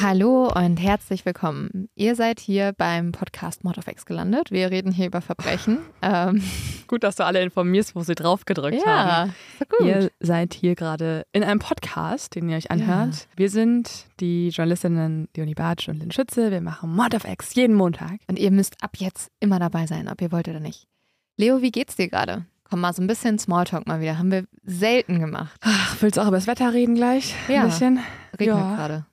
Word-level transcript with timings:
Hallo 0.00 0.52
und 0.54 0.76
herzlich 0.76 1.26
willkommen. 1.26 1.88
Ihr 1.96 2.14
seid 2.14 2.38
hier 2.38 2.72
beim 2.72 3.10
Podcast 3.10 3.64
Mod 3.64 3.78
of 3.78 3.88
X 3.88 4.06
gelandet. 4.06 4.52
Wir 4.52 4.70
reden 4.70 4.92
hier 4.92 5.06
über 5.06 5.20
Verbrechen. 5.20 5.78
Ähm, 6.00 6.42
gut, 6.86 7.02
dass 7.02 7.16
du 7.16 7.24
alle 7.24 7.42
informierst, 7.42 7.96
wo 7.96 8.02
sie 8.02 8.14
drauf 8.14 8.44
gedrückt 8.44 8.80
ja, 8.86 9.04
haben. 9.04 9.34
Gut. 9.68 9.86
Ihr 9.86 10.10
seid 10.20 10.54
hier 10.54 10.76
gerade 10.76 11.26
in 11.32 11.42
einem 11.42 11.58
Podcast, 11.58 12.36
den 12.36 12.48
ihr 12.48 12.56
euch 12.56 12.70
anhört. 12.70 13.14
Ja. 13.14 13.26
Wir 13.36 13.50
sind 13.50 14.06
die 14.20 14.50
Journalistinnen 14.50 15.28
Leonie 15.36 15.56
Bartsch 15.56 15.88
und 15.88 15.98
Lynn 15.98 16.12
Schütze. 16.12 16.52
Wir 16.52 16.60
machen 16.60 16.94
Mod 16.94 17.14
of 17.14 17.24
X 17.24 17.54
jeden 17.56 17.74
Montag. 17.74 18.20
Und 18.28 18.38
ihr 18.38 18.52
müsst 18.52 18.76
ab 18.80 18.92
jetzt 18.98 19.32
immer 19.40 19.58
dabei 19.58 19.86
sein, 19.86 20.08
ob 20.08 20.22
ihr 20.22 20.30
wollt 20.30 20.46
oder 20.46 20.60
nicht. 20.60 20.86
Leo, 21.36 21.60
wie 21.60 21.72
geht's 21.72 21.96
dir 21.96 22.08
gerade? 22.08 22.46
Komm 22.62 22.80
mal, 22.80 22.92
so 22.92 23.02
ein 23.02 23.08
bisschen 23.08 23.38
Smalltalk 23.40 23.88
mal 23.88 24.00
wieder. 24.00 24.18
Haben 24.18 24.30
wir 24.30 24.44
selten 24.62 25.18
gemacht. 25.18 25.60
Ach, 25.62 25.96
willst 26.00 26.16
du 26.16 26.20
auch 26.20 26.28
über 26.28 26.36
das 26.36 26.46
Wetter 26.46 26.72
reden 26.72 26.94
gleich? 26.94 27.34
Ja. 27.48 27.62
Ein 27.62 27.70
bisschen? 27.70 27.98
Regnet 28.38 28.56
ja. 28.56 28.76
gerade. 28.76 29.06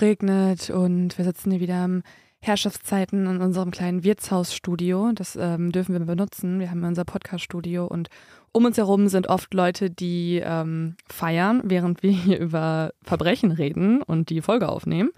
Regnet 0.00 0.70
und 0.70 1.16
wir 1.18 1.24
sitzen 1.24 1.50
hier 1.50 1.60
wieder 1.60 1.76
am 1.76 2.02
Herrschaftszeiten 2.40 3.26
in 3.26 3.40
unserem 3.40 3.70
kleinen 3.70 4.02
Wirtshausstudio. 4.02 5.12
Das 5.14 5.36
ähm, 5.36 5.70
dürfen 5.70 5.92
wir 5.92 6.04
benutzen. 6.04 6.58
Wir 6.58 6.70
haben 6.70 6.82
unser 6.82 7.04
Podcaststudio 7.04 7.86
und 7.86 8.08
um 8.50 8.64
uns 8.64 8.76
herum 8.76 9.08
sind 9.08 9.28
oft 9.28 9.54
Leute, 9.54 9.90
die 9.90 10.42
ähm, 10.44 10.96
feiern, 11.08 11.62
während 11.64 12.02
wir 12.02 12.10
hier 12.10 12.38
über 12.40 12.92
Verbrechen 13.02 13.52
reden 13.52 14.02
und 14.02 14.28
die 14.28 14.42
Folge 14.42 14.68
aufnehmen. 14.68 15.10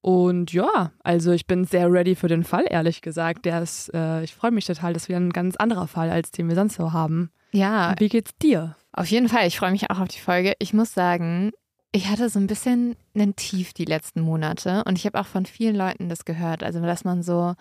Und 0.00 0.52
ja, 0.52 0.92
also 1.02 1.32
ich 1.32 1.46
bin 1.46 1.64
sehr 1.64 1.90
ready 1.92 2.14
für 2.14 2.28
den 2.28 2.44
Fall, 2.44 2.64
ehrlich 2.68 3.02
gesagt. 3.02 3.44
Der 3.44 3.62
ist, 3.62 3.92
äh, 3.94 4.22
ich 4.22 4.34
freue 4.34 4.50
mich 4.50 4.64
total, 4.64 4.92
das 4.92 5.04
ist 5.04 5.08
wieder 5.08 5.20
ein 5.20 5.32
ganz 5.32 5.56
anderer 5.56 5.86
Fall, 5.86 6.10
als 6.10 6.30
den 6.30 6.48
wir 6.48 6.54
sonst 6.54 6.74
so 6.74 6.92
haben. 6.92 7.30
Ja. 7.52 7.94
Wie 7.98 8.08
geht's 8.08 8.36
dir? 8.36 8.76
Auf 8.92 9.06
jeden 9.06 9.28
Fall, 9.28 9.46
ich 9.46 9.58
freue 9.58 9.70
mich 9.70 9.90
auch 9.90 10.00
auf 10.00 10.08
die 10.08 10.20
Folge. 10.20 10.54
Ich 10.58 10.72
muss 10.72 10.92
sagen, 10.92 11.52
ich 11.92 12.08
hatte 12.08 12.28
so 12.28 12.38
ein 12.38 12.46
bisschen 12.46 12.96
einen 13.14 13.36
Tief 13.36 13.72
die 13.72 13.84
letzten 13.84 14.20
Monate 14.20 14.84
und 14.84 14.98
ich 14.98 15.06
habe 15.06 15.18
auch 15.20 15.26
von 15.26 15.46
vielen 15.46 15.76
Leuten 15.76 16.08
das 16.08 16.24
gehört. 16.24 16.62
Also, 16.62 16.80
dass 16.80 17.04
man 17.04 17.22
so, 17.22 17.54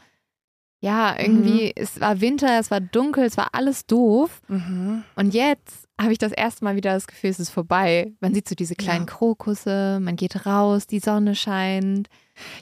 ja, 0.80 1.18
irgendwie, 1.18 1.68
mhm. 1.68 1.72
es 1.76 2.00
war 2.02 2.20
Winter, 2.22 2.60
es 2.60 2.70
war 2.70 2.82
dunkel, 2.82 3.24
es 3.24 3.38
war 3.38 3.50
alles 3.54 3.86
doof. 3.86 4.42
Mhm. 4.48 5.04
Und 5.16 5.34
jetzt 5.34 5.88
habe 6.00 6.12
ich 6.12 6.20
das 6.20 6.34
erste 6.34 6.64
Mal 6.66 6.76
wieder 6.76 6.94
das 6.94 7.08
Gefühl, 7.08 7.30
es 7.30 7.40
ist 7.40 7.50
vorbei. 7.50 8.14
Man 8.20 8.34
sieht 8.34 8.48
so 8.48 8.56
diese 8.56 8.76
kleinen 8.76 9.08
ja. 9.08 9.14
Krokusse, 9.14 10.00
man 10.02 10.16
geht 10.16 10.46
raus, 10.46 10.88
die 10.88 11.00
Sonne 11.00 11.34
scheint. 11.34 12.10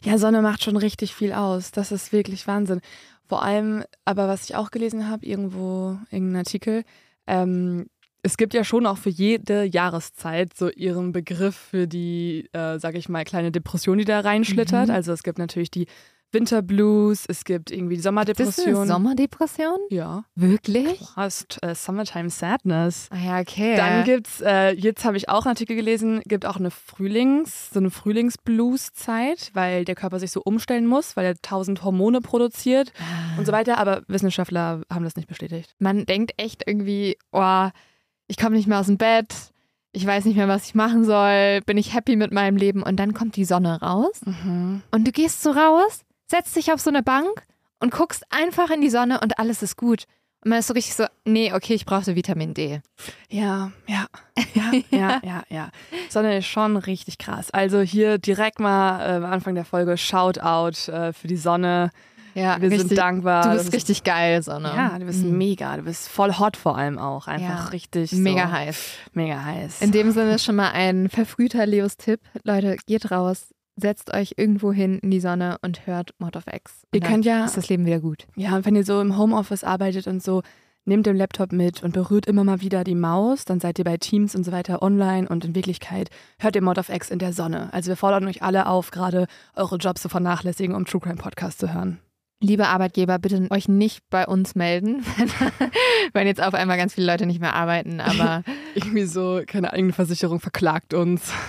Ja, 0.04 0.18
Sonne 0.18 0.42
macht 0.42 0.64
schon 0.64 0.78
richtig 0.78 1.16
viel 1.16 1.34
aus. 1.34 1.72
Das 1.72 1.92
ist 1.92 2.14
wirklich 2.14 2.48
Wahnsinn. 2.48 2.80
Vor 3.28 3.42
allem, 3.42 3.84
aber 4.06 4.28
was 4.28 4.46
ich 4.46 4.56
auch 4.56 4.70
gelesen 4.70 5.10
habe, 5.10 5.26
irgendwo, 5.26 5.98
irgendein 6.12 6.38
Artikel, 6.38 6.84
ähm, 7.28 7.88
es 8.26 8.38
gibt 8.38 8.56
ja 8.56 8.64
schon 8.64 8.88
auch 8.88 8.98
für 8.98 9.12
jede 9.12 9.64
Jahreszeit 9.64 10.58
so 10.58 10.70
ihren 10.72 11.12
Begriff 11.12 11.56
für 11.56 11.88
die, 11.88 12.50
äh, 12.54 12.80
sag 12.80 12.96
ich 12.96 13.08
mal, 13.08 13.24
kleine 13.24 13.52
Depression, 13.52 14.00
die 14.00 14.06
da 14.06 14.22
reinschlittert. 14.22 14.88
Mhm. 14.88 14.96
Also 14.96 15.14
es 15.14 15.22
gibt 15.22 15.38
natürlich 15.38 15.70
die 15.70 15.86
Winterblues, 16.32 17.26
es 17.28 17.46
gibt 17.46 17.70
irgendwie 17.70 17.96
die 17.96 18.02
Sommerdepression. 18.02 18.68
Ist 18.68 18.80
das 18.80 18.88
Sommerdepression? 18.88 19.78
Ja. 19.92 20.26
Wirklich? 20.34 20.98
Du 20.98 21.06
hast 21.16 21.60
äh, 21.62 21.76
Summertime 21.76 22.32
Sadness. 22.32 23.10
Ah 23.12 23.18
ja, 23.24 23.40
okay. 23.40 23.76
Dann 23.76 24.04
gibt's, 24.04 24.42
äh, 24.42 24.72
jetzt 24.72 25.06
habe 25.06 25.18
ich 25.18 25.30
auch 25.30 25.46
einen 25.46 25.52
Artikel 25.52 25.76
gelesen, 25.76 26.22
gibt 26.26 26.48
auch 26.48 26.58
eine 26.58 26.72
Frühlings, 26.72 27.70
so 27.72 27.80
eine 27.80 27.92
Frühlingsblues-Zeit, 27.92 29.52
weil 29.54 29.86
der 29.86 29.94
Körper 29.94 30.20
sich 30.20 30.32
so 30.32 30.42
umstellen 30.44 30.88
muss, 30.88 31.16
weil 31.16 31.26
er 31.26 31.36
tausend 31.44 31.84
Hormone 31.84 32.22
produziert 32.22 32.92
ah. 33.00 33.38
und 33.38 33.46
so 33.46 33.52
weiter. 33.52 33.78
Aber 33.78 34.02
Wissenschaftler 34.08 34.82
haben 34.92 35.06
das 35.06 35.16
nicht 35.16 35.28
bestätigt. 35.28 35.76
Man 35.78 36.08
denkt 36.08 36.34
echt 36.38 36.64
irgendwie, 36.66 37.18
oh, 37.32 37.70
ich 38.28 38.38
komme 38.38 38.56
nicht 38.56 38.68
mehr 38.68 38.80
aus 38.80 38.88
dem 38.88 38.98
Bett, 38.98 39.34
ich 39.92 40.06
weiß 40.06 40.26
nicht 40.26 40.36
mehr, 40.36 40.48
was 40.48 40.66
ich 40.66 40.76
machen 40.76 41.06
soll, 41.06 41.62
bin 41.66 41.78
ich 41.78 41.94
happy 41.94 42.16
mit 42.16 42.32
meinem 42.32 42.58
Leben 42.58 42.84
und 42.84 42.98
dann 42.98 43.14
kommt 43.14 43.36
die 43.36 43.46
Sonne 43.46 43.82
raus 43.82 44.22
mhm. 44.26 44.82
und 44.92 45.08
du 45.08 45.12
gehst 45.12 45.42
so 45.42 45.52
raus 45.52 46.06
setzt 46.28 46.56
dich 46.56 46.72
auf 46.72 46.80
so 46.82 46.90
eine 46.90 47.04
Bank 47.04 47.44
und 47.80 47.92
guckst 47.92 48.24
einfach 48.30 48.70
in 48.70 48.82
die 48.82 48.90
Sonne 48.90 49.20
und 49.22 49.40
alles 49.40 49.62
ist 49.62 49.78
gut. 49.78 50.06
Und 50.44 50.50
man 50.50 50.60
ist 50.60 50.68
so 50.68 50.74
richtig 50.74 50.96
so, 50.96 51.06
nee, 51.24 51.54
okay, 51.54 51.74
ich 51.74 51.86
brauchte 51.86 52.16
Vitamin 52.16 52.54
D. 52.54 52.82
Ja, 53.30 53.72
ja, 53.88 54.06
ja, 54.54 54.72
ja, 54.92 55.22
ja, 55.24 55.44
ja. 55.50 55.70
Sonne 56.10 56.38
ist 56.38 56.46
schon 56.46 56.78
richtig 56.78 57.18
krass. 57.18 57.52
Also 57.52 57.82
hier 57.82 58.18
direkt 58.18 58.60
mal 58.60 59.02
äh, 59.02 59.16
am 59.16 59.26
Anfang 59.26 59.56
der 59.56 59.66
Folge 59.66 59.98
Shoutout 59.98 60.92
äh, 60.92 61.14
für 61.14 61.28
die 61.28 61.38
Sonne. 61.38 61.90
Ja, 62.36 62.62
wir 62.62 62.70
richtig, 62.70 62.90
sind 62.90 62.98
dankbar. 62.98 63.44
Du 63.44 63.58
bist 63.58 63.74
richtig 63.74 64.04
geil, 64.04 64.44
Sonne. 64.44 64.68
Ja, 64.76 65.00
du 65.00 65.06
bist 65.06 65.24
mhm. 65.24 65.38
mega. 65.38 65.78
Du 65.78 65.84
bist 65.84 66.10
voll 66.10 66.38
hot 66.38 66.58
vor 66.58 66.78
allem 66.78 67.00
auch. 67.00 67.28
Einfach 67.28 67.66
ja, 67.66 67.70
richtig. 67.70 68.12
Mega 68.12 68.48
so, 68.48 68.52
heiß. 68.52 68.94
Mega 69.14 69.44
heiß. 69.44 69.82
In 69.82 69.92
dem 69.92 70.12
Sinne 70.12 70.38
schon 70.38 70.58
mal 70.58 70.72
ein 70.72 71.10
verfrühter 71.10 71.66
Leos 71.66 71.96
Tipp. 71.96 72.20
Leute, 72.44 72.76
geht 72.86 73.10
raus, 73.10 73.54
setzt 73.78 74.14
euch 74.14 74.34
irgendwo 74.36 74.74
hin 74.74 75.00
in 75.00 75.12
die 75.12 75.22
Sonne 75.22 75.58
und 75.62 75.88
hört 75.88 76.14
Mod 76.20 76.36
of 76.36 76.44
X. 76.52 76.84
ihr 76.94 77.00
könnt 77.00 77.26
ja. 77.26 77.46
Ist 77.46 77.56
das 77.56 77.70
Leben 77.70 77.86
wieder 77.86 78.02
gut. 78.02 78.28
Ja, 78.36 78.58
und 78.58 78.66
wenn 78.66 78.76
ihr 78.76 78.84
so 78.84 79.00
im 79.00 79.18
Homeoffice 79.18 79.64
arbeitet 79.64 80.06
und 80.06 80.22
so, 80.22 80.42
nehmt 80.84 81.06
den 81.06 81.16
Laptop 81.16 81.54
mit 81.54 81.84
und 81.84 81.94
berührt 81.94 82.26
immer 82.26 82.44
mal 82.44 82.60
wieder 82.60 82.84
die 82.84 82.96
Maus, 82.96 83.46
dann 83.46 83.62
seid 83.62 83.80
ihr 83.80 83.86
bei 83.86 83.96
Teams 83.96 84.36
und 84.36 84.44
so 84.44 84.52
weiter 84.52 84.82
online 84.82 85.28
und 85.28 85.46
in 85.46 85.56
Wirklichkeit 85.56 86.10
hört 86.38 86.56
ihr 86.58 86.62
Mod 86.62 86.78
of 86.78 86.90
X 86.90 87.10
in 87.10 87.20
der 87.20 87.32
Sonne. 87.32 87.70
Also 87.72 87.88
wir 87.88 87.96
fordern 87.96 88.28
euch 88.28 88.44
alle 88.44 88.68
auf, 88.68 88.92
gerade 88.92 89.28
eure 89.56 89.78
Jobs 89.78 90.02
zu 90.02 90.10
vernachlässigen, 90.10 90.76
um 90.76 90.86
True 90.86 91.02
Crime 91.02 91.16
Podcast 91.16 91.60
zu 91.60 91.74
hören. 91.74 92.00
Liebe 92.42 92.68
Arbeitgeber, 92.68 93.18
bitte 93.18 93.48
euch 93.50 93.68
nicht 93.68 94.02
bei 94.10 94.28
uns 94.28 94.56
melden, 94.56 95.06
wenn 96.14 96.28
jetzt 96.28 96.42
auf 96.42 96.54
einmal 96.54 96.78
ganz 96.78 96.94
viele 96.94 97.08
Leute 97.08 97.26
nicht 97.26 97.40
mehr 97.40 97.56
arbeiten, 97.56 98.02
aber 98.02 98.44
irgendwie 98.76 99.06
so 99.06 99.42
keine 99.48 99.72
eigene 99.72 99.94
Versicherung 99.94 100.40
verklagt 100.40 100.94
uns. 100.94 101.32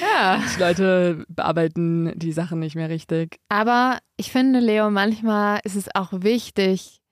Ja. 0.00 0.42
Die 0.56 0.58
Leute 0.58 1.26
bearbeiten 1.28 2.18
die 2.18 2.32
Sachen 2.32 2.60
nicht 2.60 2.74
mehr 2.74 2.88
richtig. 2.88 3.36
Aber 3.50 3.98
ich 4.16 4.32
finde, 4.32 4.58
Leo, 4.58 4.90
manchmal 4.90 5.60
ist 5.64 5.76
es 5.76 5.94
auch 5.94 6.08
wichtig, 6.14 7.02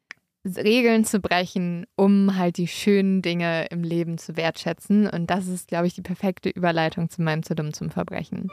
Regeln 0.46 1.04
zu 1.04 1.20
brechen, 1.20 1.84
um 1.96 2.36
halt 2.36 2.56
die 2.56 2.68
schönen 2.68 3.20
Dinge 3.20 3.66
im 3.66 3.82
Leben 3.82 4.16
zu 4.16 4.36
wertschätzen. 4.36 5.06
Und 5.06 5.28
das 5.28 5.46
ist, 5.46 5.68
glaube 5.68 5.88
ich, 5.88 5.94
die 5.94 6.00
perfekte 6.00 6.48
Überleitung 6.48 7.10
zu 7.10 7.20
meinem 7.20 7.42
zu 7.42 7.54
dumm 7.54 7.74
zum 7.74 7.90
Verbrechen. 7.90 8.50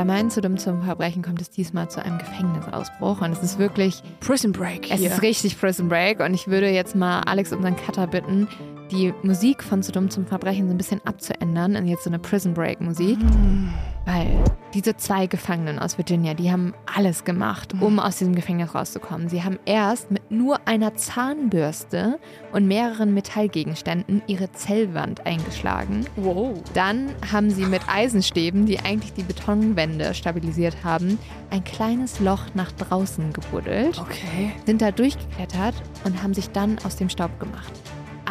Bei 0.00 0.06
meinen 0.06 0.30
zu 0.30 0.40
dumm 0.40 0.56
zum 0.56 0.80
Verbrechen 0.80 1.20
kommt 1.20 1.42
es 1.42 1.50
diesmal 1.50 1.90
zu 1.90 2.02
einem 2.02 2.16
Gefängnisausbruch 2.16 3.20
und 3.20 3.32
es 3.32 3.42
ist 3.42 3.58
wirklich 3.58 4.02
Prison 4.20 4.50
Break. 4.50 4.86
Hier. 4.86 4.94
Es 4.94 5.12
ist 5.12 5.20
richtig 5.20 5.60
Prison 5.60 5.90
Break 5.90 6.20
und 6.20 6.32
ich 6.32 6.48
würde 6.48 6.70
jetzt 6.70 6.96
mal 6.96 7.20
Alex, 7.26 7.52
unseren 7.52 7.76
Cutter, 7.76 8.06
bitten, 8.06 8.48
die 8.90 9.14
Musik 9.22 9.62
von 9.62 9.82
zu 9.82 9.92
dumm 9.92 10.10
zum 10.10 10.26
Verbrechen 10.26 10.66
so 10.66 10.74
ein 10.74 10.78
bisschen 10.78 11.00
abzuändern 11.04 11.74
in 11.74 11.86
jetzt 11.86 12.04
so 12.04 12.10
eine 12.10 12.18
Prison 12.18 12.54
Break 12.54 12.80
Musik. 12.80 13.18
Mm. 13.18 13.68
Weil 14.06 14.42
diese 14.74 14.96
zwei 14.96 15.26
Gefangenen 15.26 15.78
aus 15.78 15.98
Virginia, 15.98 16.34
die 16.34 16.50
haben 16.50 16.74
alles 16.92 17.24
gemacht, 17.24 17.74
um 17.80 17.98
aus 17.98 18.16
diesem 18.16 18.34
Gefängnis 18.34 18.74
rauszukommen. 18.74 19.28
Sie 19.28 19.44
haben 19.44 19.58
erst 19.66 20.10
mit 20.10 20.30
nur 20.30 20.66
einer 20.66 20.94
Zahnbürste 20.94 22.18
und 22.52 22.66
mehreren 22.66 23.12
Metallgegenständen 23.12 24.22
ihre 24.26 24.50
Zellwand 24.52 25.26
eingeschlagen. 25.26 26.06
Wow. 26.16 26.62
Dann 26.74 27.10
haben 27.30 27.50
sie 27.50 27.66
mit 27.66 27.82
Eisenstäben, 27.88 28.64
die 28.64 28.80
eigentlich 28.80 29.12
die 29.12 29.22
Betonwände 29.22 30.14
stabilisiert 30.14 30.78
haben, 30.82 31.18
ein 31.50 31.62
kleines 31.62 32.20
Loch 32.20 32.46
nach 32.54 32.72
draußen 32.72 33.32
gebuddelt. 33.32 34.00
Okay. 34.00 34.52
Sind 34.66 34.82
da 34.82 34.90
durchgeklettert 34.90 35.74
und 36.04 36.22
haben 36.22 36.34
sich 36.34 36.50
dann 36.50 36.78
aus 36.84 36.96
dem 36.96 37.10
Staub 37.10 37.38
gemacht. 37.38 37.72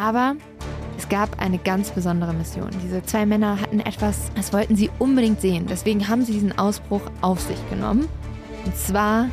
Aber 0.00 0.34
es 0.96 1.08
gab 1.10 1.40
eine 1.40 1.58
ganz 1.58 1.90
besondere 1.90 2.32
Mission. 2.32 2.70
Diese 2.82 3.02
zwei 3.02 3.26
Männer 3.26 3.60
hatten 3.60 3.80
etwas, 3.80 4.30
das 4.34 4.52
wollten 4.52 4.74
sie 4.74 4.90
unbedingt 4.98 5.42
sehen. 5.42 5.66
Deswegen 5.68 6.08
haben 6.08 6.24
sie 6.24 6.32
diesen 6.32 6.58
Ausbruch 6.58 7.02
auf 7.20 7.40
sich 7.40 7.58
genommen. 7.68 8.08
Und 8.64 8.76
zwar 8.76 9.28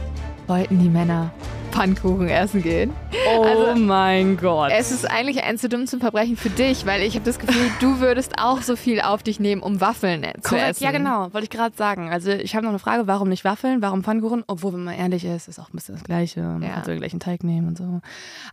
wollten 0.48 0.80
die 0.80 0.90
Männer 0.90 1.32
Pfannkuchen 1.68 2.30
essen 2.30 2.62
gehen. 2.62 2.94
Oh 3.28 3.44
also, 3.44 3.80
mein 3.80 4.38
Gott. 4.38 4.72
Es 4.74 4.92
ist 4.92 5.06
eigentlich 5.06 5.44
ein 5.44 5.58
zu 5.58 5.70
dumm 5.70 5.88
zum 5.88 6.00
Verbrechen 6.00 6.38
für 6.38 6.50
dich, 6.50 6.86
weil 6.86 7.02
ich 7.02 7.16
habe 7.16 7.26
das 7.26 7.40
Gefühl, 7.40 7.70
du 7.80 8.00
würdest 8.00 8.34
auch 8.40 8.62
so 8.62 8.76
viel 8.76 9.02
auf 9.02 9.24
dich 9.24 9.40
nehmen, 9.40 9.62
um 9.62 9.80
Waffeln 9.80 10.22
Korrekt, 10.22 10.48
zu 10.48 10.56
essen. 10.58 10.84
Ja, 10.84 10.92
genau, 10.92 11.34
wollte 11.34 11.44
ich 11.44 11.50
gerade 11.50 11.76
sagen. 11.76 12.10
Also 12.10 12.32
ich 12.32 12.56
habe 12.56 12.64
noch 12.64 12.72
eine 12.72 12.80
Frage, 12.80 13.08
warum 13.08 13.30
nicht 13.30 13.44
Waffeln, 13.44 13.82
warum 13.82 14.04
Pfannkuchen? 14.04 14.44
Obwohl, 14.48 14.74
wenn 14.74 14.84
man 14.84 14.96
ehrlich 14.96 15.26
ist, 15.26 15.48
ist 15.48 15.60
auch 15.60 15.70
ein 15.70 15.76
bisschen 15.76 15.96
das 15.96 16.04
Gleiche. 16.04 16.42
Man 16.42 16.64
ja. 16.64 16.70
kann 16.70 16.84
so 16.84 16.92
den 16.92 17.00
gleichen 17.00 17.20
Teig 17.20 17.44
nehmen 17.44 17.68
und 17.68 17.78
so. 17.78 18.02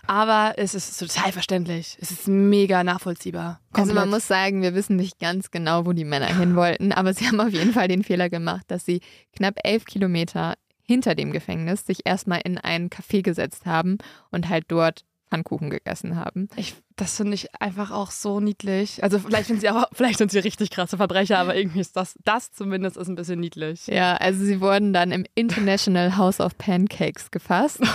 Aber 0.06 0.54
es 0.56 0.74
ist 0.74 0.98
total 0.98 1.32
verständlich. 1.32 1.96
Es 2.00 2.10
ist 2.10 2.28
mega 2.28 2.84
nachvollziehbar. 2.84 3.60
Komplett. 3.72 3.96
Also 3.96 4.00
man 4.00 4.10
muss 4.10 4.26
sagen, 4.26 4.62
wir 4.62 4.74
wissen 4.74 4.96
nicht 4.96 5.18
ganz 5.18 5.50
genau, 5.50 5.86
wo 5.86 5.92
die 5.92 6.04
Männer 6.04 6.26
hin 6.26 6.56
wollten, 6.56 6.92
aber 6.92 7.14
sie 7.14 7.26
haben 7.26 7.40
auf 7.40 7.50
jeden 7.50 7.72
Fall 7.72 7.88
den 7.88 8.02
Fehler 8.02 8.28
gemacht, 8.28 8.64
dass 8.68 8.84
sie 8.84 9.00
knapp 9.36 9.54
elf 9.64 9.84
Kilometer 9.84 10.54
hinter 10.84 11.14
dem 11.14 11.32
Gefängnis 11.32 11.86
sich 11.86 12.00
erstmal 12.04 12.40
in 12.44 12.58
ein 12.58 12.90
Café 12.90 13.22
gesetzt 13.22 13.66
haben 13.66 13.98
und 14.30 14.48
halt 14.48 14.66
dort 14.68 15.04
Pfannkuchen 15.34 15.70
gegessen 15.70 16.16
haben. 16.16 16.48
Ich, 16.54 16.74
das 16.94 17.16
finde 17.16 17.34
ich 17.34 17.48
einfach 17.60 17.90
auch 17.90 18.12
so 18.12 18.38
niedlich. 18.38 19.02
Also 19.02 19.18
vielleicht 19.18 19.48
sind 19.48 19.60
sie 19.60 19.70
auch, 19.70 19.86
vielleicht 19.92 20.18
sind 20.18 20.30
sie 20.30 20.38
richtig 20.38 20.70
krasse 20.70 20.96
Verbrecher, 20.96 21.38
aber 21.38 21.56
irgendwie 21.56 21.80
ist 21.80 21.96
das, 21.96 22.14
das 22.24 22.52
zumindest 22.52 22.96
ist 22.96 23.08
ein 23.08 23.16
bisschen 23.16 23.40
niedlich. 23.40 23.86
Ja, 23.88 24.14
also 24.14 24.44
sie 24.44 24.60
wurden 24.60 24.92
dann 24.92 25.10
im 25.10 25.24
International 25.34 26.16
House 26.16 26.40
of 26.40 26.56
Pancakes 26.56 27.30
gefasst. 27.30 27.80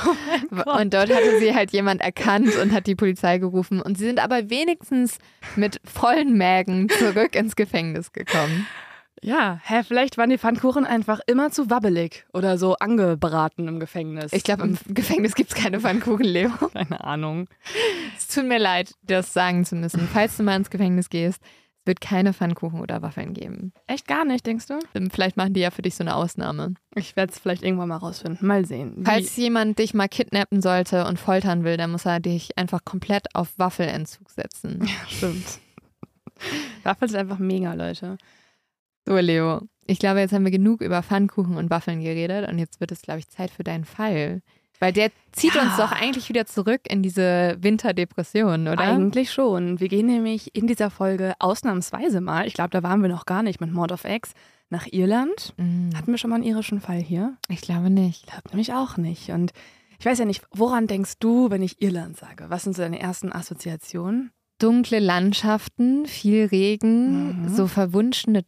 Oh 0.51 0.77
und 0.79 0.93
dort 0.93 1.13
hatte 1.13 1.39
sie 1.39 1.53
halt 1.53 1.71
jemand 1.71 2.01
erkannt 2.01 2.55
und 2.55 2.71
hat 2.71 2.87
die 2.87 2.95
Polizei 2.95 3.37
gerufen. 3.37 3.81
Und 3.81 3.97
sie 3.97 4.05
sind 4.05 4.19
aber 4.19 4.49
wenigstens 4.49 5.19
mit 5.55 5.79
vollen 5.85 6.37
Mägen 6.37 6.89
zurück 6.89 7.35
ins 7.35 7.55
Gefängnis 7.55 8.11
gekommen. 8.11 8.65
Ja, 9.21 9.59
hä, 9.63 9.83
vielleicht 9.83 10.17
waren 10.17 10.29
die 10.29 10.37
Pfannkuchen 10.37 10.85
einfach 10.85 11.19
immer 11.27 11.51
zu 11.51 11.69
wabbelig 11.69 12.25
oder 12.33 12.57
so 12.57 12.75
angebraten 12.75 13.67
im 13.67 13.79
Gefängnis. 13.79 14.31
Ich 14.33 14.43
glaube, 14.43 14.63
im 14.63 14.77
Gefängnis 14.87 15.35
gibt 15.35 15.51
es 15.51 15.55
keine 15.55 15.79
Pfannkuchen, 15.79 16.25
Leo. 16.25 16.49
Keine 16.73 17.03
Ahnung. 17.03 17.47
Es 18.17 18.27
tut 18.27 18.45
mir 18.45 18.59
leid, 18.59 18.93
das 19.03 19.33
sagen 19.33 19.65
zu 19.65 19.75
müssen. 19.75 20.07
Falls 20.11 20.37
du 20.37 20.43
mal 20.43 20.55
ins 20.55 20.69
Gefängnis 20.69 21.09
gehst, 21.09 21.41
es 21.81 21.87
wird 21.87 22.01
keine 22.01 22.33
Pfannkuchen 22.33 22.81
oder 22.81 23.01
Waffeln 23.01 23.33
geben. 23.33 23.73
Echt 23.87 24.07
gar 24.07 24.23
nicht, 24.25 24.45
denkst 24.45 24.67
du? 24.67 24.79
Ähm, 24.93 25.09
vielleicht 25.09 25.37
machen 25.37 25.53
die 25.53 25.61
ja 25.61 25.71
für 25.71 25.81
dich 25.81 25.95
so 25.95 26.03
eine 26.03 26.15
Ausnahme. 26.15 26.75
Ich 26.95 27.15
werde 27.15 27.31
es 27.33 27.39
vielleicht 27.39 27.63
irgendwann 27.63 27.89
mal 27.89 27.97
rausfinden. 27.97 28.45
Mal 28.47 28.65
sehen. 28.65 28.93
Wie 28.97 29.05
Falls 29.05 29.35
jemand 29.37 29.79
dich 29.79 29.93
mal 29.93 30.07
kidnappen 30.07 30.61
sollte 30.61 31.05
und 31.05 31.19
foltern 31.19 31.63
will, 31.63 31.77
dann 31.77 31.91
muss 31.91 32.05
er 32.05 32.19
dich 32.19 32.57
einfach 32.57 32.85
komplett 32.85 33.33
auf 33.35 33.57
Waffelentzug 33.57 34.29
setzen. 34.29 34.79
Ja, 34.85 35.07
stimmt. 35.07 35.59
Waffeln 36.83 37.09
sind 37.09 37.19
einfach 37.19 37.39
mega, 37.39 37.73
Leute. 37.73 38.17
So, 39.07 39.17
Leo. 39.17 39.61
Ich 39.87 39.97
glaube, 39.99 40.19
jetzt 40.19 40.33
haben 40.33 40.43
wir 40.45 40.51
genug 40.51 40.81
über 40.81 41.01
Pfannkuchen 41.01 41.57
und 41.57 41.69
Waffeln 41.69 42.01
geredet 42.03 42.47
und 42.49 42.59
jetzt 42.59 42.79
wird 42.79 42.91
es, 42.91 43.01
glaube 43.01 43.19
ich, 43.19 43.27
Zeit 43.29 43.49
für 43.49 43.63
deinen 43.63 43.85
Fall. 43.85 44.41
Weil 44.79 44.93
der 44.93 45.09
zieht 45.33 45.55
Ja. 45.55 45.63
uns 45.63 45.75
doch 45.77 45.91
eigentlich 45.91 46.29
wieder 46.29 46.45
zurück 46.45 46.81
in 46.87 47.01
diese 47.01 47.57
Winterdepression, 47.59 48.67
oder? 48.67 48.79
Eigentlich 48.79 49.31
schon. 49.31 49.79
Wir 49.79 49.89
gehen 49.89 50.05
nämlich 50.05 50.55
in 50.55 50.67
dieser 50.67 50.89
Folge 50.89 51.33
ausnahmsweise 51.39 52.21
mal, 52.21 52.47
ich 52.47 52.53
glaube, 52.53 52.69
da 52.69 52.83
waren 52.83 53.01
wir 53.01 53.09
noch 53.09 53.25
gar 53.25 53.43
nicht 53.43 53.59
mit 53.59 53.73
Mord 53.73 53.91
of 53.91 54.05
X, 54.05 54.31
nach 54.69 54.85
Irland. 54.91 55.53
Mhm. 55.57 55.89
Hatten 55.97 56.11
wir 56.11 56.17
schon 56.19 56.29
mal 56.29 56.35
einen 56.37 56.45
irischen 56.45 56.79
Fall 56.79 56.99
hier? 56.99 57.35
Ich 57.49 57.61
glaube 57.61 57.89
nicht. 57.89 58.25
Ich 58.25 58.31
glaube 58.31 58.49
nämlich 58.51 58.73
auch 58.73 58.95
nicht. 58.97 59.29
Und 59.31 59.51
ich 59.99 60.05
weiß 60.05 60.19
ja 60.19 60.25
nicht, 60.25 60.43
woran 60.51 60.85
denkst 60.87 61.13
du, 61.19 61.49
wenn 61.49 61.63
ich 61.63 61.81
Irland 61.81 62.15
sage? 62.15 62.45
Was 62.49 62.63
sind 62.63 62.75
so 62.75 62.83
deine 62.83 62.99
ersten 62.99 63.33
Assoziationen? 63.33 64.31
Dunkle 64.59 64.99
Landschaften, 64.99 66.05
viel 66.05 66.45
Regen, 66.45 67.43
Mhm. 67.43 67.49
so 67.49 67.67
verwunschene, 67.67 68.43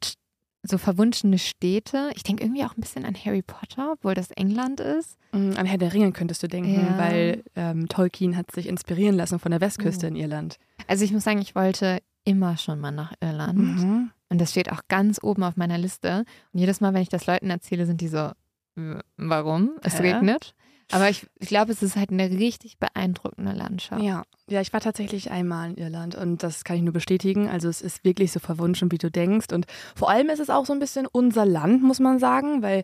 so 0.64 0.78
verwunschene 0.78 1.38
Städte. 1.40 2.12
Ich 2.16 2.24
denke 2.24 2.44
irgendwie 2.44 2.64
auch 2.64 2.76
ein 2.78 2.82
bisschen 2.82 3.04
an 3.06 3.16
Harry 3.16 3.42
Potter, 3.42 3.94
obwohl 3.94 4.14
das 4.14 4.30
England 4.32 4.80
ist. 4.80 5.18
Mm, 5.32 5.54
An 5.58 5.66
Herr 5.66 5.78
der 5.80 5.94
Ringe 5.94 6.12
könntest 6.12 6.44
du 6.44 6.48
denken, 6.48 6.74
Ja. 6.76 6.98
weil 6.98 7.44
ähm, 7.56 7.88
Tolkien 7.90 8.38
hat 8.38 8.52
sich 8.52 8.68
inspirieren 8.68 9.16
lassen 9.16 9.40
von 9.40 9.52
der 9.52 9.60
Westküste 9.62 10.06
Oh. 10.06 10.10
in 10.10 10.16
Irland. 10.16 10.58
Also 10.88 11.04
ich 11.04 11.12
muss 11.12 11.24
sagen, 11.24 11.40
ich 11.42 11.56
wollte 11.56 12.00
immer 12.26 12.58
schon 12.58 12.80
mal 12.80 12.92
nach 12.92 13.14
Irland. 13.22 13.58
Mhm. 13.58 14.12
Und 14.30 14.40
das 14.40 14.52
steht 14.52 14.72
auch 14.72 14.82
ganz 14.88 15.20
oben 15.24 15.44
auf 15.44 15.58
meiner 15.58 15.78
Liste. 15.80 16.26
Und 16.54 16.60
jedes 16.60 16.80
Mal, 16.80 16.94
wenn 16.94 17.02
ich 17.02 17.10
das 17.10 17.26
Leuten 17.26 17.50
erzähle, 17.50 17.86
sind 17.88 18.00
die 18.00 18.08
so, 18.08 18.30
"W- 18.76 19.00
warum? 19.18 19.72
Es 19.82 19.98
Hä? 20.00 20.14
regnet. 20.14 20.54
Aber 20.94 21.10
ich, 21.10 21.26
ich 21.40 21.48
glaube, 21.48 21.72
es 21.72 21.82
ist 21.84 21.96
halt 21.96 22.12
eine 22.12 22.30
richtig 22.30 22.78
beeindruckende 22.80 23.54
Landschaft. 23.54 24.02
Ja. 24.02 24.24
ja, 24.48 24.62
ich 24.62 24.72
war 24.74 24.82
tatsächlich 24.82 25.32
einmal 25.32 25.70
in 25.72 25.78
Irland 25.78 26.16
und 26.16 26.44
das 26.44 26.64
kann 26.64 26.76
ich 26.78 26.82
nur 26.82 26.94
bestätigen. 26.94 27.48
Also 27.50 27.70
es 27.70 27.82
ist 27.82 28.04
wirklich 28.04 28.32
so 28.32 28.40
verwunschen, 28.40 28.92
wie 28.92 28.98
du 28.98 29.10
denkst. 29.12 29.48
Und 29.54 29.66
vor 29.96 30.10
allem 30.10 30.30
ist 30.30 30.40
es 30.40 30.50
auch 30.50 30.66
so 30.66 30.74
ein 30.74 30.80
bisschen 30.80 31.08
unser 31.12 31.46
Land, 31.46 31.84
muss 31.84 32.00
man 32.00 32.20
sagen, 32.20 32.62
weil 32.62 32.84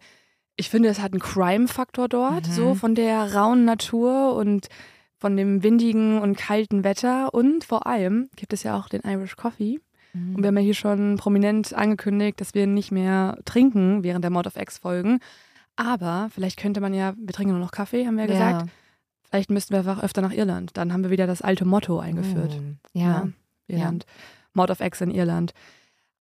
ich 0.55 0.69
finde, 0.69 0.89
es 0.89 0.99
hat 0.99 1.11
einen 1.13 1.21
Crime-Faktor 1.21 2.07
dort, 2.09 2.47
Mhm. 2.47 2.51
so 2.51 2.75
von 2.75 2.95
der 2.95 3.33
rauen 3.35 3.63
Natur 3.65 4.33
und 4.35 4.67
von 5.19 5.35
dem 5.35 5.63
windigen 5.63 6.19
und 6.19 6.37
kalten 6.37 6.83
Wetter. 6.83 7.33
Und 7.33 7.63
vor 7.63 7.87
allem 7.87 8.29
gibt 8.35 8.53
es 8.53 8.63
ja 8.63 8.77
auch 8.77 8.87
den 8.89 9.01
Irish 9.01 9.35
Coffee. 9.35 9.79
Und 10.13 10.33
Mhm. 10.37 10.37
wir 10.43 10.47
haben 10.47 10.57
ja 10.57 10.63
hier 10.63 10.73
schon 10.73 11.17
prominent 11.17 11.73
angekündigt, 11.73 12.39
dass 12.41 12.53
wir 12.55 12.65
nicht 12.65 12.91
mehr 12.91 13.37
trinken 13.45 14.03
während 14.03 14.23
der 14.23 14.31
Mord 14.31 14.47
of 14.47 14.55
X-Folgen. 14.55 15.19
Aber 15.77 16.29
vielleicht 16.33 16.57
könnte 16.57 16.81
man 16.81 16.93
ja, 16.93 17.13
wir 17.17 17.33
trinken 17.33 17.53
nur 17.53 17.61
noch 17.61 17.71
Kaffee, 17.71 18.05
haben 18.05 18.17
wir 18.17 18.25
ja 18.25 18.31
gesagt. 18.31 18.69
Vielleicht 19.29 19.49
müssten 19.49 19.71
wir 19.71 19.79
einfach 19.79 20.03
öfter 20.03 20.21
nach 20.21 20.31
Irland. 20.33 20.75
Dann 20.75 20.91
haben 20.91 21.03
wir 21.03 21.11
wieder 21.11 21.27
das 21.27 21.41
alte 21.41 21.65
Motto 21.65 21.99
eingeführt. 21.99 22.59
Oh, 22.59 22.99
ja. 22.99 23.27
Irland. 23.67 24.05
Mord 24.53 24.71
of 24.71 24.79
X 24.79 25.01
in 25.01 25.11
Irland. 25.11 25.53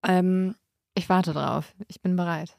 Ähm, 0.07 0.55
ich 0.95 1.09
warte 1.09 1.33
drauf. 1.33 1.75
Ich 1.89 2.01
bin 2.01 2.17
bereit. 2.17 2.57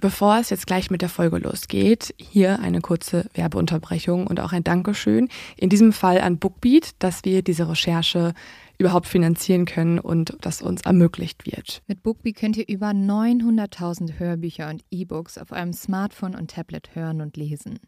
Bevor 0.00 0.38
es 0.38 0.50
jetzt 0.50 0.68
gleich 0.68 0.90
mit 0.90 1.02
der 1.02 1.08
Folge 1.08 1.38
losgeht, 1.38 2.14
hier 2.18 2.60
eine 2.60 2.80
kurze 2.80 3.28
Werbeunterbrechung 3.34 4.28
und 4.28 4.38
auch 4.38 4.52
ein 4.52 4.62
Dankeschön. 4.62 5.28
In 5.56 5.70
diesem 5.70 5.92
Fall 5.92 6.20
an 6.20 6.38
Bookbeat, 6.38 6.90
dass 7.00 7.24
wir 7.24 7.42
diese 7.42 7.68
Recherche 7.68 8.32
überhaupt 8.78 9.06
finanzieren 9.06 9.64
können 9.64 9.98
und 9.98 10.36
das 10.40 10.62
uns 10.62 10.82
ermöglicht 10.82 11.46
wird. 11.46 11.82
Mit 11.86 12.02
Bookbee 12.02 12.32
könnt 12.32 12.56
ihr 12.56 12.68
über 12.68 12.88
900.000 12.88 14.18
Hörbücher 14.18 14.70
und 14.70 14.84
E-Books 14.90 15.36
auf 15.36 15.50
eurem 15.50 15.72
Smartphone 15.72 16.36
und 16.36 16.52
Tablet 16.52 16.94
hören 16.94 17.20
und 17.20 17.36
lesen. 17.36 17.80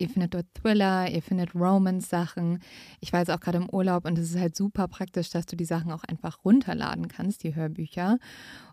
Ihr 0.00 0.08
findet 0.08 0.32
dort 0.32 0.46
Thriller, 0.54 1.10
ihr 1.10 1.20
findet 1.20 1.54
Romance-Sachen. 1.54 2.60
Ich 3.00 3.12
war 3.12 3.20
jetzt 3.20 3.30
auch 3.30 3.40
gerade 3.40 3.58
im 3.58 3.68
Urlaub 3.68 4.06
und 4.06 4.16
es 4.16 4.30
ist 4.30 4.40
halt 4.40 4.56
super 4.56 4.88
praktisch, 4.88 5.28
dass 5.28 5.44
du 5.44 5.56
die 5.56 5.66
Sachen 5.66 5.92
auch 5.92 6.04
einfach 6.04 6.42
runterladen 6.42 7.08
kannst, 7.08 7.42
die 7.44 7.54
Hörbücher, 7.54 8.18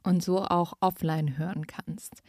und 0.03 0.23
so 0.23 0.41
auch 0.41 0.75
offline 0.79 1.37
hören 1.37 1.67
kannst. 1.67 2.23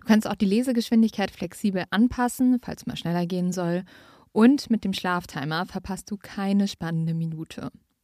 Du 0.00 0.06
kannst 0.06 0.26
auch 0.26 0.34
die 0.34 0.46
Lesegeschwindigkeit 0.46 1.30
flexibel 1.30 1.84
anpassen, 1.90 2.58
falls 2.62 2.86
mal 2.86 2.96
schneller 2.96 3.26
gehen 3.26 3.52
soll. 3.52 3.84
Und 4.32 4.70
mit 4.70 4.82
dem 4.82 4.94
Schlaftimer 4.94 5.66
verpasst 5.66 6.10
du 6.10 6.16
keine 6.16 6.68
spannende 6.68 7.12
Minute. 7.12 7.70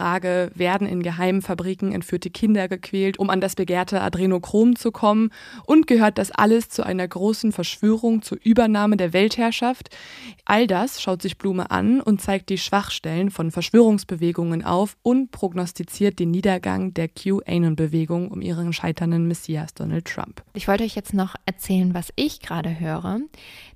werden 0.00 0.86
in 0.86 1.02
geheimen 1.02 1.42
Fabriken 1.42 1.92
entführte 1.92 2.30
Kinder 2.30 2.68
gequält, 2.68 3.18
um 3.18 3.30
an 3.30 3.40
das 3.40 3.54
begehrte 3.54 4.00
Adrenochrom 4.00 4.76
zu 4.76 4.90
kommen? 4.90 5.30
Und 5.66 5.86
gehört 5.86 6.18
das 6.18 6.30
alles 6.30 6.68
zu 6.68 6.84
einer 6.84 7.06
großen 7.06 7.52
Verschwörung 7.52 8.22
zur 8.22 8.38
Übernahme 8.42 8.96
der 8.96 9.12
Weltherrschaft? 9.12 9.90
All 10.44 10.66
das 10.66 11.00
schaut 11.00 11.22
sich 11.22 11.38
Blume 11.38 11.70
an 11.70 12.00
und 12.00 12.20
zeigt 12.20 12.48
die 12.48 12.58
Schwachstellen 12.58 13.30
von 13.30 13.50
Verschwörungsbewegungen 13.50 14.64
auf 14.64 14.96
und 15.02 15.30
prognostiziert 15.30 16.18
den 16.18 16.30
Niedergang 16.30 16.94
der 16.94 17.08
QAnon-Bewegung 17.08 18.30
um 18.30 18.40
ihren 18.40 18.72
scheiternden 18.72 19.28
Messias 19.28 19.74
Donald 19.74 20.06
Trump. 20.06 20.42
Ich 20.54 20.66
wollte 20.66 20.84
euch 20.84 20.96
jetzt 20.96 21.14
noch 21.14 21.36
erzählen, 21.46 21.94
was 21.94 22.12
ich 22.16 22.40
gerade 22.40 22.80
höre. 22.80 23.20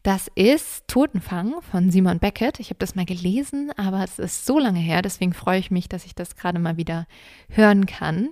Das 0.03 0.31
ist 0.35 0.87
Totenfang 0.89 1.55
von 1.71 1.91
Simon 1.91 2.19
Beckett. 2.19 2.61
Ich 2.61 2.71
habe 2.71 2.79
das 2.79 2.95
mal 2.95 3.07
gelesen, 3.07 3.71
aber 3.77 4.05
es 4.05 4.19
ist 4.19 4.45
so 4.45 4.59
lange 4.59 4.81
her, 4.81 5.01
deswegen 5.01 5.33
freue 5.33 5.59
ich 5.59 5.71
mich, 5.71 5.89
dass 5.89 6.05
ich 6.05 6.14
das 6.15 6.37
gerade 6.37 6.59
mal 6.59 6.77
wieder 6.77 7.07
hören 7.49 7.87
kann. 7.87 8.31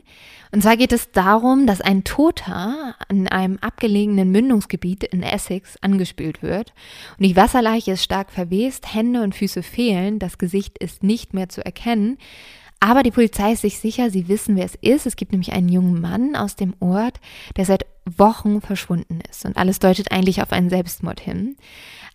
Und 0.50 0.62
zwar 0.62 0.76
geht 0.76 0.92
es 0.92 1.10
darum, 1.12 1.66
dass 1.66 1.80
ein 1.80 2.04
Toter 2.04 2.94
an 3.08 3.28
einem 3.28 3.58
abgelegenen 3.58 4.30
Mündungsgebiet 4.30 5.04
in 5.04 5.22
Essex 5.22 5.76
angespült 5.80 6.42
wird. 6.42 6.74
Und 7.18 7.26
die 7.26 7.36
Wasserleiche 7.36 7.92
ist 7.92 8.04
stark 8.04 8.30
verwest, 8.30 8.94
Hände 8.94 9.22
und 9.22 9.34
Füße 9.34 9.62
fehlen, 9.62 10.18
das 10.18 10.38
Gesicht 10.38 10.78
ist 10.78 11.02
nicht 11.02 11.34
mehr 11.34 11.48
zu 11.48 11.64
erkennen. 11.64 12.18
Aber 12.84 13.04
die 13.04 13.12
Polizei 13.12 13.52
ist 13.52 13.62
sich 13.62 13.78
sicher, 13.78 14.10
sie 14.10 14.26
wissen, 14.26 14.56
wer 14.56 14.64
es 14.64 14.74
ist. 14.74 15.06
Es 15.06 15.14
gibt 15.14 15.30
nämlich 15.30 15.52
einen 15.52 15.68
jungen 15.68 16.00
Mann 16.00 16.34
aus 16.34 16.56
dem 16.56 16.74
Ort, 16.80 17.20
der 17.56 17.64
seit 17.64 17.86
Wochen 18.04 18.60
verschwunden 18.60 19.20
ist. 19.30 19.44
Und 19.44 19.56
alles 19.56 19.78
deutet 19.78 20.10
eigentlich 20.10 20.42
auf 20.42 20.50
einen 20.50 20.68
Selbstmord 20.68 21.20
hin. 21.20 21.56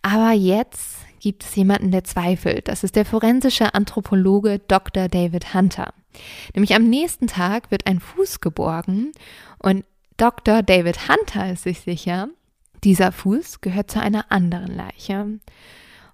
Aber 0.02 0.32
jetzt 0.32 1.07
gibt 1.20 1.44
es 1.44 1.54
jemanden, 1.56 1.90
der 1.90 2.04
zweifelt. 2.04 2.68
Das 2.68 2.84
ist 2.84 2.96
der 2.96 3.04
forensische 3.04 3.74
Anthropologe 3.74 4.60
Dr. 4.60 5.08
David 5.08 5.54
Hunter. 5.54 5.92
Nämlich 6.54 6.74
am 6.74 6.88
nächsten 6.88 7.26
Tag 7.26 7.70
wird 7.70 7.86
ein 7.86 8.00
Fuß 8.00 8.40
geborgen 8.40 9.12
und 9.58 9.84
Dr. 10.16 10.62
David 10.62 11.08
Hunter 11.08 11.52
ist 11.52 11.62
sich 11.62 11.80
sicher, 11.80 12.28
dieser 12.82 13.12
Fuß 13.12 13.60
gehört 13.60 13.90
zu 13.90 14.00
einer 14.00 14.30
anderen 14.30 14.74
Leiche. 14.74 15.38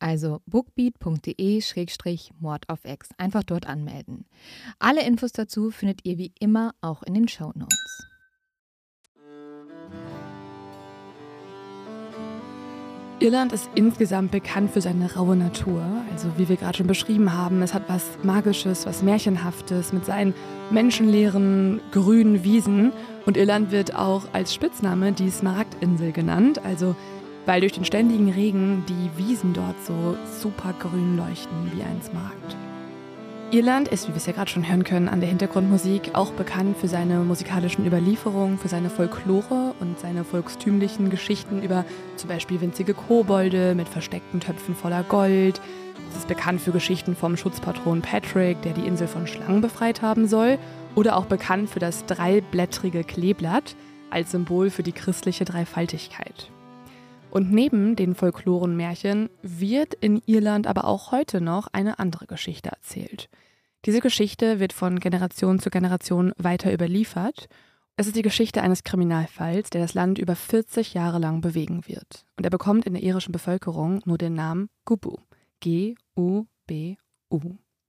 Also 0.00 0.40
bookbeat.de-mord 0.46 2.68
auf 2.68 2.80
X. 2.84 3.10
Einfach 3.18 3.44
dort 3.44 3.68
anmelden. 3.68 4.24
Alle 4.78 5.06
Infos 5.06 5.32
dazu 5.32 5.70
findet 5.70 6.04
ihr 6.04 6.18
wie 6.18 6.32
immer 6.40 6.74
auch 6.80 7.02
in 7.02 7.14
den 7.14 7.28
Show 7.28 7.52
Notes. 7.54 8.10
Irland 13.20 13.52
ist 13.52 13.68
insgesamt 13.74 14.30
bekannt 14.30 14.70
für 14.70 14.80
seine 14.80 15.12
raue 15.12 15.36
Natur. 15.36 15.82
Also 16.10 16.28
wie 16.38 16.48
wir 16.48 16.56
gerade 16.56 16.78
schon 16.78 16.86
beschrieben 16.86 17.34
haben, 17.34 17.60
es 17.60 17.74
hat 17.74 17.82
was 17.86 18.06
Magisches, 18.22 18.86
was 18.86 19.02
Märchenhaftes 19.02 19.92
mit 19.92 20.06
seinen 20.06 20.32
menschenleeren 20.70 21.82
grünen 21.92 22.44
Wiesen. 22.44 22.92
Und 23.26 23.36
Irland 23.36 23.72
wird 23.72 23.94
auch 23.94 24.22
als 24.32 24.54
Spitzname 24.54 25.12
die 25.12 25.28
Smaragdinsel 25.28 26.12
genannt. 26.12 26.64
Also 26.64 26.96
weil 27.46 27.60
durch 27.60 27.72
den 27.72 27.84
ständigen 27.84 28.30
Regen 28.30 28.84
die 28.88 29.10
Wiesen 29.16 29.52
dort 29.52 29.76
so 29.84 30.16
super 30.40 30.74
grün 30.78 31.16
leuchten 31.16 31.72
wie 31.72 31.82
ein 31.82 32.00
Smaragd. 32.02 32.56
Irland 33.52 33.88
ist, 33.88 34.06
wie 34.06 34.12
wir 34.12 34.18
es 34.18 34.26
ja 34.26 34.32
gerade 34.32 34.48
schon 34.48 34.68
hören 34.68 34.84
können, 34.84 35.08
an 35.08 35.18
der 35.18 35.28
Hintergrundmusik 35.28 36.10
auch 36.12 36.30
bekannt 36.30 36.76
für 36.76 36.86
seine 36.86 37.18
musikalischen 37.18 37.84
Überlieferungen, 37.84 38.58
für 38.58 38.68
seine 38.68 38.90
Folklore 38.90 39.74
und 39.80 39.98
seine 39.98 40.22
volkstümlichen 40.22 41.10
Geschichten 41.10 41.60
über 41.60 41.84
zum 42.14 42.28
Beispiel 42.28 42.60
winzige 42.60 42.94
Kobolde 42.94 43.74
mit 43.74 43.88
versteckten 43.88 44.38
Töpfen 44.38 44.76
voller 44.76 45.02
Gold. 45.02 45.60
Es 46.10 46.18
ist 46.18 46.28
bekannt 46.28 46.60
für 46.60 46.70
Geschichten 46.70 47.16
vom 47.16 47.36
Schutzpatron 47.36 48.02
Patrick, 48.02 48.62
der 48.62 48.72
die 48.72 48.86
Insel 48.86 49.08
von 49.08 49.26
Schlangen 49.26 49.62
befreit 49.62 50.00
haben 50.00 50.28
soll. 50.28 50.56
Oder 50.94 51.16
auch 51.16 51.26
bekannt 51.26 51.70
für 51.70 51.80
das 51.80 52.06
dreiblättrige 52.06 53.02
Kleeblatt 53.02 53.74
als 54.10 54.30
Symbol 54.30 54.70
für 54.70 54.84
die 54.84 54.92
christliche 54.92 55.44
Dreifaltigkeit. 55.44 56.52
Und 57.30 57.52
neben 57.52 57.94
den 57.94 58.14
Folklorenmärchen 58.14 59.30
wird 59.42 59.94
in 59.94 60.20
Irland 60.26 60.66
aber 60.66 60.84
auch 60.84 61.12
heute 61.12 61.40
noch 61.40 61.68
eine 61.72 61.98
andere 61.98 62.26
Geschichte 62.26 62.70
erzählt. 62.70 63.28
Diese 63.86 64.00
Geschichte 64.00 64.58
wird 64.60 64.72
von 64.72 64.98
Generation 64.98 65.60
zu 65.60 65.70
Generation 65.70 66.32
weiter 66.36 66.72
überliefert. 66.72 67.48
Es 67.96 68.06
ist 68.06 68.16
die 68.16 68.22
Geschichte 68.22 68.62
eines 68.62 68.82
Kriminalfalls, 68.82 69.70
der 69.70 69.80
das 69.80 69.94
Land 69.94 70.18
über 70.18 70.34
40 70.34 70.92
Jahre 70.94 71.18
lang 71.18 71.40
bewegen 71.40 71.86
wird. 71.86 72.24
Und 72.36 72.44
er 72.44 72.50
bekommt 72.50 72.86
in 72.86 72.94
der 72.94 73.02
irischen 73.02 73.32
Bevölkerung 73.32 74.02
nur 74.04 74.18
den 74.18 74.34
Namen 74.34 74.68
Gubu. 74.84 75.16
G-U-B-U. 75.60 77.40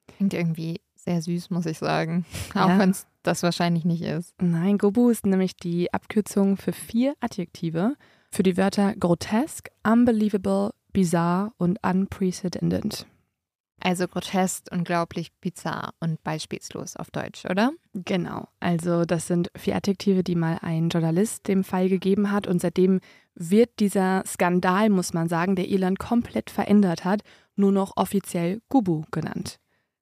Klingt 0.07 0.33
irgendwie 0.33 0.81
sehr 0.95 1.21
süß, 1.21 1.49
muss 1.49 1.65
ich 1.65 1.79
sagen. 1.79 2.25
Auch 2.53 2.69
ja. 2.69 2.79
wenn 2.79 2.91
es 2.91 3.07
das 3.23 3.43
wahrscheinlich 3.43 3.85
nicht 3.85 4.03
ist. 4.03 4.33
Nein, 4.41 4.77
Gubu 4.77 5.09
ist 5.09 5.25
nämlich 5.25 5.55
die 5.55 5.93
Abkürzung 5.93 6.57
für 6.57 6.73
vier 6.73 7.15
Adjektive 7.19 7.95
für 8.31 8.43
die 8.43 8.57
Wörter 8.57 8.95
grotesk, 8.95 9.69
unbelievable, 9.83 10.71
bizarre 10.93 11.51
und 11.57 11.79
unprecedented. 11.83 13.05
Also 13.83 14.07
grotesk, 14.07 14.67
unglaublich, 14.71 15.31
bizarr 15.41 15.93
und 15.99 16.23
beispielslos 16.23 16.95
auf 16.95 17.09
Deutsch, 17.09 17.45
oder? 17.45 17.71
Genau. 17.93 18.47
Also 18.59 19.05
das 19.05 19.25
sind 19.25 19.49
vier 19.55 19.75
Adjektive, 19.75 20.23
die 20.23 20.35
mal 20.35 20.59
ein 20.61 20.89
Journalist 20.89 21.47
dem 21.47 21.63
Fall 21.63 21.89
gegeben 21.89 22.31
hat 22.31 22.45
und 22.45 22.61
seitdem 22.61 22.99
wird 23.33 23.79
dieser 23.79 24.23
Skandal, 24.27 24.89
muss 24.89 25.13
man 25.13 25.27
sagen, 25.29 25.55
der 25.55 25.67
Irland 25.67 25.97
komplett 25.97 26.51
verändert 26.51 27.05
hat, 27.05 27.21
nur 27.55 27.71
noch 27.71 27.93
offiziell 27.95 28.61
Gubu 28.69 29.03
genannt. 29.09 29.59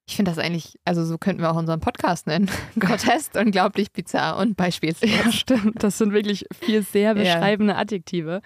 Ich 0.09 0.15
finde 0.15 0.31
das 0.31 0.43
eigentlich, 0.43 0.79
also 0.85 1.05
so 1.05 1.19
könnten 1.19 1.43
wir 1.43 1.51
auch 1.51 1.55
unseren 1.55 1.81
Podcast 1.81 2.25
nennen. 2.25 2.49
Grotesk, 2.79 3.35
unglaublich 3.35 3.91
bizarr 3.91 4.37
und 4.37 4.57
beispielslos. 4.57 5.11
Ja, 5.11 5.31
stimmt. 5.31 5.83
Das 5.83 5.99
sind 5.99 6.13
wirklich 6.13 6.45
vier 6.51 6.81
sehr 6.81 7.13
beschreibende 7.13 7.73
ja. 7.73 7.79
Adjektive. 7.79 8.41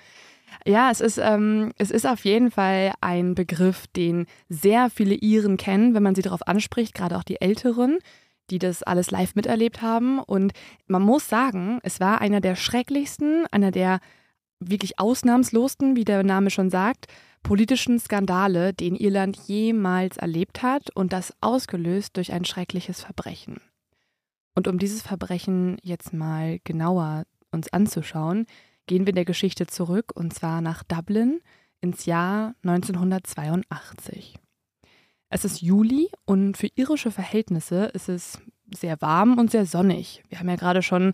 Ja, 0.65 0.91
es 0.91 0.99
ist, 0.99 1.19
ähm, 1.19 1.71
es 1.77 1.89
ist 1.89 2.05
auf 2.05 2.25
jeden 2.25 2.51
Fall 2.51 2.91
ein 2.99 3.33
Begriff, 3.33 3.87
den 3.87 4.25
sehr 4.49 4.89
viele 4.89 5.15
Iren 5.15 5.55
kennen, 5.55 5.93
wenn 5.93 6.03
man 6.03 6.15
sie 6.15 6.21
darauf 6.21 6.45
anspricht, 6.45 6.93
gerade 6.93 7.17
auch 7.17 7.23
die 7.23 7.39
Älteren, 7.39 7.99
die 8.49 8.59
das 8.59 8.83
alles 8.83 9.09
live 9.09 9.33
miterlebt 9.35 9.81
haben. 9.81 10.19
Und 10.19 10.51
man 10.87 11.01
muss 11.01 11.29
sagen, 11.29 11.79
es 11.83 12.01
war 12.01 12.19
einer 12.19 12.41
der 12.41 12.57
schrecklichsten, 12.57 13.45
einer 13.51 13.71
der 13.71 14.01
wirklich 14.59 14.99
ausnahmslosten, 14.99 15.95
wie 15.95 16.03
der 16.03 16.23
Name 16.23 16.49
schon 16.49 16.69
sagt, 16.69 17.07
politischen 17.43 17.99
Skandale, 17.99 18.73
den 18.73 18.95
Irland 18.95 19.37
jemals 19.47 20.17
erlebt 20.17 20.63
hat 20.63 20.89
und 20.95 21.13
das 21.13 21.33
ausgelöst 21.41 22.17
durch 22.17 22.31
ein 22.31 22.45
schreckliches 22.45 23.01
Verbrechen. 23.01 23.59
Und 24.55 24.67
um 24.67 24.79
dieses 24.79 25.01
Verbrechen 25.01 25.77
jetzt 25.81 26.13
mal 26.13 26.59
genauer 26.63 27.25
uns 27.51 27.71
anzuschauen, 27.71 28.45
gehen 28.87 29.05
wir 29.05 29.09
in 29.09 29.15
der 29.15 29.25
Geschichte 29.25 29.67
zurück 29.67 30.11
und 30.15 30.33
zwar 30.33 30.61
nach 30.61 30.83
Dublin 30.83 31.41
ins 31.81 32.05
Jahr 32.05 32.55
1982. 32.63 34.35
Es 35.29 35.45
ist 35.45 35.61
Juli 35.61 36.09
und 36.25 36.57
für 36.57 36.67
irische 36.75 37.11
Verhältnisse 37.11 37.85
ist 37.85 38.07
es 38.07 38.39
sehr 38.73 39.01
warm 39.01 39.37
und 39.37 39.51
sehr 39.51 39.65
sonnig. 39.65 40.23
Wir 40.29 40.39
haben 40.39 40.49
ja 40.49 40.55
gerade 40.55 40.81
schon 40.81 41.13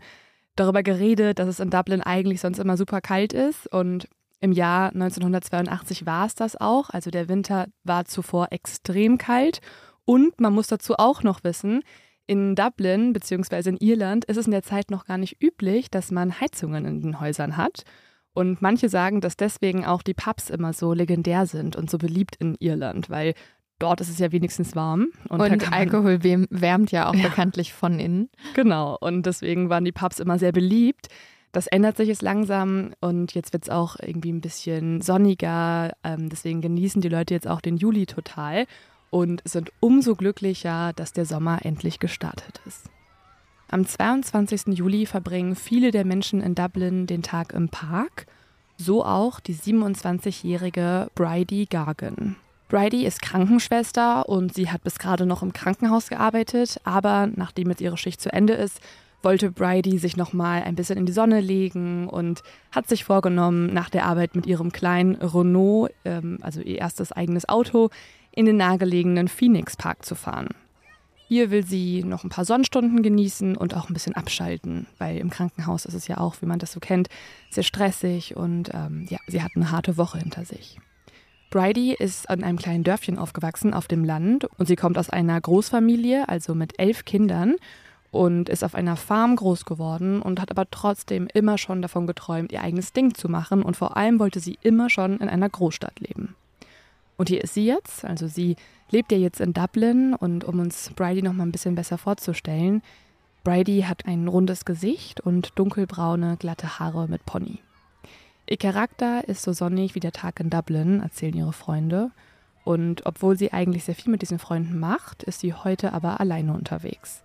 darüber 0.55 0.83
geredet, 0.83 1.39
dass 1.39 1.47
es 1.47 1.59
in 1.59 1.69
Dublin 1.69 2.01
eigentlich 2.01 2.41
sonst 2.41 2.59
immer 2.59 2.77
super 2.77 3.01
kalt 3.01 3.33
ist 3.33 3.67
und 3.67 4.07
im 4.41 4.51
Jahr 4.51 4.91
1982 4.93 6.05
war 6.05 6.25
es 6.25 6.35
das 6.35 6.55
auch. 6.55 6.89
Also 6.89 7.11
der 7.11 7.27
Winter 7.27 7.67
war 7.83 8.05
zuvor 8.05 8.47
extrem 8.51 9.17
kalt. 9.17 9.59
Und 10.05 10.39
man 10.39 10.53
muss 10.53 10.67
dazu 10.67 10.95
auch 10.97 11.23
noch 11.23 11.43
wissen, 11.43 11.83
in 12.25 12.55
Dublin 12.55 13.13
bzw. 13.13 13.69
in 13.69 13.77
Irland 13.77 14.25
ist 14.25 14.37
es 14.37 14.45
in 14.45 14.51
der 14.51 14.63
Zeit 14.63 14.91
noch 14.91 15.05
gar 15.05 15.17
nicht 15.17 15.41
üblich, 15.41 15.89
dass 15.89 16.11
man 16.11 16.39
Heizungen 16.39 16.85
in 16.85 17.01
den 17.01 17.19
Häusern 17.19 17.57
hat. 17.57 17.83
Und 18.33 18.61
manche 18.61 18.87
sagen, 18.87 19.19
dass 19.21 19.35
deswegen 19.35 19.85
auch 19.85 20.03
die 20.03 20.13
Pubs 20.13 20.49
immer 20.49 20.73
so 20.73 20.93
legendär 20.93 21.45
sind 21.45 21.75
und 21.75 21.89
so 21.89 21.97
beliebt 21.97 22.35
in 22.37 22.55
Irland, 22.59 23.09
weil 23.09 23.33
dort 23.79 24.01
ist 24.01 24.09
es 24.09 24.19
ja 24.19 24.31
wenigstens 24.31 24.75
warm. 24.75 25.07
Und, 25.29 25.41
und 25.41 25.73
Alkohol 25.73 26.19
wärmt 26.23 26.91
ja 26.91 27.09
auch 27.09 27.15
ja. 27.15 27.23
bekanntlich 27.23 27.73
von 27.73 27.99
innen. 27.99 28.29
Genau, 28.53 28.97
und 28.99 29.25
deswegen 29.25 29.69
waren 29.69 29.85
die 29.85 29.91
Pubs 29.91 30.19
immer 30.19 30.37
sehr 30.37 30.51
beliebt. 30.51 31.07
Das 31.51 31.67
ändert 31.67 31.97
sich 31.97 32.07
jetzt 32.07 32.21
langsam 32.21 32.93
und 32.99 33.33
jetzt 33.33 33.53
wird 33.53 33.63
es 33.63 33.69
auch 33.69 33.95
irgendwie 33.99 34.31
ein 34.31 34.41
bisschen 34.41 35.01
sonniger. 35.01 35.93
Ähm, 36.03 36.29
deswegen 36.29 36.61
genießen 36.61 37.01
die 37.01 37.09
Leute 37.09 37.33
jetzt 37.33 37.47
auch 37.47 37.61
den 37.61 37.77
Juli 37.77 38.05
total 38.05 38.67
und 39.09 39.41
sind 39.45 39.71
umso 39.79 40.15
glücklicher, 40.15 40.93
dass 40.93 41.11
der 41.11 41.25
Sommer 41.25 41.65
endlich 41.65 41.99
gestartet 41.99 42.61
ist. 42.67 42.89
Am 43.71 43.85
22. 43.85 44.77
Juli 44.77 45.05
verbringen 45.05 45.55
viele 45.55 45.91
der 45.91 46.05
Menschen 46.05 46.41
in 46.41 46.55
Dublin 46.55 47.07
den 47.07 47.23
Tag 47.23 47.53
im 47.53 47.69
Park, 47.69 48.25
so 48.77 49.03
auch 49.03 49.39
die 49.39 49.55
27-jährige 49.55 51.09
Bridie 51.13 51.67
Gargan. 51.67 52.35
Bridie 52.67 53.05
ist 53.05 53.21
Krankenschwester 53.21 54.29
und 54.29 54.53
sie 54.53 54.69
hat 54.71 54.83
bis 54.83 54.99
gerade 54.99 55.25
noch 55.25 55.41
im 55.41 55.53
Krankenhaus 55.53 56.07
gearbeitet, 56.07 56.79
aber 56.83 57.27
nachdem 57.35 57.69
jetzt 57.69 57.81
ihre 57.81 57.97
Schicht 57.97 58.21
zu 58.21 58.31
Ende 58.31 58.53
ist, 58.53 58.79
wollte 59.21 59.51
Bridie 59.51 59.97
sich 59.97 60.17
nochmal 60.17 60.63
ein 60.63 60.75
bisschen 60.75 60.97
in 60.97 61.05
die 61.05 61.11
Sonne 61.11 61.41
legen 61.41 62.07
und 62.07 62.41
hat 62.71 62.87
sich 62.87 63.03
vorgenommen, 63.03 63.73
nach 63.73 63.89
der 63.89 64.05
Arbeit 64.05 64.35
mit 64.35 64.45
ihrem 64.45 64.71
kleinen 64.71 65.15
Renault, 65.15 65.91
ähm, 66.05 66.37
also 66.41 66.61
ihr 66.61 66.77
erstes 66.77 67.11
eigenes 67.11 67.47
Auto, 67.49 67.89
in 68.31 68.45
den 68.45 68.57
nahegelegenen 68.57 69.27
Phoenix 69.27 69.75
Park 69.75 70.05
zu 70.05 70.15
fahren. 70.15 70.49
Hier 71.27 71.51
will 71.51 71.63
sie 71.63 72.03
noch 72.03 72.23
ein 72.23 72.29
paar 72.29 72.45
Sonnenstunden 72.45 73.03
genießen 73.03 73.55
und 73.55 73.75
auch 73.75 73.87
ein 73.87 73.93
bisschen 73.93 74.15
abschalten, 74.15 74.87
weil 74.97 75.17
im 75.17 75.29
Krankenhaus 75.29 75.85
ist 75.85 75.93
es 75.93 76.07
ja 76.07 76.17
auch, 76.17 76.41
wie 76.41 76.47
man 76.47 76.57
das 76.57 76.71
so 76.71 76.79
kennt, 76.79 77.07
sehr 77.51 77.63
stressig 77.63 78.35
und 78.35 78.71
ähm, 78.73 79.05
ja, 79.09 79.19
sie 79.27 79.43
hat 79.43 79.51
eine 79.55 79.69
harte 79.69 79.97
Woche 79.97 80.17
hinter 80.17 80.43
sich. 80.43 80.79
Bridie 81.51 81.93
ist 81.93 82.29
in 82.31 82.43
einem 82.43 82.57
kleinen 82.57 82.83
Dörfchen 82.83 83.17
aufgewachsen 83.17 83.73
auf 83.73 83.87
dem 83.87 84.03
Land 84.03 84.45
und 84.57 84.67
sie 84.67 84.75
kommt 84.75 84.97
aus 84.97 85.09
einer 85.09 85.39
Großfamilie, 85.39 86.27
also 86.29 86.55
mit 86.55 86.79
elf 86.79 87.05
Kindern 87.05 87.55
und 88.11 88.49
ist 88.49 88.63
auf 88.63 88.75
einer 88.75 88.95
Farm 88.95 89.35
groß 89.35 89.65
geworden 89.65 90.21
und 90.21 90.39
hat 90.39 90.51
aber 90.51 90.69
trotzdem 90.69 91.27
immer 91.33 91.57
schon 91.57 91.81
davon 91.81 92.07
geträumt, 92.07 92.51
ihr 92.51 92.61
eigenes 92.61 92.93
Ding 92.93 93.13
zu 93.13 93.29
machen 93.29 93.61
und 93.61 93.77
vor 93.77 93.97
allem 93.97 94.19
wollte 94.19 94.39
sie 94.39 94.57
immer 94.61 94.89
schon 94.89 95.17
in 95.17 95.29
einer 95.29 95.49
Großstadt 95.49 95.99
leben. 95.99 96.35
Und 97.17 97.29
hier 97.29 97.43
ist 97.43 97.53
sie 97.53 97.65
jetzt, 97.65 98.05
also 98.05 98.27
sie 98.27 98.55
lebt 98.91 99.11
ja 99.11 99.17
jetzt 99.17 99.41
in 99.41 99.53
Dublin 99.53 100.13
und 100.13 100.43
um 100.43 100.59
uns 100.59 100.91
Bridie 100.95 101.21
noch 101.21 101.33
mal 101.33 101.43
ein 101.43 101.51
bisschen 101.51 101.75
besser 101.75 101.97
vorzustellen, 101.97 102.81
Bridie 103.43 103.85
hat 103.85 104.05
ein 104.05 104.27
rundes 104.27 104.65
Gesicht 104.65 105.21
und 105.21 105.57
dunkelbraune, 105.57 106.37
glatte 106.37 106.79
Haare 106.79 107.07
mit 107.07 107.25
Pony. 107.25 107.59
Ihr 108.49 108.57
Charakter 108.57 109.27
ist 109.27 109.43
so 109.43 109.53
sonnig 109.53 109.95
wie 109.95 109.99
der 109.99 110.11
Tag 110.11 110.39
in 110.39 110.49
Dublin, 110.49 111.01
erzählen 111.01 111.35
ihre 111.35 111.53
Freunde. 111.53 112.11
Und 112.65 113.05
obwohl 113.05 113.37
sie 113.37 113.53
eigentlich 113.53 113.85
sehr 113.85 113.95
viel 113.95 114.11
mit 114.11 114.21
diesen 114.21 114.39
Freunden 114.39 114.79
macht, 114.79 115.23
ist 115.23 115.39
sie 115.39 115.53
heute 115.53 115.93
aber 115.93 116.19
alleine 116.19 116.53
unterwegs. 116.53 117.23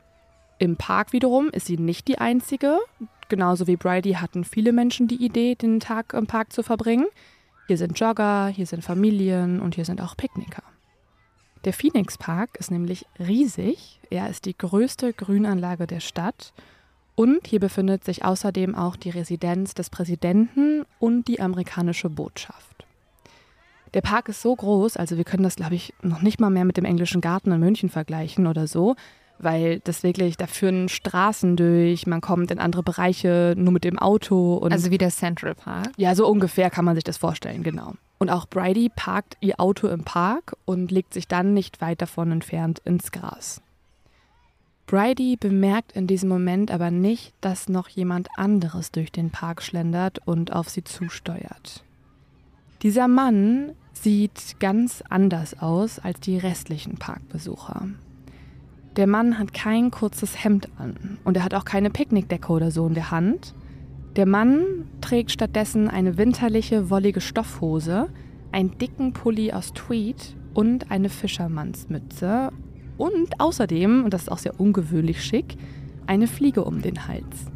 Im 0.58 0.76
Park 0.76 1.12
wiederum 1.12 1.50
ist 1.50 1.66
sie 1.66 1.76
nicht 1.76 2.08
die 2.08 2.18
einzige. 2.18 2.78
Genauso 3.28 3.66
wie 3.66 3.76
Bridie 3.76 4.16
hatten 4.16 4.44
viele 4.44 4.72
Menschen 4.72 5.08
die 5.08 5.24
Idee, 5.24 5.54
den 5.54 5.80
Tag 5.80 6.12
im 6.12 6.26
Park 6.26 6.52
zu 6.52 6.62
verbringen. 6.62 7.06
Hier 7.66 7.78
sind 7.78 7.98
Jogger, 7.98 8.48
hier 8.48 8.66
sind 8.66 8.84
Familien 8.84 9.60
und 9.60 9.74
hier 9.74 9.84
sind 9.84 10.00
auch 10.00 10.16
Picknicker. 10.16 10.62
Der 11.64 11.72
Phoenix 11.72 12.18
Park 12.18 12.56
ist 12.58 12.70
nämlich 12.70 13.06
riesig. 13.18 13.98
Er 14.10 14.28
ist 14.28 14.44
die 14.44 14.56
größte 14.56 15.14
Grünanlage 15.14 15.86
der 15.86 16.00
Stadt. 16.00 16.52
Und 17.14 17.46
hier 17.46 17.60
befindet 17.60 18.04
sich 18.04 18.24
außerdem 18.24 18.74
auch 18.74 18.96
die 18.96 19.10
Residenz 19.10 19.72
des 19.72 19.88
Präsidenten 19.88 20.84
und 20.98 21.28
die 21.28 21.40
amerikanische 21.40 22.10
Botschaft. 22.10 22.84
Der 23.94 24.00
Park 24.00 24.28
ist 24.28 24.42
so 24.42 24.54
groß, 24.54 24.96
also 24.96 25.16
wir 25.16 25.24
können 25.24 25.44
das, 25.44 25.54
glaube 25.54 25.76
ich, 25.76 25.94
noch 26.02 26.20
nicht 26.20 26.40
mal 26.40 26.50
mehr 26.50 26.64
mit 26.64 26.76
dem 26.76 26.84
englischen 26.84 27.20
Garten 27.20 27.52
in 27.52 27.60
München 27.60 27.88
vergleichen 27.88 28.48
oder 28.48 28.66
so, 28.66 28.96
weil 29.38 29.80
das 29.80 30.02
wirklich, 30.02 30.36
da 30.36 30.46
führen 30.46 30.88
Straßen 30.88 31.56
durch, 31.56 32.06
man 32.06 32.20
kommt 32.20 32.50
in 32.50 32.58
andere 32.58 32.82
Bereiche 32.82 33.54
nur 33.56 33.72
mit 33.72 33.84
dem 33.84 33.98
Auto. 33.98 34.54
Und 34.54 34.72
also 34.72 34.90
wie 34.90 34.98
der 34.98 35.10
Central 35.10 35.54
Park? 35.54 35.90
Ja, 35.96 36.14
so 36.14 36.26
ungefähr 36.28 36.70
kann 36.70 36.84
man 36.84 36.94
sich 36.94 37.04
das 37.04 37.16
vorstellen, 37.16 37.62
genau. 37.62 37.94
Und 38.18 38.30
auch 38.30 38.46
Bridie 38.46 38.90
parkt 38.94 39.36
ihr 39.40 39.60
Auto 39.60 39.88
im 39.88 40.04
Park 40.04 40.56
und 40.64 40.90
legt 40.90 41.14
sich 41.14 41.28
dann 41.28 41.52
nicht 41.52 41.80
weit 41.80 42.00
davon 42.00 42.32
entfernt 42.32 42.80
ins 42.84 43.12
Gras. 43.12 43.60
Bridie 44.86 45.36
bemerkt 45.36 45.92
in 45.92 46.06
diesem 46.06 46.28
Moment 46.28 46.70
aber 46.70 46.90
nicht, 46.90 47.34
dass 47.40 47.68
noch 47.68 47.88
jemand 47.88 48.28
anderes 48.36 48.92
durch 48.92 49.10
den 49.10 49.30
Park 49.30 49.62
schlendert 49.62 50.20
und 50.26 50.52
auf 50.52 50.68
sie 50.68 50.84
zusteuert. 50.84 51.84
Dieser 52.82 53.08
Mann 53.08 53.72
sieht 53.94 54.60
ganz 54.60 55.02
anders 55.08 55.58
aus 55.58 55.98
als 55.98 56.20
die 56.20 56.36
restlichen 56.36 56.96
Parkbesucher. 56.96 57.88
Der 58.96 59.06
Mann 59.08 59.38
hat 59.38 59.52
kein 59.52 59.90
kurzes 59.90 60.44
Hemd 60.44 60.68
an 60.78 61.18
und 61.24 61.36
er 61.36 61.44
hat 61.44 61.54
auch 61.54 61.64
keine 61.64 61.90
Picknickdecke 61.90 62.52
oder 62.52 62.70
so 62.70 62.86
in 62.86 62.94
der 62.94 63.10
Hand. 63.10 63.54
Der 64.14 64.26
Mann 64.26 64.62
trägt 65.00 65.32
stattdessen 65.32 65.88
eine 65.88 66.16
winterliche, 66.16 66.90
wollige 66.90 67.20
Stoffhose, 67.20 68.08
einen 68.52 68.78
dicken 68.78 69.12
Pulli 69.12 69.52
aus 69.52 69.72
Tweed 69.72 70.36
und 70.54 70.92
eine 70.92 71.08
Fischermannsmütze 71.08 72.52
und 72.96 73.40
außerdem, 73.40 74.04
und 74.04 74.14
das 74.14 74.22
ist 74.22 74.28
auch 74.28 74.38
sehr 74.38 74.60
ungewöhnlich 74.60 75.24
schick, 75.24 75.56
eine 76.06 76.28
Fliege 76.28 76.64
um 76.64 76.80
den 76.80 77.08
Hals. 77.08 77.46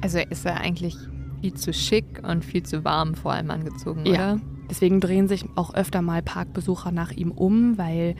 Also 0.00 0.18
ist 0.18 0.46
er 0.46 0.60
eigentlich 0.60 0.96
viel 1.42 1.52
zu 1.52 1.74
schick 1.74 2.22
und 2.26 2.44
viel 2.44 2.62
zu 2.62 2.84
warm 2.84 3.14
vor 3.14 3.32
allem 3.32 3.50
angezogen, 3.50 4.06
ja. 4.06 4.12
oder? 4.12 4.40
Deswegen 4.70 5.00
drehen 5.00 5.28
sich 5.28 5.44
auch 5.56 5.74
öfter 5.74 6.00
mal 6.00 6.22
Parkbesucher 6.22 6.92
nach 6.92 7.10
ihm 7.10 7.30
um, 7.30 7.76
weil 7.76 8.14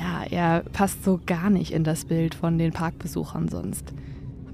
ja, 0.00 0.24
er 0.30 0.60
passt 0.72 1.04
so 1.04 1.20
gar 1.26 1.50
nicht 1.50 1.72
in 1.72 1.84
das 1.84 2.06
Bild 2.06 2.34
von 2.34 2.58
den 2.58 2.72
Parkbesuchern 2.72 3.48
sonst. 3.48 3.92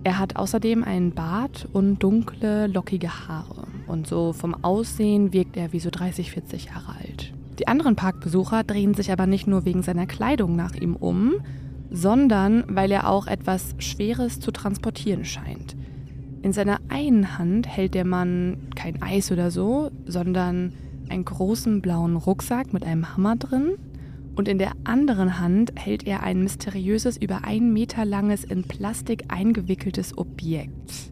Er 0.03 0.19
hat 0.19 0.37
außerdem 0.37 0.85
einen 0.85 1.13
Bart 1.13 1.69
und 1.73 2.03
dunkle, 2.03 2.67
lockige 2.67 3.29
Haare. 3.29 3.67
Und 3.87 4.07
so 4.07 4.33
vom 4.33 4.55
Aussehen 4.63 5.33
wirkt 5.33 5.57
er 5.57 5.73
wie 5.73 5.81
so 5.81 5.91
30, 5.91 6.33
40 6.33 6.67
Jahre 6.67 6.97
alt. 7.01 7.33
Die 7.59 7.69
anderen 7.69 7.97
Parkbesucher 7.97 8.65
drehen 8.65 8.95
sich 8.95 9.11
aber 9.13 9.27
nicht 9.27 9.47
nur 9.47 9.65
wegen 9.65 9.83
seiner 9.83 10.07
Kleidung 10.07 10.57
nach 10.57 10.75
ihm 10.75 10.97
um, 10.97 11.35
sondern 11.91 12.65
weil 12.69 12.91
er 12.91 13.09
auch 13.09 13.27
etwas 13.27 13.75
Schweres 13.79 14.41
zu 14.41 14.51
transportieren 14.51 15.25
scheint. 15.25 15.77
In 16.43 16.53
seiner 16.53 16.79
einen 16.89 17.39
Hand 17.39 17.67
hält 17.67 17.95
der 17.95 18.05
Mann 18.05 18.69
kein 18.75 19.03
Eis 19.03 19.33
oder 19.33 19.51
so, 19.51 19.91
sondern 20.07 20.73
einen 21.09 21.25
großen 21.25 21.81
blauen 21.81 22.17
Rucksack 22.17 22.73
mit 22.73 22.85
einem 22.85 23.17
Hammer 23.17 23.37
drin. 23.37 23.77
Und 24.37 24.49
in 24.49 24.59
der 24.59 24.73
anderen 24.85 25.41
Hand 25.41 25.73
hält 25.77 26.07
er 26.07 26.23
ein 26.23 26.41
mysteriöses, 26.41 27.17
über 27.17 27.45
einen 27.45 27.73
Meter 27.73 28.05
langes, 28.05 28.45
in 28.45 28.65
Plastik 28.65 29.25
eingewickeltes 29.29 30.17
Objekt. 30.17 31.11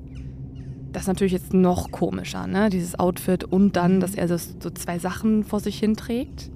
Das 0.93 1.05
ist 1.05 1.09
natürlich 1.09 1.33
jetzt 1.33 1.55
noch 1.55 1.91
komischer, 1.91 2.47
ne? 2.47 2.69
Dieses 2.69 2.99
Outfit 2.99 3.43
und 3.43 3.75
dann, 3.75 3.99
dass 3.99 4.15
er 4.15 4.29
so, 4.29 4.37
so 4.37 4.71
zwei 4.71 4.99
Sachen 4.99 5.43
vor 5.43 5.59
sich 5.59 5.79
hin 5.79 5.97
trägt. 5.97 6.53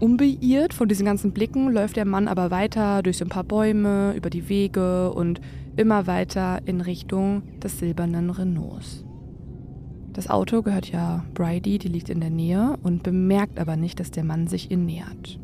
Unbeirrt 0.00 0.72
von 0.72 0.88
diesen 0.88 1.04
ganzen 1.04 1.32
Blicken 1.32 1.70
läuft 1.70 1.96
der 1.96 2.06
Mann 2.06 2.26
aber 2.26 2.50
weiter 2.50 3.02
durch 3.02 3.18
so 3.18 3.26
ein 3.26 3.28
paar 3.28 3.44
Bäume, 3.44 4.14
über 4.16 4.30
die 4.30 4.48
Wege 4.48 5.12
und 5.12 5.42
immer 5.76 6.06
weiter 6.06 6.60
in 6.64 6.80
Richtung 6.80 7.42
des 7.60 7.78
silbernen 7.78 8.30
Renaults. 8.30 9.04
Das 10.14 10.28
Auto 10.28 10.62
gehört 10.62 10.90
ja 10.90 11.24
Bridie, 11.34 11.78
die 11.78 11.88
liegt 11.88 12.08
in 12.08 12.20
der 12.20 12.30
Nähe 12.30 12.78
und 12.82 13.02
bemerkt 13.02 13.60
aber 13.60 13.76
nicht, 13.76 14.00
dass 14.00 14.10
der 14.10 14.24
Mann 14.24 14.48
sich 14.48 14.70
ihr 14.70 14.78
nähert. 14.78 15.38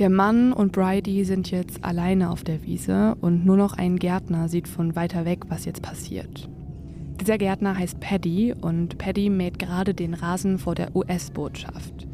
Der 0.00 0.08
Mann 0.08 0.54
und 0.54 0.72
Bridie 0.72 1.24
sind 1.24 1.50
jetzt 1.50 1.84
alleine 1.84 2.30
auf 2.30 2.42
der 2.42 2.62
Wiese 2.62 3.16
und 3.20 3.44
nur 3.44 3.58
noch 3.58 3.74
ein 3.74 3.98
Gärtner 3.98 4.48
sieht 4.48 4.66
von 4.66 4.96
weiter 4.96 5.26
weg, 5.26 5.40
was 5.50 5.66
jetzt 5.66 5.82
passiert. 5.82 6.48
Dieser 7.20 7.36
Gärtner 7.36 7.76
heißt 7.76 8.00
Paddy 8.00 8.54
und 8.58 8.96
Paddy 8.96 9.28
mäht 9.28 9.58
gerade 9.58 9.92
den 9.92 10.14
Rasen 10.14 10.58
vor 10.58 10.74
der 10.74 10.96
US-Botschaft. 10.96 12.08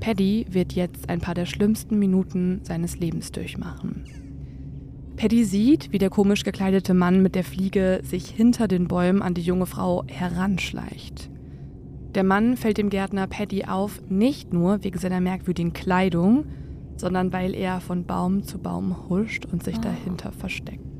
Paddy 0.00 0.44
wird 0.50 0.74
jetzt 0.74 1.08
ein 1.08 1.20
paar 1.20 1.34
der 1.34 1.46
schlimmsten 1.46 1.98
Minuten 1.98 2.60
seines 2.62 2.98
Lebens 2.98 3.32
durchmachen. 3.32 4.04
Paddy 5.16 5.44
sieht, 5.44 5.92
wie 5.92 5.98
der 5.98 6.10
komisch 6.10 6.44
gekleidete 6.44 6.92
Mann 6.92 7.22
mit 7.22 7.36
der 7.36 7.44
Fliege 7.44 8.00
sich 8.02 8.26
hinter 8.26 8.68
den 8.68 8.86
Bäumen 8.86 9.22
an 9.22 9.32
die 9.32 9.40
junge 9.40 9.64
Frau 9.64 10.04
heranschleicht. 10.08 11.30
Der 12.14 12.22
Mann 12.22 12.58
fällt 12.58 12.76
dem 12.76 12.90
Gärtner 12.90 13.26
Paddy 13.28 13.64
auf, 13.64 14.02
nicht 14.10 14.52
nur 14.52 14.84
wegen 14.84 14.98
seiner 14.98 15.22
merkwürdigen 15.22 15.72
Kleidung, 15.72 16.44
sondern 16.96 17.32
weil 17.32 17.54
er 17.54 17.80
von 17.80 18.04
Baum 18.04 18.42
zu 18.42 18.58
Baum 18.58 19.08
huscht 19.08 19.46
und 19.46 19.62
sich 19.62 19.78
oh. 19.78 19.82
dahinter 19.82 20.32
versteckt 20.32 20.94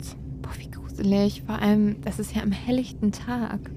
gruselig. 0.94 1.42
Vor 1.46 1.58
allem, 1.58 1.96
das 2.02 2.18
ist 2.18 2.34
ja 2.34 2.42
am 2.42 2.52
helllichten 2.52 3.12
Tag. 3.12 3.70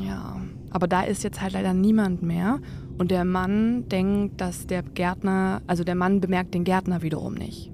Ja, 0.00 0.36
aber 0.70 0.86
da 0.86 1.02
ist 1.02 1.24
jetzt 1.24 1.40
halt 1.40 1.54
leider 1.54 1.74
niemand 1.74 2.22
mehr. 2.22 2.60
Und 2.98 3.10
der 3.10 3.24
Mann 3.24 3.88
denkt, 3.88 4.40
dass 4.40 4.66
der 4.66 4.82
Gärtner, 4.82 5.62
also 5.66 5.84
der 5.84 5.94
Mann 5.94 6.20
bemerkt 6.20 6.54
den 6.54 6.64
Gärtner 6.64 7.02
wiederum 7.02 7.34
nicht. 7.34 7.70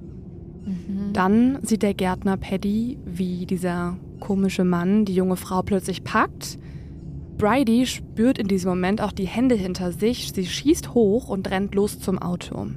Mhm. 0.64 1.12
Dann 1.12 1.58
sieht 1.62 1.82
der 1.82 1.94
Gärtner 1.94 2.36
Paddy, 2.36 2.98
wie 3.04 3.46
dieser 3.46 3.96
komische 4.20 4.64
Mann 4.64 5.04
die 5.04 5.14
junge 5.14 5.36
Frau 5.36 5.62
plötzlich 5.62 6.04
packt. 6.04 6.58
Bridie 7.38 7.86
spürt 7.86 8.38
in 8.38 8.46
diesem 8.46 8.70
Moment 8.70 9.00
auch 9.00 9.12
die 9.12 9.26
Hände 9.26 9.56
hinter 9.56 9.90
sich. 9.90 10.32
Sie 10.32 10.46
schießt 10.46 10.94
hoch 10.94 11.28
und 11.28 11.50
rennt 11.50 11.74
los 11.74 11.98
zum 11.98 12.18
Auto. 12.20 12.68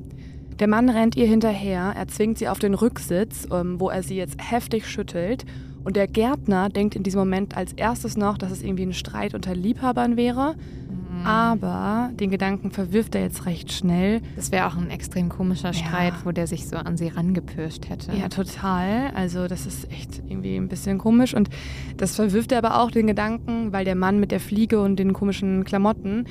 Der 0.59 0.67
Mann 0.67 0.89
rennt 0.89 1.15
ihr 1.17 1.27
hinterher, 1.27 1.93
er 1.95 2.07
zwingt 2.07 2.37
sie 2.37 2.47
auf 2.47 2.59
den 2.59 2.73
Rücksitz, 2.73 3.47
ähm, 3.51 3.79
wo 3.79 3.89
er 3.89 4.03
sie 4.03 4.15
jetzt 4.15 4.37
heftig 4.39 4.87
schüttelt 4.87 5.45
und 5.85 5.95
der 5.95 6.07
Gärtner 6.07 6.69
denkt 6.69 6.95
in 6.95 7.03
diesem 7.03 7.19
Moment 7.19 7.55
als 7.55 7.73
erstes 7.73 8.17
noch, 8.17 8.39
dass 8.39 8.51
es 8.51 8.63
irgendwie 8.63 8.87
ein 8.87 8.93
Streit 8.93 9.35
unter 9.35 9.53
Liebhabern 9.53 10.17
wäre. 10.17 10.55
Mhm. 10.55 11.27
Aber 11.27 12.09
den 12.19 12.31
Gedanken 12.31 12.71
verwirft 12.71 13.13
er 13.13 13.21
jetzt 13.21 13.45
recht 13.45 13.71
schnell. 13.71 14.21
Das 14.35 14.51
wäre 14.51 14.65
auch 14.65 14.77
ein 14.77 14.89
extrem 14.89 15.29
komischer 15.29 15.73
Streit, 15.73 16.13
ja. 16.13 16.19
wo 16.23 16.31
der 16.31 16.47
sich 16.47 16.67
so 16.67 16.75
an 16.75 16.97
sie 16.97 17.09
rangepirscht 17.09 17.87
hätte. 17.87 18.13
Ja, 18.13 18.29
total. 18.29 19.11
Also 19.13 19.47
das 19.47 19.67
ist 19.67 19.91
echt 19.91 20.23
irgendwie 20.27 20.55
ein 20.55 20.69
bisschen 20.69 20.97
komisch. 20.97 21.35
Und 21.35 21.49
das 21.97 22.15
verwirft 22.15 22.51
er 22.51 22.57
aber 22.57 22.81
auch 22.81 22.89
den 22.89 23.05
Gedanken, 23.05 23.71
weil 23.71 23.85
der 23.85 23.95
Mann 23.95 24.19
mit 24.19 24.31
der 24.31 24.39
Fliege 24.39 24.81
und 24.81 24.97
den 24.97 25.13
komischen 25.13 25.65
Klamotten, 25.65 26.25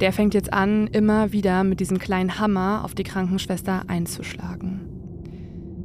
der 0.00 0.12
fängt 0.12 0.34
jetzt 0.34 0.52
an, 0.52 0.86
immer 0.88 1.32
wieder 1.32 1.64
mit 1.64 1.80
diesem 1.80 1.98
kleinen 1.98 2.38
Hammer 2.38 2.82
auf 2.84 2.94
die 2.94 3.04
Krankenschwester 3.04 3.82
einzuschlagen. 3.88 4.80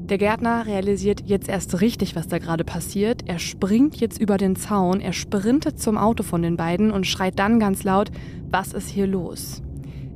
Der 0.09 0.17
Gärtner 0.17 0.65
realisiert 0.67 1.23
jetzt 1.25 1.47
erst 1.47 1.79
richtig, 1.79 2.15
was 2.15 2.27
da 2.27 2.37
gerade 2.37 2.63
passiert. 2.63 3.21
Er 3.25 3.39
springt 3.39 3.95
jetzt 3.95 4.19
über 4.21 4.37
den 4.37 4.55
Zaun, 4.55 4.99
er 4.99 5.13
sprintet 5.13 5.79
zum 5.79 5.97
Auto 5.97 6.23
von 6.23 6.41
den 6.41 6.57
beiden 6.57 6.91
und 6.91 7.07
schreit 7.07 7.39
dann 7.39 7.59
ganz 7.59 7.83
laut, 7.83 8.11
was 8.49 8.73
ist 8.73 8.89
hier 8.89 9.07
los? 9.07 9.63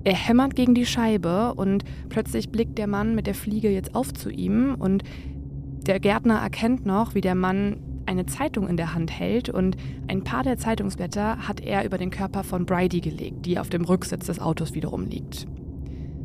Er 0.04 0.14
hämmert 0.14 0.56
gegen 0.56 0.76
die 0.76 0.86
Scheibe 0.86 1.54
und 1.56 1.84
plötzlich 2.10 2.50
blickt 2.50 2.78
der 2.78 2.88
Mann 2.88 3.16
mit 3.16 3.28
der 3.28 3.34
Fliege 3.34 3.70
jetzt 3.70 3.96
auf 3.96 4.14
zu 4.14 4.30
ihm 4.30 4.76
und 4.78 5.04
der 5.86 6.00
Gärtner 6.00 6.36
erkennt 6.36 6.86
noch, 6.86 7.16
wie 7.16 7.22
der 7.22 7.36
Mann 7.36 7.78
eine 8.08 8.26
Zeitung 8.26 8.68
in 8.68 8.78
der 8.78 8.94
Hand 8.94 9.12
hält 9.12 9.50
und 9.50 9.78
ein 10.08 10.24
paar 10.24 10.44
der 10.44 10.58
Zeitungsblätter 10.58 11.48
hat 11.48 11.60
er 11.60 11.86
über 11.86 11.98
den 11.98 12.10
Körper 12.10 12.44
von 12.44 12.66
Bridie 12.66 13.02
gelegt, 13.02 13.46
die 13.46 13.60
auf 13.60 13.70
dem 13.70 13.84
Rücksitz 13.84 14.26
des 14.26 14.40
Autos 14.40 14.74
wiederum 14.74 15.06
liegt. 15.06 15.48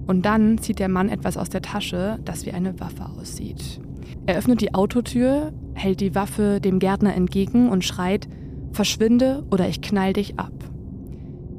Und 0.07 0.25
dann 0.25 0.59
zieht 0.59 0.79
der 0.79 0.88
Mann 0.88 1.09
etwas 1.09 1.37
aus 1.37 1.49
der 1.49 1.62
Tasche, 1.62 2.18
das 2.25 2.47
wie 2.47 2.53
eine 2.53 2.79
Waffe 2.81 3.07
aussieht. 3.07 3.81
Er 4.27 4.37
öffnet 4.37 4.61
die 4.61 4.75
Autotür, 4.75 5.53
hält 5.75 6.01
die 6.01 6.14
Waffe 6.14 6.61
dem 6.61 6.79
Gärtner 6.79 7.14
entgegen 7.14 7.68
und 7.68 7.85
schreit, 7.85 8.29
Verschwinde 8.73 9.45
oder 9.51 9.68
ich 9.68 9.81
knall 9.81 10.12
dich 10.12 10.38
ab. 10.38 10.53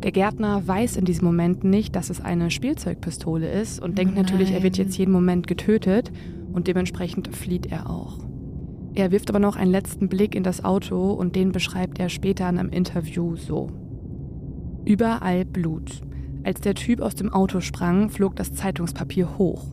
Der 0.04 0.12
Gärtner 0.12 0.68
weiß 0.68 0.98
in 0.98 1.06
diesem 1.06 1.26
Moment 1.26 1.64
nicht, 1.64 1.96
dass 1.96 2.10
es 2.10 2.20
eine 2.20 2.52
Spielzeugpistole 2.52 3.50
ist 3.50 3.82
und 3.82 3.98
denkt 3.98 4.16
Nein. 4.16 4.26
natürlich, 4.26 4.52
er 4.52 4.62
wird 4.62 4.78
jetzt 4.78 4.98
jeden 4.98 5.14
Moment 5.14 5.48
getötet 5.48 6.12
und 6.52 6.68
dementsprechend 6.68 7.34
flieht 7.34 7.68
er 7.68 7.90
auch. 7.90 8.18
Er 8.96 9.12
wirft 9.12 9.30
aber 9.30 9.40
noch 9.40 9.56
einen 9.56 9.72
letzten 9.72 10.08
Blick 10.08 10.36
in 10.36 10.44
das 10.44 10.64
Auto 10.64 11.14
und 11.14 11.36
den 11.36 11.52
beschreibt 11.52 12.00
er 12.00 12.10
später 12.10 12.48
in 12.48 12.60
einem 12.60 12.70
Interview 12.70 13.36
so. 13.36 13.70
Überall 14.86 15.46
Blut. 15.46 16.02
Als 16.44 16.62
der 16.62 16.76
Typ 16.76 17.02
aus 17.02 17.16
dem 17.16 17.32
Auto 17.32 17.60
sprang, 17.62 18.10
flog 18.10 18.36
das 18.36 18.54
Zeitungspapier 18.54 19.38
hoch. 19.38 19.66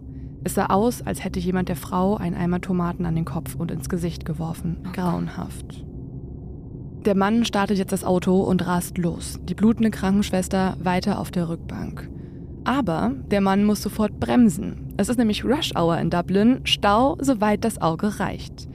Es 0.42 0.54
sah 0.54 0.66
aus, 0.66 1.02
als 1.02 1.22
hätte 1.22 1.38
jemand 1.38 1.68
der 1.68 1.76
Frau 1.76 2.16
einen 2.16 2.36
Eimer 2.36 2.62
Tomaten 2.62 3.04
an 3.04 3.14
den 3.14 3.26
Kopf 3.26 3.56
und 3.56 3.70
ins 3.70 3.90
Gesicht 3.90 4.24
geworfen. 4.24 4.78
Grauenhaft. 4.94 5.84
Der 7.04 7.14
Mann 7.14 7.44
startet 7.44 7.76
jetzt 7.76 7.92
das 7.92 8.04
Auto 8.04 8.40
und 8.40 8.66
rast 8.66 8.96
los, 8.96 9.38
die 9.42 9.54
blutende 9.54 9.90
Krankenschwester 9.90 10.76
weiter 10.82 11.18
auf 11.18 11.30
der 11.30 11.48
Rückbank. 11.48 12.08
Aber 12.64 13.12
der 13.30 13.40
Mann 13.40 13.64
muss 13.64 13.82
sofort 13.82 14.20
bremsen. 14.20 14.94
Es 14.96 15.08
ist 15.08 15.18
nämlich 15.18 15.44
Rush 15.44 15.72
Hour 15.74 15.98
in 15.98 16.10
Dublin, 16.10 16.60
Stau, 16.64 17.16
soweit 17.20 17.64
das 17.64 17.80
Auge 17.80 18.20
reicht. 18.20 18.69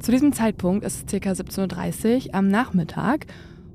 Zu 0.00 0.12
diesem 0.12 0.32
Zeitpunkt 0.32 0.84
ist 0.84 1.12
es 1.12 1.20
ca. 1.20 1.30
17.30 1.30 2.28
Uhr 2.28 2.34
am 2.34 2.48
Nachmittag 2.48 3.26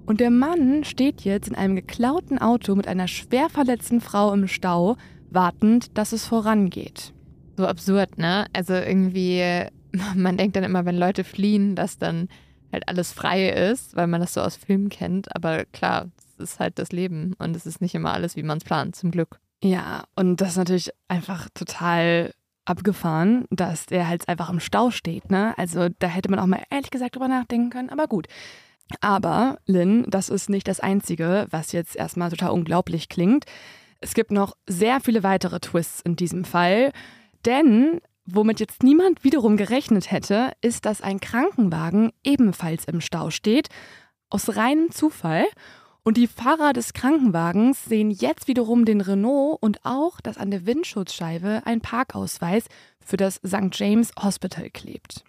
und 0.05 0.19
der 0.19 0.31
Mann 0.31 0.83
steht 0.83 1.21
jetzt 1.21 1.47
in 1.47 1.55
einem 1.55 1.75
geklauten 1.75 2.39
Auto 2.39 2.75
mit 2.75 2.87
einer 2.87 3.07
schwer 3.07 3.49
verletzten 3.49 4.01
Frau 4.01 4.33
im 4.33 4.47
Stau, 4.47 4.97
wartend, 5.29 5.97
dass 5.97 6.11
es 6.11 6.25
vorangeht. 6.25 7.13
So 7.57 7.65
absurd, 7.65 8.17
ne? 8.17 8.45
Also 8.53 8.73
irgendwie, 8.73 9.65
man 10.15 10.37
denkt 10.37 10.55
dann 10.55 10.63
immer, 10.63 10.85
wenn 10.85 10.97
Leute 10.97 11.23
fliehen, 11.23 11.75
dass 11.75 11.97
dann 11.97 12.27
halt 12.71 12.87
alles 12.87 13.11
frei 13.11 13.49
ist, 13.49 13.95
weil 13.95 14.07
man 14.07 14.21
das 14.21 14.33
so 14.33 14.41
aus 14.41 14.55
Filmen 14.55 14.89
kennt. 14.89 15.35
Aber 15.35 15.65
klar, 15.65 16.09
es 16.17 16.51
ist 16.51 16.59
halt 16.59 16.79
das 16.79 16.91
Leben 16.91 17.33
und 17.39 17.55
es 17.55 17.65
ist 17.65 17.81
nicht 17.81 17.95
immer 17.95 18.13
alles, 18.13 18.35
wie 18.35 18.43
man 18.43 18.57
es 18.57 18.63
plant, 18.63 18.95
zum 18.95 19.11
Glück. 19.11 19.39
Ja, 19.63 20.05
und 20.15 20.41
das 20.41 20.51
ist 20.51 20.57
natürlich 20.57 20.89
einfach 21.07 21.49
total 21.53 22.33
abgefahren, 22.65 23.45
dass 23.49 23.85
der 23.85 24.07
halt 24.07 24.27
einfach 24.27 24.49
im 24.49 24.59
Stau 24.59 24.91
steht. 24.91 25.29
Ne? 25.29 25.57
Also 25.57 25.89
da 25.99 26.07
hätte 26.07 26.29
man 26.29 26.39
auch 26.39 26.45
mal 26.45 26.63
ehrlich 26.69 26.91
gesagt 26.91 27.15
drüber 27.15 27.27
nachdenken 27.27 27.69
können. 27.69 27.89
Aber 27.89 28.07
gut. 28.07 28.27
Aber, 28.99 29.59
Lynn, 29.65 30.05
das 30.09 30.29
ist 30.29 30.49
nicht 30.49 30.67
das 30.67 30.79
Einzige, 30.79 31.47
was 31.49 31.71
jetzt 31.71 31.95
erstmal 31.95 32.29
total 32.29 32.51
unglaublich 32.51 33.07
klingt. 33.07 33.45
Es 34.01 34.13
gibt 34.13 34.31
noch 34.31 34.57
sehr 34.67 34.99
viele 34.99 35.23
weitere 35.23 35.59
Twists 35.59 36.01
in 36.01 36.15
diesem 36.15 36.43
Fall. 36.43 36.91
Denn 37.45 38.01
womit 38.25 38.59
jetzt 38.59 38.83
niemand 38.83 39.23
wiederum 39.23 39.57
gerechnet 39.57 40.11
hätte, 40.11 40.51
ist, 40.61 40.85
dass 40.85 41.01
ein 41.01 41.19
Krankenwagen 41.19 42.11
ebenfalls 42.23 42.85
im 42.85 43.01
Stau 43.01 43.29
steht. 43.29 43.69
Aus 44.29 44.55
reinem 44.55 44.91
Zufall. 44.91 45.45
Und 46.03 46.17
die 46.17 46.27
Fahrer 46.27 46.73
des 46.73 46.93
Krankenwagens 46.93 47.85
sehen 47.85 48.09
jetzt 48.09 48.47
wiederum 48.47 48.85
den 48.85 49.01
Renault 49.01 49.61
und 49.61 49.85
auch, 49.85 50.19
dass 50.19 50.37
an 50.37 50.49
der 50.49 50.65
Windschutzscheibe 50.65 51.61
ein 51.65 51.81
Parkausweis 51.81 52.65
für 52.99 53.17
das 53.17 53.35
St. 53.45 53.69
James 53.73 54.11
Hospital 54.19 54.69
klebt. 54.71 55.23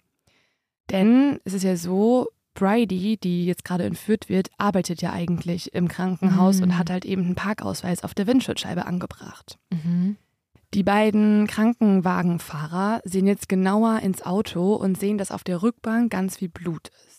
Denn 0.89 1.39
es 1.43 1.53
ist 1.53 1.63
ja 1.63 1.75
so, 1.75 2.27
Bridie, 2.55 3.17
die 3.17 3.45
jetzt 3.45 3.65
gerade 3.65 3.83
entführt 3.83 4.29
wird, 4.29 4.49
arbeitet 4.57 5.01
ja 5.01 5.11
eigentlich 5.11 5.73
im 5.73 5.87
Krankenhaus 5.87 6.57
mhm. 6.57 6.63
und 6.63 6.77
hat 6.77 6.89
halt 6.89 7.05
eben 7.05 7.23
einen 7.23 7.35
Parkausweis 7.35 8.03
auf 8.03 8.13
der 8.13 8.27
Windschutzscheibe 8.27 8.85
angebracht. 8.85 9.57
Mhm. 9.71 10.17
Die 10.73 10.83
beiden 10.83 11.45
Krankenwagenfahrer 11.45 13.01
sehen 13.03 13.27
jetzt 13.27 13.47
genauer 13.47 13.99
ins 13.99 14.23
Auto 14.23 14.73
und 14.73 14.99
sehen, 14.99 15.19
dass 15.19 15.31
auf 15.31 15.43
der 15.43 15.61
Rückbank 15.61 16.11
ganz 16.11 16.37
viel 16.37 16.49
Blut 16.49 16.89
ist. 17.07 17.12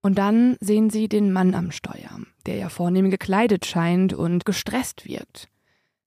Und 0.00 0.16
dann 0.16 0.56
sehen 0.60 0.90
sie 0.90 1.08
den 1.08 1.32
Mann 1.32 1.54
am 1.54 1.70
Steuer, 1.70 2.20
der 2.46 2.56
ja 2.56 2.68
vornehm 2.68 3.10
gekleidet 3.10 3.66
scheint 3.66 4.12
und 4.12 4.44
gestresst 4.44 5.06
wirkt. 5.06 5.48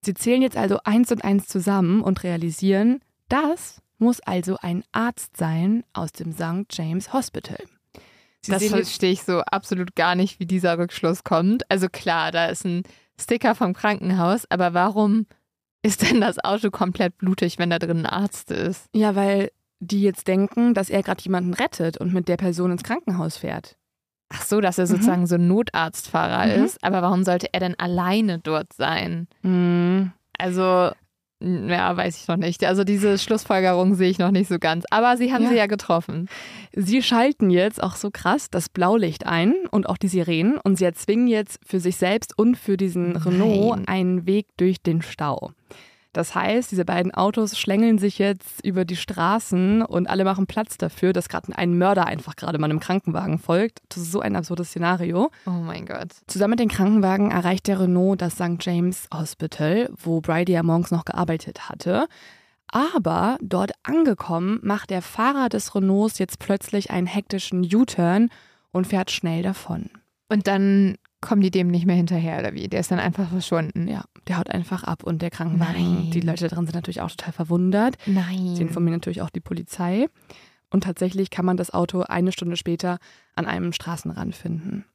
Sie 0.03 0.13
zählen 0.13 0.41
jetzt 0.41 0.57
also 0.57 0.79
eins 0.83 1.11
und 1.11 1.23
eins 1.23 1.47
zusammen 1.47 2.01
und 2.01 2.23
realisieren, 2.23 3.01
das 3.29 3.81
muss 3.97 4.19
also 4.21 4.57
ein 4.61 4.83
Arzt 4.91 5.37
sein 5.37 5.83
aus 5.93 6.11
dem 6.11 6.31
St. 6.31 6.65
James 6.71 7.13
Hospital. 7.13 7.59
Sie 8.41 8.51
das 8.51 8.65
verstehe 8.65 9.11
ich 9.11 9.21
so 9.21 9.41
absolut 9.41 9.95
gar 9.95 10.15
nicht, 10.15 10.39
wie 10.39 10.47
dieser 10.47 10.79
Rückschluss 10.79 11.23
kommt. 11.23 11.69
Also 11.69 11.87
klar, 11.87 12.31
da 12.31 12.47
ist 12.47 12.65
ein 12.65 12.83
Sticker 13.19 13.53
vom 13.53 13.73
Krankenhaus, 13.73 14.49
aber 14.49 14.73
warum 14.73 15.27
ist 15.83 16.01
denn 16.01 16.21
das 16.21 16.43
Auto 16.43 16.71
komplett 16.71 17.17
blutig, 17.19 17.59
wenn 17.59 17.69
da 17.69 17.77
drin 17.77 17.99
ein 17.99 18.05
Arzt 18.07 18.49
ist? 18.49 18.89
Ja, 18.95 19.15
weil 19.15 19.51
die 19.79 20.01
jetzt 20.01 20.27
denken, 20.27 20.73
dass 20.73 20.89
er 20.89 21.03
gerade 21.03 21.23
jemanden 21.23 21.53
rettet 21.53 21.97
und 21.97 22.13
mit 22.13 22.27
der 22.27 22.37
Person 22.37 22.71
ins 22.71 22.83
Krankenhaus 22.83 23.37
fährt. 23.37 23.77
Ach 24.33 24.41
so, 24.43 24.61
dass 24.61 24.77
er 24.77 24.85
mhm. 24.85 24.89
sozusagen 24.89 25.27
so 25.27 25.35
ein 25.35 25.47
Notarztfahrer 25.47 26.45
mhm. 26.45 26.65
ist. 26.65 26.83
Aber 26.83 27.01
warum 27.01 27.23
sollte 27.23 27.53
er 27.53 27.59
denn 27.59 27.77
alleine 27.77 28.39
dort 28.39 28.73
sein? 28.73 29.27
Mhm. 29.41 30.11
Also, 30.37 30.91
ja, 31.41 31.97
weiß 31.97 32.21
ich 32.21 32.27
noch 32.27 32.37
nicht. 32.37 32.63
Also 32.63 32.83
diese 32.83 33.17
Schlussfolgerung 33.17 33.95
sehe 33.95 34.09
ich 34.09 34.19
noch 34.19 34.31
nicht 34.31 34.47
so 34.47 34.59
ganz. 34.59 34.85
Aber 34.89 35.17
sie 35.17 35.33
haben 35.33 35.43
ja. 35.43 35.49
sie 35.49 35.57
ja 35.57 35.65
getroffen. 35.65 36.29
Sie 36.73 37.01
schalten 37.01 37.49
jetzt 37.49 37.81
auch 37.81 37.95
so 37.95 38.11
krass 38.11 38.49
das 38.49 38.69
Blaulicht 38.69 39.25
ein 39.25 39.55
und 39.71 39.89
auch 39.89 39.97
die 39.97 40.07
Sirenen 40.07 40.57
und 40.57 40.77
sie 40.77 40.85
erzwingen 40.85 41.27
jetzt 41.27 41.59
für 41.65 41.79
sich 41.79 41.97
selbst 41.97 42.37
und 42.37 42.57
für 42.57 42.77
diesen 42.77 43.15
Renault 43.15 43.77
Nein. 43.77 43.87
einen 43.87 44.27
Weg 44.27 44.47
durch 44.57 44.81
den 44.81 45.01
Stau. 45.01 45.51
Das 46.13 46.35
heißt, 46.35 46.71
diese 46.71 46.83
beiden 46.83 47.13
Autos 47.13 47.57
schlängeln 47.57 47.97
sich 47.97 48.17
jetzt 48.17 48.63
über 48.65 48.83
die 48.83 48.97
Straßen 48.97 49.81
und 49.81 50.09
alle 50.09 50.25
machen 50.25 50.45
Platz 50.45 50.77
dafür, 50.77 51.13
dass 51.13 51.29
gerade 51.29 51.55
ein 51.57 51.77
Mörder 51.77 52.05
einfach 52.05 52.35
gerade 52.35 52.57
mal 52.57 52.69
im 52.69 52.81
Krankenwagen 52.81 53.39
folgt. 53.39 53.79
Das 53.89 53.99
ist 53.99 54.11
so 54.11 54.19
ein 54.19 54.35
absurdes 54.35 54.69
Szenario. 54.69 55.31
Oh 55.45 55.51
mein 55.51 55.85
Gott. 55.85 56.09
Zusammen 56.27 56.51
mit 56.51 56.59
den 56.59 56.69
Krankenwagen 56.69 57.31
erreicht 57.31 57.67
der 57.67 57.79
Renault 57.79 58.21
das 58.21 58.33
St. 58.33 58.57
James 58.59 59.07
Hospital, 59.13 59.89
wo 59.95 60.19
Bridie 60.19 60.53
ja 60.53 60.63
morgens 60.63 60.91
noch 60.91 61.05
gearbeitet 61.05 61.69
hatte. 61.69 62.07
Aber 62.67 63.37
dort 63.41 63.71
angekommen, 63.83 64.59
macht 64.63 64.89
der 64.89 65.01
Fahrer 65.01 65.49
des 65.49 65.75
Renaults 65.75 66.19
jetzt 66.19 66.39
plötzlich 66.39 66.91
einen 66.91 67.07
hektischen 67.07 67.63
U-Turn 67.63 68.29
und 68.71 68.87
fährt 68.87 69.11
schnell 69.11 69.43
davon. 69.43 69.89
Und 70.29 70.47
dann 70.47 70.95
kommen 71.21 71.41
die 71.41 71.51
dem 71.51 71.67
nicht 71.67 71.85
mehr 71.85 71.95
hinterher 71.95 72.39
oder 72.39 72.53
wie? 72.53 72.67
Der 72.67 72.79
ist 72.79 72.91
dann 72.91 72.99
einfach 72.99 73.29
verschwunden. 73.29 73.87
Ja, 73.87 74.03
der 74.27 74.37
haut 74.37 74.49
einfach 74.49 74.83
ab 74.83 75.03
und 75.03 75.21
der 75.21 75.29
Krankenwagen, 75.29 75.93
Nein. 75.93 76.11
die 76.11 76.21
Leute 76.21 76.47
da 76.47 76.55
drin 76.55 76.65
sind 76.65 76.75
natürlich 76.75 77.01
auch 77.01 77.11
total 77.11 77.33
verwundert. 77.33 77.95
Nein. 78.05 78.55
Sie 78.55 78.63
informieren 78.63 78.95
natürlich 78.95 79.21
auch 79.21 79.29
die 79.29 79.39
Polizei. 79.39 80.07
Und 80.71 80.83
tatsächlich 80.83 81.29
kann 81.29 81.45
man 81.45 81.57
das 81.57 81.71
Auto 81.71 82.01
eine 82.01 82.31
Stunde 82.31 82.57
später 82.57 82.97
an 83.35 83.45
einem 83.45 83.73
Straßenrand 83.73 84.35
finden. 84.35 84.85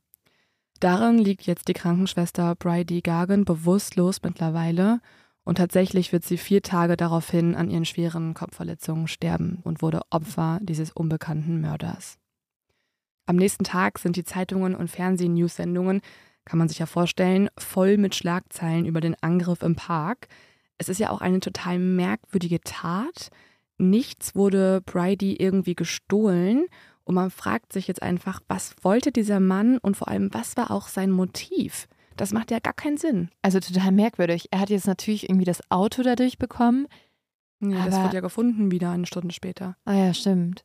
Darin 0.81 1.19
liegt 1.19 1.47
jetzt 1.47 1.69
die 1.69 1.75
Krankenschwester 1.75 2.55
Bridie 2.55 3.03
Gargan 3.03 3.45
bewusstlos 3.45 4.21
mittlerweile 4.23 5.01
und 5.45 5.59
tatsächlich 5.59 6.12
wird 6.12 6.25
sie 6.25 6.39
vier 6.39 6.61
Tage 6.62 6.97
daraufhin 6.97 7.55
an 7.55 7.71
ihren 7.71 7.85
schweren 7.85 8.35
Kopfverletzungen 8.35 9.07
sterben 9.07 9.61
und 9.62 9.81
wurde 9.81 10.01
Opfer 10.11 10.59
dieses 10.61 10.91
unbekannten 10.93 11.61
Mörders. 11.61 12.19
Am 13.27 13.37
nächsten 13.37 13.65
Tag 13.65 13.99
sind 13.99 14.17
die 14.17 14.25
Zeitungen 14.25 14.75
und 14.75 14.89
Fernseh-News-Sendungen, 14.89 16.01
kann 16.45 16.59
man 16.59 16.69
sich 16.69 16.79
ja 16.79 16.87
vorstellen, 16.87 17.49
voll 17.59 17.97
mit 17.97 18.15
Schlagzeilen 18.15 18.87
über 18.87 19.01
den 19.01 19.17
Angriff 19.21 19.62
im 19.62 19.75
Park. 19.75 20.29
Es 20.79 20.89
ist 20.89 21.01
ja 21.01 21.11
auch 21.11 21.21
eine 21.21 21.41
total 21.41 21.79
merkwürdige 21.79 22.61
Tat. 22.61 23.31
Nichts 23.79 24.35
wurde 24.37 24.81
Bridie 24.81 25.37
irgendwie 25.37 25.75
gestohlen 25.75 26.67
und 27.05 27.15
man 27.15 27.31
fragt 27.31 27.73
sich 27.73 27.89
jetzt 27.89 28.03
einfach, 28.03 28.41
was 28.49 28.75
wollte 28.83 29.11
dieser 29.11 29.41
Mann 29.41 29.79
und 29.79 29.97
vor 29.97 30.09
allem, 30.09 30.33
was 30.33 30.57
war 30.57 30.71
auch 30.71 30.89
sein 30.89 31.11
Motiv? 31.11 31.89
Das 32.17 32.33
macht 32.33 32.51
ja 32.51 32.61
gar 32.61 32.73
keinen 32.73 32.97
Sinn. 32.97 33.31
Also 33.43 33.61
total 33.61 33.93
merkwürdig. 33.93 34.49
Er 34.51 34.61
hat 34.61 34.71
jetzt 34.71 34.87
natürlich 34.87 35.29
irgendwie 35.29 35.45
das 35.45 35.61
Auto 35.71 36.03
dadurch 36.03 36.39
bekommen. 36.39 36.87
Ja, 37.61 37.85
das 37.85 38.03
wird 38.03 38.15
ja 38.15 38.21
gefunden 38.21 38.71
wieder 38.71 38.91
eine 38.91 39.07
Stunde 39.07 39.35
später. 39.35 39.77
Ah 39.85 39.95
ja, 39.95 40.15
stimmt. 40.15 40.65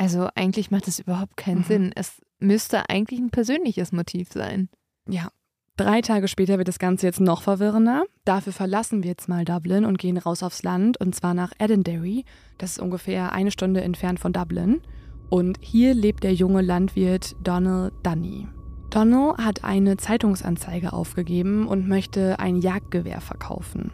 Also 0.00 0.28
eigentlich 0.34 0.70
macht 0.70 0.88
es 0.88 0.98
überhaupt 0.98 1.36
keinen 1.36 1.58
mhm. 1.58 1.64
Sinn. 1.64 1.92
Es 1.94 2.22
müsste 2.38 2.88
eigentlich 2.88 3.20
ein 3.20 3.28
persönliches 3.28 3.92
Motiv 3.92 4.32
sein. 4.32 4.70
Ja. 5.06 5.28
Drei 5.76 6.00
Tage 6.00 6.26
später 6.26 6.56
wird 6.56 6.68
das 6.68 6.78
Ganze 6.78 7.06
jetzt 7.06 7.20
noch 7.20 7.42
verwirrender. 7.42 8.04
Dafür 8.24 8.54
verlassen 8.54 9.02
wir 9.02 9.10
jetzt 9.10 9.28
mal 9.28 9.44
Dublin 9.44 9.84
und 9.84 9.98
gehen 9.98 10.16
raus 10.16 10.42
aufs 10.42 10.62
Land 10.62 10.98
und 10.98 11.14
zwar 11.14 11.34
nach 11.34 11.52
Edenderry. 11.58 12.24
Das 12.56 12.72
ist 12.72 12.78
ungefähr 12.78 13.32
eine 13.32 13.50
Stunde 13.50 13.82
entfernt 13.82 14.20
von 14.20 14.32
Dublin. 14.32 14.80
Und 15.28 15.58
hier 15.60 15.92
lebt 15.92 16.24
der 16.24 16.32
junge 16.32 16.62
Landwirt 16.62 17.36
Donald 17.44 17.92
Dunny. 18.02 18.48
Donald 18.88 19.36
hat 19.36 19.64
eine 19.64 19.98
Zeitungsanzeige 19.98 20.94
aufgegeben 20.94 21.66
und 21.66 21.88
möchte 21.88 22.38
ein 22.38 22.56
Jagdgewehr 22.56 23.20
verkaufen. 23.20 23.92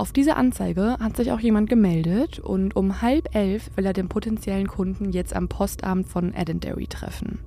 Auf 0.00 0.12
diese 0.12 0.36
Anzeige 0.36 0.96
hat 0.98 1.18
sich 1.18 1.30
auch 1.30 1.40
jemand 1.40 1.68
gemeldet 1.68 2.38
und 2.38 2.74
um 2.74 3.02
halb 3.02 3.34
elf 3.34 3.70
will 3.76 3.84
er 3.84 3.92
den 3.92 4.08
potenziellen 4.08 4.66
Kunden 4.66 5.12
jetzt 5.12 5.36
am 5.36 5.48
Postamt 5.48 6.08
von 6.08 6.32
Edenderry 6.32 6.86
treffen. 6.86 7.40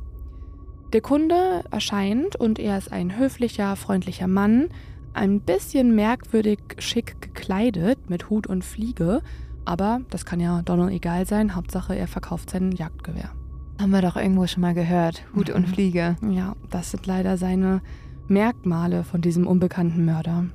Der 0.93 1.01
Kunde 1.01 1.63
erscheint 1.71 2.35
und 2.35 2.59
er 2.59 2.77
ist 2.77 2.91
ein 2.91 3.17
höflicher, 3.17 3.75
freundlicher 3.75 4.27
Mann, 4.27 4.69
ein 5.15 5.41
bisschen 5.41 5.95
merkwürdig 5.95 6.59
schick 6.77 7.19
gekleidet 7.23 8.07
mit 8.07 8.29
Hut 8.29 8.45
und 8.45 8.63
Fliege, 8.63 9.23
aber 9.65 10.01
das 10.11 10.23
kann 10.23 10.39
ja 10.39 10.61
Donald 10.61 10.93
egal 10.93 11.25
sein, 11.25 11.55
Hauptsache 11.55 11.95
er 11.95 12.07
verkauft 12.07 12.51
sein 12.51 12.71
Jagdgewehr. 12.71 13.31
Haben 13.81 13.89
wir 13.89 14.03
doch 14.03 14.15
irgendwo 14.15 14.45
schon 14.45 14.61
mal 14.61 14.75
gehört, 14.75 15.23
Hut 15.35 15.49
mhm. 15.49 15.55
und 15.55 15.69
Fliege. 15.69 16.17
Ja, 16.29 16.55
das 16.69 16.91
sind 16.91 17.07
leider 17.07 17.35
seine 17.37 17.81
Merkmale 18.27 19.03
von 19.03 19.21
diesem 19.21 19.47
unbekannten 19.47 20.05
Mörder. 20.05 20.45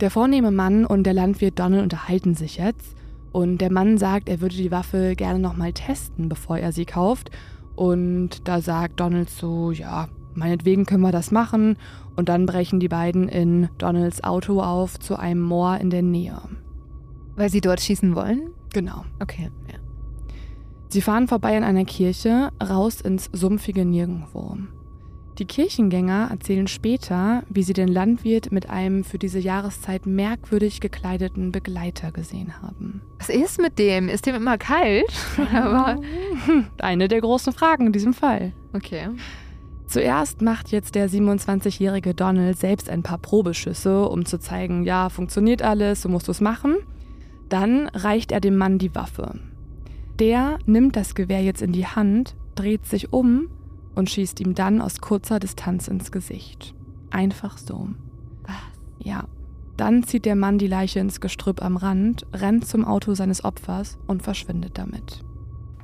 Der 0.00 0.10
vornehme 0.10 0.50
Mann 0.50 0.86
und 0.86 1.04
der 1.04 1.12
Landwirt 1.12 1.58
Donald 1.58 1.82
unterhalten 1.82 2.34
sich 2.34 2.56
jetzt 2.56 2.96
und 3.32 3.58
der 3.58 3.70
Mann 3.70 3.98
sagt, 3.98 4.28
er 4.28 4.40
würde 4.40 4.56
die 4.56 4.70
Waffe 4.70 5.14
gerne 5.14 5.38
nochmal 5.38 5.72
testen, 5.72 6.28
bevor 6.28 6.58
er 6.58 6.72
sie 6.72 6.86
kauft. 6.86 7.30
Und 7.76 8.48
da 8.48 8.60
sagt 8.60 8.98
Donald 8.98 9.28
so, 9.28 9.70
ja, 9.70 10.08
meinetwegen 10.34 10.86
können 10.86 11.02
wir 11.02 11.12
das 11.12 11.30
machen. 11.30 11.76
Und 12.16 12.28
dann 12.28 12.46
brechen 12.46 12.80
die 12.80 12.88
beiden 12.88 13.28
in 13.28 13.68
Donalds 13.78 14.24
Auto 14.24 14.60
auf 14.60 14.98
zu 14.98 15.16
einem 15.16 15.42
Moor 15.42 15.78
in 15.78 15.90
der 15.90 16.02
Nähe. 16.02 16.40
Weil 17.36 17.50
sie 17.50 17.60
dort 17.60 17.80
schießen 17.80 18.16
wollen? 18.16 18.50
Genau. 18.72 19.04
Okay, 19.20 19.50
ja. 19.70 19.78
Sie 20.88 21.02
fahren 21.02 21.28
vorbei 21.28 21.56
an 21.56 21.62
einer 21.62 21.84
Kirche, 21.84 22.50
raus 22.60 23.00
ins 23.00 23.30
sumpfige 23.32 23.84
Nirgendwo. 23.84 24.56
Die 25.40 25.46
Kirchengänger 25.46 26.28
erzählen 26.30 26.66
später, 26.66 27.44
wie 27.48 27.62
sie 27.62 27.72
den 27.72 27.88
Landwirt 27.88 28.52
mit 28.52 28.68
einem 28.68 29.04
für 29.04 29.18
diese 29.18 29.38
Jahreszeit 29.38 30.04
merkwürdig 30.04 30.82
gekleideten 30.82 31.50
Begleiter 31.50 32.12
gesehen 32.12 32.60
haben. 32.60 33.00
Was 33.18 33.30
ist 33.30 33.58
mit 33.58 33.78
dem? 33.78 34.10
Ist 34.10 34.26
dem 34.26 34.34
immer 34.34 34.58
kalt? 34.58 35.10
Eine 36.78 37.08
der 37.08 37.22
großen 37.22 37.54
Fragen 37.54 37.86
in 37.86 37.92
diesem 37.92 38.12
Fall. 38.12 38.52
okay. 38.74 39.08
Zuerst 39.86 40.42
macht 40.42 40.72
jetzt 40.72 40.94
der 40.94 41.08
27-jährige 41.08 42.12
Donald 42.12 42.58
selbst 42.58 42.90
ein 42.90 43.02
paar 43.02 43.18
Probeschüsse, 43.18 44.08
um 44.08 44.26
zu 44.26 44.38
zeigen, 44.38 44.84
ja, 44.84 45.08
funktioniert 45.08 45.62
alles, 45.62 46.02
so 46.02 46.10
musst 46.10 46.28
du 46.28 46.32
es 46.32 46.42
machen. 46.42 46.76
Dann 47.48 47.88
reicht 47.88 48.30
er 48.30 48.40
dem 48.40 48.58
Mann 48.58 48.78
die 48.78 48.94
Waffe. 48.94 49.40
Der 50.18 50.58
nimmt 50.66 50.96
das 50.96 51.14
Gewehr 51.14 51.42
jetzt 51.42 51.62
in 51.62 51.72
die 51.72 51.86
Hand, 51.86 52.36
dreht 52.54 52.84
sich 52.84 53.14
um 53.14 53.48
und 54.00 54.10
schießt 54.10 54.40
ihm 54.40 54.54
dann 54.56 54.80
aus 54.80 55.00
kurzer 55.00 55.38
Distanz 55.38 55.86
ins 55.86 56.10
Gesicht. 56.10 56.74
Einfach 57.10 57.58
so. 57.58 57.90
Was? 58.42 58.56
Ja. 58.98 59.24
Dann 59.76 60.02
zieht 60.02 60.24
der 60.24 60.36
Mann 60.36 60.58
die 60.58 60.66
Leiche 60.66 61.00
ins 61.00 61.20
Gestrüpp 61.20 61.62
am 61.62 61.76
Rand, 61.76 62.26
rennt 62.34 62.66
zum 62.66 62.84
Auto 62.84 63.14
seines 63.14 63.44
Opfers 63.44 63.98
und 64.06 64.22
verschwindet 64.22 64.76
damit. 64.76 65.20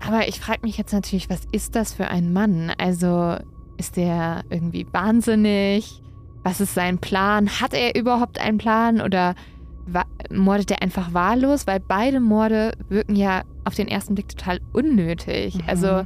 Aber 0.06 0.28
ich 0.28 0.40
frage 0.40 0.60
mich 0.62 0.76
jetzt 0.76 0.92
natürlich, 0.92 1.30
was 1.30 1.42
ist 1.52 1.76
das 1.76 1.92
für 1.92 2.08
ein 2.08 2.32
Mann? 2.32 2.72
Also 2.78 3.36
ist 3.76 3.96
der 3.96 4.44
irgendwie 4.50 4.86
wahnsinnig? 4.92 6.02
Was 6.42 6.60
ist 6.60 6.74
sein 6.74 6.98
Plan? 6.98 7.48
Hat 7.60 7.74
er 7.74 7.96
überhaupt 7.96 8.40
einen 8.40 8.58
Plan 8.58 9.00
oder 9.00 9.34
mordet 10.30 10.70
er 10.70 10.82
einfach 10.82 11.12
wahllos? 11.12 11.66
Weil 11.66 11.80
beide 11.80 12.20
Morde 12.20 12.72
wirken 12.88 13.16
ja 13.16 13.42
auf 13.64 13.74
den 13.74 13.88
ersten 13.88 14.14
Blick 14.14 14.28
total 14.28 14.60
unnötig. 14.72 15.56
Mhm. 15.56 15.64
Also 15.66 16.04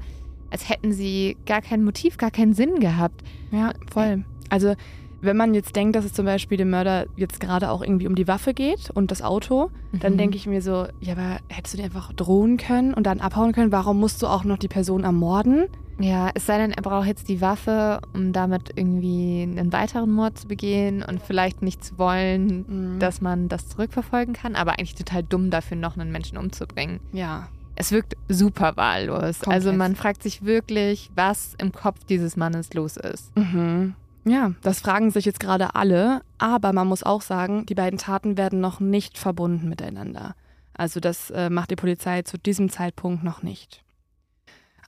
als 0.50 0.68
hätten 0.68 0.92
sie 0.92 1.36
gar 1.46 1.60
kein 1.62 1.84
Motiv, 1.84 2.16
gar 2.18 2.30
keinen 2.30 2.54
Sinn 2.54 2.80
gehabt. 2.80 3.22
Ja, 3.50 3.72
voll. 3.90 4.24
Also, 4.48 4.74
wenn 5.22 5.36
man 5.36 5.52
jetzt 5.52 5.76
denkt, 5.76 5.96
dass 5.96 6.04
es 6.06 6.14
zum 6.14 6.24
Beispiel 6.24 6.56
dem 6.56 6.70
Mörder 6.70 7.04
jetzt 7.16 7.40
gerade 7.40 7.70
auch 7.70 7.82
irgendwie 7.82 8.06
um 8.06 8.14
die 8.14 8.26
Waffe 8.26 8.54
geht 8.54 8.88
und 8.90 9.10
das 9.10 9.20
Auto, 9.20 9.70
dann 9.92 10.14
Mhm. 10.14 10.18
denke 10.18 10.36
ich 10.38 10.46
mir 10.46 10.62
so, 10.62 10.86
ja, 11.00 11.12
aber 11.12 11.36
hättest 11.48 11.74
du 11.74 11.78
dir 11.78 11.84
einfach 11.84 12.12
drohen 12.14 12.56
können 12.56 12.94
und 12.94 13.04
dann 13.06 13.20
abhauen 13.20 13.52
können? 13.52 13.70
Warum 13.70 14.00
musst 14.00 14.22
du 14.22 14.26
auch 14.26 14.44
noch 14.44 14.56
die 14.56 14.68
Person 14.68 15.04
ermorden? 15.04 15.64
Ja, 15.98 16.30
es 16.32 16.46
sei 16.46 16.56
denn, 16.56 16.70
er 16.72 16.80
braucht 16.80 17.06
jetzt 17.06 17.28
die 17.28 17.42
Waffe, 17.42 18.00
um 18.14 18.32
damit 18.32 18.70
irgendwie 18.74 19.42
einen 19.42 19.70
weiteren 19.74 20.10
Mord 20.10 20.38
zu 20.38 20.48
begehen 20.48 21.02
und 21.06 21.20
vielleicht 21.20 21.60
nicht 21.60 21.84
zu 21.84 21.98
wollen, 21.98 22.64
Mhm. 22.94 22.98
dass 23.00 23.20
man 23.20 23.50
das 23.50 23.68
zurückverfolgen 23.68 24.32
kann, 24.32 24.56
aber 24.56 24.72
eigentlich 24.78 24.94
total 24.94 25.22
dumm 25.22 25.50
dafür, 25.50 25.76
noch 25.76 25.98
einen 25.98 26.10
Menschen 26.10 26.38
umzubringen. 26.38 27.00
Ja. 27.12 27.48
Es 27.80 27.92
wirkt 27.92 28.14
super 28.28 28.76
wahllos. 28.76 29.38
Komplett. 29.38 29.48
Also 29.48 29.72
man 29.72 29.96
fragt 29.96 30.22
sich 30.22 30.44
wirklich, 30.44 31.10
was 31.14 31.54
im 31.56 31.72
Kopf 31.72 32.04
dieses 32.04 32.36
Mannes 32.36 32.74
los 32.74 32.98
ist. 32.98 33.34
Mhm. 33.38 33.94
Ja, 34.26 34.52
das 34.60 34.80
fragen 34.80 35.10
sich 35.10 35.24
jetzt 35.24 35.40
gerade 35.40 35.74
alle, 35.74 36.20
aber 36.36 36.74
man 36.74 36.86
muss 36.86 37.02
auch 37.02 37.22
sagen, 37.22 37.64
die 37.64 37.74
beiden 37.74 37.98
Taten 37.98 38.36
werden 38.36 38.60
noch 38.60 38.80
nicht 38.80 39.16
verbunden 39.16 39.66
miteinander. 39.70 40.34
Also 40.74 41.00
das 41.00 41.30
äh, 41.30 41.48
macht 41.48 41.70
die 41.70 41.76
Polizei 41.76 42.20
zu 42.20 42.36
diesem 42.36 42.68
Zeitpunkt 42.68 43.24
noch 43.24 43.42
nicht. 43.42 43.82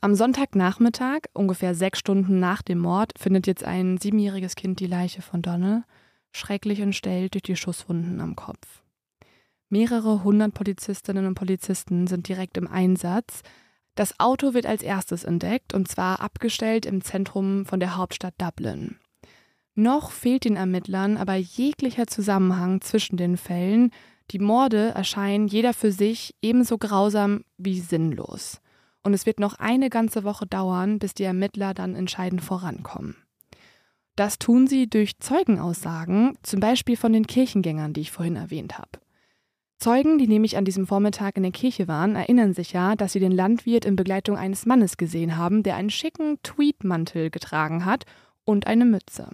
Am 0.02 0.14
Sonntagnachmittag, 0.14 1.20
ungefähr 1.32 1.74
sechs 1.74 1.98
Stunden 1.98 2.40
nach 2.40 2.60
dem 2.60 2.80
Mord, 2.80 3.12
findet 3.18 3.46
jetzt 3.46 3.64
ein 3.64 3.96
siebenjähriges 3.96 4.54
Kind 4.54 4.80
die 4.80 4.86
Leiche 4.86 5.22
von 5.22 5.40
Donnell, 5.40 5.84
schrecklich 6.30 6.80
entstellt 6.80 7.32
durch 7.32 7.42
die 7.42 7.56
Schusswunden 7.56 8.20
am 8.20 8.36
Kopf. 8.36 8.81
Mehrere 9.72 10.22
hundert 10.22 10.52
Polizistinnen 10.52 11.24
und 11.24 11.34
Polizisten 11.34 12.06
sind 12.06 12.28
direkt 12.28 12.58
im 12.58 12.68
Einsatz. 12.68 13.40
Das 13.94 14.20
Auto 14.20 14.52
wird 14.52 14.66
als 14.66 14.82
erstes 14.82 15.24
entdeckt 15.24 15.72
und 15.72 15.88
zwar 15.88 16.20
abgestellt 16.20 16.84
im 16.84 17.00
Zentrum 17.00 17.64
von 17.64 17.80
der 17.80 17.96
Hauptstadt 17.96 18.34
Dublin. 18.36 18.96
Noch 19.74 20.10
fehlt 20.10 20.44
den 20.44 20.56
Ermittlern 20.56 21.16
aber 21.16 21.36
jeglicher 21.36 22.06
Zusammenhang 22.06 22.82
zwischen 22.82 23.16
den 23.16 23.38
Fällen. 23.38 23.92
Die 24.30 24.40
Morde 24.40 24.90
erscheinen 24.90 25.48
jeder 25.48 25.72
für 25.72 25.90
sich 25.90 26.34
ebenso 26.42 26.76
grausam 26.76 27.42
wie 27.56 27.80
sinnlos. 27.80 28.60
Und 29.02 29.14
es 29.14 29.24
wird 29.24 29.40
noch 29.40 29.54
eine 29.54 29.88
ganze 29.88 30.22
Woche 30.22 30.46
dauern, 30.46 30.98
bis 30.98 31.14
die 31.14 31.24
Ermittler 31.24 31.72
dann 31.72 31.94
entscheidend 31.94 32.42
vorankommen. 32.42 33.16
Das 34.16 34.38
tun 34.38 34.66
sie 34.66 34.90
durch 34.90 35.18
Zeugenaussagen, 35.18 36.36
zum 36.42 36.60
Beispiel 36.60 36.98
von 36.98 37.14
den 37.14 37.26
Kirchengängern, 37.26 37.94
die 37.94 38.02
ich 38.02 38.10
vorhin 38.10 38.36
erwähnt 38.36 38.76
habe. 38.76 39.00
Zeugen, 39.82 40.16
die 40.16 40.28
nämlich 40.28 40.56
an 40.56 40.64
diesem 40.64 40.86
Vormittag 40.86 41.36
in 41.36 41.42
der 41.42 41.50
Kirche 41.50 41.88
waren, 41.88 42.14
erinnern 42.14 42.54
sich 42.54 42.72
ja, 42.72 42.94
dass 42.94 43.12
sie 43.12 43.18
den 43.18 43.32
Landwirt 43.32 43.84
in 43.84 43.96
Begleitung 43.96 44.36
eines 44.36 44.64
Mannes 44.64 44.96
gesehen 44.96 45.36
haben, 45.36 45.64
der 45.64 45.74
einen 45.74 45.90
schicken 45.90 46.38
Tweedmantel 46.44 47.30
getragen 47.30 47.84
hat 47.84 48.04
und 48.44 48.68
eine 48.68 48.84
Mütze. 48.84 49.28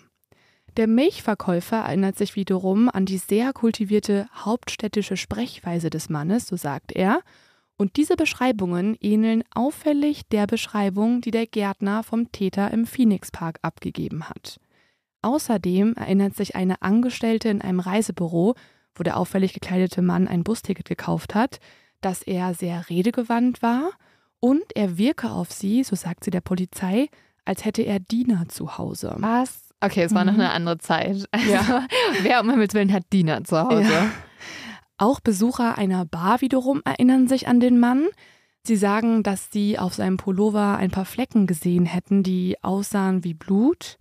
Der 0.78 0.87
Milchverkäufer 0.87 1.76
erinnert 1.76 2.16
sich 2.16 2.34
wiederum 2.34 2.88
an 2.88 3.04
die 3.04 3.18
sehr 3.18 3.52
kultivierte 3.52 4.26
hauptstädtische 4.34 5.18
Sprechweise 5.18 5.90
des 5.90 6.08
Mannes, 6.08 6.46
so 6.46 6.56
sagt 6.56 6.92
er, 6.92 7.20
und 7.76 7.98
diese 7.98 8.16
Beschreibungen 8.16 8.96
ähneln 9.02 9.44
auffällig 9.54 10.28
der 10.30 10.46
Beschreibung, 10.46 11.20
die 11.20 11.30
der 11.30 11.46
Gärtner 11.46 12.02
vom 12.02 12.32
Täter 12.32 12.70
im 12.70 12.87
Phoenix 12.87 13.30
Park 13.30 13.58
abgegeben 13.61 14.30
hat. 14.30 14.58
Außerdem 15.20 15.92
erinnert 15.92 16.34
sich 16.37 16.56
eine 16.56 16.80
Angestellte 16.80 17.50
in 17.50 17.61
einem 17.61 17.80
Reisebüro, 17.80 18.54
wo 18.94 19.03
der 19.03 19.16
auffällig 19.16 19.53
gekleidete 19.55 20.03
Mann 20.03 20.29
ein 20.29 20.44
Busticket 20.44 20.87
gekauft 20.88 21.35
hat, 21.35 21.59
dass 22.01 22.22
er 22.22 22.55
sehr 22.55 22.88
redegewandt 22.88 23.62
war 23.62 23.90
und 24.40 24.62
er 24.74 24.98
wirke 24.98 25.31
auf 25.31 25.53
sie, 25.53 25.83
so 25.85 25.96
sagt 25.96 26.24
sie 26.24 26.31
der 26.31 26.40
Polizei, 26.40 27.09
als 27.44 27.64
hätte 27.64 27.83
er 27.83 27.98
Diener 28.01 28.48
zu 28.48 28.79
Hause. 28.79 29.14
Was? 29.18 29.70
Okay, 29.81 30.03
es 30.03 30.14
war 30.14 30.24
noch 30.24 30.35
Mhm. 30.35 30.40
eine 30.40 30.51
andere 30.53 30.79
Zeit. 30.79 31.24
Also, 31.33 31.51
Ja. 31.53 31.87
wer 32.22 32.40
um 32.40 32.51
Himmels 32.51 32.74
Willen 32.74 32.92
hat 32.92 33.05
Diener 33.12 33.44
zu 33.44 33.59
Hause? 33.62 33.83
Ja. 33.92 34.11
Auch 34.96 35.20
Besucher 35.20 35.79
einer 35.79 36.05
Bar 36.05 36.40
wiederum 36.40 36.83
erinnern 36.85 37.29
sich 37.29 37.46
an 37.48 37.61
den 37.61 37.79
Mann. 37.79 38.07
Sie 38.64 38.74
sagen, 38.77 39.22
dass 39.22 39.51
sie 39.53 39.79
auf 39.79 39.94
seinem 39.94 40.16
Pullover 40.16 40.77
ein 40.77 40.90
paar 40.90 41.05
Flecken 41.05 41.46
gesehen 41.46 41.87
hätten, 41.87 42.22
die 42.24 42.57
aussahen 42.62 43.22
wie 43.24 43.35
Blut. 43.35 43.96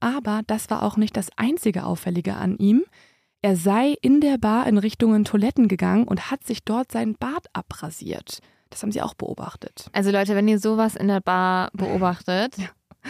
Aber 0.00 0.42
das 0.46 0.68
war 0.70 0.82
auch 0.82 0.96
nicht 0.96 1.16
das 1.16 1.28
einzige 1.36 1.84
Auffällige 1.86 2.34
an 2.34 2.56
ihm. 2.58 2.82
Er 3.44 3.56
sei 3.56 3.94
in 4.00 4.22
der 4.22 4.38
Bar 4.38 4.66
in 4.66 4.78
Richtungen 4.78 5.26
Toiletten 5.26 5.68
gegangen 5.68 6.04
und 6.04 6.30
hat 6.30 6.44
sich 6.44 6.64
dort 6.64 6.90
seinen 6.90 7.14
Bart 7.14 7.46
abrasiert. 7.52 8.38
Das 8.70 8.82
haben 8.82 8.90
sie 8.90 9.02
auch 9.02 9.12
beobachtet. 9.12 9.90
Also 9.92 10.10
Leute, 10.10 10.34
wenn 10.34 10.48
ihr 10.48 10.58
sowas 10.58 10.96
in 10.96 11.08
der 11.08 11.20
Bar 11.20 11.68
beobachtet, 11.74 12.56
Ja. 12.58 12.68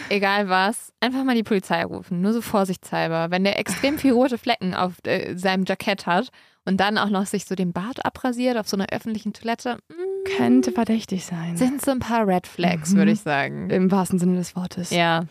egal 0.09 0.49
was, 0.49 0.91
einfach 0.99 1.23
mal 1.23 1.35
die 1.35 1.43
Polizei 1.43 1.85
rufen, 1.85 2.19
nur 2.19 2.33
so 2.33 2.41
vorsichtshalber. 2.41 3.31
Wenn 3.31 3.45
der 3.45 3.57
extrem 3.57 3.97
viel 3.97 4.11
rote 4.11 4.37
Flecken 4.37 4.73
auf 4.73 4.95
äh, 5.05 5.37
seinem 5.37 5.63
Jackett 5.65 6.05
hat 6.05 6.27
und 6.65 6.81
dann 6.81 6.97
auch 6.97 7.09
noch 7.09 7.27
sich 7.27 7.45
so 7.45 7.55
den 7.55 7.71
Bart 7.71 8.05
abrasiert 8.05 8.57
auf 8.57 8.67
so 8.67 8.75
einer 8.75 8.87
öffentlichen 8.91 9.31
Toilette, 9.31 9.77
mm, 9.87 10.35
Könnte 10.35 10.73
verdächtig 10.73 11.23
sein. 11.23 11.55
sind 11.55 11.81
so 11.81 11.91
ein 11.91 11.99
paar 11.99 12.27
Red 12.27 12.45
Flags, 12.45 12.91
Mhm. 12.91 12.97
würde 12.97 13.11
ich 13.13 13.21
sagen. 13.21 13.69
Im 13.69 13.89
wahrsten 13.89 14.19
Sinne 14.19 14.35
des 14.35 14.53
Wortes. 14.57 14.89
Ja. 14.89 15.23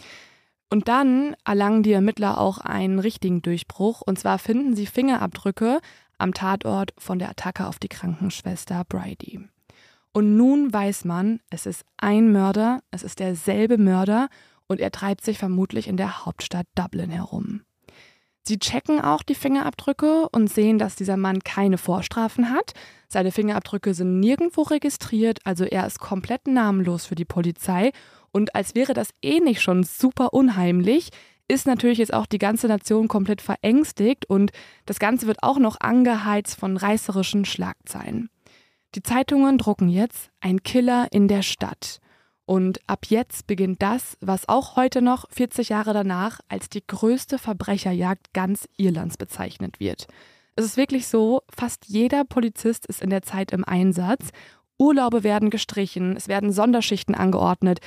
Und 0.74 0.88
dann 0.88 1.36
erlangen 1.44 1.84
die 1.84 1.92
Ermittler 1.92 2.36
auch 2.36 2.58
einen 2.58 2.98
richtigen 2.98 3.42
Durchbruch. 3.42 4.00
Und 4.00 4.18
zwar 4.18 4.40
finden 4.40 4.74
sie 4.74 4.86
Fingerabdrücke 4.86 5.78
am 6.18 6.34
Tatort 6.34 6.92
von 6.98 7.20
der 7.20 7.30
Attacke 7.30 7.68
auf 7.68 7.78
die 7.78 7.86
Krankenschwester 7.86 8.82
Bridie. 8.88 9.38
Und 10.10 10.36
nun 10.36 10.72
weiß 10.72 11.04
man, 11.04 11.38
es 11.48 11.66
ist 11.66 11.84
ein 11.96 12.32
Mörder, 12.32 12.80
es 12.90 13.04
ist 13.04 13.20
derselbe 13.20 13.78
Mörder 13.78 14.28
und 14.66 14.80
er 14.80 14.90
treibt 14.90 15.24
sich 15.24 15.38
vermutlich 15.38 15.86
in 15.86 15.96
der 15.96 16.26
Hauptstadt 16.26 16.66
Dublin 16.74 17.10
herum. 17.10 17.60
Sie 18.42 18.58
checken 18.58 19.00
auch 19.00 19.22
die 19.22 19.36
Fingerabdrücke 19.36 20.28
und 20.30 20.52
sehen, 20.52 20.80
dass 20.80 20.96
dieser 20.96 21.16
Mann 21.16 21.44
keine 21.44 21.78
Vorstrafen 21.78 22.50
hat. 22.50 22.72
Seine 23.08 23.30
Fingerabdrücke 23.30 23.94
sind 23.94 24.18
nirgendwo 24.18 24.62
registriert, 24.62 25.38
also 25.44 25.64
er 25.64 25.86
ist 25.86 26.00
komplett 26.00 26.48
namenlos 26.48 27.06
für 27.06 27.14
die 27.14 27.24
Polizei. 27.24 27.92
Und 28.34 28.56
als 28.56 28.74
wäre 28.74 28.94
das 28.94 29.10
eh 29.22 29.38
nicht 29.38 29.62
schon 29.62 29.84
super 29.84 30.34
unheimlich, 30.34 31.10
ist 31.46 31.68
natürlich 31.68 31.98
jetzt 31.98 32.12
auch 32.12 32.26
die 32.26 32.38
ganze 32.38 32.66
Nation 32.66 33.06
komplett 33.06 33.40
verängstigt 33.40 34.28
und 34.28 34.50
das 34.86 34.98
Ganze 34.98 35.28
wird 35.28 35.44
auch 35.44 35.58
noch 35.58 35.76
angeheizt 35.78 36.58
von 36.58 36.76
reißerischen 36.76 37.44
Schlagzeilen. 37.44 38.30
Die 38.96 39.04
Zeitungen 39.04 39.56
drucken 39.56 39.88
jetzt 39.88 40.30
ein 40.40 40.64
Killer 40.64 41.06
in 41.12 41.28
der 41.28 41.42
Stadt. 41.42 42.00
Und 42.44 42.80
ab 42.88 43.06
jetzt 43.08 43.46
beginnt 43.46 43.80
das, 43.80 44.16
was 44.20 44.48
auch 44.48 44.74
heute 44.74 45.00
noch, 45.00 45.30
40 45.30 45.68
Jahre 45.68 45.94
danach, 45.94 46.40
als 46.48 46.68
die 46.68 46.84
größte 46.84 47.38
Verbrecherjagd 47.38 48.34
ganz 48.34 48.68
Irlands 48.76 49.16
bezeichnet 49.16 49.78
wird. 49.78 50.08
Es 50.56 50.64
ist 50.64 50.76
wirklich 50.76 51.06
so, 51.06 51.42
fast 51.48 51.86
jeder 51.86 52.24
Polizist 52.24 52.86
ist 52.86 53.00
in 53.00 53.10
der 53.10 53.22
Zeit 53.22 53.52
im 53.52 53.64
Einsatz. 53.64 54.30
Urlaube 54.76 55.22
werden 55.22 55.50
gestrichen, 55.50 56.16
es 56.16 56.26
werden 56.26 56.52
Sonderschichten 56.52 57.14
angeordnet. 57.14 57.78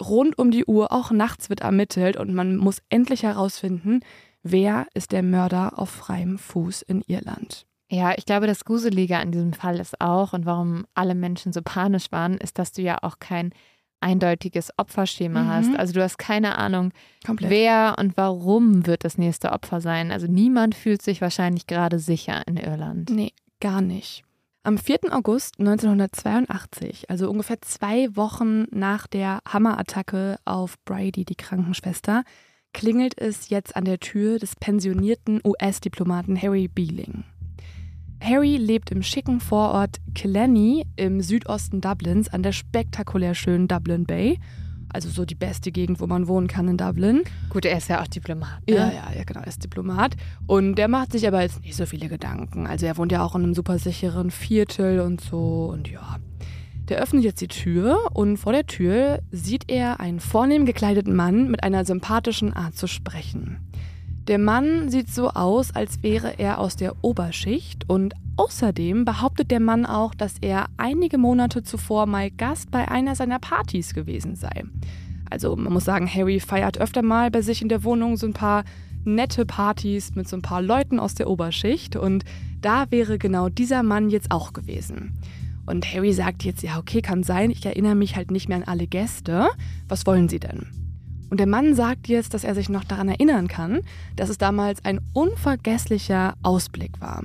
Rund 0.00 0.38
um 0.38 0.50
die 0.50 0.64
Uhr, 0.64 0.92
auch 0.92 1.10
nachts 1.10 1.50
wird 1.50 1.60
ermittelt 1.60 2.16
und 2.16 2.32
man 2.34 2.56
muss 2.56 2.78
endlich 2.88 3.22
herausfinden, 3.22 4.00
wer 4.42 4.86
ist 4.94 5.12
der 5.12 5.22
Mörder 5.22 5.78
auf 5.78 5.90
freiem 5.90 6.38
Fuß 6.38 6.82
in 6.82 7.02
Irland. 7.06 7.66
Ja, 7.90 8.12
ich 8.16 8.24
glaube, 8.24 8.46
das 8.46 8.64
Gruselige 8.64 9.18
an 9.18 9.32
diesem 9.32 9.52
Fall 9.52 9.78
ist 9.78 10.00
auch 10.00 10.32
und 10.32 10.46
warum 10.46 10.86
alle 10.94 11.14
Menschen 11.14 11.52
so 11.52 11.60
panisch 11.62 12.10
waren, 12.10 12.38
ist, 12.38 12.58
dass 12.58 12.72
du 12.72 12.80
ja 12.82 12.98
auch 13.02 13.18
kein 13.18 13.50
eindeutiges 14.00 14.70
Opferschema 14.78 15.42
Mhm. 15.42 15.48
hast. 15.48 15.76
Also 15.78 15.92
du 15.92 16.02
hast 16.02 16.18
keine 16.18 16.58
Ahnung, 16.58 16.92
Komplett. 17.24 17.50
wer 17.50 17.96
und 17.98 18.16
warum 18.16 18.86
wird 18.86 19.04
das 19.04 19.16
nächste 19.18 19.52
Opfer 19.52 19.80
sein. 19.80 20.10
Also 20.10 20.26
niemand 20.26 20.74
fühlt 20.74 21.02
sich 21.02 21.20
wahrscheinlich 21.20 21.66
gerade 21.66 21.98
sicher 21.98 22.42
in 22.48 22.56
Irland. 22.56 23.10
Nee, 23.10 23.32
gar 23.60 23.80
nicht. 23.80 24.24
Am 24.64 24.78
4. 24.78 25.12
August 25.12 25.58
1982, 25.58 27.10
also 27.10 27.28
ungefähr 27.28 27.60
zwei 27.62 28.14
Wochen 28.14 28.66
nach 28.70 29.08
der 29.08 29.40
Hammerattacke 29.44 30.36
auf 30.44 30.76
Brady, 30.84 31.24
die 31.24 31.34
Krankenschwester, 31.34 32.22
klingelt 32.72 33.18
es 33.18 33.48
jetzt 33.48 33.74
an 33.74 33.84
der 33.84 33.98
Tür 33.98 34.38
des 34.38 34.54
pensionierten 34.54 35.40
US-Diplomaten 35.44 36.40
Harry 36.40 36.68
Beeling. 36.68 37.24
Harry 38.22 38.56
lebt 38.56 38.92
im 38.92 39.02
schicken 39.02 39.40
Vorort 39.40 39.96
Killenny 40.14 40.86
im 40.94 41.22
Südosten 41.22 41.80
Dublins 41.80 42.28
an 42.28 42.44
der 42.44 42.52
spektakulär 42.52 43.34
schönen 43.34 43.66
Dublin 43.66 44.04
Bay. 44.04 44.38
Also 44.92 45.08
so 45.08 45.24
die 45.24 45.34
beste 45.34 45.72
Gegend, 45.72 46.00
wo 46.00 46.06
man 46.06 46.28
wohnen 46.28 46.48
kann 46.48 46.68
in 46.68 46.76
Dublin. 46.76 47.22
Gut, 47.48 47.64
er 47.64 47.78
ist 47.78 47.88
ja 47.88 48.02
auch 48.02 48.06
Diplomat. 48.06 48.66
Ne? 48.68 48.76
Ja, 48.76 48.88
ja, 48.88 49.12
ja, 49.16 49.24
genau, 49.24 49.40
er 49.40 49.46
ist 49.46 49.62
Diplomat. 49.62 50.16
Und 50.46 50.76
der 50.76 50.88
macht 50.88 51.12
sich 51.12 51.26
aber 51.26 51.42
jetzt 51.42 51.62
nicht 51.62 51.76
so 51.76 51.86
viele 51.86 52.08
Gedanken. 52.08 52.66
Also 52.66 52.86
er 52.86 52.96
wohnt 52.96 53.12
ja 53.12 53.24
auch 53.24 53.34
in 53.34 53.42
einem 53.42 53.54
super 53.54 53.78
sicheren 53.78 54.30
Viertel 54.30 55.00
und 55.00 55.20
so. 55.20 55.70
Und 55.72 55.88
ja, 55.90 56.18
der 56.88 56.98
öffnet 56.98 57.24
jetzt 57.24 57.40
die 57.40 57.48
Tür 57.48 58.10
und 58.12 58.36
vor 58.36 58.52
der 58.52 58.66
Tür 58.66 59.20
sieht 59.30 59.64
er 59.68 60.00
einen 60.00 60.20
vornehm 60.20 60.66
gekleideten 60.66 61.14
Mann 61.14 61.50
mit 61.50 61.62
einer 61.62 61.84
sympathischen 61.84 62.52
Art 62.52 62.76
zu 62.76 62.86
sprechen. 62.86 63.58
Der 64.28 64.38
Mann 64.38 64.88
sieht 64.88 65.10
so 65.10 65.30
aus, 65.30 65.74
als 65.74 66.04
wäre 66.04 66.38
er 66.38 66.58
aus 66.58 66.76
der 66.76 66.94
Oberschicht 67.02 67.90
und 67.90 68.14
außerdem 68.36 69.04
behauptet 69.04 69.50
der 69.50 69.58
Mann 69.58 69.84
auch, 69.84 70.14
dass 70.14 70.36
er 70.40 70.66
einige 70.76 71.18
Monate 71.18 71.64
zuvor 71.64 72.06
mal 72.06 72.30
Gast 72.30 72.70
bei 72.70 72.88
einer 72.88 73.16
seiner 73.16 73.40
Partys 73.40 73.94
gewesen 73.94 74.36
sei. 74.36 74.62
Also 75.28 75.56
man 75.56 75.72
muss 75.72 75.84
sagen, 75.84 76.08
Harry 76.08 76.38
feiert 76.38 76.78
öfter 76.78 77.02
mal 77.02 77.32
bei 77.32 77.42
sich 77.42 77.62
in 77.62 77.68
der 77.68 77.82
Wohnung 77.82 78.16
so 78.16 78.26
ein 78.26 78.32
paar 78.32 78.62
nette 79.04 79.44
Partys 79.44 80.14
mit 80.14 80.28
so 80.28 80.36
ein 80.36 80.42
paar 80.42 80.62
Leuten 80.62 81.00
aus 81.00 81.14
der 81.14 81.28
Oberschicht 81.28 81.96
und 81.96 82.24
da 82.60 82.90
wäre 82.90 83.18
genau 83.18 83.48
dieser 83.48 83.82
Mann 83.82 84.08
jetzt 84.08 84.30
auch 84.30 84.52
gewesen. 84.52 85.18
Und 85.66 85.84
Harry 85.92 86.12
sagt 86.12 86.44
jetzt, 86.44 86.62
ja, 86.62 86.78
okay, 86.78 87.02
kann 87.02 87.24
sein, 87.24 87.50
ich 87.50 87.66
erinnere 87.66 87.96
mich 87.96 88.14
halt 88.14 88.30
nicht 88.30 88.48
mehr 88.48 88.58
an 88.58 88.64
alle 88.64 88.86
Gäste. 88.86 89.48
Was 89.88 90.06
wollen 90.06 90.28
Sie 90.28 90.38
denn? 90.38 90.81
Und 91.32 91.38
der 91.38 91.46
Mann 91.46 91.74
sagt 91.74 92.08
jetzt, 92.08 92.34
dass 92.34 92.44
er 92.44 92.54
sich 92.54 92.68
noch 92.68 92.84
daran 92.84 93.08
erinnern 93.08 93.48
kann, 93.48 93.80
dass 94.16 94.28
es 94.28 94.36
damals 94.36 94.84
ein 94.84 95.00
unvergesslicher 95.14 96.34
Ausblick 96.42 97.00
war. 97.00 97.22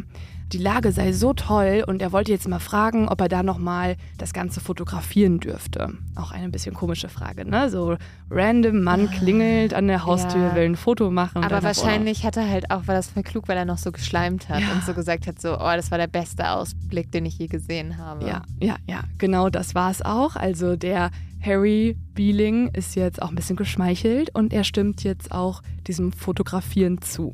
Die 0.54 0.58
Lage 0.60 0.94
sei 0.94 1.12
so 1.12 1.34
toll 1.34 1.84
und 1.86 2.02
er 2.02 2.14
wollte 2.14 2.32
jetzt 2.32 2.48
mal 2.48 2.60
fragen, 2.60 3.10
ob 3.10 3.20
er 3.20 3.28
da 3.28 3.44
nochmal 3.44 3.98
das 4.18 4.32
Ganze 4.32 4.62
fotografieren 4.62 5.42
dürfte. 5.42 5.90
Auch 6.16 6.32
eine 6.32 6.48
bisschen 6.48 6.74
komische 6.74 7.10
Frage, 7.10 7.44
ne? 7.44 7.70
So 7.70 7.98
random 8.32 8.82
Mann 8.82 9.12
klingelt 9.12 9.74
an 9.74 9.88
der 9.88 10.06
Haustür, 10.06 10.42
Ja. 10.42 10.56
will 10.56 10.64
ein 10.64 10.78
Foto 10.78 11.12
machen. 11.12 11.44
Aber 11.44 11.62
wahrscheinlich 11.64 12.24
hat 12.24 12.38
er 12.38 12.50
halt 12.50 12.72
auch, 12.72 12.88
war 12.88 12.96
das 12.96 13.10
voll 13.10 13.24
klug, 13.24 13.50
weil 13.50 13.58
er 13.58 13.66
noch 13.66 13.78
so 13.78 13.92
geschleimt 13.92 14.48
hat 14.48 14.62
Ja. 14.62 14.72
und 14.72 14.86
so 14.86 14.94
gesagt 14.94 15.28
hat, 15.28 15.42
so, 15.42 15.56
oh, 15.60 15.72
das 15.76 15.92
war 15.92 15.98
der 15.98 16.08
beste 16.08 16.50
Ausblick, 16.50 17.12
den 17.12 17.26
ich 17.26 17.38
je 17.38 17.48
gesehen 17.48 17.98
habe. 17.98 18.26
Ja, 18.26 18.44
ja, 18.62 18.78
ja, 18.88 19.02
genau 19.18 19.50
das 19.50 19.76
war 19.76 19.92
es 19.92 20.02
auch. 20.02 20.38
Also 20.38 20.78
der 20.78 21.12
Harry 21.48 21.96
Beeling 22.14 22.72
ist 22.74 22.96
jetzt 22.96 23.22
auch 23.22 23.30
ein 23.30 23.36
bisschen 23.36 23.56
geschmeichelt 23.56 24.36
und 24.36 24.52
er 24.52 24.66
stimmt 24.66 25.06
jetzt 25.06 25.32
auch 25.32 25.62
diesem 25.88 26.12
Fotografieren 26.12 27.02
zu. 27.02 27.34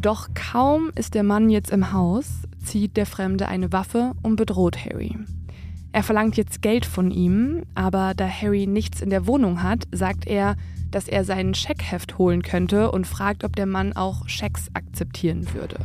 Doch 0.00 0.28
kaum 0.34 0.92
ist 0.94 1.14
der 1.14 1.24
Mann 1.24 1.50
jetzt 1.50 1.72
im 1.72 1.92
Haus, 1.92 2.44
zieht 2.64 2.96
der 2.96 3.06
Fremde 3.06 3.48
eine 3.48 3.72
Waffe 3.72 4.12
und 4.22 4.36
bedroht 4.36 4.84
Harry. 4.84 5.16
Er 5.90 6.04
verlangt 6.04 6.36
jetzt 6.36 6.62
Geld 6.62 6.86
von 6.86 7.10
ihm, 7.10 7.64
aber 7.74 8.14
da 8.14 8.28
Harry 8.28 8.68
nichts 8.68 9.00
in 9.00 9.10
der 9.10 9.26
Wohnung 9.26 9.60
hat, 9.60 9.88
sagt 9.90 10.28
er, 10.28 10.56
dass 10.92 11.08
er 11.08 11.24
sein 11.24 11.54
Scheckheft 11.54 12.16
holen 12.16 12.42
könnte 12.42 12.92
und 12.92 13.08
fragt, 13.08 13.42
ob 13.42 13.56
der 13.56 13.66
Mann 13.66 13.92
auch 13.92 14.28
Schecks 14.28 14.68
akzeptieren 14.74 15.52
würde. 15.52 15.78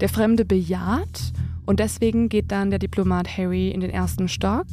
Der 0.00 0.10
Fremde 0.10 0.44
bejaht 0.44 1.32
und 1.64 1.80
deswegen 1.80 2.28
geht 2.28 2.52
dann 2.52 2.68
der 2.68 2.78
Diplomat 2.78 3.38
Harry 3.38 3.70
in 3.70 3.80
den 3.80 3.90
ersten 3.90 4.28
Stock. 4.28 4.66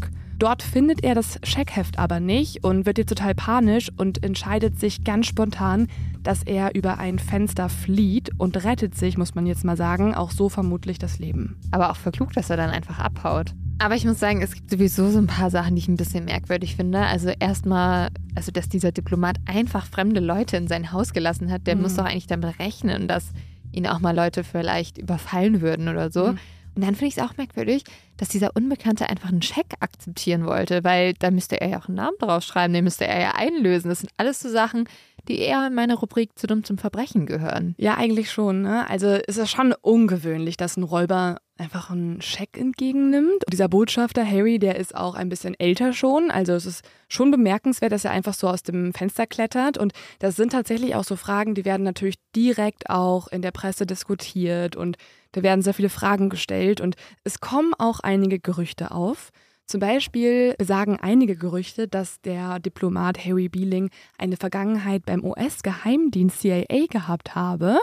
Dort 0.43 0.61
findet 0.61 1.05
er 1.05 1.15
das 1.15 1.39
Scheckheft 1.43 1.97
aber 1.97 2.19
nicht 2.19 2.65
und 2.65 2.85
wird 2.85 2.97
jetzt 2.97 3.07
total 3.07 3.33
panisch 3.33 3.89
und 3.95 4.25
entscheidet 4.25 4.77
sich 4.77 5.05
ganz 5.05 5.25
spontan, 5.27 5.87
dass 6.21 6.43
er 6.43 6.75
über 6.75 6.99
ein 6.99 7.17
Fenster 7.17 7.69
flieht 7.69 8.29
und 8.37 8.61
rettet 8.65 8.93
sich, 8.93 9.17
muss 9.17 9.35
man 9.35 9.45
jetzt 9.47 9.63
mal 9.63 9.77
sagen, 9.77 10.13
auch 10.13 10.31
so 10.31 10.49
vermutlich 10.49 10.99
das 10.99 11.17
Leben. 11.17 11.55
Aber 11.71 11.91
auch 11.91 11.95
verklug, 11.95 12.33
dass 12.33 12.49
er 12.49 12.57
dann 12.57 12.71
einfach 12.71 12.99
abhaut. 12.99 13.53
Aber 13.79 13.95
ich 13.95 14.03
muss 14.03 14.19
sagen, 14.19 14.41
es 14.41 14.53
gibt 14.53 14.69
sowieso 14.69 15.09
so 15.11 15.17
ein 15.17 15.27
paar 15.27 15.49
Sachen, 15.49 15.75
die 15.75 15.79
ich 15.79 15.87
ein 15.87 15.95
bisschen 15.95 16.25
merkwürdig 16.25 16.75
finde. 16.75 16.99
Also 16.99 17.29
erstmal, 17.39 18.09
also 18.35 18.51
dass 18.51 18.67
dieser 18.67 18.91
Diplomat 18.91 19.37
einfach 19.45 19.85
fremde 19.85 20.19
Leute 20.19 20.57
in 20.57 20.67
sein 20.67 20.91
Haus 20.91 21.13
gelassen 21.13 21.53
hat, 21.53 21.67
der 21.67 21.77
Mhm. 21.77 21.83
muss 21.83 21.95
doch 21.95 22.03
eigentlich 22.03 22.27
damit 22.27 22.59
rechnen, 22.59 23.07
dass 23.07 23.31
ihn 23.71 23.87
auch 23.87 24.01
mal 24.01 24.13
Leute 24.13 24.43
vielleicht 24.43 24.97
überfallen 24.97 25.61
würden 25.61 25.87
oder 25.87 26.11
so. 26.11 26.33
Mhm. 26.33 26.39
Und 26.75 26.83
dann 26.83 26.95
finde 26.95 27.07
ich 27.07 27.17
es 27.17 27.23
auch 27.23 27.37
merkwürdig, 27.37 27.83
dass 28.17 28.29
dieser 28.29 28.55
Unbekannte 28.55 29.09
einfach 29.09 29.29
einen 29.29 29.41
Scheck 29.41 29.73
akzeptieren 29.79 30.45
wollte, 30.45 30.83
weil 30.83 31.13
da 31.13 31.31
müsste 31.31 31.61
er 31.61 31.69
ja 31.69 31.79
auch 31.79 31.87
einen 31.87 31.97
Namen 31.97 32.17
draufschreiben, 32.19 32.73
den 32.73 32.83
müsste 32.83 33.05
er 33.05 33.21
ja 33.21 33.31
einlösen. 33.35 33.89
Das 33.89 33.99
sind 33.99 34.11
alles 34.17 34.39
so 34.39 34.49
Sachen, 34.49 34.87
die 35.27 35.39
eher 35.39 35.67
in 35.67 35.73
meine 35.73 35.95
Rubrik 35.95 36.37
zu 36.37 36.47
dumm 36.47 36.63
zum 36.63 36.77
Verbrechen 36.77 37.25
gehören. 37.25 37.75
Ja, 37.77 37.95
eigentlich 37.95 38.31
schon. 38.31 38.61
Ne? 38.61 38.89
Also 38.89 39.07
es 39.07 39.37
ist 39.37 39.51
schon 39.51 39.73
ungewöhnlich, 39.81 40.57
dass 40.57 40.77
ein 40.77 40.83
Räuber 40.83 41.37
einfach 41.57 41.91
einen 41.91 42.21
Scheck 42.21 42.57
entgegennimmt. 42.57 43.43
Dieser 43.51 43.67
Botschafter 43.67 44.25
Harry, 44.25 44.57
der 44.57 44.77
ist 44.77 44.95
auch 44.95 45.15
ein 45.15 45.29
bisschen 45.29 45.53
älter 45.59 45.93
schon. 45.93 46.31
Also 46.31 46.53
es 46.53 46.65
ist 46.65 46.83
schon 47.07 47.31
bemerkenswert, 47.31 47.91
dass 47.91 48.05
er 48.05 48.11
einfach 48.11 48.33
so 48.33 48.47
aus 48.47 48.63
dem 48.63 48.93
Fenster 48.93 49.27
klettert. 49.27 49.77
Und 49.77 49.93
das 50.19 50.35
sind 50.35 50.51
tatsächlich 50.51 50.95
auch 50.95 51.03
so 51.03 51.15
Fragen, 51.15 51.53
die 51.53 51.65
werden 51.65 51.83
natürlich 51.83 52.15
direkt 52.35 52.89
auch 52.89 53.27
in 53.27 53.41
der 53.41 53.51
Presse 53.51 53.85
diskutiert 53.85 54.75
und 54.75 54.97
da 55.33 55.43
werden 55.43 55.61
sehr 55.61 55.73
viele 55.73 55.89
Fragen 55.89 56.29
gestellt. 56.29 56.81
Und 56.81 56.95
es 57.23 57.39
kommen 57.39 57.73
auch 57.77 57.99
einige 57.99 58.39
Gerüchte 58.39 58.91
auf. 58.91 59.31
Zum 59.65 59.79
Beispiel 59.79 60.55
sagen 60.61 60.99
einige 61.01 61.35
Gerüchte, 61.37 61.87
dass 61.87 62.19
der 62.21 62.59
Diplomat 62.59 63.23
Harry 63.25 63.47
Beeling 63.47 63.89
eine 64.17 64.35
Vergangenheit 64.35 65.05
beim 65.05 65.23
US-Geheimdienst 65.23 66.41
CIA 66.41 66.87
gehabt 66.89 67.33
habe. 67.33 67.79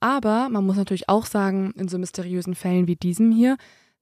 Aber 0.00 0.48
man 0.48 0.64
muss 0.64 0.76
natürlich 0.76 1.08
auch 1.08 1.26
sagen, 1.26 1.72
in 1.76 1.88
so 1.88 1.98
mysteriösen 1.98 2.54
Fällen 2.54 2.86
wie 2.86 2.96
diesem 2.96 3.32
hier 3.32 3.56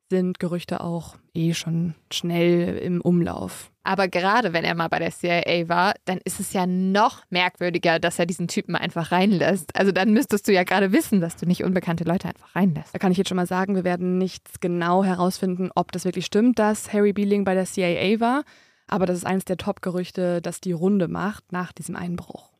sind 0.08 0.38
Gerüchte 0.38 0.82
auch 0.82 1.16
eh 1.34 1.52
schon 1.52 1.94
schnell 2.12 2.78
im 2.78 3.00
Umlauf. 3.00 3.72
Aber 3.82 4.08
gerade 4.08 4.52
wenn 4.52 4.64
er 4.64 4.74
mal 4.74 4.88
bei 4.88 4.98
der 4.98 5.10
CIA 5.10 5.68
war, 5.68 5.94
dann 6.04 6.18
ist 6.24 6.40
es 6.40 6.52
ja 6.52 6.66
noch 6.66 7.22
merkwürdiger, 7.30 7.98
dass 7.98 8.18
er 8.18 8.26
diesen 8.26 8.48
Typen 8.48 8.74
einfach 8.74 9.12
reinlässt. 9.12 9.76
Also 9.76 9.92
dann 9.92 10.12
müsstest 10.12 10.48
du 10.48 10.52
ja 10.52 10.64
gerade 10.64 10.92
wissen, 10.92 11.20
dass 11.20 11.36
du 11.36 11.46
nicht 11.46 11.62
unbekannte 11.62 12.04
Leute 12.04 12.28
einfach 12.28 12.54
reinlässt. 12.54 12.94
Da 12.94 12.98
kann 12.98 13.12
ich 13.12 13.18
jetzt 13.18 13.28
schon 13.28 13.36
mal 13.36 13.46
sagen, 13.46 13.74
wir 13.74 13.84
werden 13.84 14.18
nicht 14.18 14.60
genau 14.60 15.04
herausfinden, 15.04 15.70
ob 15.74 15.92
das 15.92 16.04
wirklich 16.04 16.26
stimmt, 16.26 16.58
dass 16.58 16.92
Harry 16.92 17.12
Beeling 17.12 17.44
bei 17.44 17.54
der 17.54 17.64
CIA 17.64 18.20
war. 18.20 18.42
Aber 18.88 19.06
das 19.06 19.18
ist 19.18 19.26
eines 19.26 19.44
der 19.44 19.56
Top-Gerüchte, 19.56 20.40
das 20.40 20.60
die 20.60 20.72
Runde 20.72 21.08
macht 21.08 21.52
nach 21.52 21.72
diesem 21.72 21.96
Einbruch. 21.96 22.55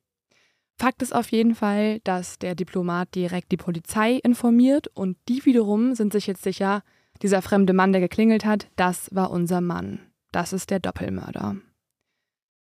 Fakt 0.78 1.00
ist 1.02 1.14
auf 1.14 1.30
jeden 1.30 1.54
Fall, 1.54 2.00
dass 2.00 2.38
der 2.38 2.54
Diplomat 2.54 3.14
direkt 3.14 3.50
die 3.50 3.56
Polizei 3.56 4.20
informiert 4.22 4.88
und 4.88 5.16
die 5.28 5.44
wiederum 5.46 5.94
sind 5.94 6.12
sich 6.12 6.26
jetzt 6.26 6.42
sicher, 6.42 6.82
dieser 7.22 7.40
fremde 7.40 7.72
Mann, 7.72 7.92
der 7.92 8.02
geklingelt 8.02 8.44
hat, 8.44 8.68
das 8.76 9.08
war 9.14 9.30
unser 9.30 9.62
Mann. 9.62 10.00
Das 10.32 10.52
ist 10.52 10.70
der 10.70 10.80
Doppelmörder. 10.80 11.56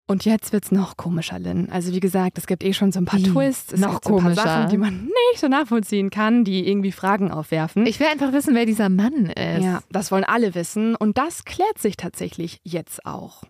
Und 0.09 0.23
jetzt 0.23 0.53
wird's 0.53 0.71
noch 0.71 0.95
komischer, 0.95 1.37
Lynn. 1.37 1.69
Also 1.69 1.91
wie 1.91 1.99
gesagt, 1.99 2.37
es 2.37 2.47
gibt 2.47 2.63
eh 2.63 2.71
schon 2.71 2.93
so 2.93 2.99
ein 2.99 3.05
paar 3.05 3.19
Wie? 3.19 3.23
Twists, 3.23 3.73
es 3.73 3.81
Noch 3.81 3.95
gibt 3.95 4.05
so 4.05 4.17
ein 4.17 4.23
paar? 4.23 4.35
Sachen, 4.35 4.69
die 4.69 4.77
man 4.77 5.03
nicht 5.03 5.41
so 5.41 5.49
nachvollziehen 5.49 6.09
kann, 6.09 6.45
die 6.45 6.65
irgendwie 6.65 6.93
Fragen 6.93 7.29
aufwerfen. 7.29 7.85
Ich 7.85 7.99
will 7.99 8.07
einfach 8.07 8.31
wissen, 8.31 8.55
wer 8.55 8.65
dieser 8.65 8.87
Mann 8.87 9.25
ist. 9.25 9.65
Ja, 9.65 9.81
das 9.91 10.09
wollen 10.09 10.23
alle 10.23 10.55
wissen 10.55 10.95
und 10.95 11.17
das 11.17 11.43
klärt 11.43 11.77
sich 11.77 11.97
tatsächlich 11.97 12.61
jetzt 12.63 13.05
auch. 13.05 13.43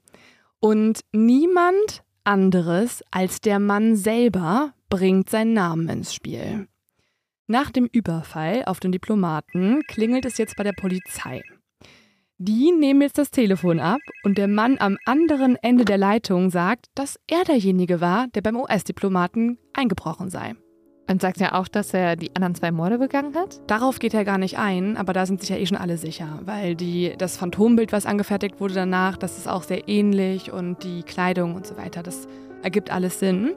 Und 0.59 1.01
niemand 1.11 2.03
anderes 2.27 3.03
als 3.09 3.39
der 3.39 3.57
Mann 3.57 3.95
selber 3.95 4.73
bringt 4.89 5.29
seinen 5.29 5.53
Namen 5.53 5.87
ins 5.87 6.13
Spiel. 6.13 6.67
Nach 7.47 7.71
dem 7.71 7.87
Überfall 7.89 8.63
auf 8.65 8.81
den 8.81 8.91
Diplomaten 8.91 9.81
klingelt 9.87 10.25
es 10.25 10.37
jetzt 10.37 10.57
bei 10.57 10.63
der 10.63 10.73
Polizei. 10.73 11.41
Die 12.37 12.71
nehmen 12.71 13.01
jetzt 13.01 13.17
das 13.17 13.31
Telefon 13.31 13.79
ab 13.79 14.01
und 14.23 14.37
der 14.37 14.49
Mann 14.49 14.77
am 14.77 14.97
anderen 15.05 15.55
Ende 15.55 15.85
der 15.85 15.97
Leitung 15.97 16.51
sagt, 16.51 16.87
dass 16.93 17.17
er 17.27 17.45
derjenige 17.45 18.01
war, 18.01 18.27
der 18.27 18.41
beim 18.41 18.57
US-Diplomaten 18.57 19.57
eingebrochen 19.73 20.29
sei. 20.29 20.53
Und 21.09 21.21
sagt 21.21 21.39
er 21.39 21.55
auch, 21.55 21.69
dass 21.69 21.93
er 21.93 22.17
die 22.17 22.35
anderen 22.35 22.53
zwei 22.53 22.71
Morde 22.71 22.97
begangen 22.97 23.33
hat? 23.35 23.61
Darauf 23.67 23.99
geht 23.99 24.13
er 24.13 24.25
gar 24.25 24.37
nicht 24.37 24.59
ein, 24.59 24.97
aber 24.97 25.13
da 25.13 25.25
sind 25.25 25.39
sich 25.39 25.49
ja 25.49 25.55
eh 25.55 25.65
schon 25.65 25.77
alle 25.77 25.97
sicher, 25.97 26.39
weil 26.43 26.75
die, 26.75 27.13
das 27.17 27.37
Phantombild, 27.37 27.93
was 27.93 28.05
angefertigt 28.05 28.59
wurde 28.59 28.73
danach, 28.73 29.15
das 29.15 29.37
ist 29.37 29.47
auch 29.47 29.63
sehr 29.63 29.87
ähnlich 29.87 30.51
und 30.51 30.83
die 30.83 31.03
Kleidung 31.03 31.55
und 31.55 31.65
so 31.65 31.77
weiter, 31.77 32.03
das 32.03 32.27
ergibt 32.61 32.91
alles 32.91 33.19
Sinn. 33.19 33.53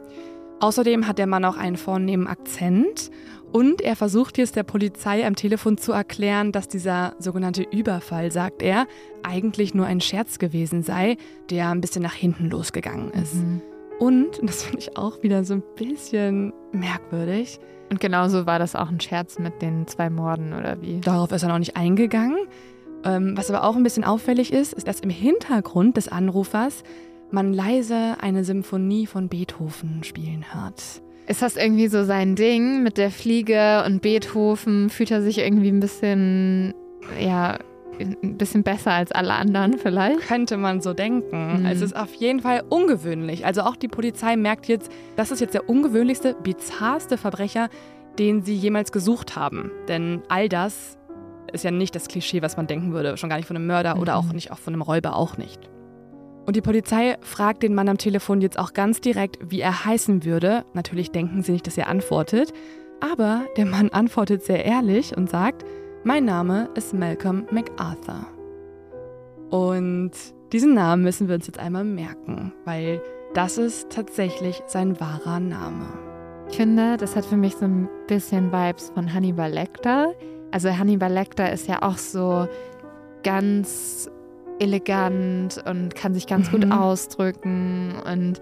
Außerdem 0.61 1.09
hat 1.09 1.19
der 1.19 1.27
Mann 1.27 1.45
auch 1.45 1.57
einen 1.57 1.77
vornehmen 1.77 2.29
Akzent 2.29 3.11
und 3.53 3.81
er 3.81 3.97
versucht 3.97 4.39
jetzt 4.39 4.55
der 4.55 4.63
Polizei 4.63 5.27
am 5.27 5.35
Telefon 5.35 5.77
zu 5.77 5.93
erklären, 5.93 6.53
dass 6.53 6.69
dieser 6.69 7.15
sogenannte 7.19 7.63
Überfall, 7.63 8.31
sagt 8.31 8.63
er, 8.63 8.87
eigentlich 9.25 9.75
nur 9.75 9.87
ein 9.87 10.01
Scherz 10.01 10.39
gewesen 10.39 10.83
sei, 10.83 11.17
der 11.51 11.71
ein 11.71 11.81
bisschen 11.81 12.03
nach 12.03 12.15
hinten 12.15 12.49
losgegangen 12.49 13.11
ist. 13.11 13.35
Mhm. 13.35 13.63
Und, 13.99 14.39
und 14.39 14.49
das 14.49 14.63
finde 14.63 14.79
ich 14.79 14.97
auch 14.97 15.23
wieder 15.23 15.45
so 15.45 15.55
ein 15.55 15.63
bisschen 15.77 16.53
merkwürdig. 16.73 17.61
Und 17.91 18.01
genauso 18.01 18.47
war 18.47 18.59
das 18.59 18.77
auch 18.77 18.89
ein 18.89 19.01
Scherz 19.01 19.39
mit 19.39 19.63
den 19.63 19.87
zwei 19.87 20.11
Morden, 20.11 20.53
oder 20.53 20.81
wie? 20.81 21.01
Darauf 21.01 21.33
ist 21.33 21.43
er 21.43 21.49
noch 21.49 21.59
nicht 21.59 21.77
eingegangen. 21.77 22.39
Ähm, 23.05 23.37
was 23.37 23.51
aber 23.51 23.65
auch 23.65 23.77
ein 23.77 23.83
bisschen 23.83 24.05
auffällig 24.05 24.53
ist, 24.53 24.73
ist, 24.73 24.87
dass 24.87 25.01
im 25.01 25.11
Hintergrund 25.11 25.97
des 25.97 26.09
Anrufers 26.09 26.85
man 27.31 27.53
leise 27.53 28.17
eine 28.21 28.45
Symphonie 28.45 29.07
von 29.07 29.29
Beethoven 29.29 30.05
spielen 30.05 30.45
hört. 30.53 31.03
Ist 31.27 31.43
das 31.43 31.57
irgendwie 31.57 31.89
so 31.89 32.05
sein 32.05 32.35
Ding 32.35 32.83
mit 32.83 32.99
der 32.99 33.11
Fliege 33.11 33.85
und 33.87 34.03
Beethoven? 34.03 34.91
Fühlt 34.91 35.11
er 35.13 35.23
sich 35.23 35.39
irgendwie 35.39 35.69
ein 35.69 35.81
bisschen, 35.81 36.75
ja, 37.21 37.59
ein 38.01 38.39
bisschen 38.39 38.63
besser 38.63 38.93
als 38.93 39.13
alle 39.13 39.35
anderen 39.35 39.79
vielleicht? 39.79 40.21
Könnte 40.21 40.57
man 40.57 40.81
so 40.81 40.95
denken. 40.95 41.61
Mhm. 41.61 41.67
Es 41.67 41.81
ist 41.81 41.97
auf 41.97 42.13
jeden 42.15 42.41
Fall 42.41 42.63
ungewöhnlich. 42.69 43.45
Also 43.47 43.63
auch 43.63 43.77
die 43.77 43.89
Polizei 43.89 44.37
merkt 44.37 44.67
jetzt, 44.67 44.91
das 45.17 45.31
ist 45.31 45.41
jetzt 45.41 45.55
der 45.55 45.69
ungewöhnlichste, 45.69 46.35
bizarrste 46.43 47.17
Verbrecher, 47.17 47.69
den 48.19 48.43
sie 48.43 48.55
jemals 48.55 48.93
gesucht 48.93 49.37
haben. 49.37 49.71
Denn 49.89 50.23
all 50.29 50.49
das 50.49 50.99
ist 51.53 51.65
ja 51.65 51.71
nicht 51.71 51.95
das 51.95 52.09
Klischee, 52.09 52.43
was 52.43 52.57
man 52.57 52.67
denken 52.67 52.93
würde. 52.93 53.17
Schon 53.17 53.29
gar 53.29 53.37
nicht 53.37 53.47
von 53.47 53.57
einem 53.57 53.67
Mörder 53.67 53.97
mhm. 53.97 54.03
oder 54.03 54.17
auch 54.17 54.33
nicht 54.33 54.53
auch 54.53 54.59
von 54.59 54.75
einem 54.75 54.83
Räuber 54.83 55.17
auch 55.17 55.37
nicht. 55.37 55.69
Und 56.47 56.57
die 56.57 56.63
Polizei 56.63 57.17
fragt 57.21 57.63
den 57.63 57.75
Mann 57.75 57.89
am 57.89 57.99
Telefon 57.99 58.41
jetzt 58.41 58.59
auch 58.59 58.73
ganz 58.73 59.01
direkt, 59.01 59.39
wie 59.51 59.61
er 59.61 59.85
heißen 59.85 60.25
würde. 60.25 60.65
Natürlich 60.75 61.11
denken 61.11 61.43
sie 61.43 61.53
nicht, 61.53 61.67
dass 61.67 61.79
er 61.79 61.89
antwortet. 61.89 62.53
Aber 63.01 63.45
der 63.57 63.67
Mann 63.67 63.91
antwortet 63.91 64.43
sehr 64.43 64.65
ehrlich 64.65 65.17
und 65.17 65.31
sagt, 65.31 65.65
mein 66.05 66.25
Name 66.25 66.69
ist 66.75 66.95
Malcolm 66.95 67.47
MacArthur. 67.51 68.27
Und 69.51 70.13
diesen 70.53 70.75
Namen 70.75 71.03
müssen 71.03 71.29
wir 71.29 71.35
uns 71.35 71.47
jetzt 71.47 71.59
einmal 71.59 71.85
merken, 71.85 72.53
weil 72.65 73.03
das 73.35 73.59
ist 73.59 73.91
tatsächlich 73.91 74.63
sein 74.67 74.99
wahrer 75.01 75.41
Name. 75.41 75.87
Ich 76.51 76.57
finde, 76.57 76.97
das 76.97 77.15
hat 77.17 77.25
für 77.25 77.37
mich 77.37 77.55
so 77.57 77.67
ein 77.67 77.89
bisschen 78.09 78.53
Vibes 78.53 78.91
von 78.91 79.13
Hannibal 79.13 79.51
Lecter. 79.51 80.15
Also 80.51 80.77
Hannibal 80.77 81.13
Lecter 81.13 81.53
ist 81.53 81.69
ja 81.69 81.83
auch 81.83 81.99
so 81.99 82.49
ganz 83.23 84.11
elegant 84.59 85.63
und 85.69 85.95
kann 85.95 86.15
sich 86.15 86.27
ganz 86.27 86.51
mhm. 86.51 86.61
gut 86.63 86.73
ausdrücken 86.73 87.95
und 88.05 88.41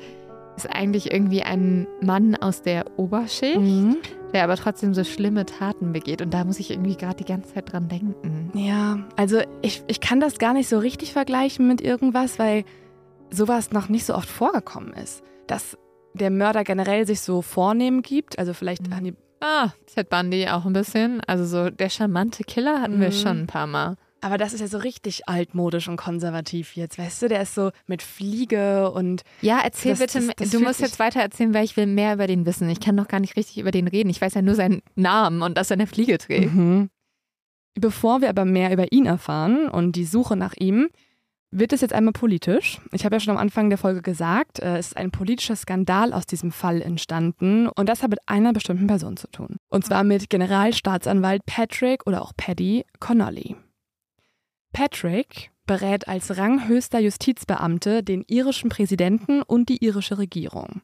ist 0.59 0.67
eigentlich 0.67 1.13
irgendwie 1.13 1.43
ein 1.43 1.87
Mann 2.01 2.35
aus 2.37 2.63
der 2.63 2.99
Oberschicht, 2.99 3.59
mhm. 3.59 3.97
der 4.33 4.45
aber 4.45 4.57
trotzdem 4.57 4.93
so 4.93 5.05
schlimme 5.05 5.47
Taten 5.47 5.93
begeht. 5.93 6.21
Und 6.21 6.35
da 6.35 6.45
muss 6.45 6.59
ich 6.59 6.71
irgendwie 6.71 6.97
gerade 6.97 7.17
die 7.17 7.25
ganze 7.25 7.55
Zeit 7.55 7.73
dran 7.73 7.89
denken. 7.89 8.51
Ja, 8.55 8.99
also 9.17 9.41
ich, 9.63 9.83
ich 9.87 10.01
kann 10.01 10.21
das 10.21 10.39
gar 10.39 10.53
nicht 10.53 10.69
so 10.69 10.79
richtig 10.79 11.13
vergleichen 11.13 11.67
mit 11.69 11.81
irgendwas, 11.81 12.39
weil 12.39 12.65
sowas 13.31 13.71
noch 13.71 13.89
nicht 13.89 14.05
so 14.05 14.15
oft 14.15 14.29
vorgekommen 14.29 14.93
ist. 14.95 15.23
Dass 15.47 15.79
der 16.15 16.31
Mörder 16.31 16.65
generell 16.65 17.07
sich 17.07 17.21
so 17.21 17.41
vornehmen 17.43 18.03
gibt. 18.03 18.39
Also 18.39 18.53
vielleicht 18.53 18.87
mhm. 18.89 18.93
an 18.93 19.05
die. 19.05 19.15
Ah, 19.41 19.71
Ted 19.87 20.09
Bundy 20.09 20.49
auch 20.49 20.67
ein 20.67 20.73
bisschen. 20.73 21.21
Also 21.27 21.45
so 21.45 21.71
der 21.71 21.89
charmante 21.89 22.43
Killer 22.43 22.83
hatten 22.83 22.97
mhm. 22.97 23.01
wir 23.01 23.13
schon 23.13 23.41
ein 23.43 23.47
paar 23.47 23.69
Mal. 23.69 23.97
Aber 24.21 24.39
das 24.39 24.53
ist 24.53 24.61
ja 24.61 24.67
so 24.67 24.79
richtig 24.79 25.29
altmodisch 25.29 25.89
und 25.89 25.97
konservativ 25.97 26.77
jetzt, 26.77 26.99
weißt 26.99 27.23
du? 27.23 27.29
Der 27.29 27.43
ist 27.43 27.55
so 27.55 27.71
mit 27.87 28.03
Fliege 28.03 28.91
und. 28.91 29.23
Ja, 29.43 29.61
erzähl 29.63 29.93
das, 29.93 30.01
bitte. 30.01 30.27
Das, 30.27 30.37
das 30.37 30.51
du 30.51 30.61
musst 30.61 30.81
jetzt 30.81 30.99
weiter 30.99 31.21
erzählen, 31.21 31.55
weil 31.55 31.65
ich 31.65 31.77
will 31.77 31.87
mehr 31.87 32.15
über 32.15 32.27
den 32.27 32.45
wissen. 32.47 32.69
Ich 32.69 32.81
kann 32.81 32.95
noch 32.95 33.09
gar 33.09 33.21
nicht 33.21 33.37
richtig 33.37 33.59
über 33.59 33.71
den 33.71 33.89
reden. 33.89 34.11
Ich 34.11 34.21
weiß 34.21 34.35
ja 34.35 34.43
nur 34.43 34.55
seinen 34.55 34.83
Namen 34.97 35.43
und 35.43 35.57
dass 35.57 35.71
er 35.71 35.75
eine 35.75 35.87
Fliege 35.87 36.19
trägt. 36.19 36.53
Mhm. 36.53 36.91
Bevor 37.75 38.21
wir 38.21 38.29
aber 38.29 38.45
mehr 38.45 38.73
über 38.73 38.91
ihn 38.93 39.07
erfahren 39.07 39.69
und 39.69 39.93
die 39.93 40.05
Suche 40.05 40.37
nach 40.37 40.55
ihm, 40.59 40.89
wird 41.51 41.73
es 41.73 41.81
jetzt 41.81 41.95
einmal 41.95 42.13
politisch. 42.13 42.81
Ich 42.93 43.05
habe 43.05 43.17
ja 43.17 43.21
schon 43.21 43.31
am 43.31 43.41
Anfang 43.41 43.71
der 43.71 43.79
Folge 43.79 44.03
gesagt, 44.03 44.59
äh, 44.59 44.77
es 44.77 44.89
ist 44.89 44.97
ein 44.97 45.11
politischer 45.11 45.57
Skandal 45.57 46.13
aus 46.13 46.27
diesem 46.27 46.53
Fall 46.53 46.83
entstanden 46.83 47.69
und 47.69 47.89
das 47.89 48.03
hat 48.03 48.11
mit 48.11 48.21
einer 48.27 48.53
bestimmten 48.53 48.87
Person 48.87 49.17
zu 49.17 49.29
tun. 49.29 49.57
Und 49.69 49.85
zwar 49.85 50.05
mit 50.05 50.29
Generalstaatsanwalt 50.29 51.47
Patrick 51.47 52.07
oder 52.07 52.23
auch 52.23 52.33
Paddy 52.37 52.85
Connolly. 53.01 53.57
Patrick 54.79 55.51
berät 55.67 56.07
als 56.07 56.37
ranghöchster 56.37 57.01
Justizbeamte 57.01 58.05
den 58.05 58.23
irischen 58.29 58.71
Präsidenten 58.71 59.43
und 59.43 59.69
die 59.69 59.85
irische 59.85 60.19
Regierung. 60.19 60.83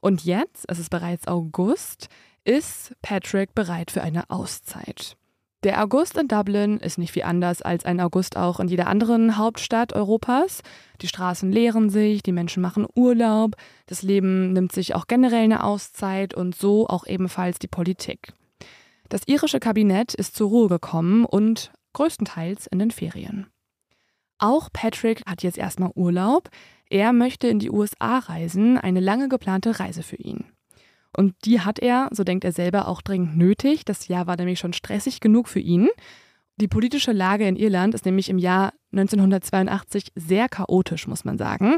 Und 0.00 0.24
jetzt, 0.24 0.64
es 0.68 0.78
ist 0.78 0.88
bereits 0.88 1.28
August, 1.28 2.08
ist 2.46 2.94
Patrick 3.02 3.54
bereit 3.54 3.90
für 3.90 4.02
eine 4.02 4.30
Auszeit. 4.30 5.18
Der 5.64 5.84
August 5.84 6.16
in 6.16 6.28
Dublin 6.28 6.78
ist 6.78 6.96
nicht 6.96 7.12
viel 7.12 7.24
anders 7.24 7.60
als 7.60 7.84
ein 7.84 8.00
August 8.00 8.38
auch 8.38 8.58
in 8.58 8.68
jeder 8.68 8.86
anderen 8.86 9.36
Hauptstadt 9.36 9.92
Europas. 9.92 10.62
Die 11.02 11.08
Straßen 11.08 11.52
leeren 11.52 11.90
sich, 11.90 12.22
die 12.22 12.32
Menschen 12.32 12.62
machen 12.62 12.86
Urlaub, 12.94 13.56
das 13.84 14.00
Leben 14.00 14.54
nimmt 14.54 14.72
sich 14.72 14.94
auch 14.94 15.06
generell 15.08 15.44
eine 15.44 15.62
Auszeit 15.62 16.32
und 16.32 16.54
so 16.54 16.88
auch 16.88 17.06
ebenfalls 17.06 17.58
die 17.58 17.68
Politik. 17.68 18.32
Das 19.10 19.20
irische 19.26 19.60
Kabinett 19.60 20.14
ist 20.14 20.34
zur 20.34 20.48
Ruhe 20.48 20.68
gekommen 20.68 21.26
und 21.26 21.70
größtenteils 21.96 22.66
in 22.66 22.78
den 22.78 22.90
Ferien. 22.90 23.46
Auch 24.38 24.68
Patrick 24.70 25.22
hat 25.26 25.42
jetzt 25.42 25.56
erstmal 25.56 25.92
Urlaub. 25.94 26.50
Er 26.90 27.12
möchte 27.12 27.48
in 27.48 27.58
die 27.58 27.70
USA 27.70 28.18
reisen, 28.18 28.76
eine 28.76 29.00
lange 29.00 29.28
geplante 29.28 29.80
Reise 29.80 30.02
für 30.02 30.16
ihn. 30.16 30.44
Und 31.16 31.34
die 31.46 31.60
hat 31.60 31.78
er, 31.78 32.10
so 32.12 32.22
denkt 32.22 32.44
er 32.44 32.52
selber, 32.52 32.88
auch 32.88 33.00
dringend 33.00 33.38
nötig. 33.38 33.86
Das 33.86 34.08
Jahr 34.08 34.26
war 34.26 34.36
nämlich 34.36 34.58
schon 34.58 34.74
stressig 34.74 35.20
genug 35.20 35.48
für 35.48 35.60
ihn. 35.60 35.88
Die 36.58 36.68
politische 36.68 37.12
Lage 37.12 37.46
in 37.46 37.54
Irland 37.54 37.94
ist 37.94 38.06
nämlich 38.06 38.30
im 38.30 38.38
Jahr 38.38 38.72
1982 38.92 40.12
sehr 40.14 40.48
chaotisch, 40.48 41.06
muss 41.06 41.26
man 41.26 41.36
sagen. 41.36 41.76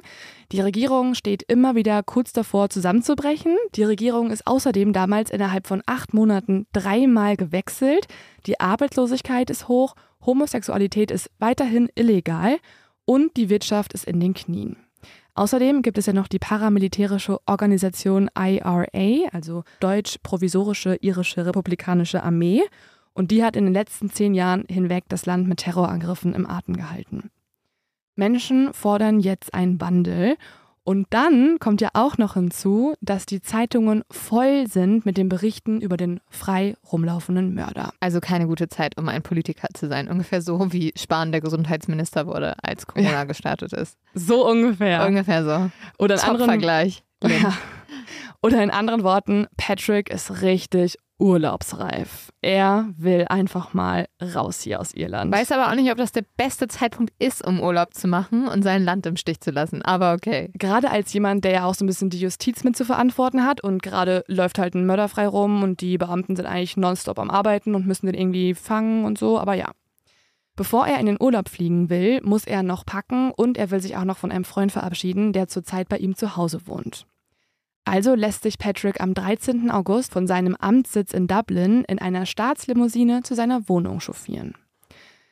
Die 0.52 0.60
Regierung 0.60 1.14
steht 1.14 1.42
immer 1.42 1.74
wieder 1.74 2.04
kurz 2.04 2.32
davor, 2.32 2.70
zusammenzubrechen. 2.70 3.56
Die 3.74 3.82
Regierung 3.82 4.30
ist 4.30 4.46
außerdem 4.46 4.92
damals 4.92 5.32
innerhalb 5.32 5.66
von 5.66 5.82
acht 5.86 6.14
Monaten 6.14 6.68
dreimal 6.72 7.36
gewechselt. 7.36 8.06
Die 8.46 8.60
Arbeitslosigkeit 8.60 9.50
ist 9.50 9.66
hoch, 9.66 9.96
Homosexualität 10.24 11.10
ist 11.10 11.28
weiterhin 11.40 11.88
illegal 11.96 12.58
und 13.04 13.36
die 13.36 13.48
Wirtschaft 13.48 13.94
ist 13.94 14.04
in 14.04 14.20
den 14.20 14.34
Knien. 14.34 14.76
Außerdem 15.34 15.82
gibt 15.82 15.98
es 15.98 16.06
ja 16.06 16.12
noch 16.12 16.28
die 16.28 16.38
paramilitärische 16.38 17.38
Organisation 17.46 18.30
IRA, 18.38 19.28
also 19.32 19.64
Deutsch 19.80 20.18
Provisorische 20.22 20.96
Irische 21.00 21.46
Republikanische 21.46 22.22
Armee 22.22 22.62
und 23.18 23.32
die 23.32 23.42
hat 23.42 23.56
in 23.56 23.64
den 23.64 23.74
letzten 23.74 24.10
zehn 24.10 24.32
Jahren 24.32 24.64
hinweg 24.68 25.04
das 25.08 25.26
Land 25.26 25.48
mit 25.48 25.58
Terrorangriffen 25.58 26.34
im 26.34 26.48
Atem 26.48 26.76
gehalten. 26.76 27.30
Menschen 28.14 28.72
fordern 28.72 29.18
jetzt 29.18 29.54
ein 29.54 29.80
Wandel. 29.80 30.36
Und 30.84 31.08
dann 31.10 31.58
kommt 31.58 31.80
ja 31.80 31.90
auch 31.94 32.16
noch 32.16 32.34
hinzu, 32.34 32.94
dass 33.00 33.26
die 33.26 33.42
Zeitungen 33.42 34.04
voll 34.10 34.68
sind 34.68 35.04
mit 35.04 35.18
den 35.18 35.28
Berichten 35.28 35.80
über 35.80 35.96
den 35.96 36.20
frei 36.30 36.76
rumlaufenden 36.90 37.54
Mörder. 37.54 37.92
Also 37.98 38.20
keine 38.20 38.46
gute 38.46 38.68
Zeit, 38.68 38.96
um 38.96 39.08
ein 39.08 39.22
Politiker 39.22 39.68
zu 39.74 39.88
sein. 39.88 40.08
Ungefähr 40.08 40.40
so, 40.40 40.72
wie 40.72 40.92
Spahn 40.96 41.32
der 41.32 41.40
Gesundheitsminister 41.40 42.26
wurde, 42.26 42.54
als 42.62 42.86
Corona 42.86 43.10
ja. 43.10 43.24
gestartet 43.24 43.72
ist. 43.72 43.98
So 44.14 44.48
ungefähr. 44.48 45.04
Ungefähr 45.04 45.44
so. 45.44 45.70
Oder 45.98 46.14
in 46.14 46.20
anderen 46.20 46.50
Vergleich. 46.50 47.02
Ja. 47.24 47.52
Oder 48.42 48.62
in 48.62 48.70
anderen 48.70 49.02
Worten, 49.02 49.48
Patrick 49.56 50.08
ist 50.08 50.42
richtig 50.42 50.96
urlaubsreif. 51.18 52.32
Er 52.40 52.88
will 52.96 53.26
einfach 53.28 53.74
mal 53.74 54.06
raus 54.22 54.60
hier 54.60 54.80
aus 54.80 54.94
Irland. 54.94 55.34
Weiß 55.34 55.52
aber 55.52 55.70
auch 55.70 55.74
nicht, 55.74 55.90
ob 55.90 55.98
das 55.98 56.12
der 56.12 56.24
beste 56.36 56.68
Zeitpunkt 56.68 57.12
ist, 57.18 57.44
um 57.44 57.60
Urlaub 57.60 57.94
zu 57.94 58.06
machen 58.06 58.46
und 58.46 58.62
sein 58.62 58.84
Land 58.84 59.04
im 59.06 59.16
Stich 59.16 59.40
zu 59.40 59.50
lassen. 59.50 59.82
Aber 59.82 60.12
okay. 60.12 60.50
Gerade 60.54 60.90
als 60.90 61.12
jemand, 61.12 61.44
der 61.44 61.52
ja 61.52 61.64
auch 61.64 61.74
so 61.74 61.84
ein 61.84 61.88
bisschen 61.88 62.10
die 62.10 62.20
Justiz 62.20 62.62
mit 62.64 62.76
zu 62.76 62.84
verantworten 62.84 63.44
hat 63.44 63.62
und 63.62 63.82
gerade 63.82 64.24
läuft 64.28 64.58
halt 64.58 64.74
ein 64.74 64.86
Mörder 64.86 65.08
frei 65.08 65.26
rum 65.26 65.62
und 65.62 65.80
die 65.80 65.98
Beamten 65.98 66.36
sind 66.36 66.46
eigentlich 66.46 66.76
nonstop 66.76 67.18
am 67.18 67.30
Arbeiten 67.30 67.74
und 67.74 67.86
müssen 67.86 68.06
den 68.06 68.14
irgendwie 68.14 68.54
fangen 68.54 69.04
und 69.04 69.18
so. 69.18 69.38
Aber 69.38 69.54
ja. 69.54 69.72
Bevor 70.54 70.88
er 70.88 70.98
in 70.98 71.06
den 71.06 71.20
Urlaub 71.20 71.48
fliegen 71.48 71.88
will, 71.88 72.20
muss 72.22 72.44
er 72.44 72.64
noch 72.64 72.84
packen 72.84 73.30
und 73.30 73.56
er 73.56 73.70
will 73.70 73.80
sich 73.80 73.96
auch 73.96 74.04
noch 74.04 74.16
von 74.16 74.32
einem 74.32 74.44
Freund 74.44 74.72
verabschieden, 74.72 75.32
der 75.32 75.46
zurzeit 75.46 75.88
bei 75.88 75.98
ihm 75.98 76.16
zu 76.16 76.36
Hause 76.36 76.66
wohnt. 76.66 77.06
Also 77.88 78.14
lässt 78.14 78.42
sich 78.42 78.58
Patrick 78.58 79.00
am 79.00 79.14
13. 79.14 79.70
August 79.70 80.12
von 80.12 80.26
seinem 80.26 80.54
Amtssitz 80.56 81.14
in 81.14 81.26
Dublin 81.26 81.84
in 81.84 81.98
einer 81.98 82.26
Staatslimousine 82.26 83.22
zu 83.22 83.34
seiner 83.34 83.66
Wohnung 83.66 84.00
chauffieren. 84.00 84.52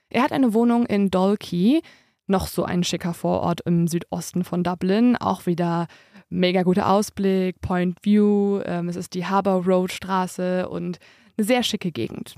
Er 0.08 0.22
hat 0.22 0.32
eine 0.32 0.54
Wohnung 0.54 0.86
in 0.86 1.10
Dalkey, 1.10 1.82
noch 2.26 2.46
so 2.46 2.64
ein 2.64 2.82
schicker 2.82 3.12
Vorort 3.12 3.60
im 3.66 3.86
Südosten 3.88 4.42
von 4.42 4.64
Dublin, 4.64 5.16
auch 5.16 5.44
wieder 5.44 5.86
Mega 6.30 6.62
guter 6.62 6.88
Ausblick, 6.88 7.60
Point 7.60 7.98
View, 8.02 8.60
ähm, 8.64 8.88
es 8.88 8.96
ist 8.96 9.12
die 9.12 9.26
Harbor 9.26 9.66
Road 9.66 9.92
Straße 9.92 10.66
und 10.66 10.98
eine 11.36 11.46
sehr 11.46 11.62
schicke 11.62 11.92
Gegend. 11.92 12.36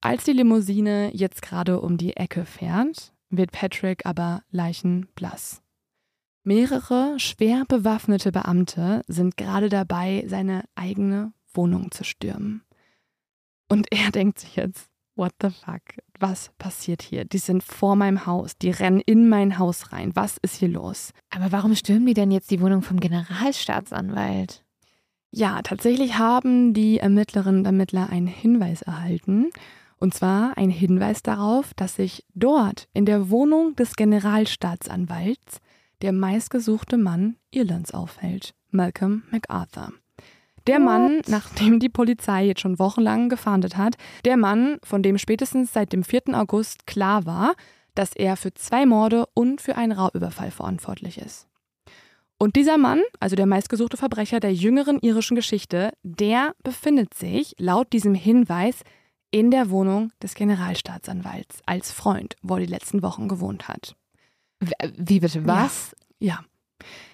Als 0.00 0.24
die 0.24 0.32
Limousine 0.32 1.10
jetzt 1.12 1.42
gerade 1.42 1.78
um 1.80 1.98
die 1.98 2.16
Ecke 2.16 2.46
fährt, 2.46 3.12
wird 3.28 3.52
Patrick 3.52 4.06
aber 4.06 4.42
leichenblass. 4.50 5.61
Mehrere 6.44 7.20
schwer 7.20 7.64
bewaffnete 7.68 8.32
Beamte 8.32 9.02
sind 9.06 9.36
gerade 9.36 9.68
dabei, 9.68 10.24
seine 10.26 10.64
eigene 10.74 11.32
Wohnung 11.54 11.92
zu 11.92 12.02
stürmen. 12.02 12.62
Und 13.68 13.86
er 13.92 14.10
denkt 14.12 14.40
sich 14.40 14.56
jetzt, 14.56 14.90
what 15.14 15.32
the 15.40 15.50
fuck, 15.50 15.82
was 16.18 16.50
passiert 16.58 17.02
hier? 17.02 17.24
Die 17.24 17.38
sind 17.38 17.62
vor 17.62 17.94
meinem 17.94 18.26
Haus, 18.26 18.56
die 18.58 18.70
rennen 18.70 19.00
in 19.00 19.28
mein 19.28 19.58
Haus 19.58 19.92
rein. 19.92 20.10
Was 20.14 20.36
ist 20.42 20.56
hier 20.56 20.68
los? 20.68 21.12
Aber 21.30 21.52
warum 21.52 21.76
stürmen 21.76 22.06
die 22.06 22.14
denn 22.14 22.30
jetzt 22.32 22.50
die 22.50 22.60
Wohnung 22.60 22.82
vom 22.82 22.98
Generalstaatsanwalt? 22.98 24.64
Ja, 25.30 25.62
tatsächlich 25.62 26.18
haben 26.18 26.74
die 26.74 26.98
Ermittlerinnen 26.98 27.60
und 27.60 27.66
Ermittler 27.66 28.10
einen 28.10 28.26
Hinweis 28.26 28.82
erhalten. 28.82 29.50
Und 29.98 30.12
zwar 30.12 30.58
ein 30.58 30.70
Hinweis 30.70 31.22
darauf, 31.22 31.72
dass 31.74 31.94
sich 31.94 32.24
dort 32.34 32.88
in 32.92 33.06
der 33.06 33.30
Wohnung 33.30 33.76
des 33.76 33.94
Generalstaatsanwalts 33.94 35.60
der 36.02 36.12
meistgesuchte 36.12 36.98
Mann 36.98 37.36
Irlands 37.50 37.94
aufhält, 37.94 38.54
Malcolm 38.70 39.22
MacArthur. 39.30 39.92
Der 40.66 40.76
What? 40.76 40.84
Mann, 40.84 41.22
nachdem 41.28 41.78
die 41.78 41.88
Polizei 41.88 42.46
jetzt 42.46 42.60
schon 42.60 42.78
wochenlang 42.78 43.28
gefahndet 43.28 43.76
hat, 43.76 43.96
der 44.24 44.36
Mann, 44.36 44.78
von 44.82 45.02
dem 45.02 45.18
spätestens 45.18 45.72
seit 45.72 45.92
dem 45.92 46.04
4. 46.04 46.34
August 46.34 46.86
klar 46.86 47.24
war, 47.26 47.54
dass 47.94 48.14
er 48.14 48.36
für 48.36 48.54
zwei 48.54 48.86
Morde 48.86 49.26
und 49.34 49.60
für 49.60 49.76
einen 49.76 49.92
Raubüberfall 49.92 50.50
verantwortlich 50.50 51.18
ist. 51.18 51.46
Und 52.38 52.56
dieser 52.56 52.78
Mann, 52.78 53.00
also 53.20 53.36
der 53.36 53.46
meistgesuchte 53.46 53.96
Verbrecher 53.96 54.40
der 54.40 54.52
jüngeren 54.52 54.98
irischen 55.00 55.36
Geschichte, 55.36 55.92
der 56.02 56.54
befindet 56.64 57.14
sich 57.14 57.54
laut 57.58 57.92
diesem 57.92 58.14
Hinweis 58.14 58.80
in 59.30 59.50
der 59.50 59.70
Wohnung 59.70 60.10
des 60.22 60.34
Generalstaatsanwalts 60.34 61.60
als 61.66 61.92
Freund, 61.92 62.34
wo 62.42 62.54
er 62.54 62.60
die 62.60 62.66
letzten 62.66 63.02
Wochen 63.02 63.28
gewohnt 63.28 63.68
hat. 63.68 63.94
Wie 64.96 65.20
bitte 65.20 65.46
was? 65.46 65.94
Ja. 66.18 66.34
ja. 66.34 66.44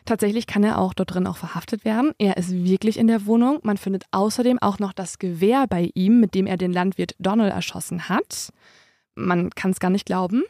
Tatsächlich 0.05 0.47
kann 0.47 0.65
er 0.65 0.79
auch 0.79 0.95
dort 0.95 1.13
drin 1.15 1.27
auch 1.27 1.37
verhaftet 1.37 1.85
werden. 1.85 2.13
Er 2.19 2.39
ist 2.39 2.51
wirklich 2.51 2.99
in 2.99 3.09
der 3.09 3.27
Wohnung. 3.27 3.59
Man 3.63 3.77
findet 3.77 4.05
außerdem 4.11 4.59
auch 4.59 4.79
noch 4.79 4.95
das 4.95 5.19
Gewehr 5.19 5.67
bei 5.69 5.91
ihm, 5.95 6.21
mit 6.21 6.35
dem 6.35 6.47
er 6.47 6.57
den 6.57 6.73
Landwirt 6.73 7.15
Donald 7.19 7.53
erschossen 7.53 8.09
hat. 8.09 8.51
Man 9.15 9.51
kann 9.51 9.73
es 9.73 9.81
gar 9.81 9.91
nicht 9.91 10.07
glauben. 10.07 10.45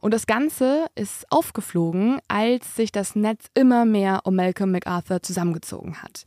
Und 0.00 0.14
das 0.14 0.26
Ganze 0.26 0.86
ist 0.94 1.30
aufgeflogen, 1.30 2.18
als 2.28 2.76
sich 2.76 2.90
das 2.92 3.14
Netz 3.14 3.46
immer 3.54 3.84
mehr 3.84 4.20
um 4.24 4.36
Malcolm 4.36 4.72
MacArthur 4.72 5.22
zusammengezogen 5.22 6.02
hat. 6.02 6.24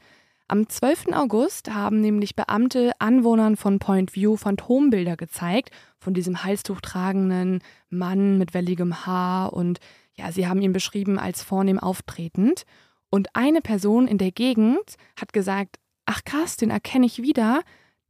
Am 0.51 0.67
12. 0.67 1.13
August 1.13 1.73
haben 1.73 2.01
nämlich 2.01 2.35
Beamte 2.35 2.91
Anwohnern 2.99 3.55
von 3.55 3.79
Point 3.79 4.15
View 4.15 4.35
Phantombilder 4.35 5.15
gezeigt 5.15 5.69
von 5.97 6.13
diesem 6.13 6.43
Halstuch 6.43 6.81
tragenden 6.81 7.63
Mann 7.89 8.37
mit 8.37 8.53
welligem 8.53 9.05
Haar 9.05 9.53
und 9.53 9.79
ja, 10.13 10.33
sie 10.33 10.47
haben 10.47 10.61
ihn 10.61 10.73
beschrieben 10.73 11.17
als 11.17 11.41
vornehm 11.41 11.79
auftretend. 11.79 12.65
Und 13.09 13.33
eine 13.33 13.61
Person 13.61 14.09
in 14.09 14.17
der 14.17 14.33
Gegend 14.33 14.97
hat 15.17 15.31
gesagt, 15.31 15.79
ach 16.05 16.25
krass, 16.25 16.57
den 16.57 16.69
erkenne 16.69 17.05
ich 17.05 17.21
wieder. 17.21 17.61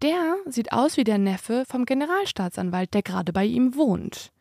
Der 0.01 0.35
sieht 0.47 0.73
aus 0.73 0.97
wie 0.97 1.03
der 1.03 1.19
Neffe 1.19 1.65
vom 1.67 1.85
Generalstaatsanwalt, 1.85 2.95
der 2.95 3.03
gerade 3.03 3.33
bei 3.33 3.45
ihm 3.45 3.75
wohnt. 3.75 4.31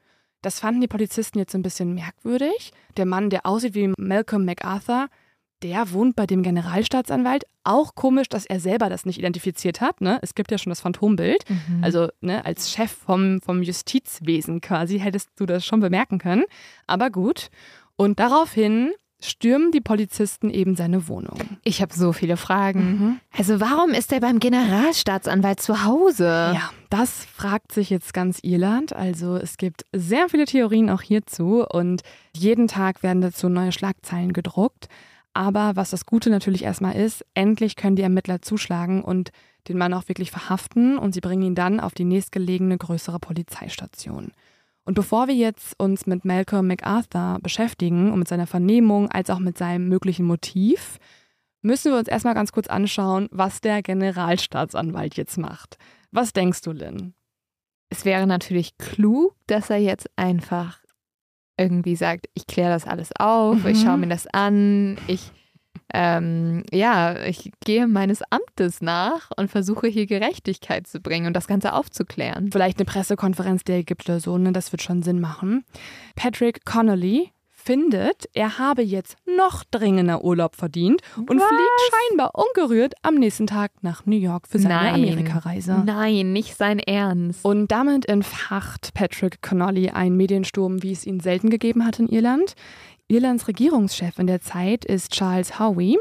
Das 0.41 0.59
fanden 0.59 0.81
die 0.81 0.89
Polizisten 0.89 1.39
jetzt 1.39 1.55
ein 1.55 1.63
bisschen 1.63 1.93
merkwürdig. 1.93 2.73
Der 2.97 3.05
Mann, 3.05 3.29
der 3.29 3.45
aussieht 3.45 3.75
wie 3.75 3.93
Malcolm 3.99 4.47
MacArthur, 4.47 5.09
der 5.63 5.93
wohnt 5.93 6.17
bei 6.17 6.27
dem 6.27 6.43
Generalstaatsanwalt. 6.43 7.45
Auch 7.65 7.95
komisch, 7.95 8.29
dass 8.29 8.47
er 8.47 8.61
selber 8.61 8.89
das 8.89 9.05
nicht 9.05 9.19
identifiziert 9.19 9.81
hat. 9.81 10.01
Ne? 10.01 10.19
Es 10.23 10.35
gibt 10.35 10.51
ja 10.51 10.59
schon 10.59 10.71
das 10.71 10.81
Phantombild. 10.81 11.45
Mhm. 11.49 11.85
Also 11.85 12.09
ne, 12.21 12.45
als 12.45 12.71
Chef 12.71 12.91
vom, 12.91 13.41
vom 13.41 13.63
Justizwesen 13.63 14.61
quasi 14.61 14.99
hättest 14.99 15.31
du 15.37 15.47
das 15.47 15.65
schon 15.65 15.81
bemerken 15.81 16.19
können. 16.19 16.45
Aber 16.87 17.11
gut. 17.11 17.51
Und 17.97 18.19
daraufhin 18.19 18.93
stürmen 19.23 19.71
die 19.71 19.81
Polizisten 19.81 20.51
eben 20.51 20.77
seine 20.77 21.09
Wohnung. 21.09 21.39
Ich 21.63 21.83
habe 21.83 21.95
so 21.95 22.13
viele 22.13 22.37
Fragen. 22.37 22.81
Mhm. 22.81 23.21
Also 23.37 23.61
warum 23.61 23.91
ist 23.91 24.13
er 24.13 24.21
beim 24.21 24.41
Generalstaatsanwalt 24.41 25.61
zu 25.61 25.85
Hause? 25.85 26.25
Ja, 26.55 26.71
das 26.89 27.27
fragt 27.27 27.73
sich 27.73 27.91
jetzt 27.91 28.15
ganz 28.15 28.41
Irland. 28.43 28.95
Also 28.95 29.37
es 29.37 29.57
gibt 29.57 29.85
sehr 29.93 30.29
viele 30.29 30.47
Theorien 30.47 30.91
auch 30.91 31.03
hierzu 31.03 31.65
und 31.69 32.03
jeden 32.35 32.69
Tag 32.69 33.03
werden 33.03 33.21
dazu 33.21 33.49
neue 33.49 33.73
Schlagzeilen 33.73 34.33
gedruckt. 34.33 34.89
Aber 35.33 35.77
was 35.77 35.91
das 35.91 36.07
Gute 36.07 36.31
natürlich 36.31 36.65
erstmal 36.65 36.97
ist, 36.97 37.25
endlich 37.35 37.77
können 37.77 37.97
die 37.97 38.03
Ermittler 38.03 38.43
zuschlagen 38.43 39.03
und 39.03 39.31
den 39.69 39.79
Mann 39.79 39.95
auch 39.95 40.09
wirklich 40.09 40.31
verhaften 40.31 40.99
und 40.99 41.13
sie 41.13 41.21
bringen 41.21 41.43
ihn 41.43 41.55
dann 41.55 41.81
auf 41.81 41.95
die 41.95 42.05
nächstgelegene 42.05 42.77
größere 42.79 43.21
Polizeistation. 43.21 44.33
Und 44.85 44.95
bevor 44.95 45.29
wir 45.29 45.35
jetzt 45.35 45.79
uns 45.79 46.07
mit 46.07 46.25
Malcolm 46.25 46.67
MacArthur 46.67 47.39
beschäftigen 47.43 48.11
und 48.11 48.19
mit 48.19 48.29
seiner 48.29 48.47
Vernehmung 48.47 49.11
als 49.11 49.31
auch 49.31 49.39
mit 49.39 49.57
seinem 49.57 49.89
möglichen 49.89 50.27
Motiv, 50.27 50.99
müssen 51.63 51.93
wir 51.93 51.99
uns 51.99 52.09
erstmal 52.09 52.35
ganz 52.35 52.53
kurz 52.53 52.67
anschauen, 52.67 53.29
was 53.31 53.61
der 53.61 53.83
Generalstaatsanwalt 53.83 55.17
jetzt 55.17 55.37
macht. 55.37 55.77
Was 56.11 56.33
denkst 56.33 56.63
du, 56.63 56.73
Lynn? 56.73 57.15
Es 57.91 58.05
wäre 58.05 58.27
natürlich 58.27 58.79
klug, 58.79 59.35
dass 59.47 59.69
er 59.71 59.79
jetzt 59.79 60.09
einfach 60.17 60.80
irgendwie 61.61 61.97
sagt, 61.97 62.29
ich 62.35 62.47
kläre 62.47 62.73
das 62.73 62.87
alles 62.87 63.11
auf, 63.19 63.65
mhm. 63.65 63.67
ich 63.67 63.83
schaue 63.83 63.99
mir 63.99 64.09
das 64.09 64.27
an, 64.27 64.97
ich 65.07 65.33
ähm, 65.93 66.63
ja, 66.71 67.17
ich 67.25 67.51
gehe 67.65 67.89
meines 67.89 68.23
Amtes 68.31 68.81
nach 68.81 69.31
und 69.37 69.51
versuche 69.51 69.89
hier 69.89 70.07
Gerechtigkeit 70.07 70.87
zu 70.87 71.01
bringen 71.01 71.27
und 71.27 71.35
das 71.35 71.49
Ganze 71.49 71.73
aufzuklären. 71.73 72.51
Vielleicht 72.53 72.79
eine 72.79 72.85
Pressekonferenz, 72.85 73.65
der 73.65 73.83
oder 74.05 74.21
so, 74.21 74.39
ne? 74.39 74.53
Das 74.53 74.71
wird 74.73 74.83
schon 74.83 75.03
Sinn 75.03 75.21
machen. 75.21 75.65
Patrick 76.15 76.65
Connolly, 76.65 77.33
findet, 77.61 78.29
er 78.35 78.59
habe 78.59 78.83
jetzt 78.83 79.17
noch 79.27 79.65
dringender 79.71 80.25
Urlaub 80.25 80.57
verdient 80.57 81.03
und 81.17 81.41
Was? 81.41 81.49
fliegt 81.49 81.95
scheinbar 82.09 82.33
ungerührt 82.35 82.95
am 83.03 83.15
nächsten 83.15 83.47
Tag 83.47 83.73
nach 83.83 84.07
New 84.07 84.17
York 84.17 84.49
für 84.49 84.59
seine 84.59 84.93
Amerikareise. 84.93 85.83
Nein, 85.85 86.33
nicht 86.33 86.57
sein 86.57 86.79
Ernst. 86.79 87.45
Und 87.45 87.71
damit 87.71 88.09
entfacht 88.09 88.95
Patrick 88.95 89.43
Connolly 89.43 89.91
einen 89.91 90.17
Mediensturm, 90.17 90.83
wie 90.83 90.93
es 90.93 91.07
ihn 91.07 91.21
selten 91.21 91.51
gegeben 91.51 91.87
hat 91.87 91.99
in 91.99 92.09
Irland. 92.09 92.55
Irlands 93.11 93.49
Regierungschef 93.49 94.21
in 94.21 94.29
der 94.29 94.41
Zeit 94.41 94.85
ist 94.85 95.11
Charles 95.11 95.59
Howey, 95.59 95.99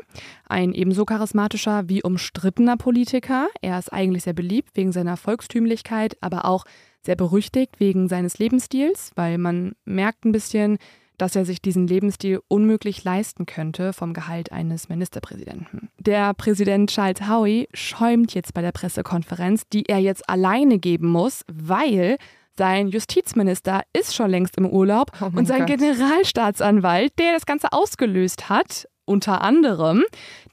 ein 0.48 0.74
ebenso 0.74 1.06
charismatischer 1.06 1.90
wie 1.90 2.04
umstrittener 2.04 2.78
Politiker. 2.78 3.48
Er 3.62 3.80
ist 3.80 3.92
eigentlich 3.92 4.24
sehr 4.24 4.34
beliebt 4.34 4.70
wegen 4.76 4.92
seiner 4.92 5.18
Volkstümlichkeit, 5.18 6.18
aber 6.22 6.46
auch 6.46 6.66
sehr 7.02 7.16
berüchtigt 7.16 7.80
wegen 7.80 8.10
seines 8.10 8.38
Lebensstils, 8.38 9.12
weil 9.16 9.40
man 9.40 9.74
merkt 9.86 10.26
ein 10.26 10.32
bisschen, 10.32 10.78
dass 11.20 11.36
er 11.36 11.46
sich 11.46 11.62
diesen 11.62 11.88
Lebensstil 11.88 12.42
unmöglich 12.48 13.04
leisten 13.04 13.46
könnte 13.46 13.94
vom 13.94 14.14
Gehalt 14.14 14.52
eines 14.52 14.90
Ministerpräsidenten. 14.90 15.90
Der 16.00 16.34
Präsident 16.34 16.90
Charles 16.90 17.28
Howey 17.30 17.70
schäumt 17.74 18.34
jetzt 18.34 18.54
bei 18.54 18.62
der 18.62 18.72
Pressekonferenz, 18.72 19.64
die 19.72 19.86
er 19.88 20.00
jetzt 20.00 20.28
alleine 20.28 20.80
geben 20.80 21.08
muss, 21.08 21.44
weil 21.52 22.18
sein 22.58 22.90
Justizminister 22.90 23.84
ist 23.94 24.16
schon 24.16 24.30
längst 24.30 24.58
im 24.58 24.66
Urlaub 24.66 25.12
oh 25.22 25.30
und 25.34 25.48
sein 25.48 25.66
Gott. 25.66 25.78
Generalstaatsanwalt, 25.78 27.18
der 27.18 27.34
das 27.34 27.46
Ganze 27.46 27.72
ausgelöst 27.72 28.50
hat, 28.50 28.88
unter 29.10 29.42
anderem, 29.42 30.04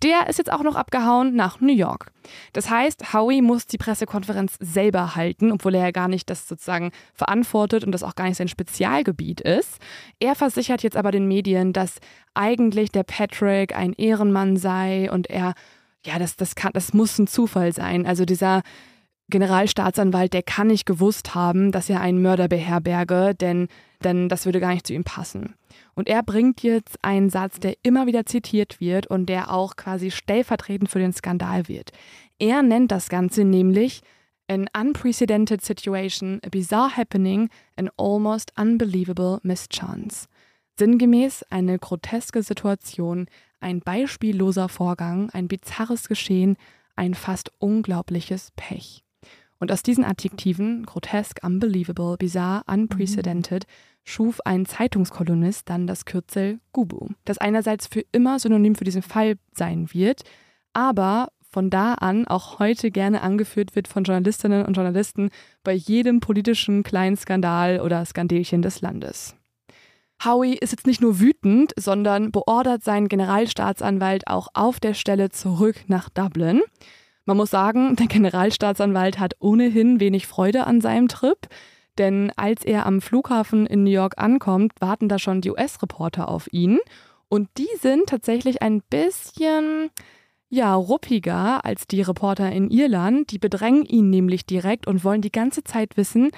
der 0.02 0.28
ist 0.28 0.38
jetzt 0.38 0.50
auch 0.50 0.62
noch 0.62 0.76
abgehauen 0.76 1.36
nach 1.36 1.60
New 1.60 1.74
York. 1.74 2.10
Das 2.54 2.70
heißt, 2.70 3.12
Howie 3.12 3.42
muss 3.42 3.66
die 3.66 3.76
Pressekonferenz 3.76 4.56
selber 4.58 5.14
halten, 5.14 5.52
obwohl 5.52 5.74
er 5.74 5.84
ja 5.84 5.90
gar 5.90 6.08
nicht 6.08 6.30
das 6.30 6.48
sozusagen 6.48 6.90
verantwortet 7.12 7.84
und 7.84 7.92
das 7.92 8.02
auch 8.02 8.14
gar 8.14 8.24
nicht 8.24 8.38
sein 8.38 8.48
Spezialgebiet 8.48 9.42
ist. 9.42 9.78
Er 10.20 10.34
versichert 10.34 10.82
jetzt 10.82 10.96
aber 10.96 11.12
den 11.12 11.28
Medien, 11.28 11.74
dass 11.74 11.96
eigentlich 12.34 12.90
der 12.90 13.04
Patrick 13.04 13.76
ein 13.76 13.92
Ehrenmann 13.92 14.56
sei 14.56 15.10
und 15.10 15.28
er, 15.28 15.52
ja, 16.04 16.18
das, 16.18 16.36
das, 16.36 16.54
kann, 16.54 16.72
das 16.72 16.94
muss 16.94 17.18
ein 17.18 17.26
Zufall 17.26 17.74
sein. 17.74 18.06
Also 18.06 18.24
dieser 18.24 18.62
Generalstaatsanwalt, 19.28 20.32
der 20.32 20.42
kann 20.42 20.68
nicht 20.68 20.86
gewusst 20.86 21.34
haben, 21.34 21.72
dass 21.72 21.90
er 21.90 22.00
einen 22.00 22.22
Mörder 22.22 22.48
beherberge, 22.48 23.34
denn, 23.34 23.68
denn 24.02 24.30
das 24.30 24.46
würde 24.46 24.60
gar 24.60 24.72
nicht 24.72 24.86
zu 24.86 24.94
ihm 24.94 25.04
passen. 25.04 25.54
Und 25.96 26.08
er 26.08 26.22
bringt 26.22 26.62
jetzt 26.62 26.98
einen 27.02 27.30
Satz, 27.30 27.58
der 27.58 27.74
immer 27.82 28.06
wieder 28.06 28.26
zitiert 28.26 28.80
wird 28.80 29.06
und 29.06 29.26
der 29.26 29.50
auch 29.50 29.76
quasi 29.76 30.10
stellvertretend 30.10 30.90
für 30.90 30.98
den 30.98 31.14
Skandal 31.14 31.68
wird. 31.68 31.90
Er 32.38 32.62
nennt 32.62 32.92
das 32.92 33.08
Ganze 33.08 33.44
nämlich 33.44 34.02
an 34.46 34.68
unprecedented 34.78 35.64
situation, 35.64 36.40
a 36.44 36.50
bizarre 36.50 36.96
happening, 36.96 37.48
an 37.76 37.90
almost 37.96 38.52
unbelievable 38.58 39.40
mischance. 39.42 40.28
Sinngemäß 40.78 41.42
eine 41.48 41.78
groteske 41.78 42.42
Situation, 42.42 43.26
ein 43.60 43.80
beispielloser 43.80 44.68
Vorgang, 44.68 45.30
ein 45.30 45.48
bizarres 45.48 46.08
Geschehen, 46.08 46.56
ein 46.94 47.14
fast 47.14 47.50
unglaubliches 47.58 48.52
Pech. 48.54 49.05
Und 49.58 49.72
aus 49.72 49.82
diesen 49.82 50.04
Adjektiven, 50.04 50.84
grotesk, 50.84 51.40
unbelievable, 51.42 52.16
bizarre, 52.18 52.62
unprecedented, 52.66 53.64
schuf 54.04 54.40
ein 54.44 54.66
Zeitungskolumnist 54.66 55.68
dann 55.68 55.86
das 55.86 56.04
Kürzel 56.04 56.60
Gubu, 56.72 57.08
das 57.24 57.38
einerseits 57.38 57.86
für 57.86 58.04
immer 58.12 58.38
synonym 58.38 58.74
für 58.74 58.84
diesen 58.84 59.02
Fall 59.02 59.36
sein 59.52 59.92
wird, 59.92 60.22
aber 60.72 61.28
von 61.50 61.70
da 61.70 61.94
an 61.94 62.26
auch 62.26 62.58
heute 62.58 62.90
gerne 62.90 63.22
angeführt 63.22 63.74
wird 63.74 63.88
von 63.88 64.04
Journalistinnen 64.04 64.66
und 64.66 64.74
Journalisten 64.74 65.30
bei 65.64 65.72
jedem 65.72 66.20
politischen 66.20 66.82
kleinen 66.82 67.16
Skandal 67.16 67.80
oder 67.80 68.04
Skandelchen 68.04 68.60
des 68.60 68.82
Landes. 68.82 69.34
Howie 70.24 70.54
ist 70.54 70.72
jetzt 70.72 70.86
nicht 70.86 71.00
nur 71.00 71.18
wütend, 71.20 71.72
sondern 71.78 72.30
beordert 72.30 72.84
seinen 72.84 73.08
Generalstaatsanwalt 73.08 74.28
auch 74.28 74.48
auf 74.54 74.80
der 74.80 74.94
Stelle 74.94 75.30
zurück 75.30 75.76
nach 75.88 76.08
Dublin. 76.08 76.60
Man 77.26 77.36
muss 77.36 77.50
sagen, 77.50 77.96
der 77.96 78.06
Generalstaatsanwalt 78.06 79.18
hat 79.18 79.34
ohnehin 79.40 80.00
wenig 80.00 80.26
Freude 80.26 80.66
an 80.66 80.80
seinem 80.80 81.08
Trip, 81.08 81.38
denn 81.98 82.32
als 82.36 82.64
er 82.64 82.86
am 82.86 83.00
Flughafen 83.00 83.66
in 83.66 83.84
New 83.84 83.90
York 83.90 84.14
ankommt, 84.16 84.72
warten 84.80 85.08
da 85.08 85.18
schon 85.18 85.40
die 85.42 85.50
US-Reporter 85.50 86.28
auf 86.28 86.48
ihn 86.52 86.78
und 87.28 87.48
die 87.58 87.68
sind 87.80 88.06
tatsächlich 88.06 88.62
ein 88.62 88.82
bisschen 88.82 89.90
ja, 90.48 90.74
ruppiger 90.74 91.64
als 91.64 91.86
die 91.88 92.02
Reporter 92.02 92.52
in 92.52 92.70
Irland. 92.70 93.32
Die 93.32 93.38
bedrängen 93.38 93.84
ihn 93.84 94.10
nämlich 94.10 94.46
direkt 94.46 94.86
und 94.86 95.02
wollen 95.02 95.22
die 95.22 95.32
ganze 95.32 95.64
Zeit 95.64 95.96
wissen, 95.96 96.30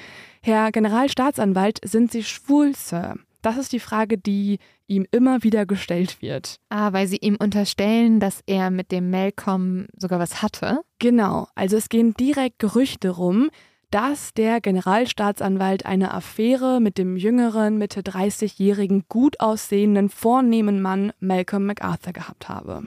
Herr 0.43 0.73
Generalstaatsanwalt, 0.73 1.81
sind 1.85 2.11
Sie 2.11 2.25
schwul, 2.25 2.75
Sir? 2.75 3.17
Das 3.43 3.57
ist 3.57 3.73
die 3.73 3.81
Frage, 3.81 4.19
die 4.19 4.59
ihm 4.87 5.07
immer 5.11 5.43
wieder 5.43 5.65
gestellt 5.67 6.21
wird. 6.21 6.61
Ah, 6.71 6.93
weil 6.93 7.07
sie 7.07 7.19
ihm 7.19 7.37
unterstellen, 7.37 8.21
dass 8.21 8.43
er 8.47 8.71
mit 8.71 8.91
dem 8.91 9.11
Malcolm 9.11 9.87
sogar 9.97 10.19
was 10.19 10.43
hatte? 10.43 10.81
Genau, 10.99 11.47
also 11.55 11.77
es 11.77 11.89
gehen 11.89 12.15
direkt 12.15 12.59
Gerüchte 12.59 13.11
rum, 13.11 13.51
dass 13.91 14.35
der 14.35 14.61
Generalstaatsanwalt 14.61 15.87
eine 15.87 16.13
Affäre 16.13 16.81
mit 16.81 16.99
dem 16.99 17.17
jüngeren, 17.17 17.79
Mitte 17.79 18.01
30-jährigen, 18.01 19.05
gut 19.09 19.41
aussehenden, 19.41 20.11
vornehmen 20.11 20.83
Mann 20.83 21.13
Malcolm 21.21 21.67
MacArthur 21.67 22.13
gehabt 22.13 22.49
habe. 22.49 22.87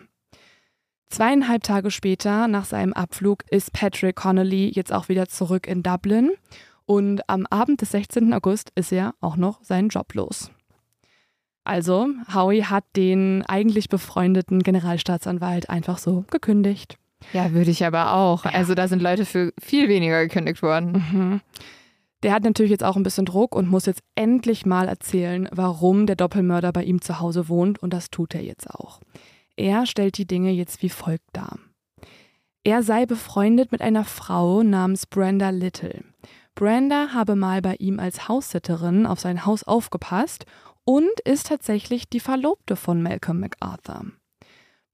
Zweieinhalb 1.09 1.63
Tage 1.63 1.91
später, 1.91 2.47
nach 2.47 2.65
seinem 2.65 2.93
Abflug, 2.93 3.43
ist 3.49 3.73
Patrick 3.73 4.15
Connolly 4.15 4.69
jetzt 4.69 4.93
auch 4.93 5.09
wieder 5.09 5.27
zurück 5.27 5.67
in 5.67 5.83
Dublin 5.83 6.31
und 6.85 7.27
am 7.29 7.45
Abend 7.49 7.81
des 7.81 7.91
16. 7.91 8.33
August 8.33 8.71
ist 8.75 8.91
er 8.91 9.13
auch 9.21 9.35
noch 9.35 9.63
seinen 9.63 9.89
Job 9.89 10.13
los. 10.13 10.51
Also, 11.63 12.07
Howie 12.33 12.63
hat 12.63 12.85
den 12.95 13.43
eigentlich 13.47 13.87
befreundeten 13.87 14.63
Generalstaatsanwalt 14.63 15.69
einfach 15.69 15.99
so 15.99 16.25
gekündigt. 16.29 16.97
Ja, 17.33 17.53
würde 17.53 17.71
ich 17.71 17.85
aber 17.85 18.13
auch. 18.13 18.45
Ja. 18.45 18.51
Also 18.51 18.73
da 18.73 18.87
sind 18.87 19.01
Leute 19.01 19.25
für 19.25 19.53
viel 19.59 19.87
weniger 19.87 20.23
gekündigt 20.23 20.61
worden. 20.63 20.91
Mhm. 20.91 21.41
Der 22.23 22.33
hat 22.33 22.43
natürlich 22.43 22.71
jetzt 22.71 22.83
auch 22.83 22.95
ein 22.95 23.03
bisschen 23.03 23.25
Druck 23.25 23.55
und 23.55 23.67
muss 23.67 23.85
jetzt 23.85 24.03
endlich 24.15 24.65
mal 24.65 24.87
erzählen, 24.87 25.49
warum 25.51 26.05
der 26.05 26.15
Doppelmörder 26.15 26.71
bei 26.71 26.83
ihm 26.83 27.01
zu 27.01 27.19
Hause 27.19 27.49
wohnt 27.49 27.79
und 27.79 27.93
das 27.93 28.09
tut 28.11 28.35
er 28.35 28.43
jetzt 28.43 28.69
auch. 28.69 28.99
Er 29.55 29.85
stellt 29.85 30.17
die 30.17 30.27
Dinge 30.27 30.51
jetzt 30.51 30.81
wie 30.81 30.89
folgt 30.89 31.25
dar. 31.33 31.57
Er 32.63 32.83
sei 32.83 33.07
befreundet 33.07 33.71
mit 33.71 33.81
einer 33.81 34.05
Frau 34.05 34.61
namens 34.61 35.07
Brenda 35.07 35.49
Little. 35.49 36.03
Brenda 36.55 37.09
habe 37.13 37.35
mal 37.35 37.61
bei 37.61 37.75
ihm 37.75 37.99
als 37.99 38.27
Haussitterin 38.27 39.05
auf 39.05 39.19
sein 39.19 39.45
Haus 39.45 39.63
aufgepasst 39.63 40.45
und 40.83 41.19
ist 41.23 41.47
tatsächlich 41.47 42.09
die 42.09 42.19
Verlobte 42.19 42.75
von 42.75 43.01
Malcolm 43.01 43.39
MacArthur. 43.39 44.11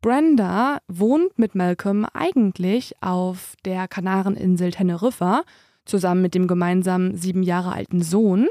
Brenda 0.01 0.78
wohnt 0.88 1.39
mit 1.39 1.55
Malcolm 1.55 2.05
eigentlich 2.14 2.93
auf 3.01 3.55
der 3.66 3.88
Kanareninsel 3.88 4.72
Teneriffa 4.72 5.41
zusammen 5.86 6.22
mit 6.22 6.36
dem 6.36 6.47
gemeinsamen 6.47 7.16
sieben 7.16 7.41
Jahre 7.41 7.72
alten 7.72 8.03
Sohn 8.03 8.47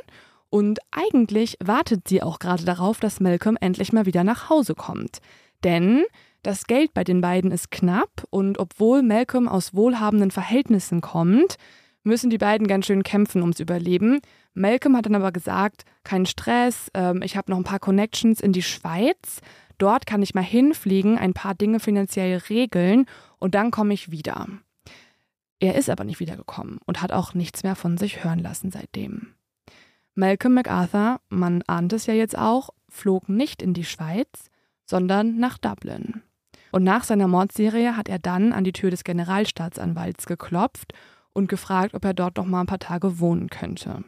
und 0.50 0.80
eigentlich 0.90 1.56
wartet 1.62 2.08
sie 2.08 2.22
auch 2.22 2.38
gerade 2.38 2.64
darauf, 2.64 2.98
dass 2.98 3.20
Malcolm 3.20 3.56
endlich 3.60 3.92
mal 3.92 4.06
wieder 4.06 4.24
nach 4.24 4.48
Hause 4.50 4.74
kommt. 4.74 5.18
Denn 5.62 6.02
das 6.42 6.66
Geld 6.66 6.94
bei 6.94 7.04
den 7.04 7.20
beiden 7.20 7.50
ist 7.50 7.70
knapp 7.70 8.24
und 8.30 8.58
obwohl 8.58 9.02
Malcolm 9.02 9.48
aus 9.48 9.74
wohlhabenden 9.74 10.30
Verhältnissen 10.30 11.00
kommt, 11.00 11.56
müssen 12.06 12.30
die 12.30 12.38
beiden 12.38 12.66
ganz 12.66 12.86
schön 12.86 13.02
kämpfen 13.02 13.42
ums 13.42 13.60
Überleben. 13.60 14.20
Malcolm 14.54 14.96
hat 14.96 15.06
dann 15.06 15.14
aber 15.14 15.32
gesagt, 15.32 15.84
kein 16.04 16.24
Stress, 16.24 16.90
ähm, 16.94 17.20
ich 17.22 17.36
habe 17.36 17.50
noch 17.50 17.58
ein 17.58 17.64
paar 17.64 17.80
Connections 17.80 18.40
in 18.40 18.52
die 18.52 18.62
Schweiz. 18.62 19.40
Dort 19.76 20.06
kann 20.06 20.22
ich 20.22 20.34
mal 20.34 20.44
hinfliegen, 20.44 21.18
ein 21.18 21.34
paar 21.34 21.54
Dinge 21.54 21.80
finanziell 21.80 22.38
regeln 22.48 23.06
und 23.38 23.54
dann 23.54 23.70
komme 23.70 23.92
ich 23.92 24.10
wieder. 24.10 24.46
Er 25.58 25.74
ist 25.74 25.90
aber 25.90 26.04
nicht 26.04 26.20
wiedergekommen 26.20 26.78
und 26.86 27.02
hat 27.02 27.12
auch 27.12 27.34
nichts 27.34 27.62
mehr 27.62 27.74
von 27.74 27.98
sich 27.98 28.24
hören 28.24 28.38
lassen 28.38 28.70
seitdem. 28.70 29.34
Malcolm 30.14 30.54
MacArthur, 30.54 31.20
man 31.28 31.62
ahnt 31.66 31.92
es 31.92 32.06
ja 32.06 32.14
jetzt 32.14 32.38
auch, 32.38 32.70
flog 32.88 33.28
nicht 33.28 33.60
in 33.60 33.74
die 33.74 33.84
Schweiz, 33.84 34.50
sondern 34.86 35.38
nach 35.38 35.58
Dublin. 35.58 36.22
Und 36.72 36.84
nach 36.84 37.04
seiner 37.04 37.28
Mordserie 37.28 37.96
hat 37.96 38.08
er 38.08 38.18
dann 38.18 38.52
an 38.52 38.64
die 38.64 38.72
Tür 38.72 38.90
des 38.90 39.04
Generalstaatsanwalts 39.04 40.26
geklopft 40.26 40.92
und 41.36 41.48
gefragt, 41.48 41.94
ob 41.94 42.04
er 42.04 42.14
dort 42.14 42.38
noch 42.38 42.46
mal 42.46 42.62
ein 42.62 42.66
paar 42.66 42.78
Tage 42.78 43.20
wohnen 43.20 43.50
könnte. 43.50 44.02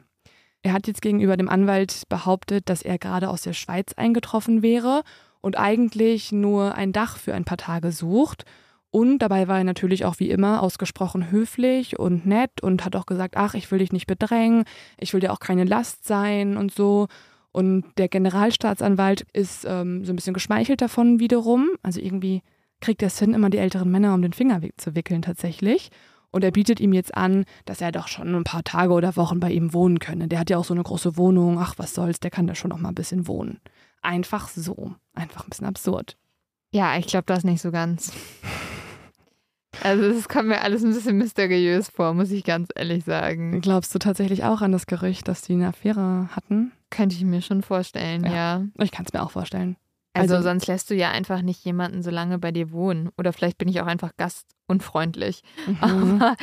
Er 0.62 0.72
hat 0.72 0.86
jetzt 0.86 1.02
gegenüber 1.02 1.36
dem 1.36 1.48
Anwalt 1.48 2.02
behauptet, 2.08 2.68
dass 2.68 2.82
er 2.82 2.98
gerade 2.98 3.28
aus 3.28 3.42
der 3.42 3.52
Schweiz 3.52 3.92
eingetroffen 3.92 4.62
wäre 4.62 5.02
und 5.40 5.56
eigentlich 5.58 6.32
nur 6.32 6.74
ein 6.74 6.92
Dach 6.92 7.18
für 7.18 7.34
ein 7.34 7.44
paar 7.44 7.58
Tage 7.58 7.92
sucht. 7.92 8.44
Und 8.90 9.18
dabei 9.18 9.46
war 9.46 9.58
er 9.58 9.64
natürlich 9.64 10.06
auch 10.06 10.18
wie 10.18 10.30
immer 10.30 10.62
ausgesprochen 10.62 11.30
höflich 11.30 11.98
und 11.98 12.26
nett 12.26 12.62
und 12.62 12.84
hat 12.84 12.96
auch 12.96 13.06
gesagt, 13.06 13.36
ach, 13.36 13.54
ich 13.54 13.70
will 13.70 13.78
dich 13.78 13.92
nicht 13.92 14.06
bedrängen, 14.06 14.64
ich 14.98 15.12
will 15.12 15.20
dir 15.20 15.32
auch 15.32 15.40
keine 15.40 15.64
Last 15.64 16.06
sein 16.06 16.56
und 16.56 16.72
so. 16.72 17.06
Und 17.52 17.84
der 17.98 18.08
Generalstaatsanwalt 18.08 19.26
ist 19.32 19.66
ähm, 19.68 20.04
so 20.04 20.12
ein 20.12 20.16
bisschen 20.16 20.34
geschmeichelt 20.34 20.80
davon 20.80 21.20
wiederum. 21.20 21.68
Also 21.82 22.00
irgendwie 22.00 22.42
kriegt 22.80 23.02
er 23.02 23.08
es 23.08 23.18
hin, 23.18 23.34
immer 23.34 23.50
die 23.50 23.58
älteren 23.58 23.90
Männer 23.90 24.14
um 24.14 24.22
den 24.22 24.32
Finger 24.32 24.60
zu 24.76 24.94
wickeln 24.94 25.22
tatsächlich. 25.22 25.90
Und 26.30 26.44
er 26.44 26.50
bietet 26.50 26.80
ihm 26.80 26.92
jetzt 26.92 27.16
an, 27.16 27.44
dass 27.64 27.80
er 27.80 27.92
doch 27.92 28.08
schon 28.08 28.34
ein 28.34 28.44
paar 28.44 28.64
Tage 28.64 28.92
oder 28.92 29.16
Wochen 29.16 29.40
bei 29.40 29.50
ihm 29.50 29.72
wohnen 29.72 29.98
könne. 29.98 30.28
Der 30.28 30.38
hat 30.38 30.50
ja 30.50 30.58
auch 30.58 30.64
so 30.64 30.74
eine 30.74 30.82
große 30.82 31.16
Wohnung. 31.16 31.58
Ach, 31.58 31.74
was 31.78 31.94
soll's, 31.94 32.20
der 32.20 32.30
kann 32.30 32.46
da 32.46 32.54
schon 32.54 32.70
noch 32.70 32.78
mal 32.78 32.90
ein 32.90 32.94
bisschen 32.94 33.26
wohnen. 33.26 33.60
Einfach 34.02 34.48
so. 34.48 34.94
Einfach 35.14 35.44
ein 35.44 35.50
bisschen 35.50 35.66
absurd. 35.66 36.16
Ja, 36.70 36.98
ich 36.98 37.06
glaube 37.06 37.24
das 37.26 37.44
nicht 37.44 37.62
so 37.62 37.70
ganz. 37.70 38.12
Also 39.82 40.04
es 40.04 40.28
kommt 40.28 40.48
mir 40.48 40.60
alles 40.60 40.82
ein 40.82 40.92
bisschen 40.92 41.18
mysteriös 41.18 41.88
vor, 41.88 42.12
muss 42.14 42.30
ich 42.30 42.44
ganz 42.44 42.68
ehrlich 42.74 43.04
sagen. 43.04 43.60
Glaubst 43.60 43.94
du 43.94 43.98
tatsächlich 43.98 44.44
auch 44.44 44.60
an 44.60 44.72
das 44.72 44.86
Gerücht, 44.86 45.28
dass 45.28 45.42
die 45.42 45.52
eine 45.54 45.68
Affäre 45.68 46.28
hatten? 46.34 46.72
Könnte 46.90 47.16
ich 47.16 47.24
mir 47.24 47.42
schon 47.42 47.62
vorstellen, 47.62 48.24
ja. 48.24 48.32
ja. 48.32 48.64
Ich 48.78 48.90
kann 48.90 49.06
es 49.06 49.12
mir 49.12 49.22
auch 49.22 49.30
vorstellen. 49.30 49.76
Also, 50.18 50.34
also, 50.34 50.48
sonst 50.48 50.66
lässt 50.66 50.90
du 50.90 50.94
ja 50.94 51.10
einfach 51.10 51.42
nicht 51.42 51.64
jemanden 51.64 52.02
so 52.02 52.10
lange 52.10 52.38
bei 52.38 52.52
dir 52.52 52.70
wohnen. 52.70 53.10
Oder 53.16 53.32
vielleicht 53.32 53.58
bin 53.58 53.68
ich 53.68 53.80
auch 53.80 53.86
einfach 53.86 54.12
gastunfreundlich. 54.16 55.42
Mhm. 55.66 55.78
Aber 55.80 56.36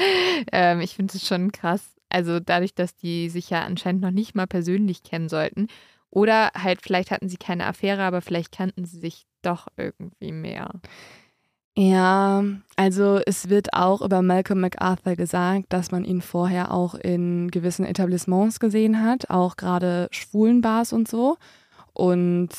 ähm, 0.51 0.81
ich 0.81 0.95
finde 0.95 1.15
es 1.15 1.27
schon 1.27 1.51
krass. 1.51 1.95
Also 2.09 2.39
dadurch, 2.39 2.75
dass 2.75 2.95
die 2.95 3.29
sich 3.29 3.49
ja 3.49 3.63
anscheinend 3.63 4.01
noch 4.01 4.11
nicht 4.11 4.35
mal 4.35 4.47
persönlich 4.47 5.03
kennen 5.03 5.29
sollten. 5.29 5.67
Oder 6.09 6.51
halt, 6.55 6.81
vielleicht 6.81 7.11
hatten 7.11 7.27
sie 7.27 7.37
keine 7.37 7.65
Affäre, 7.65 8.03
aber 8.03 8.21
vielleicht 8.21 8.51
kannten 8.51 8.85
sie 8.85 8.99
sich 8.99 9.25
doch 9.41 9.67
irgendwie 9.75 10.31
mehr. 10.31 10.69
Ja, 11.77 12.41
also 12.77 13.19
es 13.25 13.49
wird 13.49 13.73
auch 13.73 14.01
über 14.01 14.21
Malcolm 14.21 14.61
MacArthur 14.61 15.17
gesagt, 15.17 15.73
dass 15.73 15.91
man 15.91 16.05
ihn 16.05 16.21
vorher 16.21 16.71
auch 16.71 16.95
in 16.95 17.51
gewissen 17.51 17.85
Etablissements 17.85 18.61
gesehen 18.61 19.03
hat, 19.03 19.29
auch 19.29 19.57
gerade 19.57 20.07
Schwulenbars 20.11 20.93
und 20.93 21.09
so. 21.09 21.37
Und 21.91 22.49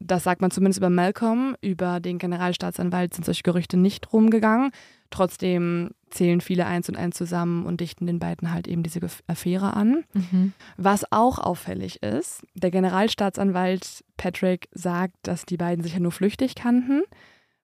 das 0.00 0.24
sagt 0.24 0.40
man 0.40 0.50
zumindest 0.50 0.78
über 0.78 0.90
Malcolm. 0.90 1.56
Über 1.60 2.00
den 2.00 2.18
Generalstaatsanwalt 2.18 3.14
sind 3.14 3.24
solche 3.24 3.42
Gerüchte 3.42 3.76
nicht 3.76 4.12
rumgegangen. 4.12 4.70
Trotzdem 5.10 5.90
zählen 6.08 6.40
viele 6.40 6.66
eins 6.66 6.88
und 6.88 6.96
eins 6.96 7.16
zusammen 7.16 7.66
und 7.66 7.80
dichten 7.80 8.06
den 8.06 8.18
beiden 8.18 8.52
halt 8.52 8.66
eben 8.66 8.82
diese 8.82 9.00
Affäre 9.26 9.74
an. 9.74 10.04
Mhm. 10.14 10.52
Was 10.76 11.04
auch 11.12 11.38
auffällig 11.38 12.02
ist, 12.02 12.42
der 12.54 12.70
Generalstaatsanwalt 12.70 14.04
Patrick 14.16 14.68
sagt, 14.72 15.16
dass 15.22 15.44
die 15.44 15.56
beiden 15.56 15.84
sich 15.84 15.92
ja 15.92 16.00
nur 16.00 16.12
flüchtig 16.12 16.54
kannten. 16.54 17.02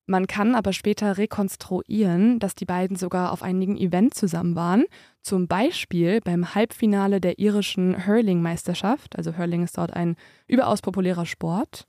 Man 0.08 0.28
kann 0.28 0.54
aber 0.54 0.72
später 0.72 1.18
rekonstruieren, 1.18 2.38
dass 2.38 2.54
die 2.54 2.64
beiden 2.64 2.96
sogar 2.96 3.32
auf 3.32 3.42
einigen 3.42 3.76
Events 3.76 4.18
zusammen 4.18 4.54
waren. 4.54 4.84
Zum 5.20 5.48
Beispiel 5.48 6.20
beim 6.20 6.54
Halbfinale 6.54 7.20
der 7.20 7.40
irischen 7.40 8.06
Hurling-Meisterschaft. 8.06 9.16
Also 9.16 9.36
Hurling 9.36 9.64
ist 9.64 9.76
dort 9.78 9.94
ein 9.94 10.16
überaus 10.46 10.80
populärer 10.80 11.26
Sport. 11.26 11.86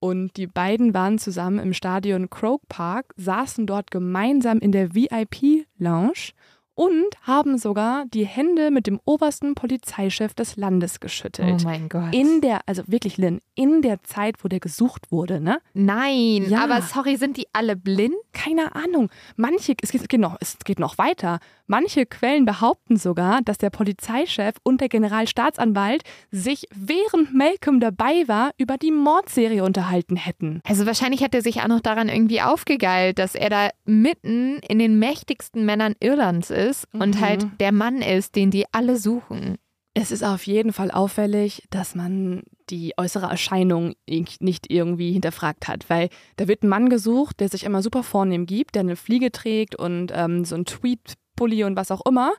Und 0.00 0.36
die 0.36 0.46
beiden 0.46 0.94
waren 0.94 1.18
zusammen 1.18 1.58
im 1.58 1.72
Stadion 1.72 2.30
Croke 2.30 2.64
Park, 2.68 3.14
saßen 3.16 3.66
dort 3.66 3.90
gemeinsam 3.90 4.58
in 4.58 4.70
der 4.70 4.94
VIP-Lounge 4.94 6.32
und 6.78 7.08
haben 7.22 7.58
sogar 7.58 8.04
die 8.06 8.24
Hände 8.24 8.70
mit 8.70 8.86
dem 8.86 9.00
obersten 9.04 9.56
Polizeichef 9.56 10.32
des 10.34 10.54
Landes 10.56 11.00
geschüttelt. 11.00 11.62
Oh 11.62 11.64
mein 11.64 11.88
Gott. 11.88 12.14
In 12.14 12.40
der, 12.40 12.60
also 12.66 12.84
wirklich, 12.86 13.16
Lynn, 13.16 13.40
in 13.56 13.82
der 13.82 14.00
Zeit, 14.04 14.36
wo 14.44 14.48
der 14.48 14.60
gesucht 14.60 15.10
wurde, 15.10 15.40
ne? 15.40 15.58
Nein, 15.74 16.46
Ja. 16.48 16.62
aber 16.62 16.80
sorry, 16.82 17.16
sind 17.16 17.36
die 17.36 17.48
alle 17.52 17.74
blind? 17.74 18.14
Keine 18.32 18.76
Ahnung. 18.76 19.10
Manche, 19.34 19.74
es 19.82 19.90
geht, 19.90 20.20
noch, 20.20 20.36
es 20.40 20.56
geht 20.64 20.78
noch 20.78 20.98
weiter. 20.98 21.40
Manche 21.66 22.06
Quellen 22.06 22.44
behaupten 22.44 22.96
sogar, 22.96 23.42
dass 23.42 23.58
der 23.58 23.70
Polizeichef 23.70 24.54
und 24.62 24.80
der 24.80 24.88
Generalstaatsanwalt 24.88 26.04
sich, 26.30 26.68
während 26.72 27.34
Malcolm 27.34 27.80
dabei 27.80 28.22
war, 28.28 28.52
über 28.56 28.76
die 28.76 28.92
Mordserie 28.92 29.64
unterhalten 29.64 30.14
hätten. 30.14 30.60
Also 30.64 30.86
wahrscheinlich 30.86 31.24
hat 31.24 31.34
er 31.34 31.42
sich 31.42 31.60
auch 31.60 31.66
noch 31.68 31.80
daran 31.80 32.08
irgendwie 32.08 32.40
aufgegeilt, 32.40 33.18
dass 33.18 33.34
er 33.34 33.50
da 33.50 33.70
mitten 33.84 34.58
in 34.60 34.78
den 34.78 35.00
mächtigsten 35.00 35.64
Männern 35.66 35.96
Irlands 35.98 36.50
ist 36.50 36.67
und 36.92 37.16
Mhm. 37.16 37.20
halt 37.20 37.46
der 37.60 37.72
Mann 37.72 38.02
ist, 38.02 38.36
den 38.36 38.50
die 38.50 38.64
alle 38.72 38.96
suchen. 38.96 39.56
Es 39.94 40.12
ist 40.12 40.22
auf 40.22 40.46
jeden 40.46 40.72
Fall 40.72 40.90
auffällig, 40.92 41.66
dass 41.70 41.94
man 41.96 42.42
die 42.70 42.92
äußere 42.96 43.26
Erscheinung 43.26 43.94
ich- 44.06 44.40
nicht 44.40 44.70
irgendwie 44.70 45.10
hinterfragt 45.12 45.66
hat, 45.66 45.90
weil 45.90 46.08
da 46.36 46.46
wird 46.46 46.62
ein 46.62 46.68
Mann 46.68 46.88
gesucht, 46.88 47.40
der 47.40 47.48
sich 47.48 47.64
immer 47.64 47.82
super 47.82 48.02
vornehm 48.04 48.46
gibt, 48.46 48.74
der 48.76 48.80
eine 48.80 48.94
Fliege 48.96 49.32
trägt 49.32 49.74
und 49.74 50.12
ähm, 50.14 50.44
so 50.44 50.54
ein 50.54 50.66
Tweet-Pulli 50.66 51.64
und 51.64 51.76
was 51.76 51.90
auch 51.90 52.04
immer. 52.06 52.32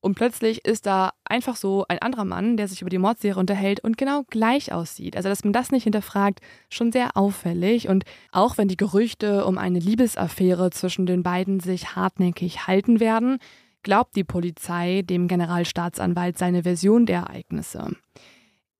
Und 0.00 0.14
plötzlich 0.14 0.64
ist 0.64 0.86
da 0.86 1.10
einfach 1.24 1.56
so 1.56 1.84
ein 1.88 1.98
anderer 2.00 2.24
Mann, 2.26 2.56
der 2.56 2.68
sich 2.68 2.80
über 2.82 2.90
die 2.90 2.98
Mordserie 2.98 3.40
unterhält 3.40 3.80
und 3.82 3.96
genau 3.96 4.22
gleich 4.28 4.72
aussieht. 4.72 5.16
Also, 5.16 5.28
dass 5.30 5.42
man 5.42 5.52
das 5.54 5.72
nicht 5.72 5.84
hinterfragt, 5.84 6.40
schon 6.68 6.92
sehr 6.92 7.16
auffällig. 7.16 7.88
Und 7.88 8.04
auch 8.30 8.58
wenn 8.58 8.68
die 8.68 8.76
Gerüchte 8.76 9.46
um 9.46 9.58
eine 9.58 9.78
Liebesaffäre 9.80 10.70
zwischen 10.70 11.06
den 11.06 11.22
beiden 11.22 11.58
sich 11.60 11.96
hartnäckig 11.96 12.66
halten 12.68 13.00
werden, 13.00 13.38
glaubt 13.86 14.16
die 14.16 14.24
Polizei 14.24 15.02
dem 15.02 15.28
Generalstaatsanwalt 15.28 16.36
seine 16.36 16.64
Version 16.64 17.06
der 17.06 17.20
Ereignisse. 17.20 17.92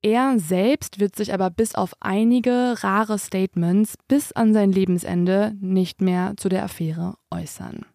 Er 0.02 0.40
selbst 0.40 0.98
wird 0.98 1.14
sich 1.14 1.32
aber 1.32 1.48
bis 1.48 1.76
auf 1.76 1.94
einige 2.00 2.74
rare 2.82 3.16
Statements 3.16 3.94
bis 4.08 4.32
an 4.32 4.52
sein 4.52 4.72
Lebensende 4.72 5.54
nicht 5.60 6.00
mehr 6.00 6.34
zu 6.36 6.48
der 6.48 6.64
Affäre 6.64 7.14
äußern. 7.30 7.86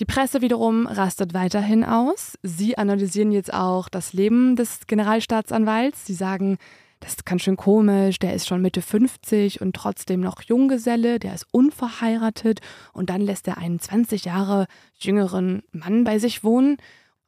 Die 0.00 0.04
Presse 0.04 0.42
wiederum 0.42 0.86
rastet 0.86 1.32
weiterhin 1.32 1.82
aus. 1.82 2.38
Sie 2.42 2.76
analysieren 2.76 3.32
jetzt 3.32 3.52
auch 3.52 3.88
das 3.88 4.12
Leben 4.12 4.56
des 4.56 4.86
Generalstaatsanwalts. 4.86 6.04
Sie 6.04 6.14
sagen, 6.14 6.58
das 7.00 7.12
ist 7.12 7.26
ganz 7.26 7.42
schön 7.42 7.56
komisch, 7.56 8.18
der 8.18 8.34
ist 8.34 8.46
schon 8.46 8.62
Mitte 8.62 8.82
50 8.82 9.60
und 9.60 9.74
trotzdem 9.74 10.20
noch 10.20 10.42
Junggeselle, 10.42 11.18
der 11.18 11.34
ist 11.34 11.46
unverheiratet 11.50 12.60
und 12.92 13.10
dann 13.10 13.22
lässt 13.22 13.48
er 13.48 13.58
einen 13.58 13.80
20 13.80 14.26
Jahre 14.26 14.66
jüngeren 14.98 15.62
Mann 15.72 16.04
bei 16.04 16.18
sich 16.18 16.44
wohnen. 16.44 16.76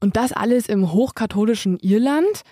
Und 0.00 0.16
das 0.16 0.32
alles 0.32 0.68
im 0.68 0.92
hochkatholischen 0.92 1.78
Irland. 1.78 2.42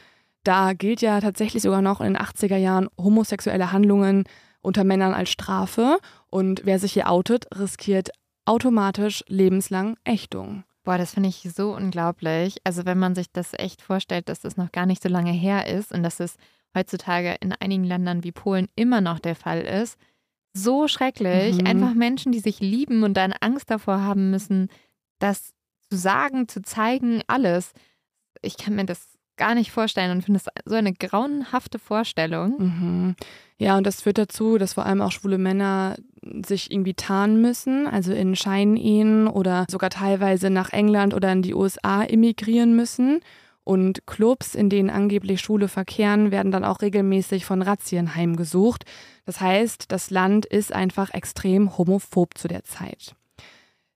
Da 0.44 0.72
gilt 0.72 1.02
ja 1.02 1.20
tatsächlich 1.20 1.62
sogar 1.62 1.82
noch 1.82 2.00
in 2.00 2.14
den 2.14 2.22
80er 2.22 2.56
Jahren 2.56 2.88
homosexuelle 2.96 3.72
Handlungen 3.72 4.24
unter 4.62 4.84
Männern 4.84 5.12
als 5.12 5.30
Strafe. 5.30 5.98
Und 6.30 6.62
wer 6.64 6.78
sich 6.78 6.92
hier 6.92 7.10
outet, 7.10 7.48
riskiert 7.58 8.10
automatisch 8.44 9.24
lebenslang 9.26 9.96
Ächtung. 10.04 10.64
Boah, 10.84 10.96
das 10.96 11.12
finde 11.12 11.28
ich 11.28 11.46
so 11.54 11.74
unglaublich. 11.74 12.56
Also 12.64 12.86
wenn 12.86 12.98
man 12.98 13.14
sich 13.14 13.30
das 13.32 13.52
echt 13.52 13.82
vorstellt, 13.82 14.28
dass 14.28 14.40
das 14.40 14.56
noch 14.56 14.72
gar 14.72 14.86
nicht 14.86 15.02
so 15.02 15.08
lange 15.08 15.32
her 15.32 15.66
ist 15.66 15.92
und 15.92 16.02
dass 16.02 16.20
es 16.20 16.36
heutzutage 16.76 17.36
in 17.40 17.52
einigen 17.52 17.84
Ländern 17.84 18.24
wie 18.24 18.32
Polen 18.32 18.68
immer 18.76 19.00
noch 19.00 19.18
der 19.18 19.34
Fall 19.34 19.60
ist. 19.60 19.98
So 20.52 20.88
schrecklich. 20.88 21.58
Mhm. 21.58 21.66
Einfach 21.66 21.94
Menschen, 21.94 22.32
die 22.32 22.40
sich 22.40 22.60
lieben 22.60 23.02
und 23.02 23.14
dann 23.14 23.32
Angst 23.40 23.70
davor 23.70 24.00
haben 24.00 24.30
müssen, 24.30 24.68
das 25.18 25.52
zu 25.90 25.96
sagen, 25.96 26.48
zu 26.48 26.62
zeigen, 26.62 27.22
alles. 27.26 27.72
Ich 28.42 28.56
kann 28.56 28.74
mir 28.74 28.84
das 28.84 29.18
gar 29.36 29.54
nicht 29.54 29.72
vorstellen 29.72 30.10
und 30.10 30.22
finde 30.22 30.38
es 30.38 30.62
so 30.66 30.74
eine 30.74 30.92
grauenhafte 30.92 31.78
Vorstellung. 31.78 32.56
Mhm. 32.58 33.16
Ja, 33.58 33.76
und 33.76 33.86
das 33.86 34.02
führt 34.02 34.18
dazu, 34.18 34.58
dass 34.58 34.74
vor 34.74 34.84
allem 34.86 35.00
auch 35.00 35.12
schwule 35.12 35.38
Männer 35.38 35.96
sich 36.46 36.70
irgendwie 36.70 36.94
tarnen 36.94 37.40
müssen, 37.40 37.86
also 37.86 38.12
in 38.12 38.36
Scheinehen 38.36 39.28
oder 39.28 39.66
sogar 39.70 39.88
teilweise 39.88 40.50
nach 40.50 40.72
England 40.72 41.14
oder 41.14 41.32
in 41.32 41.42
die 41.42 41.54
USA 41.54 42.04
emigrieren 42.04 42.76
müssen. 42.76 43.20
Und 43.70 44.04
Clubs, 44.04 44.56
in 44.56 44.68
denen 44.68 44.90
angeblich 44.90 45.40
Schwule 45.40 45.68
verkehren, 45.68 46.32
werden 46.32 46.50
dann 46.50 46.64
auch 46.64 46.82
regelmäßig 46.82 47.44
von 47.44 47.62
Razzien 47.62 48.16
heimgesucht. 48.16 48.84
Das 49.26 49.40
heißt, 49.40 49.92
das 49.92 50.10
Land 50.10 50.44
ist 50.44 50.72
einfach 50.72 51.14
extrem 51.14 51.78
homophob 51.78 52.36
zu 52.36 52.48
der 52.48 52.64
Zeit. 52.64 53.14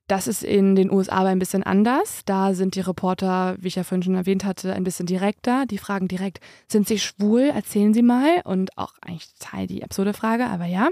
Das 0.07 0.29
ist 0.29 0.45
in 0.45 0.77
den 0.77 0.89
USA 0.89 1.17
aber 1.17 1.27
ein 1.27 1.39
bisschen 1.39 1.63
anders. 1.63 2.21
Da 2.23 2.53
sind 2.53 2.75
die 2.75 2.79
Reporter, 2.79 3.57
wie 3.59 3.67
ich 3.67 3.75
ja 3.75 3.83
vorhin 3.83 4.03
schon 4.03 4.15
erwähnt 4.15 4.45
hatte, 4.45 4.71
ein 4.71 4.85
bisschen 4.85 5.07
direkter. 5.07 5.65
Die 5.65 5.77
fragen 5.77 6.07
direkt, 6.07 6.39
sind 6.69 6.87
Sie 6.87 6.97
schwul? 6.97 7.41
Erzählen 7.41 7.93
Sie 7.93 8.01
mal. 8.01 8.43
Und 8.45 8.77
auch 8.77 8.93
eigentlich 9.01 9.27
total 9.37 9.67
die 9.67 9.83
absurde 9.83 10.13
Frage, 10.13 10.45
aber 10.45 10.67
ja. 10.67 10.87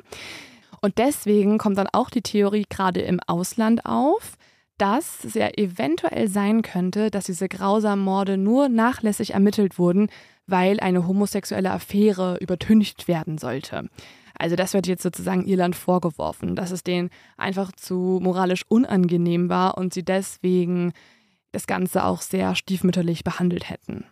Und 0.82 0.98
deswegen 0.98 1.58
kommt 1.58 1.78
dann 1.78 1.88
auch 1.94 2.10
die 2.10 2.22
Theorie 2.22 2.66
gerade 2.70 3.00
im 3.00 3.22
Ausland 3.28 3.86
auf, 3.86 4.36
dass 4.78 5.24
es 5.24 5.34
ja 5.36 5.50
eventuell 5.56 6.28
sein 6.28 6.62
könnte, 6.62 7.12
dass 7.12 7.26
diese 7.26 7.48
grausamen 7.48 8.04
Morde 8.04 8.38
nur 8.38 8.70
nachlässig 8.70 9.34
ermittelt 9.34 9.78
wurden, 9.78 10.10
weil 10.48 10.80
eine 10.80 11.08
homosexuelle 11.08 11.72
Affäre 11.72 12.38
übertüncht 12.40 13.08
werden 13.08 13.38
sollte. 13.38 13.90
Also 14.38 14.56
das 14.56 14.74
wird 14.74 14.88
jetzt 14.88 15.04
sozusagen 15.04 15.46
Irland 15.46 15.76
vorgeworfen, 15.76 16.56
dass 16.56 16.72
es 16.72 16.84
denen 16.84 17.12
einfach 17.38 17.72
zu 17.72 18.20
moralisch 18.22 18.64
unangenehm 18.68 19.48
war 19.48 19.78
und 19.78 19.94
sie 19.94 20.04
deswegen 20.04 20.92
das 21.52 21.68
Ganze 21.68 22.04
auch 22.04 22.22
sehr 22.22 22.56
stiefmütterlich 22.56 23.24
behandelt 23.24 23.70
hätten. 23.70 24.06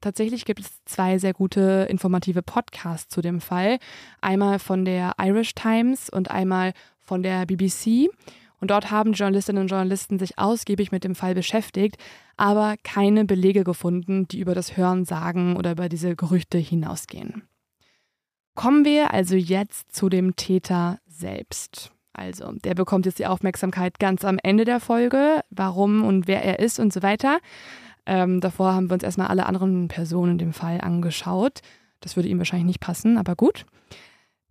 Tatsächlich 0.00 0.44
gibt 0.44 0.60
es 0.60 0.84
zwei 0.84 1.18
sehr 1.18 1.32
gute 1.32 1.86
informative 1.88 2.42
Podcasts 2.42 3.08
zu 3.08 3.22
dem 3.22 3.40
Fall. 3.40 3.78
Einmal 4.20 4.58
von 4.58 4.84
der 4.84 5.12
Irish 5.22 5.54
Times 5.54 6.10
und 6.10 6.28
einmal 6.28 6.72
von 7.00 7.22
der 7.22 7.46
BBC. 7.46 8.10
Und 8.62 8.70
dort 8.70 8.92
haben 8.92 9.12
Journalistinnen 9.12 9.62
und 9.62 9.68
Journalisten 9.68 10.20
sich 10.20 10.38
ausgiebig 10.38 10.92
mit 10.92 11.02
dem 11.02 11.16
Fall 11.16 11.34
beschäftigt, 11.34 11.96
aber 12.36 12.76
keine 12.84 13.24
Belege 13.24 13.64
gefunden, 13.64 14.28
die 14.28 14.38
über 14.38 14.54
das 14.54 14.76
Hören 14.76 15.04
sagen 15.04 15.56
oder 15.56 15.72
über 15.72 15.88
diese 15.88 16.14
Gerüchte 16.14 16.58
hinausgehen. 16.58 17.42
Kommen 18.54 18.84
wir 18.84 19.12
also 19.12 19.34
jetzt 19.34 19.90
zu 19.92 20.08
dem 20.08 20.36
Täter 20.36 21.00
selbst. 21.08 21.90
Also, 22.12 22.52
der 22.52 22.74
bekommt 22.74 23.04
jetzt 23.04 23.18
die 23.18 23.26
Aufmerksamkeit 23.26 23.98
ganz 23.98 24.24
am 24.24 24.38
Ende 24.40 24.64
der 24.64 24.78
Folge, 24.78 25.40
warum 25.50 26.04
und 26.04 26.28
wer 26.28 26.44
er 26.44 26.60
ist 26.60 26.78
und 26.78 26.92
so 26.92 27.02
weiter. 27.02 27.40
Ähm, 28.06 28.40
davor 28.40 28.74
haben 28.74 28.90
wir 28.90 28.94
uns 28.94 29.02
erstmal 29.02 29.26
alle 29.26 29.46
anderen 29.46 29.88
Personen 29.88 30.32
in 30.32 30.38
dem 30.38 30.52
Fall 30.52 30.80
angeschaut. 30.80 31.62
Das 31.98 32.14
würde 32.14 32.28
ihm 32.28 32.38
wahrscheinlich 32.38 32.66
nicht 32.66 32.80
passen, 32.80 33.18
aber 33.18 33.34
gut. 33.34 33.66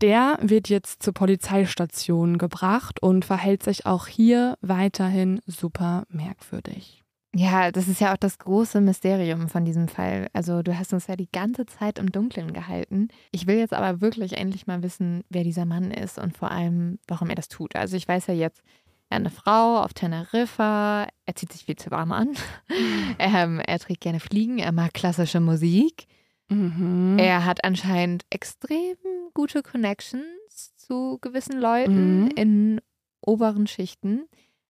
Der 0.01 0.39
wird 0.41 0.67
jetzt 0.67 1.03
zur 1.03 1.13
Polizeistation 1.13 2.39
gebracht 2.39 3.01
und 3.03 3.23
verhält 3.23 3.61
sich 3.61 3.85
auch 3.85 4.07
hier 4.07 4.57
weiterhin 4.61 5.41
super 5.45 6.05
merkwürdig. 6.09 7.03
Ja, 7.33 7.71
das 7.71 7.87
ist 7.87 8.01
ja 8.01 8.11
auch 8.11 8.17
das 8.17 8.39
große 8.39 8.81
Mysterium 8.81 9.47
von 9.47 9.63
diesem 9.63 9.87
Fall. 9.87 10.27
Also 10.33 10.63
du 10.63 10.77
hast 10.77 10.91
uns 10.91 11.07
ja 11.07 11.15
die 11.15 11.31
ganze 11.31 11.65
Zeit 11.65 11.97
im 11.97 12.11
Dunkeln 12.11 12.51
gehalten. 12.51 13.07
Ich 13.31 13.47
will 13.47 13.57
jetzt 13.57 13.73
aber 13.73 14.01
wirklich 14.01 14.37
endlich 14.37 14.67
mal 14.67 14.83
wissen, 14.83 15.23
wer 15.29 15.43
dieser 15.43 15.65
Mann 15.65 15.91
ist 15.91 16.17
und 16.17 16.35
vor 16.35 16.51
allem, 16.51 16.99
warum 17.07 17.29
er 17.29 17.35
das 17.35 17.47
tut. 17.47 17.75
Also 17.75 17.95
ich 17.95 18.07
weiß 18.07 18.27
ja 18.27 18.33
jetzt, 18.33 18.61
er 19.09 19.17
hat 19.17 19.21
eine 19.21 19.29
Frau 19.29 19.81
auf 19.81 19.93
Teneriffa, 19.93 21.07
er 21.25 21.35
zieht 21.35 21.53
sich 21.53 21.65
viel 21.65 21.75
zu 21.77 21.91
warm 21.91 22.11
an, 22.11 22.29
ähm, 23.19 23.59
er 23.59 23.79
trägt 23.79 24.01
gerne 24.01 24.19
Fliegen, 24.19 24.57
er 24.57 24.71
mag 24.71 24.93
klassische 24.93 25.39
Musik. 25.39 26.07
Mhm. 26.51 27.17
Er 27.17 27.45
hat 27.45 27.63
anscheinend 27.63 28.25
extrem 28.29 28.95
gute 29.33 29.63
Connections 29.63 30.73
zu 30.75 31.17
gewissen 31.21 31.59
Leuten 31.59 32.23
Mhm. 32.25 32.31
in 32.35 32.81
oberen 33.21 33.67
Schichten. 33.67 34.23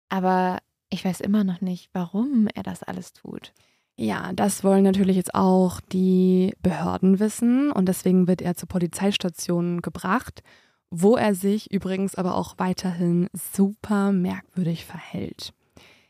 Aber 0.08 0.58
ich 0.90 1.04
weiß 1.04 1.20
immer 1.20 1.44
noch 1.44 1.60
nicht, 1.60 1.90
warum 1.92 2.48
er 2.54 2.62
das 2.62 2.82
alles 2.82 3.12
tut. 3.12 3.52
Ja, 3.96 4.32
das 4.32 4.62
wollen 4.64 4.84
natürlich 4.84 5.16
jetzt 5.16 5.34
auch 5.34 5.80
die 5.80 6.54
Behörden 6.62 7.18
wissen 7.18 7.70
und 7.72 7.86
deswegen 7.86 8.26
wird 8.28 8.40
er 8.42 8.54
zur 8.54 8.68
Polizeistation 8.68 9.82
gebracht, 9.82 10.42
wo 10.90 11.16
er 11.16 11.34
sich 11.34 11.70
übrigens 11.72 12.14
aber 12.14 12.36
auch 12.36 12.54
weiterhin 12.58 13.28
super 13.34 14.12
merkwürdig 14.12 14.84
verhält. 14.86 15.52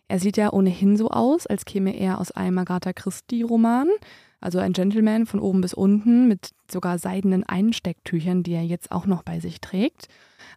Er 0.07 0.19
sieht 0.21 0.37
ja 0.37 0.53
ohnehin 0.53 0.97
so 0.97 1.11
aus, 1.11 1.47
als 1.47 1.65
käme 1.65 1.97
er 1.97 2.21
aus 2.21 2.31
einem 2.31 2.59
Agatha 2.59 2.93
Christie-Roman, 2.93 3.89
also 4.41 4.59
ein 4.59 4.73
Gentleman 4.73 5.27
von 5.27 5.41
oben 5.41 5.61
bis 5.61 5.75
unten 5.75 6.29
mit 6.29 6.51
sogar 6.71 6.99
seidenen 6.99 7.45
Einstecktüchern, 7.45 8.43
die 8.43 8.53
er 8.53 8.65
jetzt 8.65 8.93
auch 8.93 9.07
noch 9.07 9.23
bei 9.23 9.41
sich 9.41 9.61
trägt. 9.61 10.09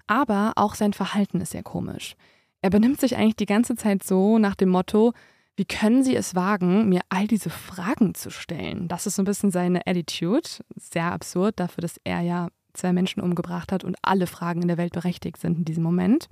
Aber 0.08 0.54
auch 0.56 0.76
sein 0.76 0.94
Verhalten 0.94 1.42
ist 1.42 1.52
sehr 1.52 1.64
komisch. 1.64 2.16
Er 2.62 2.70
benimmt 2.70 3.00
sich 3.00 3.18
eigentlich 3.18 3.38
die 3.38 3.46
ganze 3.46 3.76
Zeit 3.76 4.04
so 4.04 4.38
nach 4.38 4.56
dem 4.56 4.70
Motto, 4.70 5.14
wie 5.56 5.66
können 5.66 6.04
Sie 6.04 6.16
es 6.16 6.36
wagen, 6.36 6.90
mir 6.90 7.02
all 7.10 7.28
diese 7.28 7.50
Fragen 7.50 8.14
zu 8.14 8.30
stellen? 8.30 8.88
Das 8.88 9.06
ist 9.06 9.16
so 9.16 9.22
ein 9.22 9.26
bisschen 9.26 9.52
seine 9.52 9.86
Attitude. 9.86 10.48
Sehr 10.76 11.12
absurd 11.12 11.60
dafür, 11.60 11.82
dass 11.82 12.00
er 12.04 12.22
ja 12.22 12.48
zwei 12.74 12.94
Menschen 12.94 13.22
umgebracht 13.22 13.72
hat 13.72 13.84
und 13.84 13.98
alle 14.02 14.28
Fragen 14.28 14.62
in 14.62 14.70
der 14.70 14.78
Welt 14.78 14.94
berechtigt 14.94 15.38
sind 15.38 15.58
in 15.58 15.66
diesem 15.66 15.84
Moment. 15.84 16.28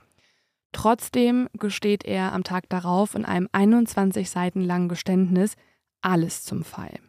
Trotzdem 0.71 1.49
gesteht 1.53 2.05
er 2.05 2.31
am 2.31 2.43
Tag 2.43 2.69
darauf 2.69 3.15
in 3.15 3.25
einem 3.25 3.49
21 3.51 4.29
Seiten 4.29 4.61
langen 4.61 4.87
Geständnis 4.87 5.55
alles 6.01 6.43
zum 6.43 6.63
Fall. 6.63 6.99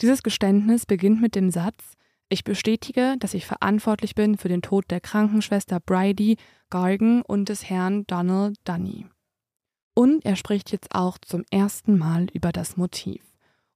Dieses 0.00 0.22
Geständnis 0.22 0.86
beginnt 0.86 1.20
mit 1.20 1.34
dem 1.34 1.50
Satz, 1.50 1.96
ich 2.30 2.44
bestätige, 2.44 3.16
dass 3.18 3.34
ich 3.34 3.44
verantwortlich 3.44 4.14
bin 4.14 4.38
für 4.38 4.48
den 4.48 4.62
Tod 4.62 4.90
der 4.90 5.00
Krankenschwester 5.00 5.80
Bridie 5.80 6.36
Gargan 6.70 7.22
und 7.22 7.48
des 7.48 7.68
Herrn 7.68 8.06
Donald 8.06 8.56
Dunny. 8.64 9.06
Und 9.94 10.24
er 10.24 10.36
spricht 10.36 10.70
jetzt 10.70 10.94
auch 10.94 11.18
zum 11.18 11.44
ersten 11.50 11.98
Mal 11.98 12.28
über 12.32 12.52
das 12.52 12.76
Motiv. 12.76 13.22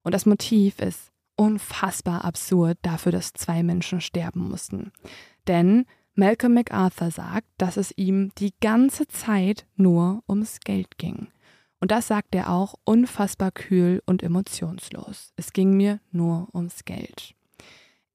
Und 0.03 0.13
das 0.13 0.25
Motiv 0.25 0.79
ist 0.79 1.11
unfassbar 1.35 2.23
absurd 2.23 2.77
dafür, 2.81 3.11
dass 3.11 3.33
zwei 3.33 3.61
Menschen 3.61 3.99
sterben 3.99 4.47
mussten. 4.47 4.93
Denn 5.47 5.85
Malcolm 6.13 6.53
MacArthur 6.53 7.11
sagt, 7.11 7.47
dass 7.57 7.75
es 7.75 7.91
ihm 7.97 8.31
die 8.37 8.53
ganze 8.61 9.05
Zeit 9.07 9.67
nur 9.75 10.23
ums 10.29 10.61
Geld 10.61 10.97
ging. 10.97 11.27
Und 11.79 11.91
das 11.91 12.07
sagt 12.07 12.33
er 12.35 12.51
auch 12.51 12.75
unfassbar 12.83 13.51
kühl 13.51 14.01
und 14.05 14.23
emotionslos. 14.23 15.33
Es 15.35 15.53
ging 15.53 15.75
mir 15.75 15.99
nur 16.11 16.47
ums 16.53 16.85
Geld. 16.85 17.35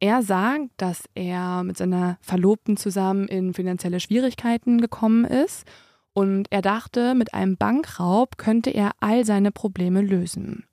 Er 0.01 0.23
sagt, 0.23 0.71
dass 0.79 1.05
er 1.15 1.63
mit 1.63 1.77
seiner 1.77 2.19
Verlobten 2.23 2.79
zusammen 2.79 3.29
in 3.29 3.53
finanzielle 3.53 4.01
Schwierigkeiten 4.01 4.81
gekommen 4.81 5.27
ist 5.27 5.67
und 6.15 6.47
er 6.51 6.63
dachte, 6.63 7.15
mit 7.15 7.35
einem 7.35 7.57
Bankraub 7.57 8.39
könnte 8.39 8.71
er 8.71 8.93
all 9.01 9.25
seine 9.25 9.53
Probleme 9.53 10.01
lösen. 10.01 10.65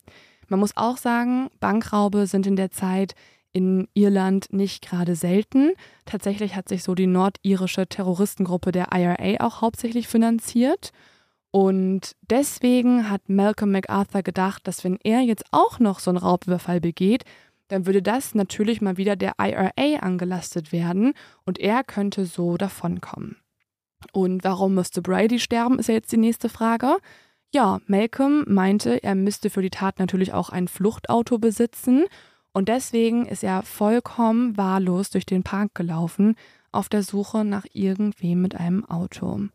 Man 0.47 0.61
muss 0.61 0.75
auch 0.77 0.97
sagen, 0.97 1.49
Bankraube 1.59 2.25
sind 2.25 2.47
in 2.47 2.55
der 2.55 2.71
Zeit 2.71 3.15
in 3.51 3.87
Irland 3.93 4.53
nicht 4.53 4.87
gerade 4.87 5.15
selten. 5.15 5.71
Tatsächlich 6.05 6.55
hat 6.55 6.69
sich 6.69 6.83
so 6.83 6.95
die 6.95 7.07
nordirische 7.07 7.87
Terroristengruppe 7.87 8.71
der 8.71 8.89
IRA 8.93 9.45
auch 9.45 9.61
hauptsächlich 9.61 10.07
finanziert. 10.07 10.91
Und 11.57 12.15
deswegen 12.21 13.09
hat 13.09 13.29
Malcolm 13.29 13.71
MacArthur 13.71 14.21
gedacht, 14.21 14.67
dass 14.67 14.83
wenn 14.83 14.99
er 15.03 15.21
jetzt 15.21 15.43
auch 15.49 15.79
noch 15.79 15.97
so 15.97 16.11
einen 16.11 16.19
Raubüberfall 16.19 16.79
begeht, 16.79 17.23
dann 17.67 17.87
würde 17.87 18.03
das 18.03 18.35
natürlich 18.35 18.79
mal 18.79 18.97
wieder 18.97 19.15
der 19.15 19.33
IRA 19.41 19.71
angelastet 20.01 20.71
werden 20.71 21.15
und 21.45 21.57
er 21.57 21.83
könnte 21.83 22.27
so 22.27 22.57
davonkommen. 22.57 23.37
Und 24.13 24.43
warum 24.43 24.75
müsste 24.75 25.01
Brady 25.01 25.39
sterben, 25.39 25.79
ist 25.79 25.87
ja 25.87 25.95
jetzt 25.95 26.11
die 26.11 26.17
nächste 26.17 26.47
Frage. 26.47 26.97
Ja, 27.51 27.79
Malcolm 27.87 28.45
meinte, 28.47 29.01
er 29.01 29.15
müsste 29.15 29.49
für 29.49 29.63
die 29.63 29.71
Tat 29.71 29.97
natürlich 29.97 30.33
auch 30.33 30.51
ein 30.51 30.67
Fluchtauto 30.67 31.39
besitzen 31.39 32.05
und 32.53 32.69
deswegen 32.69 33.25
ist 33.25 33.43
er 33.43 33.63
vollkommen 33.63 34.57
wahllos 34.57 35.09
durch 35.09 35.25
den 35.25 35.41
Park 35.41 35.73
gelaufen, 35.73 36.35
auf 36.71 36.87
der 36.87 37.01
Suche 37.01 37.43
nach 37.43 37.65
irgendwem 37.73 38.43
mit 38.43 38.53
einem 38.53 38.85
Auto. 38.85 39.47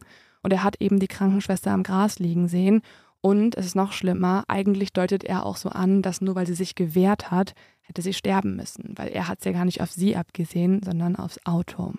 Und 0.42 0.52
er 0.52 0.64
hat 0.64 0.80
eben 0.80 0.98
die 0.98 1.08
Krankenschwester 1.08 1.70
am 1.70 1.82
Gras 1.82 2.18
liegen 2.18 2.48
sehen 2.48 2.82
und 3.22 3.56
es 3.56 3.66
ist 3.66 3.76
noch 3.76 3.92
schlimmer, 3.92 4.44
eigentlich 4.48 4.92
deutet 4.92 5.22
er 5.22 5.46
auch 5.46 5.56
so 5.56 5.68
an, 5.68 6.02
dass 6.02 6.20
nur 6.20 6.34
weil 6.34 6.46
sie 6.46 6.54
sich 6.54 6.74
gewehrt 6.74 7.30
hat, 7.30 7.54
hätte 7.80 8.02
sie 8.02 8.12
sterben 8.12 8.56
müssen, 8.56 8.94
weil 8.96 9.08
er 9.08 9.28
hat 9.28 9.38
es 9.38 9.44
ja 9.44 9.52
gar 9.52 9.64
nicht 9.64 9.80
auf 9.80 9.92
sie 9.92 10.16
abgesehen, 10.16 10.82
sondern 10.82 11.14
aufs 11.14 11.38
Auto. 11.46 11.94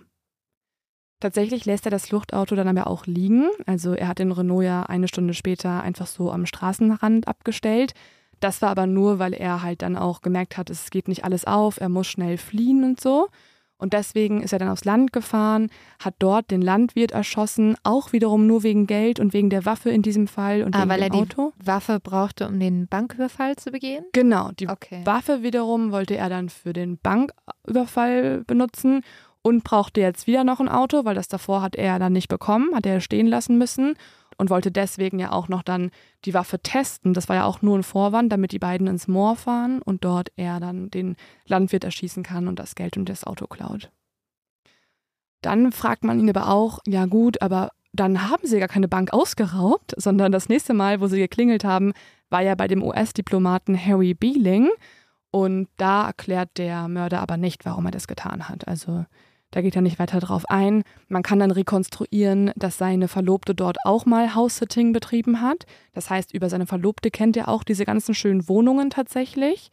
Tatsächlich 1.22 1.64
lässt 1.64 1.86
er 1.86 1.92
das 1.92 2.08
Fluchtauto 2.08 2.56
dann 2.56 2.68
aber 2.68 2.88
auch 2.88 3.06
liegen. 3.06 3.48
Also 3.66 3.94
er 3.94 4.10
hat 4.10 4.20
den 4.20 4.34
Renault 4.34 4.66
ja 4.66 4.84
eine 4.84 5.08
Stunde 5.08 5.34
später 5.34 5.82
einfach 5.82 6.08
so 6.08 6.30
am 6.30 6.46
Straßenrand 6.46 7.30
abgestellt. 7.30 7.94
Das 8.42 8.62
war 8.62 8.72
aber 8.72 8.88
nur, 8.88 9.20
weil 9.20 9.32
er 9.32 9.64
halt 9.64 9.82
dann 9.82 9.96
auch 9.96 10.22
gemerkt 10.22 10.58
hat, 10.58 10.70
es 10.70 10.90
geht 10.90 11.08
nicht 11.08 11.24
alles 11.24 11.46
auf, 11.46 11.80
er 11.80 11.88
muss 11.88 12.08
schnell 12.08 12.38
fliehen 12.38 12.84
und 12.84 13.00
so. 13.00 13.30
Und 13.84 13.92
deswegen 13.92 14.42
ist 14.42 14.54
er 14.54 14.60
dann 14.60 14.70
aufs 14.70 14.86
Land 14.86 15.12
gefahren, 15.12 15.70
hat 16.00 16.16
dort 16.20 16.52
den 16.52 16.62
Landwirt 16.62 17.12
erschossen, 17.12 17.76
auch 17.84 18.14
wiederum 18.14 18.48
nur 18.48 18.64
wegen 18.64 18.88
Geld 18.88 19.20
und 19.20 19.34
wegen 19.34 19.50
der 19.50 19.66
Waffe 19.66 19.90
in 19.90 20.02
diesem 20.02 20.28
Fall 20.28 20.64
und 20.64 20.74
ah, 20.74 20.80
wegen 20.80 20.90
weil 20.90 21.02
dem 21.02 21.14
er 21.14 21.20
Auto. 21.20 21.52
die 21.62 21.68
Waffe 21.68 22.00
brauchte, 22.00 22.48
um 22.48 22.62
den 22.62 22.88
Banküberfall 22.88 23.58
zu 23.58 23.72
begehen? 23.72 24.06
Genau, 24.14 24.52
die 24.58 24.70
Okay. 24.70 25.02
Waffe 25.04 25.44
wiederum 25.44 25.92
wollte 25.92 26.16
er 26.16 26.30
dann 26.30 26.48
für 26.48 26.72
den 26.72 26.98
Banküberfall 26.98 28.44
benutzen 28.48 29.02
und 29.42 29.66
brauchte 29.66 30.00
jetzt 30.00 30.28
wieder 30.28 30.46
noch 30.46 30.62
ein 30.62 30.70
Auto, 30.70 31.04
weil 31.04 31.16
das 31.16 31.28
davor 31.28 31.62
hat 31.62 31.76
er 31.76 32.00
dann 32.00 32.14
nicht 32.14 32.30
bekommen, 32.30 32.74
hat 32.74 32.86
er 32.86 33.02
stehen 33.02 33.28
lassen 33.28 33.58
müssen 33.58 33.96
und 34.38 34.50
wollte 34.50 34.72
deswegen 34.72 35.20
ja 35.20 35.32
auch 35.32 35.48
noch 35.48 35.64
dann 35.64 35.92
die 36.26 36.34
Waffe 36.34 36.60
testen. 36.60 37.14
Das 37.14 37.30
war 37.30 37.36
ja 37.36 37.46
auch 37.46 37.62
nur 37.62 37.78
ein 37.78 37.84
Vorwand, 37.84 38.32
damit 38.32 38.52
die 38.52 38.60
beiden 38.60 38.88
ins 38.88 39.08
Moor 39.08 39.36
fahren 39.36 39.82
und 39.82 40.04
dort 40.04 40.32
er 40.36 40.60
dann 40.60 40.90
den 40.90 41.16
Landwirt 41.46 41.84
erschießen 41.84 42.24
kann 42.24 42.48
und 42.48 42.60
das 42.60 42.76
Geld 42.76 42.98
und 42.98 43.10
das 43.10 43.24
Auto 43.24 43.48
klaut. 43.48 43.92
Dann 45.42 45.72
fragt 45.72 46.04
man 46.04 46.20
ihn 46.20 46.30
aber 46.30 46.50
auch, 46.50 46.80
ja 46.88 47.06
gut, 47.06 47.42
aber 47.42 47.70
dann 47.92 48.30
haben 48.30 48.48
sie 48.48 48.60
gar 48.60 48.68
keine 48.68 48.88
Bank 48.88 49.14
ausgeraubt, 49.14 49.94
sondern 49.98 50.32
das 50.32 50.50
nächste 50.50 50.74
Mal, 50.74 51.00
wo 51.00 51.08
sie 51.08 51.20
geklingelt 51.20 51.64
haben, 51.64 51.94
war 52.30 52.42
ja 52.42 52.56
bei 52.56 52.68
dem 52.68 52.82
US-Diplomaten 52.82 53.78
Harry 53.78 54.14
Beeling. 54.14 54.70
Und 55.30 55.68
da 55.78 56.08
erklärt 56.08 56.58
der 56.58 56.88
Mörder 56.88 57.20
aber 57.20 57.38
nicht, 57.38 57.66
warum 57.66 57.86
er 57.86 57.92
das 57.92 58.08
getan 58.08 58.50
hat. 58.50 58.68
Also 58.68 59.06
da 59.54 59.62
geht 59.62 59.76
er 59.76 59.84
nicht 59.84 60.00
weiter 60.00 60.20
drauf 60.20 60.50
ein. 60.50 60.84
Man 61.10 61.22
kann 61.22 61.38
dann 61.38 61.52
rekonstruieren, 61.52 62.52
dass 62.56 62.80
seine 62.80 63.08
Verlobte 63.08 63.54
dort 63.54 63.78
auch 63.86 64.08
mal 64.08 64.34
House-Sitting 64.34 64.94
betrieben 64.94 65.42
hat. 65.42 65.68
Das 65.94 66.10
heißt, 66.10 66.34
über 66.34 66.50
seine 66.50 66.66
Verlobte 66.66 67.12
kennt 67.12 67.38
er 67.38 67.50
auch 67.50 67.64
diese 67.64 67.86
ganzen 67.86 68.16
schönen 68.16 68.48
Wohnungen 68.50 68.90
tatsächlich. 68.90 69.70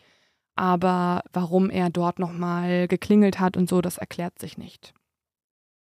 Aber 0.55 1.23
warum 1.33 1.71
er 1.71 1.89
dort 1.89 2.19
nochmal 2.19 2.89
geklingelt 2.89 3.41
hat 3.41 3.57
und 3.57 3.71
so, 3.71 3.81
das 3.81 3.97
erklärt 3.97 4.39
sich 4.39 4.59
nicht. 4.59 4.93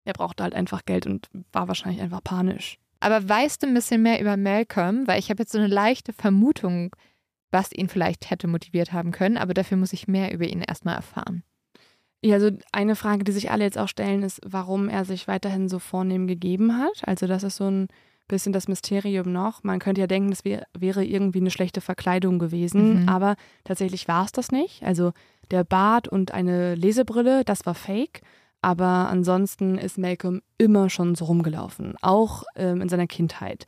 Er 0.05 0.13
brauchte 0.13 0.43
halt 0.43 0.55
einfach 0.55 0.85
Geld 0.85 1.07
und 1.07 1.29
war 1.53 1.69
wahrscheinlich 1.69 2.03
einfach 2.03 2.23
panisch. 2.25 2.79
Aber 2.99 3.29
weißt 3.29 3.63
du 3.63 3.69
ein 3.69 3.75
bisschen 3.75 4.03
mehr 4.03 4.21
über 4.21 4.37
Malcolm? 4.37 5.07
Weil 5.07 5.21
ich 5.21 5.31
habe 5.31 5.43
jetzt 5.43 5.53
so 5.53 5.59
eine 5.59 5.69
leichte 5.69 6.13
Vermutung, 6.13 6.97
was 7.53 7.71
ihn 7.71 7.89
vielleicht 7.89 8.29
hätte 8.29 8.49
motiviert 8.49 8.93
haben 8.93 9.13
können, 9.13 9.37
aber 9.37 9.55
dafür 9.55 9.77
muss 9.77 9.93
ich 9.93 10.09
mehr 10.09 10.33
über 10.33 10.47
ihn 10.47 10.63
erstmal 10.63 10.97
erfahren. 10.97 11.45
Ja, 12.25 12.35
also 12.37 12.51
eine 12.73 12.97
Frage, 12.97 13.23
die 13.25 13.33
sich 13.33 13.51
alle 13.51 13.65
jetzt 13.65 13.77
auch 13.79 13.89
stellen, 13.89 14.23
ist, 14.23 14.41
warum 14.47 14.89
er 14.89 15.05
sich 15.05 15.29
weiterhin 15.29 15.69
so 15.69 15.79
vornehm 15.79 16.27
gegeben 16.27 16.79
hat. 16.79 17.03
Also 17.07 17.27
das 17.27 17.43
ist 17.43 17.57
so 17.57 17.69
ein 17.71 17.89
bisschen 18.29 18.55
das 18.55 18.67
Mysterium 18.69 19.31
noch. 19.31 19.63
Man 19.63 19.79
könnte 19.79 20.01
ja 20.01 20.07
denken, 20.07 20.31
das 20.31 20.45
wär, 20.45 20.67
wäre 20.77 21.05
irgendwie 21.05 21.41
eine 21.41 21.51
schlechte 21.51 21.83
Verkleidung 21.83 22.39
gewesen, 22.39 23.03
Mhm. 23.03 23.09
aber 23.11 23.37
tatsächlich 23.65 24.09
war 24.09 24.25
es 24.25 24.33
das 24.33 24.51
nicht. 24.51 24.83
Also 24.83 25.13
der 25.51 25.65
Bart 25.65 26.09
und 26.09 26.33
eine 26.33 26.75
Lesebrille, 26.75 27.45
das 27.45 27.67
war 27.67 27.75
fake. 27.75 28.23
Aber 28.63 29.11
ansonsten 29.11 29.77
ist 29.77 29.99
Malcolm 29.99 30.41
immer 30.57 30.89
schon 30.89 31.15
so 31.17 31.27
rumgelaufen, 31.27 31.97
auch 32.01 32.45
ähm, 32.57 32.81
in 32.81 32.89
seiner 32.89 33.07
Kindheit. 33.07 33.67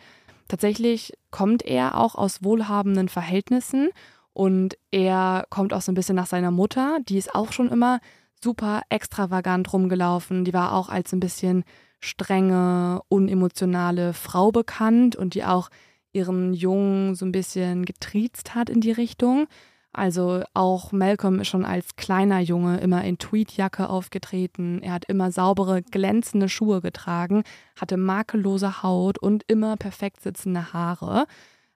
Tatsächlich 0.48 1.12
kommt 1.30 1.62
er 1.66 1.98
auch 1.98 2.14
aus 2.14 2.42
wohlhabenden 2.42 3.10
Verhältnissen 3.10 3.90
und 4.32 4.78
er 4.90 5.44
kommt 5.50 5.74
auch 5.74 5.82
so 5.82 5.92
ein 5.92 5.96
bisschen 5.96 6.16
nach 6.16 6.26
seiner 6.26 6.50
Mutter. 6.50 6.96
Die 7.06 7.18
ist 7.18 7.34
auch 7.34 7.52
schon 7.52 7.68
immer 7.70 8.00
super 8.46 8.82
extravagant 8.90 9.72
rumgelaufen. 9.72 10.44
Die 10.44 10.54
war 10.54 10.72
auch 10.72 10.88
als 10.88 11.12
ein 11.12 11.18
bisschen 11.18 11.64
strenge, 11.98 13.00
unemotionale 13.08 14.12
Frau 14.12 14.52
bekannt 14.52 15.16
und 15.16 15.34
die 15.34 15.42
auch 15.42 15.68
ihren 16.12 16.54
Jungen 16.54 17.16
so 17.16 17.26
ein 17.26 17.32
bisschen 17.32 17.84
getriezt 17.84 18.54
hat 18.54 18.70
in 18.70 18.80
die 18.80 18.92
Richtung. 18.92 19.48
Also 19.92 20.44
auch 20.54 20.92
Malcolm 20.92 21.40
ist 21.40 21.48
schon 21.48 21.64
als 21.64 21.96
kleiner 21.96 22.38
Junge 22.38 22.78
immer 22.78 23.02
in 23.02 23.18
Tweedjacke 23.18 23.90
aufgetreten. 23.90 24.80
Er 24.80 24.92
hat 24.92 25.06
immer 25.06 25.32
saubere, 25.32 25.82
glänzende 25.82 26.48
Schuhe 26.48 26.80
getragen, 26.80 27.42
hatte 27.74 27.96
makellose 27.96 28.80
Haut 28.84 29.18
und 29.18 29.42
immer 29.48 29.76
perfekt 29.76 30.20
sitzende 30.20 30.72
Haare. 30.72 31.26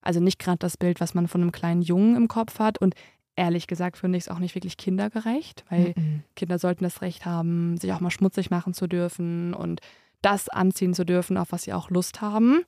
Also 0.03 0.21
nicht 0.21 0.39
gerade 0.39 0.59
das 0.59 0.77
Bild, 0.77 1.01
was 1.01 1.15
man 1.15 1.27
von 1.27 1.41
einem 1.41 1.51
kleinen 1.51 1.83
Jungen 1.83 2.15
im 2.15 2.29
Kopf 2.29 2.61
hat. 2.61 2.79
Und 2.79 2.95
ehrlich 3.41 3.67
gesagt 3.67 3.97
finde 3.97 4.19
ich 4.19 4.25
es 4.25 4.29
auch 4.29 4.39
nicht 4.39 4.55
wirklich 4.55 4.77
kindergerecht, 4.77 5.65
weil 5.71 5.95
Mhm. 5.97 6.23
Kinder 6.37 6.59
sollten 6.59 6.85
das 6.85 7.01
Recht 7.01 7.25
haben, 7.25 7.79
sich 7.79 7.91
auch 7.93 8.01
mal 8.01 8.11
schmutzig 8.11 8.51
machen 8.51 8.75
zu 8.75 8.87
dürfen 8.87 9.55
und 9.55 9.81
das 10.21 10.51
anziehen 10.51 10.93
zu 10.93 11.05
dürfen, 11.05 11.39
auf 11.39 11.51
was 11.51 11.63
sie 11.63 11.73
auch 11.73 11.89
Lust 11.89 12.21
haben. 12.21 12.61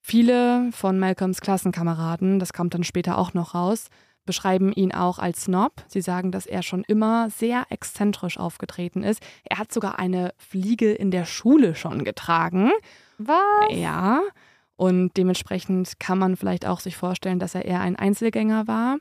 Viele 0.00 0.70
von 0.72 0.98
Malcolms 0.98 1.40
Klassenkameraden, 1.40 2.40
das 2.40 2.52
kommt 2.52 2.74
dann 2.74 2.82
später 2.82 3.16
auch 3.16 3.32
noch 3.34 3.54
raus, 3.54 3.86
beschreiben 4.26 4.72
ihn 4.72 4.92
auch 4.92 5.20
als 5.20 5.44
Snob. 5.44 5.84
Sie 5.86 6.00
sagen, 6.00 6.32
dass 6.32 6.46
er 6.46 6.62
schon 6.64 6.82
immer 6.82 7.30
sehr 7.30 7.66
exzentrisch 7.70 8.38
aufgetreten 8.38 9.04
ist. 9.04 9.22
Er 9.44 9.58
hat 9.58 9.72
sogar 9.72 10.00
eine 10.00 10.34
Fliege 10.36 10.92
in 10.92 11.12
der 11.12 11.24
Schule 11.24 11.76
schon 11.76 12.02
getragen. 12.02 12.72
Was? 13.18 13.40
Ja, 13.70 14.20
und 14.74 15.16
dementsprechend 15.16 16.00
kann 16.00 16.18
man 16.18 16.36
vielleicht 16.36 16.66
auch 16.66 16.80
sich 16.80 16.96
vorstellen, 16.96 17.38
dass 17.38 17.54
er 17.54 17.64
eher 17.64 17.80
ein 17.80 17.94
Einzelgänger 17.94 18.66
war. 18.66 18.98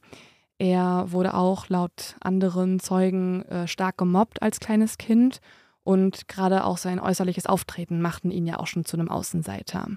Er 0.62 1.12
wurde 1.12 1.34
auch 1.34 1.70
laut 1.70 2.16
anderen 2.22 2.80
Zeugen 2.80 3.42
äh, 3.48 3.68
stark 3.68 3.98
gemobbt 3.98 4.44
als 4.44 4.60
kleines 4.60 5.00
Kind 5.00 5.42
und 5.84 6.28
gerade 6.28 6.66
auch 6.66 6.78
sein 6.78 7.00
äußerliches 7.00 7.48
Auftreten 7.48 8.00
machten 8.00 8.30
ihn 8.30 8.46
ja 8.46 8.60
auch 8.60 8.68
schon 8.68 8.86
zu 8.86 8.96
einem 8.96 9.10
Außenseiter. 9.10 9.88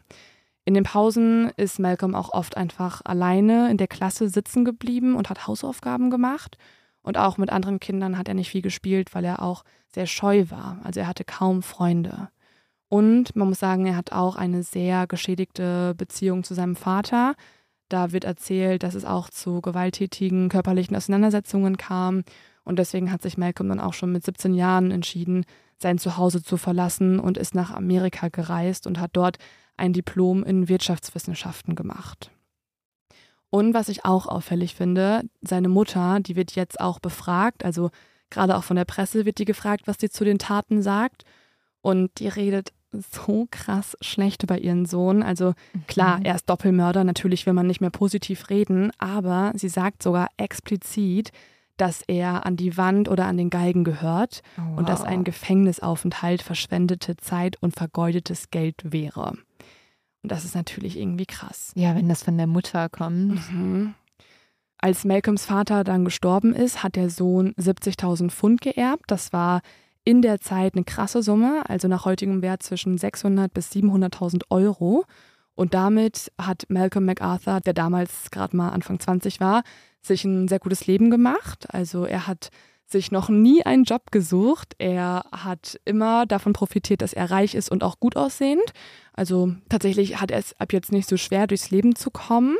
In 0.65 0.73
den 0.73 0.85
Pausen 0.85 1.51
ist 1.59 1.81
Malcolm 1.81 2.15
auch 2.15 2.33
oft 2.33 2.57
einfach 2.57 3.03
alleine 3.05 3.71
in 3.71 3.77
der 3.77 3.89
Klasse 3.89 4.31
sitzen 4.31 4.65
geblieben 4.65 5.17
und 5.17 5.29
hat 5.29 5.47
Hausaufgaben 5.47 6.09
gemacht. 6.09 6.57
Und 7.03 7.19
auch 7.19 7.37
mit 7.37 7.51
anderen 7.51 7.79
Kindern 7.79 8.17
hat 8.17 8.29
er 8.29 8.35
nicht 8.35 8.49
viel 8.49 8.63
gespielt, 8.63 9.15
weil 9.15 9.27
er 9.27 9.43
auch 9.43 9.65
sehr 9.89 10.07
scheu 10.07 10.47
war. 10.49 10.79
Also 10.83 11.01
er 11.01 11.09
hatte 11.09 11.25
kaum 11.25 11.63
Freunde. 11.63 12.31
Und 12.89 13.37
man 13.37 13.51
muss 13.51 13.61
sagen, 13.61 13.85
er 13.85 13.97
hat 13.97 14.13
auch 14.13 14.37
eine 14.37 14.63
sehr 14.63 15.07
geschädigte 15.07 15.95
Beziehung 15.95 16.43
zu 16.43 16.55
seinem 16.55 16.75
Vater. 16.75 17.35
Da 17.89 18.13
wird 18.13 18.25
erzählt, 18.25 18.83
dass 18.83 18.95
es 18.95 19.05
auch 19.05 19.31
zu 19.31 19.61
gewalttätigen 19.61 20.49
körperlichen 20.49 20.97
Auseinandersetzungen 20.97 21.77
kam. 21.77 22.25
Und 22.65 22.79
deswegen 22.79 23.13
hat 23.13 23.23
sich 23.23 23.37
Malcolm 23.37 23.69
dann 23.69 23.81
auch 23.81 23.93
schon 23.93 24.13
mit 24.13 24.25
17 24.25 24.55
Jahren 24.55 24.91
entschieden, 24.91 25.45
sein 25.79 25.99
Zuhause 25.99 26.43
zu 26.43 26.57
verlassen 26.57 27.19
und 27.19 27.37
ist 27.37 27.55
nach 27.55 27.73
Amerika 27.73 28.29
gereist 28.29 28.87
und 28.87 28.99
hat 28.99 29.11
dort 29.15 29.39
ein 29.77 29.93
Diplom 29.93 30.45
in 30.45 30.69
Wirtschaftswissenschaften 30.69 31.75
gemacht. 31.75 32.31
Und 33.51 33.75
was 33.75 33.89
ich 33.89 34.05
auch 34.05 34.27
auffällig 34.27 34.75
finde, 34.75 35.23
seine 35.41 35.69
Mutter, 35.69 36.19
die 36.21 36.37
wird 36.37 36.57
jetzt 36.57 36.81
auch 36.81 36.99
befragt, 36.99 37.65
also 37.65 37.91
gerade 38.31 38.57
auch 38.57 38.65
von 38.65 38.77
der 38.77 38.85
Presse 38.85 39.27
wird 39.27 39.39
die 39.39 39.45
gefragt, 39.45 39.87
was 39.87 39.97
sie 40.01 40.11
zu 40.11 40.25
den 40.25 40.39
Taten 40.39 40.83
sagt. 40.83 41.25
Und 41.81 42.19
die 42.19 42.29
redet 42.29 42.73
so 43.01 43.47
krass 43.51 43.97
schlecht 44.01 44.43
über 44.43 44.59
ihren 44.59 44.87
Sohn. 44.87 45.23
Also 45.23 45.55
klar, 45.87 46.19
mhm. 46.19 46.25
er 46.25 46.35
ist 46.35 46.49
Doppelmörder, 46.49 47.05
natürlich 47.05 47.47
will 47.47 47.53
man 47.53 47.67
nicht 47.67 47.81
mehr 47.81 47.91
positiv 47.91 48.51
reden, 48.51 48.93
aber 48.99 49.53
sie 49.55 49.69
sagt 49.69 50.03
sogar 50.03 50.29
explizit, 50.37 51.33
dass 51.77 52.03
er 52.07 52.47
an 52.47 52.57
die 52.57 52.77
Wand 52.77 53.09
oder 53.09 53.27
an 53.27 53.37
den 53.37 53.51
Galgen 53.51 53.85
gehört 53.85 54.43
wow. 54.57 54.79
und 54.79 54.89
dass 54.89 55.03
ein 55.03 55.25
Gefängnisaufenthalt 55.25 56.43
verschwendete 56.43 57.17
Zeit 57.17 57.57
und 57.61 57.75
vergeudetes 57.75 58.51
Geld 58.51 58.77
wäre. 58.85 59.33
Und 60.23 60.33
das 60.33 60.45
ist 60.45 60.55
natürlich 60.55 60.99
irgendwie 60.99 61.27
krass. 61.27 61.73
Ja, 61.75 61.95
wenn 61.97 62.09
das 62.09 62.23
von 62.23 62.39
der 62.39 62.47
Mutter 62.47 62.89
kommt. 62.89 63.53
Mhm. 63.53 63.95
Als 64.79 65.05
Malcolms 65.05 65.47
Vater 65.47 65.83
dann 65.83 66.05
gestorben 66.05 66.55
ist, 66.55 66.83
hat 66.83 66.97
der 66.97 67.11
Sohn 67.11 67.55
70.000 67.55 68.31
Pfund 68.31 68.61
geerbt. 68.61 69.05
Das 69.09 69.33
war 69.33 69.61
in 70.05 70.23
der 70.23 70.41
Zeit 70.41 70.75
eine 70.75 70.85
krasse 70.85 71.23
Summe, 71.23 71.69
also 71.69 71.89
nach 71.89 72.05
heutigem 72.05 72.43
Wert 72.43 72.63
zwischen 72.63 72.99
600 72.99 73.53
bis 73.53 73.71
700.000 73.73 74.43
Euro. 74.51 75.05
Und 75.55 75.73
damit 75.75 76.33
hat 76.39 76.67
Malcolm 76.69 77.07
MacArthur, 77.07 77.61
der 77.61 77.75
damals 77.75 78.31
gerade 78.31 78.57
mal 78.57 78.71
Anfang 78.71 79.01
20 79.01 79.41
war, 79.41 79.63
sich 80.03 80.25
ein 80.25 80.49
sehr 80.49 80.59
gutes 80.59 80.87
Leben 80.87 81.11
gemacht. 81.11 81.67
Also 81.73 82.05
er 82.05 82.27
hat 82.27 82.51
sich 82.87 83.11
noch 83.11 83.29
nie 83.29 83.65
einen 83.65 83.85
Job 83.85 84.11
gesucht. 84.11 84.75
Er 84.79 85.25
hat 85.33 85.81
immer 85.85 86.27
davon 86.27 86.53
profitiert, 86.53 87.01
dass 87.01 87.15
er 87.15 87.31
reich 87.31 87.55
ist 87.55 87.71
und 87.71 87.83
auch 87.83 87.99
gut 87.99 88.17
aussehend. 88.17 88.73
Also 89.15 89.55
tatsächlich 89.69 90.21
hat 90.21 90.31
er 90.31 90.39
es 90.39 90.59
ab 90.61 90.73
jetzt 90.73 90.93
nicht 90.93 91.09
so 91.09 91.17
schwer, 91.17 91.47
durchs 91.47 91.71
Leben 91.71 91.97
zu 91.97 92.11
kommen 92.11 92.57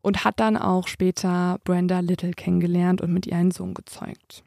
und 0.00 0.24
hat 0.24 0.40
dann 0.40 0.56
auch 0.56 0.88
später 0.88 1.58
Brenda 1.64 2.00
Little 2.00 2.32
kennengelernt 2.32 3.02
und 3.02 3.12
mit 3.12 3.26
ihr 3.26 3.36
einen 3.36 3.50
Sohn 3.50 3.74
gezeugt. 3.74 4.45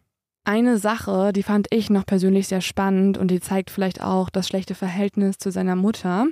Eine 0.50 0.80
Sache, 0.80 1.32
die 1.32 1.44
fand 1.44 1.68
ich 1.70 1.92
noch 1.92 2.08
persönlich 2.08 2.48
sehr 2.48 2.62
spannend 2.62 3.20
und 3.20 3.30
die 3.30 3.40
zeigt 3.40 3.70
vielleicht 3.70 4.02
auch 4.02 4.32
das 4.32 4.48
schlechte 4.48 4.74
Verhältnis 4.74 5.38
zu 5.38 5.52
seiner 5.52 5.76
Mutter. 5.76 6.26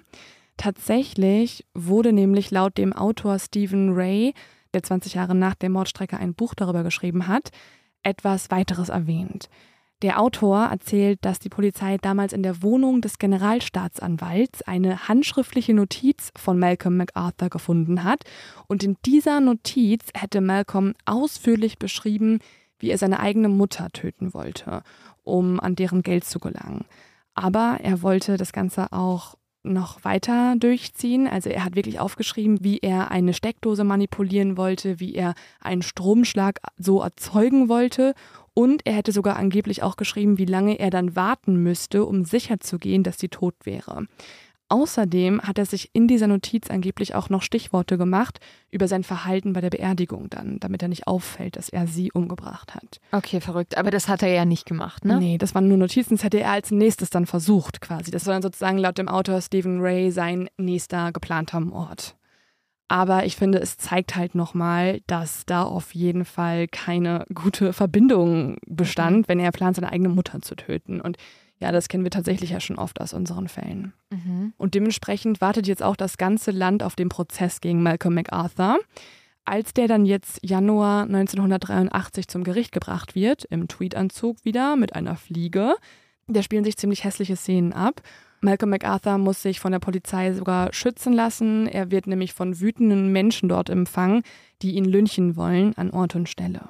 Tatsächlich 0.57 1.67
wurde 1.75 2.11
nämlich 2.11 2.49
laut 2.49 2.79
dem 2.79 2.93
Autor 2.93 3.37
Stephen 3.37 3.93
Ray, 3.93 4.33
der 4.73 4.81
20 4.81 5.13
Jahre 5.13 5.35
nach 5.35 5.53
der 5.53 5.69
Mordstrecke 5.69 6.17
ein 6.17 6.33
Buch 6.33 6.55
darüber 6.55 6.81
geschrieben 6.81 7.27
hat, 7.27 7.51
etwas 8.01 8.49
weiteres 8.49 8.89
erwähnt. 8.89 9.49
Der 10.01 10.19
Autor 10.19 10.63
erzählt, 10.65 11.19
dass 11.21 11.37
die 11.37 11.49
Polizei 11.49 11.97
damals 12.01 12.33
in 12.33 12.41
der 12.41 12.63
Wohnung 12.63 13.01
des 13.01 13.19
Generalstaatsanwalts 13.19 14.63
eine 14.63 15.07
handschriftliche 15.07 15.75
Notiz 15.75 16.31
von 16.35 16.57
Malcolm 16.57 16.97
MacArthur 16.97 17.49
gefunden 17.49 18.03
hat. 18.03 18.23
Und 18.67 18.83
in 18.83 18.97
dieser 19.05 19.41
Notiz 19.41 20.05
hätte 20.15 20.41
Malcolm 20.41 20.95
ausführlich 21.05 21.77
beschrieben, 21.77 22.39
wie 22.79 22.89
er 22.89 22.97
seine 22.97 23.19
eigene 23.19 23.49
Mutter 23.49 23.89
töten 23.89 24.33
wollte, 24.33 24.83
um 25.23 25.59
an 25.59 25.75
deren 25.75 26.03
Geld 26.03 26.23
zu 26.23 26.39
gelangen. 26.39 26.85
Aber 27.33 27.77
er 27.81 28.01
wollte 28.01 28.37
das 28.37 28.51
Ganze 28.51 28.91
auch 28.91 29.35
noch 29.63 30.03
weiter 30.03 30.55
durchziehen. 30.57 31.27
Also 31.27 31.49
er 31.49 31.63
hat 31.63 31.75
wirklich 31.75 31.99
aufgeschrieben, 31.99 32.63
wie 32.63 32.79
er 32.79 33.11
eine 33.11 33.33
Steckdose 33.33 33.83
manipulieren 33.83 34.57
wollte, 34.57 34.99
wie 34.99 35.13
er 35.13 35.35
einen 35.59 35.81
Stromschlag 35.81 36.59
so 36.77 37.01
erzeugen 37.01 37.69
wollte. 37.69 38.13
Und 38.53 38.85
er 38.85 38.93
hätte 38.93 39.11
sogar 39.11 39.35
angeblich 39.35 39.83
auch 39.83 39.97
geschrieben, 39.97 40.39
wie 40.39 40.45
lange 40.45 40.79
er 40.79 40.89
dann 40.89 41.15
warten 41.15 41.61
müsste, 41.61 42.05
um 42.05 42.25
sicherzugehen, 42.25 43.03
dass 43.03 43.19
sie 43.19 43.29
tot 43.29 43.53
wäre. 43.65 44.07
Außerdem 44.69 45.41
hat 45.41 45.57
er 45.57 45.65
sich 45.65 45.91
in 45.93 46.07
dieser 46.07 46.27
Notiz 46.27 46.69
angeblich 46.69 47.15
auch 47.15 47.29
noch 47.29 47.41
Stichworte 47.41 47.97
gemacht 47.97 48.39
über 48.69 48.87
sein 48.89 49.03
Verhalten 49.03 49.53
bei 49.53 49.61
der 49.61 49.69
Beerdigung 49.69 50.29
dann, 50.29 50.59
damit 50.59 50.81
er 50.81 50.89
nicht 50.89 51.07
auffällt, 51.07 51.55
dass 51.55 51.69
er 51.69 51.87
sie 51.87 52.11
umgebracht 52.11 52.75
hat. 52.75 52.99
Okay, 53.13 53.39
verrückt. 53.39 53.77
Aber 53.77 53.91
das 53.91 54.09
hat 54.09 54.23
er 54.23 54.29
ja 54.29 54.43
nicht 54.43 54.65
gemacht, 54.65 55.05
ne? 55.05 55.19
Nee, 55.19 55.37
das 55.37 55.55
waren 55.55 55.69
nur 55.69 55.77
Notizen. 55.77 56.15
Das 56.15 56.23
hätte 56.25 56.41
er 56.41 56.51
als 56.51 56.71
nächstes 56.71 57.09
dann 57.09 57.25
versucht 57.25 57.79
quasi. 57.79 58.11
Das 58.11 58.25
war 58.25 58.33
dann 58.33 58.41
sozusagen 58.41 58.77
laut 58.77 58.97
dem 58.97 59.07
Autor 59.07 59.39
Stephen 59.41 59.79
Ray 59.79 60.11
sein 60.11 60.49
nächster 60.57 61.13
geplanter 61.13 61.61
Mord. 61.61 62.17
Aber 62.89 63.25
ich 63.25 63.35
finde, 63.35 63.59
es 63.59 63.77
zeigt 63.77 64.15
halt 64.15 64.33
nochmal, 64.33 65.01
dass 65.07 65.45
da 65.45 65.63
auf 65.63 65.93
jeden 65.93 66.23
Fall 66.23 66.67
keine 66.67 67.25
gute 67.33 67.73
Verbindung 67.73 68.57
bestand, 68.65 69.17
mhm. 69.17 69.23
wenn 69.27 69.39
er 69.39 69.51
plant, 69.51 69.75
seine 69.75 69.91
eigene 69.91 70.09
Mutter 70.09 70.41
zu 70.41 70.55
töten. 70.55 71.01
Und 71.01 71.17
ja, 71.59 71.71
das 71.71 71.87
kennen 71.87 72.03
wir 72.03 72.11
tatsächlich 72.11 72.51
ja 72.51 72.59
schon 72.59 72.77
oft 72.77 73.01
aus 73.01 73.13
unseren 73.13 73.47
Fällen. 73.47 73.93
Mhm. 74.11 74.53
Und 74.57 74.75
dementsprechend 74.75 75.41
wartet 75.41 75.67
jetzt 75.67 75.83
auch 75.83 75.95
das 75.95 76.17
ganze 76.17 76.51
Land 76.51 76.83
auf 76.83 76.95
den 76.95 77.09
Prozess 77.09 77.61
gegen 77.61 77.81
Malcolm 77.81 78.13
MacArthur. 78.13 78.79
Als 79.43 79.73
der 79.73 79.87
dann 79.87 80.05
jetzt 80.05 80.39
Januar 80.43 81.03
1983 81.03 82.27
zum 82.27 82.43
Gericht 82.43 82.71
gebracht 82.71 83.15
wird, 83.15 83.45
im 83.45 83.67
Tweetanzug 83.67 84.43
wieder 84.43 84.75
mit 84.75 84.93
einer 84.93 85.15
Fliege, 85.15 85.75
da 86.27 86.43
spielen 86.43 86.65
sich 86.65 86.77
ziemlich 86.77 87.05
hässliche 87.05 87.37
Szenen 87.37 87.73
ab. 87.73 88.01
Malcolm 88.41 88.69
MacArthur 88.69 89.17
muss 89.17 89.41
sich 89.41 89.59
von 89.59 89.71
der 89.71 89.79
Polizei 89.79 90.33
sogar 90.33 90.73
schützen 90.73 91.13
lassen. 91.13 91.67
Er 91.67 91.89
wird 91.89 92.05
nämlich 92.05 92.33
von 92.33 92.59
wütenden 92.59 93.11
Menschen 93.11 93.49
dort 93.49 93.69
empfangen, 93.69 94.21
die 94.61 94.75
ihn 94.75 94.85
lynchen 94.85 95.35
wollen 95.35 95.73
an 95.75 95.89
Ort 95.89 96.15
und 96.15 96.29
Stelle. 96.29 96.69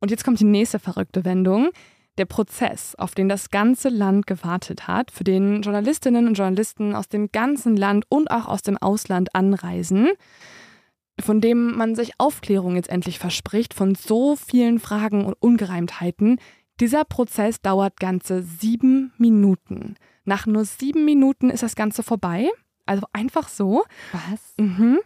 Und 0.00 0.10
jetzt 0.10 0.24
kommt 0.24 0.40
die 0.40 0.44
nächste 0.44 0.78
verrückte 0.78 1.24
Wendung 1.24 1.70
der 2.18 2.26
Prozess, 2.26 2.94
auf 2.94 3.14
den 3.14 3.28
das 3.28 3.50
ganze 3.50 3.88
Land 3.88 4.26
gewartet 4.26 4.86
hat, 4.86 5.10
für 5.10 5.24
den 5.24 5.62
Journalistinnen 5.62 6.28
und 6.28 6.34
Journalisten 6.34 6.94
aus 6.94 7.08
dem 7.08 7.30
ganzen 7.32 7.76
Land 7.76 8.04
und 8.08 8.30
auch 8.30 8.46
aus 8.46 8.62
dem 8.62 8.76
Ausland 8.78 9.34
anreisen, 9.34 10.10
von 11.20 11.40
dem 11.40 11.76
man 11.76 11.94
sich 11.94 12.12
Aufklärung 12.18 12.76
jetzt 12.76 12.88
endlich 12.88 13.18
verspricht, 13.18 13.74
von 13.74 13.94
so 13.94 14.36
vielen 14.36 14.78
Fragen 14.78 15.24
und 15.24 15.34
Ungereimtheiten. 15.40 16.38
Dieser 16.80 17.04
Prozess 17.04 17.60
dauert 17.60 17.98
ganze 18.00 18.42
sieben 18.42 19.12
Minuten. 19.18 19.96
Nach 20.24 20.46
nur 20.46 20.64
sieben 20.64 21.04
Minuten 21.04 21.50
ist 21.50 21.62
das 21.62 21.76
Ganze 21.76 22.02
vorbei. 22.02 22.48
Also 22.86 23.06
einfach 23.12 23.48
so. 23.48 23.84
Was? 24.12 24.54
Mhm. 24.58 24.98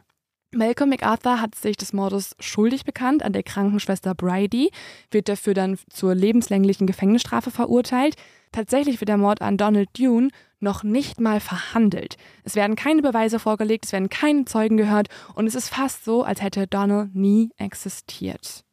Malcolm 0.54 0.88
MacArthur 0.88 1.42
hat 1.42 1.54
sich 1.54 1.76
des 1.76 1.92
Mordes 1.92 2.34
schuldig 2.40 2.84
bekannt 2.84 3.22
an 3.22 3.34
der 3.34 3.42
Krankenschwester 3.42 4.14
Bridie, 4.14 4.70
wird 5.10 5.28
dafür 5.28 5.52
dann 5.52 5.78
zur 5.90 6.14
lebenslänglichen 6.14 6.86
Gefängnisstrafe 6.86 7.50
verurteilt. 7.50 8.16
Tatsächlich 8.50 8.98
wird 9.00 9.10
der 9.10 9.18
Mord 9.18 9.42
an 9.42 9.58
Donald 9.58 9.90
Dune 9.98 10.30
noch 10.58 10.82
nicht 10.82 11.20
mal 11.20 11.40
verhandelt. 11.40 12.16
Es 12.44 12.54
werden 12.54 12.76
keine 12.76 13.02
Beweise 13.02 13.38
vorgelegt, 13.38 13.84
es 13.84 13.92
werden 13.92 14.08
keine 14.08 14.46
Zeugen 14.46 14.78
gehört 14.78 15.08
und 15.34 15.46
es 15.46 15.54
ist 15.54 15.68
fast 15.68 16.04
so, 16.04 16.22
als 16.22 16.40
hätte 16.40 16.66
Donald 16.66 17.14
nie 17.14 17.50
existiert. 17.58 18.64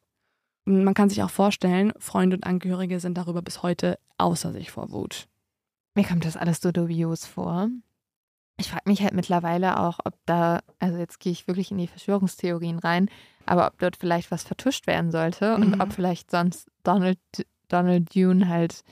Und 0.66 0.84
man 0.86 0.94
kann 0.94 1.10
sich 1.10 1.22
auch 1.24 1.30
vorstellen, 1.30 1.92
Freunde 2.00 2.38
und 2.38 2.46
Angehörige 2.46 3.02
sind 3.02 3.18
darüber 3.18 3.42
bis 3.42 3.64
heute 3.64 4.00
außer 4.18 4.54
sich 4.54 4.72
vor 4.72 4.92
Wut. 4.92 5.28
Mir 5.94 6.06
kommt 6.06 6.26
das 6.26 6.38
alles 6.38 6.62
so 6.62 6.72
dubios 6.72 7.26
vor. 7.26 7.70
Ich 8.58 8.70
frage 8.70 8.84
mich 8.90 9.02
halt 9.02 9.14
mittlerweile 9.14 9.80
auch, 9.80 10.00
ob 10.06 10.14
da, 10.26 10.62
also 10.80 10.98
jetzt 10.98 11.20
gehe 11.20 11.32
ich 11.32 11.48
wirklich 11.48 11.72
in 11.72 11.78
die 11.78 11.88
Verschwörungstheorien 11.88 12.80
rein, 12.80 13.10
aber 13.46 13.68
ob 13.68 13.78
dort 13.80 13.98
vielleicht 13.98 14.32
was 14.32 14.44
vertuscht 14.44 14.88
werden 14.88 15.12
sollte 15.12 15.56
und 15.56 15.76
mhm. 15.76 15.82
ob 15.82 15.92
vielleicht 15.92 16.32
sonst 16.32 16.70
Donald, 16.84 17.20
Donald 17.68 18.16
Dune 18.16 18.48
halt 18.48 18.84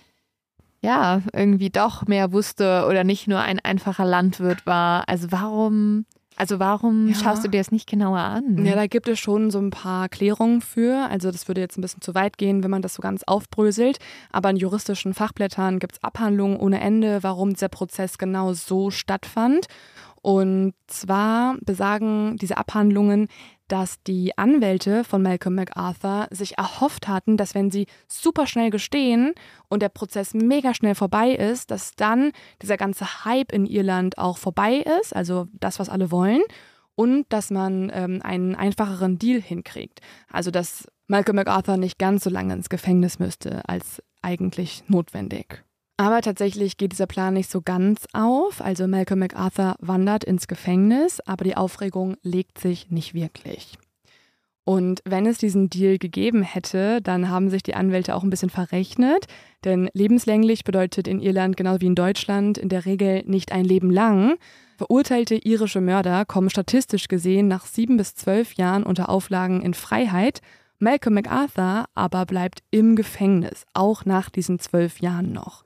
ja 0.81 1.21
irgendwie 1.31 1.69
doch 1.69 2.05
mehr 2.07 2.33
wusste 2.33 2.85
oder 2.89 3.03
nicht 3.05 3.27
nur 3.27 3.39
ein 3.39 3.59
einfacher 3.59 4.05
Landwirt 4.05 4.65
war. 4.65 5.07
Also 5.07 5.31
warum 5.31 6.05
also 6.35 6.59
warum 6.59 7.07
ja. 7.07 7.15
schaust 7.15 7.43
du 7.43 7.49
dir 7.49 7.59
das 7.59 7.71
nicht 7.71 7.89
genauer 7.89 8.19
an? 8.19 8.65
Ja, 8.65 8.75
da 8.75 8.87
gibt 8.87 9.07
es 9.07 9.19
schon 9.19 9.51
so 9.51 9.59
ein 9.59 9.69
paar 9.69 10.09
Klärungen 10.09 10.61
für. 10.61 11.07
Also 11.09 11.31
das 11.31 11.47
würde 11.47 11.61
jetzt 11.61 11.77
ein 11.77 11.81
bisschen 11.81 12.01
zu 12.01 12.15
weit 12.15 12.37
gehen, 12.37 12.63
wenn 12.63 12.71
man 12.71 12.81
das 12.81 12.95
so 12.95 13.01
ganz 13.01 13.23
aufbröselt. 13.23 13.99
Aber 14.31 14.49
in 14.49 14.57
juristischen 14.57 15.13
Fachblättern 15.13 15.79
gibt 15.79 15.93
es 15.93 16.03
Abhandlungen 16.03 16.57
ohne 16.57 16.81
Ende, 16.81 17.23
warum 17.23 17.53
dieser 17.53 17.69
Prozess 17.69 18.17
genau 18.17 18.53
so 18.53 18.89
stattfand. 18.91 19.67
Und 20.21 20.73
zwar 20.87 21.57
besagen 21.61 22.37
diese 22.37 22.57
Abhandlungen, 22.57 23.27
dass 23.73 24.03
die 24.03 24.37
Anwälte 24.37 25.03
von 25.03 25.23
Malcolm 25.23 25.55
MacArthur 25.55 26.27
sich 26.29 26.59
erhofft 26.59 27.07
hatten, 27.07 27.37
dass 27.37 27.55
wenn 27.55 27.71
sie 27.71 27.87
super 28.07 28.45
schnell 28.45 28.69
gestehen 28.69 29.33
und 29.67 29.81
der 29.81 29.89
Prozess 29.89 30.35
mega 30.35 30.75
schnell 30.75 30.93
vorbei 30.93 31.31
ist, 31.31 31.71
dass 31.71 31.95
dann 31.95 32.33
dieser 32.61 32.77
ganze 32.77 33.25
Hype 33.25 33.51
in 33.51 33.65
Irland 33.65 34.19
auch 34.19 34.37
vorbei 34.37 34.85
ist, 34.99 35.15
also 35.15 35.47
das, 35.53 35.79
was 35.79 35.89
alle 35.89 36.11
wollen, 36.11 36.43
und 36.93 37.25
dass 37.29 37.49
man 37.49 37.91
ähm, 37.91 38.21
einen 38.21 38.53
einfacheren 38.53 39.17
Deal 39.17 39.41
hinkriegt. 39.41 40.01
Also 40.31 40.51
dass 40.51 40.87
Malcolm 41.07 41.37
MacArthur 41.37 41.77
nicht 41.77 41.97
ganz 41.97 42.25
so 42.25 42.29
lange 42.29 42.53
ins 42.53 42.69
Gefängnis 42.69 43.17
müsste 43.17 43.67
als 43.67 44.03
eigentlich 44.21 44.83
notwendig. 44.87 45.63
Aber 45.97 46.21
tatsächlich 46.21 46.77
geht 46.77 46.91
dieser 46.91 47.05
Plan 47.05 47.35
nicht 47.35 47.51
so 47.51 47.61
ganz 47.61 48.07
auf. 48.13 48.61
Also 48.61 48.87
Malcolm 48.87 49.19
MacArthur 49.19 49.75
wandert 49.79 50.23
ins 50.23 50.47
Gefängnis, 50.47 51.19
aber 51.21 51.43
die 51.43 51.55
Aufregung 51.55 52.15
legt 52.23 52.59
sich 52.59 52.89
nicht 52.89 53.13
wirklich. 53.13 53.77
Und 54.65 55.01
wenn 55.05 55.25
es 55.25 55.37
diesen 55.37 55.69
Deal 55.69 55.97
gegeben 55.97 56.41
hätte, 56.41 57.01
dann 57.01 57.29
haben 57.29 57.49
sich 57.49 57.63
die 57.63 57.75
Anwälte 57.75 58.15
auch 58.15 58.23
ein 58.23 58.29
bisschen 58.29 58.49
verrechnet, 58.49 59.25
denn 59.65 59.89
lebenslänglich 59.93 60.63
bedeutet 60.63 61.07
in 61.07 61.19
Irland 61.19 61.57
genau 61.57 61.81
wie 61.81 61.87
in 61.87 61.95
Deutschland 61.95 62.57
in 62.57 62.69
der 62.69 62.85
Regel 62.85 63.23
nicht 63.25 63.51
ein 63.51 63.65
Leben 63.65 63.91
lang. 63.91 64.35
Verurteilte 64.77 65.35
irische 65.35 65.81
Mörder 65.81 66.23
kommen 66.25 66.49
statistisch 66.49 67.09
gesehen 67.09 67.49
nach 67.49 67.65
sieben 67.65 67.97
bis 67.97 68.15
zwölf 68.15 68.53
Jahren 68.53 68.83
unter 68.83 69.09
Auflagen 69.09 69.61
in 69.61 69.73
Freiheit. 69.73 70.39
Malcolm 70.79 71.15
MacArthur 71.15 71.85
aber 71.93 72.25
bleibt 72.25 72.63
im 72.71 72.95
Gefängnis, 72.95 73.65
auch 73.73 74.05
nach 74.05 74.29
diesen 74.29 74.59
zwölf 74.59 74.99
Jahren 74.99 75.33
noch. 75.33 75.65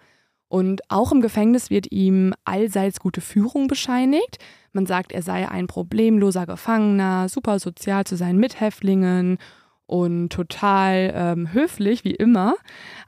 Und 0.49 0.81
auch 0.89 1.11
im 1.11 1.21
Gefängnis 1.21 1.69
wird 1.69 1.91
ihm 1.91 2.33
allseits 2.45 2.99
gute 2.99 3.21
Führung 3.21 3.67
bescheinigt. 3.67 4.37
Man 4.71 4.85
sagt, 4.85 5.11
er 5.11 5.21
sei 5.21 5.49
ein 5.49 5.67
problemloser 5.67 6.45
Gefangener, 6.45 7.27
super 7.29 7.59
sozial 7.59 8.05
zu 8.05 8.15
seinen 8.15 8.39
Mithäftlingen 8.39 9.39
und 9.87 10.29
total 10.29 11.11
ähm, 11.15 11.53
höflich 11.53 12.03
wie 12.03 12.15
immer. 12.15 12.55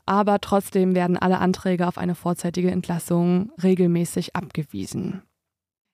Aber 0.05 0.39
trotzdem 0.41 0.95
werden 0.95 1.17
alle 1.17 1.39
Anträge 1.39 1.87
auf 1.87 1.97
eine 1.97 2.15
vorzeitige 2.15 2.71
Entlassung 2.71 3.51
regelmäßig 3.61 4.35
abgewiesen. 4.35 5.21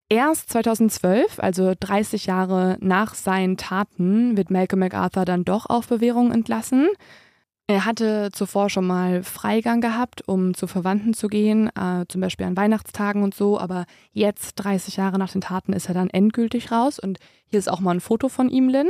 Erst 0.08 0.52
2012, 0.52 1.40
also 1.40 1.74
30 1.80 2.28
Jahre 2.28 2.78
nach 2.80 3.16
seinen 3.16 3.58
Taten, 3.58 4.38
wird 4.38 4.52
Malcolm 4.52 4.80
MacArthur 4.80 5.26
dann 5.26 5.46
doch 5.46 5.66
auf 5.66 5.88
Bewährung 5.88 6.32
entlassen. 6.32 6.88
Er 7.68 7.86
hatte 7.86 8.30
zuvor 8.32 8.70
schon 8.70 8.86
mal 8.86 9.24
Freigang 9.24 9.82
gehabt, 9.82 10.28
um 10.28 10.54
zu 10.54 10.68
Verwandten 10.68 11.16
zu 11.16 11.28
gehen, 11.28 11.70
äh, 11.76 12.06
zum 12.08 12.22
Beispiel 12.22 12.46
an 12.46 12.56
Weihnachtstagen 12.56 13.24
und 13.24 13.34
so, 13.34 13.60
aber 13.60 13.86
jetzt, 14.12 14.54
30 14.56 14.98
Jahre 14.98 15.18
nach 15.18 15.32
den 15.32 15.42
Taten, 15.42 15.74
ist 15.74 15.88
er 15.88 15.96
dann 15.96 16.12
endgültig 16.12 16.72
raus. 16.72 17.00
Und 17.00 17.18
hier 17.48 17.58
ist 17.58 17.70
auch 17.70 17.80
mal 17.80 17.96
ein 17.96 18.02
Foto 18.02 18.30
von 18.30 18.50
ihm, 18.50 18.70
Lynn. 18.70 18.90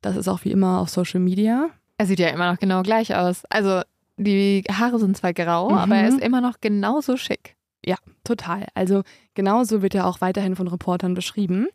Das 0.00 0.16
ist 0.16 0.26
auch 0.26 0.44
wie 0.44 0.50
immer 0.50 0.80
auf 0.80 0.88
Social 0.88 1.20
Media. 1.20 1.68
Er 1.96 2.06
sieht 2.06 2.18
ja 2.18 2.28
immer 2.28 2.52
noch 2.52 2.58
genau 2.58 2.82
gleich 2.82 3.14
aus. 3.14 3.44
Also 3.50 3.82
die 4.16 4.64
Haare 4.68 4.98
sind 4.98 5.16
zwar 5.16 5.32
grau, 5.32 5.70
mhm. 5.70 5.76
aber 5.76 5.96
er 5.96 6.08
ist 6.08 6.20
immer 6.20 6.40
noch 6.40 6.60
genauso 6.60 7.16
schick. 7.16 7.56
Ja, 7.84 7.96
total. 8.24 8.66
Also 8.74 9.02
genauso 9.34 9.80
wird 9.80 9.94
er 9.94 10.06
auch 10.06 10.20
weiterhin 10.20 10.56
von 10.56 10.66
Reportern 10.66 11.14
beschrieben. 11.14 11.68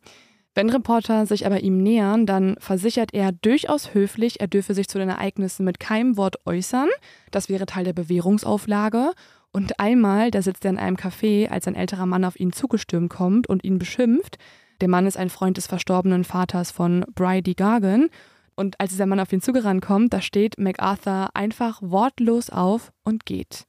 Wenn 0.55 0.69
Reporter 0.69 1.25
sich 1.25 1.45
aber 1.47 1.61
ihm 1.61 1.81
nähern, 1.81 2.25
dann 2.27 2.55
versichert 2.59 3.13
er 3.13 3.31
durchaus 3.31 3.93
höflich, 3.93 4.39
er 4.39 4.47
dürfe 4.47 4.75
sich 4.75 4.87
zu 4.87 4.99
den 4.99 5.09
Ereignissen 5.09 5.65
mit 5.65 5.79
keinem 5.79 6.15
Wort 6.15 6.45
äußern. 6.45 6.89
Das 7.31 7.49
wäre 7.49 7.65
Teil 7.65 7.85
der 7.85 7.93
Bewährungsauflage. 7.93 9.11
Und 9.51 9.79
einmal, 9.79 10.29
da 10.31 10.41
sitzt 10.41 10.65
er 10.65 10.71
in 10.71 10.77
einem 10.77 10.95
Café, 10.95 11.49
als 11.49 11.67
ein 11.67 11.75
älterer 11.75 12.05
Mann 12.05 12.25
auf 12.25 12.39
ihn 12.39 12.53
zugestürmt 12.53 13.09
kommt 13.09 13.47
und 13.47 13.63
ihn 13.63 13.79
beschimpft. 13.79 14.37
Der 14.81 14.87
Mann 14.87 15.07
ist 15.07 15.17
ein 15.17 15.29
Freund 15.29 15.57
des 15.57 15.67
verstorbenen 15.67 16.23
Vaters 16.23 16.71
von 16.71 17.05
Bridie 17.15 17.55
Gargan. 17.55 18.09
Und 18.55 18.79
als 18.79 18.91
dieser 18.91 19.07
Mann 19.07 19.19
auf 19.19 19.33
ihn 19.33 19.41
zugerannt 19.41 19.83
kommt, 19.83 20.13
da 20.13 20.21
steht 20.21 20.59
MacArthur 20.59 21.29
einfach 21.33 21.81
wortlos 21.81 22.51
auf 22.51 22.91
und 23.03 23.25
geht. 23.25 23.65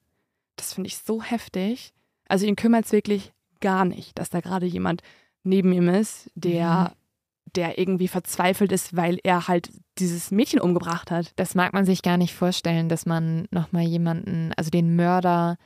Das 0.56 0.74
finde 0.74 0.88
ich 0.88 0.98
so 0.98 1.22
heftig. 1.22 1.92
Also 2.28 2.46
ihn 2.46 2.56
kümmert 2.56 2.84
es 2.84 2.92
wirklich 2.92 3.32
gar 3.60 3.84
nicht, 3.84 4.18
dass 4.18 4.28
da 4.28 4.40
gerade 4.40 4.66
jemand 4.66 5.02
neben 5.44 5.72
ihm 5.72 5.88
ist, 5.88 6.30
der, 6.34 6.92
mhm. 6.94 7.52
der 7.54 7.78
irgendwie 7.78 8.08
verzweifelt 8.08 8.72
ist, 8.72 8.96
weil 8.96 9.18
er 9.22 9.48
halt 9.48 9.70
dieses 9.98 10.30
Mädchen 10.30 10.60
umgebracht 10.60 11.10
hat. 11.10 11.32
Das 11.36 11.54
mag 11.54 11.72
man 11.72 11.84
sich 11.84 12.02
gar 12.02 12.16
nicht 12.16 12.34
vorstellen, 12.34 12.88
dass 12.88 13.06
man 13.06 13.46
nochmal 13.50 13.84
jemanden, 13.84 14.52
also 14.56 14.70
den 14.70 14.96
Mörder 14.96 15.56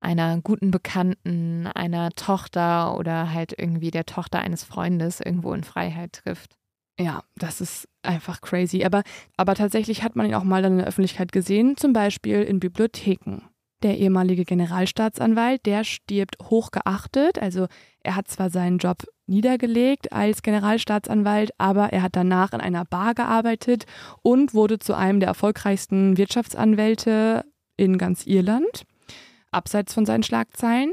einer 0.00 0.40
guten 0.40 0.70
Bekannten, 0.70 1.66
einer 1.66 2.10
Tochter 2.10 2.96
oder 2.96 3.32
halt 3.32 3.54
irgendwie 3.56 3.90
der 3.90 4.06
Tochter 4.06 4.40
eines 4.40 4.64
Freundes 4.64 5.20
irgendwo 5.20 5.52
in 5.52 5.64
Freiheit 5.64 6.22
trifft. 6.24 6.56
Ja, 6.98 7.22
das 7.36 7.60
ist 7.60 7.88
einfach 8.02 8.40
crazy. 8.40 8.84
Aber, 8.84 9.02
aber 9.36 9.54
tatsächlich 9.54 10.02
hat 10.02 10.16
man 10.16 10.26
ihn 10.26 10.34
auch 10.34 10.44
mal 10.44 10.62
dann 10.62 10.72
in 10.72 10.78
der 10.78 10.86
Öffentlichkeit 10.86 11.32
gesehen, 11.32 11.76
zum 11.76 11.92
Beispiel 11.92 12.42
in 12.42 12.60
Bibliotheken. 12.60 13.42
Der 13.82 13.98
ehemalige 13.98 14.44
Generalstaatsanwalt, 14.44 15.64
der 15.64 15.84
stirbt 15.84 16.36
hochgeachtet. 16.42 17.38
Also 17.38 17.66
er 18.02 18.16
hat 18.16 18.28
zwar 18.28 18.50
seinen 18.50 18.78
Job 18.78 19.04
niedergelegt 19.26 20.12
als 20.12 20.42
Generalstaatsanwalt, 20.42 21.52
aber 21.58 21.92
er 21.92 22.02
hat 22.02 22.16
danach 22.16 22.52
in 22.52 22.60
einer 22.60 22.84
Bar 22.84 23.14
gearbeitet 23.14 23.86
und 24.22 24.52
wurde 24.54 24.78
zu 24.78 24.94
einem 24.94 25.20
der 25.20 25.28
erfolgreichsten 25.28 26.16
Wirtschaftsanwälte 26.16 27.44
in 27.76 27.96
ganz 27.96 28.26
Irland, 28.26 28.84
abseits 29.50 29.94
von 29.94 30.04
seinen 30.04 30.22
Schlagzeilen. 30.22 30.92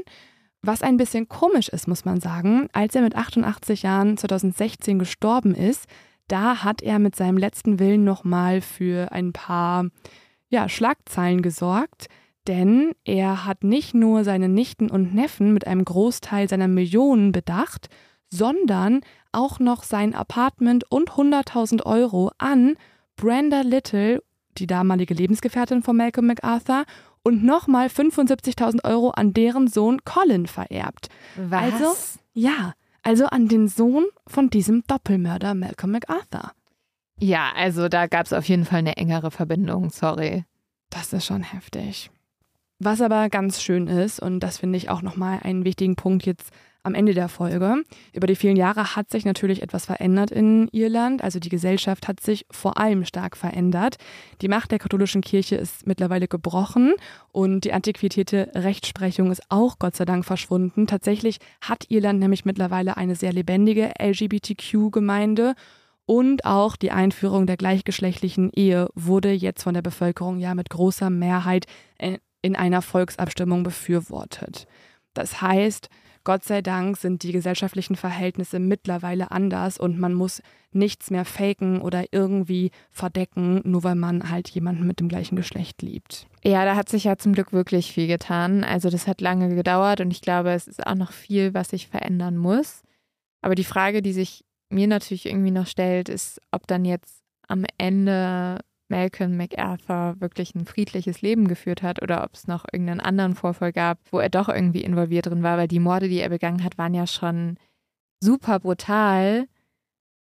Was 0.62 0.82
ein 0.82 0.96
bisschen 0.96 1.28
komisch 1.28 1.68
ist, 1.68 1.86
muss 1.86 2.04
man 2.04 2.20
sagen, 2.20 2.68
als 2.72 2.94
er 2.94 3.02
mit 3.02 3.14
88 3.14 3.82
Jahren 3.82 4.16
2016 4.16 4.98
gestorben 4.98 5.54
ist, 5.54 5.86
da 6.26 6.62
hat 6.62 6.82
er 6.82 6.98
mit 6.98 7.16
seinem 7.16 7.38
letzten 7.38 7.78
Willen 7.78 8.04
nochmal 8.04 8.60
für 8.60 9.12
ein 9.12 9.32
paar 9.32 9.86
ja, 10.48 10.68
Schlagzeilen 10.68 11.42
gesorgt. 11.42 12.08
Denn 12.48 12.92
er 13.04 13.44
hat 13.44 13.62
nicht 13.62 13.94
nur 13.94 14.24
seine 14.24 14.48
Nichten 14.48 14.90
und 14.90 15.14
Neffen 15.14 15.52
mit 15.52 15.66
einem 15.66 15.84
Großteil 15.84 16.48
seiner 16.48 16.66
Millionen 16.66 17.30
bedacht, 17.30 17.88
sondern 18.30 19.02
auch 19.32 19.60
noch 19.60 19.82
sein 19.82 20.14
Apartment 20.14 20.90
und 20.90 21.10
100.000 21.10 21.84
Euro 21.84 22.32
an 22.38 22.76
Brenda 23.16 23.60
Little, 23.60 24.22
die 24.56 24.66
damalige 24.66 25.12
Lebensgefährtin 25.12 25.82
von 25.82 25.96
Malcolm 25.96 26.26
MacArthur, 26.26 26.84
und 27.22 27.44
nochmal 27.44 27.88
75.000 27.88 28.84
Euro 28.84 29.10
an 29.10 29.34
deren 29.34 29.68
Sohn 29.68 30.02
Colin 30.04 30.46
vererbt. 30.46 31.08
Was? 31.36 31.72
Also, 31.74 31.94
ja, 32.32 32.72
also 33.02 33.26
an 33.26 33.48
den 33.48 33.68
Sohn 33.68 34.06
von 34.26 34.48
diesem 34.48 34.84
Doppelmörder 34.86 35.54
Malcolm 35.54 35.92
MacArthur. 35.92 36.52
Ja, 37.18 37.52
also 37.54 37.88
da 37.88 38.06
gab 38.06 38.24
es 38.24 38.32
auf 38.32 38.48
jeden 38.48 38.64
Fall 38.64 38.78
eine 38.78 38.96
engere 38.96 39.30
Verbindung, 39.30 39.90
sorry. 39.90 40.44
Das 40.88 41.12
ist 41.12 41.26
schon 41.26 41.42
heftig. 41.42 42.10
Was 42.80 43.00
aber 43.00 43.28
ganz 43.28 43.60
schön 43.60 43.88
ist, 43.88 44.20
und 44.20 44.40
das 44.40 44.58
finde 44.58 44.76
ich 44.76 44.88
auch 44.88 45.02
nochmal 45.02 45.40
einen 45.42 45.64
wichtigen 45.64 45.96
Punkt 45.96 46.24
jetzt 46.26 46.52
am 46.84 46.94
Ende 46.94 47.12
der 47.12 47.28
Folge. 47.28 47.82
Über 48.12 48.26
die 48.26 48.36
vielen 48.36 48.56
Jahre 48.56 48.96
hat 48.96 49.10
sich 49.10 49.24
natürlich 49.24 49.62
etwas 49.62 49.84
verändert 49.86 50.30
in 50.30 50.68
Irland. 50.72 51.22
Also 51.22 51.40
die 51.40 51.48
Gesellschaft 51.48 52.08
hat 52.08 52.20
sich 52.20 52.46
vor 52.50 52.78
allem 52.78 53.04
stark 53.04 53.36
verändert. 53.36 53.96
Die 54.40 54.48
Macht 54.48 54.70
der 54.70 54.78
katholischen 54.78 55.20
Kirche 55.20 55.56
ist 55.56 55.86
mittlerweile 55.86 56.28
gebrochen 56.28 56.94
und 57.32 57.64
die 57.64 57.72
antiquierte 57.72 58.50
Rechtsprechung 58.54 59.30
ist 59.30 59.42
auch 59.48 59.78
Gott 59.78 59.96
sei 59.96 60.04
Dank 60.04 60.24
verschwunden. 60.24 60.86
Tatsächlich 60.86 61.38
hat 61.60 61.86
Irland 61.88 62.20
nämlich 62.20 62.44
mittlerweile 62.44 62.96
eine 62.96 63.16
sehr 63.16 63.32
lebendige 63.32 63.92
LGBTQ-Gemeinde. 64.00 65.54
Und 66.06 66.46
auch 66.46 66.76
die 66.76 66.90
Einführung 66.90 67.46
der 67.46 67.58
gleichgeschlechtlichen 67.58 68.50
Ehe 68.54 68.88
wurde 68.94 69.30
jetzt 69.30 69.64
von 69.64 69.74
der 69.74 69.82
Bevölkerung 69.82 70.38
ja 70.38 70.54
mit 70.54 70.70
großer 70.70 71.10
Mehrheit 71.10 71.66
äh, 71.98 72.16
in 72.42 72.56
einer 72.56 72.82
Volksabstimmung 72.82 73.62
befürwortet. 73.62 74.66
Das 75.14 75.42
heißt, 75.42 75.88
Gott 76.24 76.44
sei 76.44 76.60
Dank 76.60 76.98
sind 76.98 77.22
die 77.22 77.32
gesellschaftlichen 77.32 77.96
Verhältnisse 77.96 78.58
mittlerweile 78.58 79.30
anders 79.30 79.78
und 79.78 79.98
man 79.98 80.12
muss 80.12 80.42
nichts 80.72 81.10
mehr 81.10 81.24
faken 81.24 81.80
oder 81.80 82.04
irgendwie 82.12 82.70
verdecken, 82.90 83.62
nur 83.64 83.82
weil 83.82 83.94
man 83.94 84.30
halt 84.30 84.50
jemanden 84.50 84.86
mit 84.86 85.00
dem 85.00 85.08
gleichen 85.08 85.36
Geschlecht 85.36 85.80
liebt. 85.80 86.26
Ja, 86.44 86.66
da 86.66 86.76
hat 86.76 86.90
sich 86.90 87.04
ja 87.04 87.16
zum 87.16 87.32
Glück 87.32 87.52
wirklich 87.52 87.92
viel 87.92 88.06
getan. 88.06 88.62
Also 88.62 88.90
das 88.90 89.06
hat 89.06 89.22
lange 89.22 89.54
gedauert 89.54 90.00
und 90.00 90.10
ich 90.10 90.20
glaube, 90.20 90.50
es 90.50 90.68
ist 90.68 90.86
auch 90.86 90.94
noch 90.94 91.12
viel, 91.12 91.54
was 91.54 91.70
sich 91.70 91.88
verändern 91.88 92.36
muss. 92.36 92.82
Aber 93.40 93.54
die 93.54 93.64
Frage, 93.64 94.02
die 94.02 94.12
sich 94.12 94.44
mir 94.68 94.86
natürlich 94.86 95.26
irgendwie 95.26 95.50
noch 95.50 95.66
stellt, 95.66 96.10
ist, 96.10 96.42
ob 96.50 96.66
dann 96.66 96.84
jetzt 96.84 97.22
am 97.46 97.64
Ende 97.78 98.58
Malcolm 98.88 99.36
MacArthur 99.36 100.16
wirklich 100.20 100.54
ein 100.54 100.66
friedliches 100.66 101.22
Leben 101.22 101.48
geführt 101.48 101.82
hat 101.82 102.02
oder 102.02 102.24
ob 102.24 102.34
es 102.34 102.46
noch 102.46 102.64
irgendeinen 102.72 103.00
anderen 103.00 103.34
Vorfall 103.34 103.72
gab, 103.72 103.98
wo 104.10 104.18
er 104.18 104.30
doch 104.30 104.48
irgendwie 104.48 104.82
involviert 104.82 105.26
drin 105.26 105.42
war, 105.42 105.58
weil 105.58 105.68
die 105.68 105.80
Morde, 105.80 106.08
die 106.08 106.20
er 106.20 106.30
begangen 106.30 106.64
hat, 106.64 106.78
waren 106.78 106.94
ja 106.94 107.06
schon 107.06 107.58
super 108.20 108.60
brutal 108.60 109.46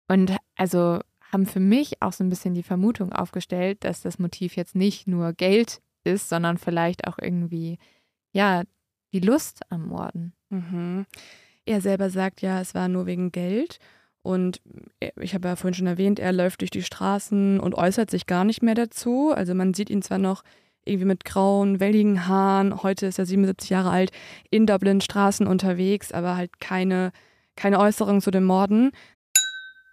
und 0.09 0.37
also 0.57 1.01
haben 1.33 1.47
für 1.47 1.61
mich 1.61 2.01
auch 2.01 2.13
so 2.13 2.23
ein 2.23 2.31
bisschen 2.31 2.55
die 2.55 2.63
Vermutung 2.63 3.13
aufgestellt, 3.13 3.83
dass 3.85 4.03
das 4.03 4.19
Motiv 4.19 4.57
jetzt 4.57 4.77
nicht 4.77 5.09
nur 5.09 5.33
Geld 5.33 5.83
ist, 6.05 6.29
sondern 6.29 6.59
vielleicht 6.59 7.09
auch 7.09 7.19
irgendwie, 7.19 7.79
ja, 8.33 8.63
die 9.13 9.21
Lust 9.21 9.61
am 9.71 9.89
Morden. 9.89 10.33
Mhm. 10.51 11.07
Er 11.65 11.81
selber 11.81 12.11
sagt 12.11 12.41
ja, 12.43 12.61
es 12.61 12.75
war 12.75 12.89
nur 12.89 13.07
wegen 13.07 13.33
Geld. 13.33 13.79
Und 14.25 14.63
ich 15.21 15.35
habe 15.35 15.49
ja 15.49 15.57
vorhin 15.57 15.75
schon 15.75 15.87
erwähnt, 15.87 16.19
er 16.19 16.33
läuft 16.33 16.63
durch 16.63 16.71
die 16.71 16.83
Straßen 16.83 17.61
und 17.61 17.75
äußert 17.75 18.11
sich 18.11 18.27
gar 18.27 18.45
nicht 18.45 18.63
mehr 18.63 18.75
dazu. 18.75 19.33
Also 19.35 19.55
man 19.55 19.75
sieht 19.75 19.91
ihn 19.91 20.01
zwar 20.01 20.17
noch 20.17 20.43
irgendwie 20.87 21.05
mit 21.05 21.27
grauen, 21.27 21.79
welligen 21.79 22.27
Haaren, 22.27 22.83
heute 22.83 23.05
ist 23.05 23.19
er 23.19 23.27
77 23.27 23.69
Jahre 23.69 23.91
alt, 23.91 24.13
in 24.51 24.67
Dublin 24.67 25.03
Straßen 25.03 25.47
unterwegs, 25.47 26.11
aber 26.11 26.39
halt 26.39 26.59
keine, 26.59 27.13
keine 27.55 27.79
Äußerung 27.79 28.23
zu 28.23 28.31
den 28.31 28.45
Morden. 28.45 28.93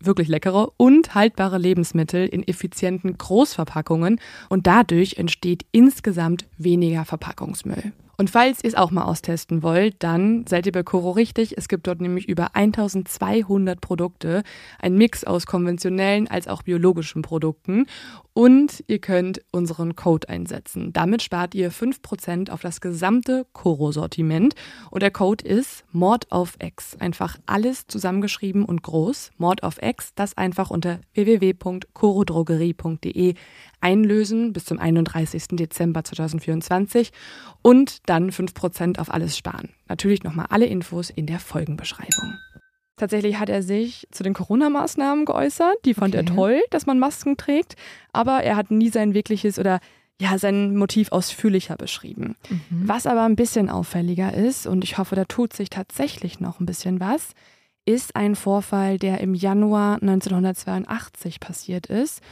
wirklich 0.00 0.28
leckere 0.28 0.72
und 0.76 1.14
haltbare 1.14 1.58
Lebensmittel 1.58 2.26
in 2.26 2.46
effizienten 2.46 3.16
Großverpackungen 3.16 4.20
und 4.48 4.66
dadurch 4.66 5.14
entsteht 5.14 5.66
insgesamt 5.72 6.46
weniger 6.58 7.04
Verpackungsmüll. 7.04 7.92
Und 8.16 8.30
falls 8.30 8.62
ihr 8.62 8.68
es 8.68 8.74
auch 8.74 8.90
mal 8.90 9.04
austesten 9.04 9.62
wollt, 9.62 10.02
dann 10.02 10.46
seid 10.46 10.66
ihr 10.66 10.72
bei 10.72 10.82
Coro 10.82 11.12
richtig. 11.12 11.56
Es 11.56 11.68
gibt 11.68 11.86
dort 11.86 12.00
nämlich 12.00 12.28
über 12.28 12.54
1200 12.54 13.80
Produkte, 13.80 14.42
ein 14.78 14.96
Mix 14.96 15.24
aus 15.24 15.46
konventionellen 15.46 16.28
als 16.28 16.48
auch 16.48 16.62
biologischen 16.62 17.22
Produkten. 17.22 17.86
Und 18.32 18.82
ihr 18.88 18.98
könnt 18.98 19.42
unseren 19.52 19.94
Code 19.94 20.28
einsetzen. 20.28 20.92
Damit 20.92 21.22
spart 21.22 21.54
ihr 21.54 21.70
5% 21.70 22.50
auf 22.50 22.62
das 22.62 22.80
gesamte 22.80 23.46
Coro-Sortiment. 23.52 24.56
Und 24.90 25.02
der 25.02 25.12
Code 25.12 25.46
ist 25.46 25.84
Mord 25.92 26.32
auf 26.32 26.56
X. 26.60 26.96
Einfach 26.98 27.38
alles 27.46 27.86
zusammengeschrieben 27.86 28.64
und 28.64 28.82
groß. 28.82 29.30
Mord 29.38 29.62
auf 29.62 29.80
X, 29.80 30.14
das 30.16 30.36
einfach 30.36 30.70
unter 30.70 30.98
www.corodrogerie.de 31.14 33.34
einlösen 33.84 34.52
bis 34.52 34.64
zum 34.64 34.78
31. 34.78 35.48
Dezember 35.52 36.02
2024 36.02 37.12
und 37.62 37.98
dann 38.08 38.30
5% 38.30 38.98
auf 38.98 39.12
alles 39.12 39.36
sparen. 39.36 39.70
Natürlich 39.88 40.24
nochmal 40.24 40.46
alle 40.48 40.66
Infos 40.66 41.10
in 41.10 41.26
der 41.26 41.38
Folgenbeschreibung. 41.38 42.38
Tatsächlich 42.96 43.38
hat 43.38 43.48
er 43.48 43.62
sich 43.62 44.06
zu 44.10 44.22
den 44.22 44.34
Corona-Maßnahmen 44.34 45.24
geäußert. 45.24 45.76
Die 45.84 45.94
fand 45.94 46.14
okay. 46.14 46.24
er 46.24 46.34
toll, 46.34 46.62
dass 46.70 46.86
man 46.86 46.98
Masken 46.98 47.36
trägt. 47.36 47.74
Aber 48.12 48.42
er 48.42 48.56
hat 48.56 48.70
nie 48.70 48.88
sein 48.88 49.14
wirkliches 49.14 49.58
oder 49.58 49.80
ja, 50.20 50.38
sein 50.38 50.76
Motiv 50.76 51.10
ausführlicher 51.10 51.76
beschrieben. 51.76 52.36
Mhm. 52.48 52.88
Was 52.88 53.06
aber 53.06 53.24
ein 53.24 53.36
bisschen 53.36 53.68
auffälliger 53.68 54.32
ist, 54.32 54.66
und 54.66 54.84
ich 54.84 54.96
hoffe, 54.96 55.16
da 55.16 55.24
tut 55.24 55.52
sich 55.52 55.70
tatsächlich 55.70 56.38
noch 56.38 56.60
ein 56.60 56.66
bisschen 56.66 57.00
was, 57.00 57.34
ist 57.86 58.16
ein 58.16 58.34
Vorfall, 58.34 58.98
der 58.98 59.20
im 59.20 59.34
Januar 59.34 59.94
1982 60.00 61.40
passiert 61.40 61.86
ist. 61.86 62.22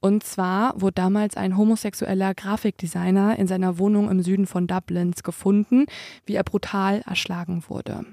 Und 0.00 0.22
zwar 0.22 0.80
wurde 0.80 0.94
damals 0.94 1.36
ein 1.36 1.56
homosexueller 1.56 2.34
Grafikdesigner 2.34 3.38
in 3.38 3.46
seiner 3.46 3.78
Wohnung 3.78 4.10
im 4.10 4.22
Süden 4.22 4.46
von 4.46 4.66
Dublins 4.66 5.22
gefunden, 5.22 5.86
wie 6.26 6.34
er 6.34 6.44
brutal 6.44 7.02
erschlagen 7.06 7.64
wurde. 7.68 8.04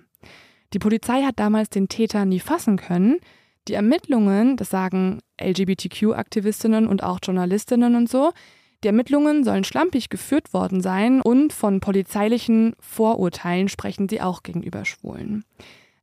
Die 0.73 0.79
Polizei 0.79 1.23
hat 1.23 1.39
damals 1.39 1.69
den 1.69 1.89
Täter 1.89 2.25
nie 2.25 2.39
fassen 2.39 2.77
können. 2.77 3.17
Die 3.67 3.73
Ermittlungen, 3.73 4.57
das 4.57 4.69
sagen 4.69 5.19
LGBTQ-Aktivistinnen 5.41 6.87
und 6.87 7.03
auch 7.03 7.19
Journalistinnen 7.21 7.95
und 7.95 8.09
so, 8.09 8.31
die 8.83 8.87
Ermittlungen 8.87 9.43
sollen 9.43 9.63
schlampig 9.63 10.09
geführt 10.09 10.53
worden 10.53 10.81
sein 10.81 11.21
und 11.21 11.53
von 11.53 11.79
polizeilichen 11.79 12.75
Vorurteilen 12.79 13.67
sprechen 13.67 14.09
sie 14.09 14.21
auch 14.21 14.43
gegenüber 14.43 14.85
Schwulen. 14.85 15.43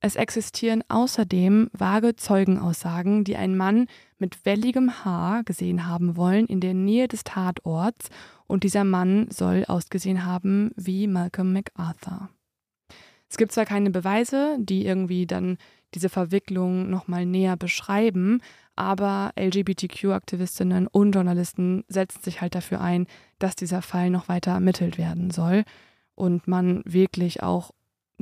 Es 0.04 0.16
existieren 0.16 0.82
außerdem 0.88 1.70
vage 1.72 2.16
Zeugenaussagen, 2.16 3.22
die 3.22 3.36
einen 3.36 3.56
Mann 3.56 3.86
mit 4.18 4.44
welligem 4.44 5.04
Haar 5.04 5.44
gesehen 5.44 5.86
haben 5.86 6.16
wollen 6.16 6.46
in 6.46 6.58
der 6.58 6.74
Nähe 6.74 7.06
des 7.06 7.22
Tatorts 7.22 8.08
und 8.48 8.64
dieser 8.64 8.82
Mann 8.82 9.28
soll 9.30 9.64
ausgesehen 9.68 10.26
haben 10.26 10.72
wie 10.74 11.06
Malcolm 11.06 11.52
MacArthur. 11.52 12.30
Es 13.30 13.36
gibt 13.36 13.52
zwar 13.52 13.64
keine 13.64 13.90
Beweise, 13.90 14.56
die 14.58 14.84
irgendwie 14.84 15.24
dann 15.24 15.56
diese 15.94 16.08
Verwicklung 16.08 16.90
nochmal 16.90 17.24
näher 17.24 17.56
beschreiben, 17.56 18.40
aber 18.74 19.30
LGBTQ-Aktivistinnen 19.38 20.88
und 20.88 21.12
Journalisten 21.12 21.84
setzen 21.86 22.24
sich 22.24 22.40
halt 22.40 22.56
dafür 22.56 22.80
ein, 22.80 23.06
dass 23.38 23.54
dieser 23.54 23.82
Fall 23.82 24.10
noch 24.10 24.28
weiter 24.28 24.50
ermittelt 24.50 24.98
werden 24.98 25.30
soll 25.30 25.62
und 26.16 26.48
man 26.48 26.82
wirklich 26.84 27.40
auch 27.44 27.70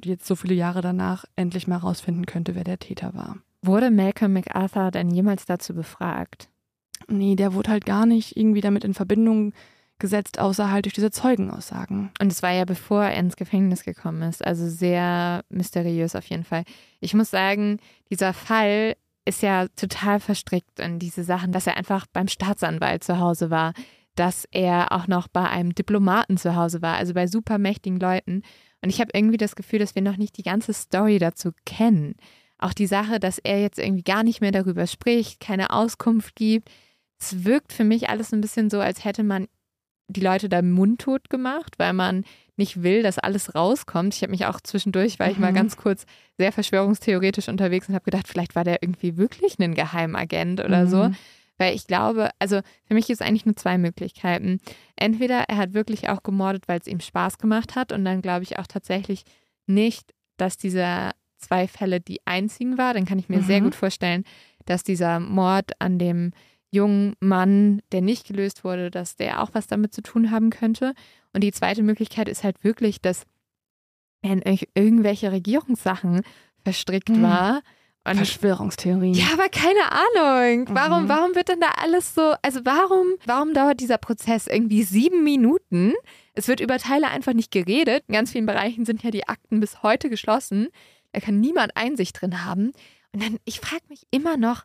jetzt 0.06 0.26
so 0.26 0.36
viele 0.36 0.54
Jahre 0.54 0.80
danach 0.80 1.24
endlich 1.36 1.66
mal 1.66 1.76
rausfinden 1.76 2.26
könnte, 2.26 2.54
wer 2.54 2.64
der 2.64 2.78
Täter 2.78 3.14
war. 3.14 3.38
Wurde 3.62 3.90
Malcolm 3.90 4.32
MacArthur 4.32 4.90
denn 4.90 5.10
jemals 5.10 5.44
dazu 5.46 5.74
befragt? 5.74 6.48
Nee, 7.08 7.36
der 7.36 7.54
wurde 7.54 7.70
halt 7.70 7.84
gar 7.84 8.06
nicht 8.06 8.36
irgendwie 8.36 8.60
damit 8.60 8.84
in 8.84 8.94
Verbindung 8.94 9.52
gesetzt, 9.98 10.38
außer 10.38 10.70
halt 10.70 10.86
durch 10.86 10.94
diese 10.94 11.10
Zeugenaussagen. 11.10 12.10
Und 12.20 12.32
es 12.32 12.42
war 12.42 12.52
ja 12.52 12.64
bevor 12.64 13.04
er 13.04 13.14
ins 13.14 13.36
Gefängnis 13.36 13.84
gekommen 13.84 14.22
ist, 14.22 14.44
also 14.44 14.68
sehr 14.68 15.44
mysteriös 15.50 16.16
auf 16.16 16.24
jeden 16.26 16.44
Fall. 16.44 16.64
Ich 17.00 17.14
muss 17.14 17.30
sagen, 17.30 17.78
dieser 18.10 18.32
Fall 18.32 18.96
ist 19.26 19.42
ja 19.42 19.68
total 19.76 20.18
verstrickt 20.18 20.80
in 20.80 20.98
diese 20.98 21.22
Sachen, 21.22 21.52
dass 21.52 21.66
er 21.66 21.76
einfach 21.76 22.06
beim 22.12 22.28
Staatsanwalt 22.28 23.04
zu 23.04 23.18
Hause 23.18 23.50
war, 23.50 23.74
dass 24.16 24.46
er 24.50 24.92
auch 24.92 25.06
noch 25.06 25.28
bei 25.28 25.48
einem 25.48 25.74
Diplomaten 25.74 26.36
zu 26.36 26.56
Hause 26.56 26.82
war, 26.82 26.96
also 26.96 27.14
bei 27.14 27.26
supermächtigen 27.26 28.00
Leuten. 28.00 28.42
Und 28.82 28.90
ich 28.90 29.00
habe 29.00 29.10
irgendwie 29.14 29.36
das 29.36 29.56
Gefühl, 29.56 29.78
dass 29.78 29.94
wir 29.94 30.02
noch 30.02 30.16
nicht 30.16 30.36
die 30.36 30.42
ganze 30.42 30.72
Story 30.72 31.18
dazu 31.18 31.50
kennen. 31.66 32.14
Auch 32.58 32.72
die 32.72 32.86
Sache, 32.86 33.20
dass 33.20 33.38
er 33.38 33.60
jetzt 33.60 33.78
irgendwie 33.78 34.02
gar 34.02 34.22
nicht 34.22 34.40
mehr 34.40 34.52
darüber 34.52 34.86
spricht, 34.86 35.40
keine 35.40 35.70
Auskunft 35.70 36.36
gibt. 36.36 36.70
Es 37.18 37.44
wirkt 37.44 37.72
für 37.72 37.84
mich 37.84 38.08
alles 38.08 38.32
ein 38.32 38.40
bisschen 38.40 38.70
so, 38.70 38.80
als 38.80 39.04
hätte 39.04 39.22
man 39.22 39.46
die 40.08 40.20
Leute 40.20 40.48
da 40.48 40.60
mundtot 40.60 41.30
gemacht, 41.30 41.74
weil 41.78 41.92
man 41.92 42.24
nicht 42.56 42.82
will, 42.82 43.02
dass 43.02 43.18
alles 43.18 43.54
rauskommt. 43.54 44.14
Ich 44.14 44.22
habe 44.22 44.32
mich 44.32 44.46
auch 44.46 44.60
zwischendurch, 44.60 45.18
war 45.18 45.30
ich 45.30 45.38
mal 45.38 45.52
mhm. 45.52 45.56
ganz 45.56 45.76
kurz 45.76 46.04
sehr 46.36 46.52
verschwörungstheoretisch 46.52 47.48
unterwegs 47.48 47.88
und 47.88 47.94
habe 47.94 48.04
gedacht, 48.04 48.28
vielleicht 48.28 48.54
war 48.54 48.64
der 48.64 48.82
irgendwie 48.82 49.16
wirklich 49.16 49.58
ein 49.58 49.74
Geheimagent 49.74 50.60
oder 50.60 50.84
mhm. 50.84 50.88
so. 50.88 51.10
Weil 51.60 51.74
ich 51.74 51.86
glaube, 51.86 52.30
also 52.38 52.62
für 52.86 52.94
mich 52.94 53.10
ist 53.10 53.20
eigentlich 53.20 53.44
nur 53.44 53.54
zwei 53.54 53.76
Möglichkeiten. 53.76 54.60
Entweder 54.96 55.44
er 55.46 55.58
hat 55.58 55.74
wirklich 55.74 56.08
auch 56.08 56.22
gemordet, 56.22 56.66
weil 56.68 56.80
es 56.80 56.86
ihm 56.86 57.00
Spaß 57.00 57.36
gemacht 57.36 57.76
hat 57.76 57.92
und 57.92 58.02
dann 58.02 58.22
glaube 58.22 58.44
ich 58.44 58.58
auch 58.58 58.66
tatsächlich 58.66 59.24
nicht, 59.66 60.14
dass 60.38 60.56
diese 60.56 61.10
zwei 61.36 61.68
Fälle 61.68 62.00
die 62.00 62.26
einzigen 62.26 62.78
war. 62.78 62.94
Dann 62.94 63.04
kann 63.04 63.18
ich 63.18 63.28
mir 63.28 63.40
mhm. 63.40 63.44
sehr 63.44 63.60
gut 63.60 63.74
vorstellen, 63.74 64.24
dass 64.64 64.84
dieser 64.84 65.20
Mord 65.20 65.72
an 65.80 65.98
dem 65.98 66.32
jungen 66.70 67.14
Mann, 67.20 67.82
der 67.92 68.00
nicht 68.00 68.26
gelöst 68.26 68.64
wurde, 68.64 68.90
dass 68.90 69.16
der 69.16 69.42
auch 69.42 69.50
was 69.52 69.66
damit 69.66 69.92
zu 69.92 70.00
tun 70.00 70.30
haben 70.30 70.48
könnte. 70.48 70.94
Und 71.34 71.44
die 71.44 71.52
zweite 71.52 71.82
Möglichkeit 71.82 72.30
ist 72.30 72.42
halt 72.42 72.64
wirklich, 72.64 73.02
dass 73.02 73.26
er 74.22 74.32
in 74.32 74.64
irgendwelche 74.74 75.30
Regierungssachen 75.30 76.22
verstrickt 76.64 77.10
mhm. 77.10 77.22
war 77.22 77.60
und 78.10 78.16
Verschwörungstheorien. 78.16 79.14
Ja, 79.14 79.26
aber 79.32 79.48
keine 79.48 79.92
Ahnung. 79.92 80.66
Warum, 80.70 81.04
mhm. 81.04 81.08
warum 81.08 81.34
wird 81.34 81.48
denn 81.48 81.60
da 81.60 81.70
alles 81.76 82.14
so, 82.14 82.34
also 82.42 82.60
warum, 82.64 83.06
warum 83.26 83.54
dauert 83.54 83.80
dieser 83.80 83.98
Prozess 83.98 84.46
irgendwie 84.46 84.82
sieben 84.82 85.24
Minuten? 85.24 85.94
Es 86.34 86.48
wird 86.48 86.60
über 86.60 86.78
Teile 86.78 87.08
einfach 87.08 87.32
nicht 87.32 87.50
geredet. 87.50 88.04
In 88.08 88.14
ganz 88.14 88.32
vielen 88.32 88.46
Bereichen 88.46 88.84
sind 88.84 89.02
ja 89.02 89.10
die 89.10 89.28
Akten 89.28 89.60
bis 89.60 89.82
heute 89.82 90.08
geschlossen. 90.10 90.68
Da 91.12 91.20
kann 91.20 91.40
niemand 91.40 91.76
Einsicht 91.76 92.20
drin 92.20 92.44
haben. 92.44 92.72
Und 93.12 93.22
dann, 93.22 93.38
ich 93.44 93.60
frage 93.60 93.82
mich 93.88 94.06
immer 94.10 94.36
noch, 94.36 94.64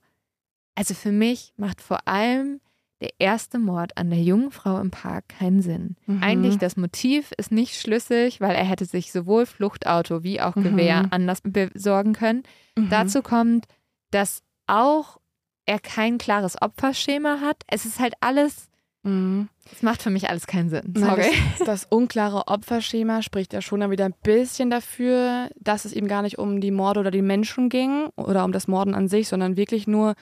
also 0.76 0.94
für 0.94 1.12
mich 1.12 1.54
macht 1.58 1.82
vor 1.82 2.08
allem 2.08 2.60
der 3.02 3.10
erste 3.20 3.60
Mord 3.60 3.98
an 3.98 4.10
der 4.10 4.22
jungen 4.22 4.52
Frau 4.52 4.80
im 4.80 4.90
Park 4.90 5.28
keinen 5.30 5.62
Sinn. 5.62 5.98
Mhm. 6.06 6.24
Eigentlich 6.24 6.58
das 6.58 6.78
Motiv 6.78 7.32
ist 7.38 7.52
nicht 7.52 7.76
schlüssig, 7.80 8.40
weil 8.42 8.56
er 8.56 8.64
hätte 8.64 8.86
sich 8.86 9.12
sowohl 9.12 9.46
Fluchtauto 9.46 10.24
wie 10.24 10.40
auch 10.42 10.54
Gewehr 10.56 11.04
Mhm. 11.04 11.08
anders 11.12 11.42
besorgen 11.44 12.14
können. 12.14 12.44
Mhm. 12.78 12.90
Dazu 12.90 13.22
kommt, 13.22 13.66
dass 14.12 14.42
auch 14.68 15.18
er 15.66 15.80
kein 15.80 16.18
klares 16.18 16.62
Opferschema 16.62 17.40
hat. 17.42 17.58
Es 17.68 17.86
ist 17.86 18.00
halt 18.00 18.14
alles, 18.22 18.70
Mhm. 19.04 19.50
es 19.72 19.84
macht 19.84 20.02
für 20.02 20.10
mich 20.10 20.30
alles 20.30 20.48
keinen 20.48 20.70
Sinn. 20.70 20.94
Sorry. 20.96 21.26
Das, 21.60 21.66
das 21.66 21.86
unklare 21.90 22.48
Opferschema 22.48 23.22
spricht 23.22 23.52
ja 23.54 23.62
schon 23.62 23.88
wieder 23.92 24.06
ein 24.06 24.16
bisschen 24.24 24.70
dafür, 24.70 25.50
dass 25.60 25.86
es 25.86 25.94
ihm 25.94 26.08
gar 26.08 26.22
nicht 26.22 26.38
um 26.40 26.62
die 26.62 26.72
Morde 26.72 27.02
oder 27.02 27.12
die 27.12 27.22
Menschen 27.22 27.70
ging 27.70 28.08
oder 28.16 28.46
um 28.46 28.52
das 28.52 28.68
Morden 28.68 28.96
an 28.96 29.08
sich, 29.10 29.28
sondern 29.28 29.58
wirklich 29.58 29.86
nur, 29.86 30.16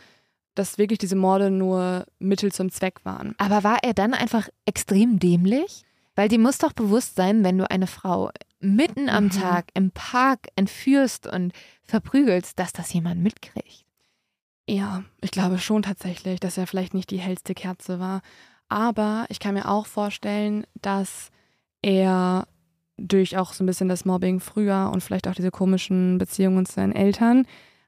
dass 0.55 0.77
wirklich 0.77 0.99
diese 0.99 1.15
Morde 1.15 1.49
nur 1.51 2.05
Mittel 2.19 2.51
zum 2.51 2.71
Zweck 2.71 3.03
waren. 3.05 3.35
Aber 3.38 3.63
war 3.63 3.80
er 3.84 3.93
dann 3.93 4.13
einfach 4.13 4.49
extrem 4.65 5.19
dämlich? 5.19 5.84
Weil 6.15 6.30
dir 6.30 6.39
muss 6.39 6.59
doch 6.59 6.73
bewusst 6.73 7.15
sein, 7.15 7.43
wenn 7.43 7.57
du 7.57 7.69
eine 7.69 7.88
Frau 7.88 8.30
mitten 8.59 9.09
am 9.09 9.25
Mhm. 9.25 9.31
Tag 9.31 9.65
im 9.73 9.91
Park 9.91 10.47
entführst 10.55 11.27
und 11.27 11.53
verprügelst, 11.84 12.59
dass 12.59 12.71
das 12.71 12.93
jemand 12.93 13.21
mitkriegt. 13.21 13.84
Ja, 14.69 15.03
ich 15.21 15.31
glaube 15.31 15.57
schon 15.57 15.81
tatsächlich, 15.81 16.39
dass 16.39 16.57
er 16.57 16.67
vielleicht 16.67 16.93
nicht 16.93 17.09
die 17.09 17.19
hellste 17.19 17.53
Kerze 17.53 17.99
war. 17.99 18.21
Aber 18.69 19.25
ich 19.30 19.39
kann 19.39 19.55
mir 19.55 19.67
auch 19.67 19.85
vorstellen, 19.85 20.65
dass 20.81 21.30
er 21.81 22.47
durch 22.97 23.38
auch 23.38 23.53
so 23.53 23.63
ein 23.63 23.67
bisschen 23.67 23.89
das 23.89 24.05
Mobbing 24.05 24.39
früher 24.39 24.89
und 24.93 25.01
vielleicht 25.01 25.27
auch 25.27 25.35
diese 25.35 25.51
komischen 25.51 26.17
Beziehungen 26.17 26.65
zu 26.65 26.73
seinen 26.73 26.93
Eltern 26.93 27.45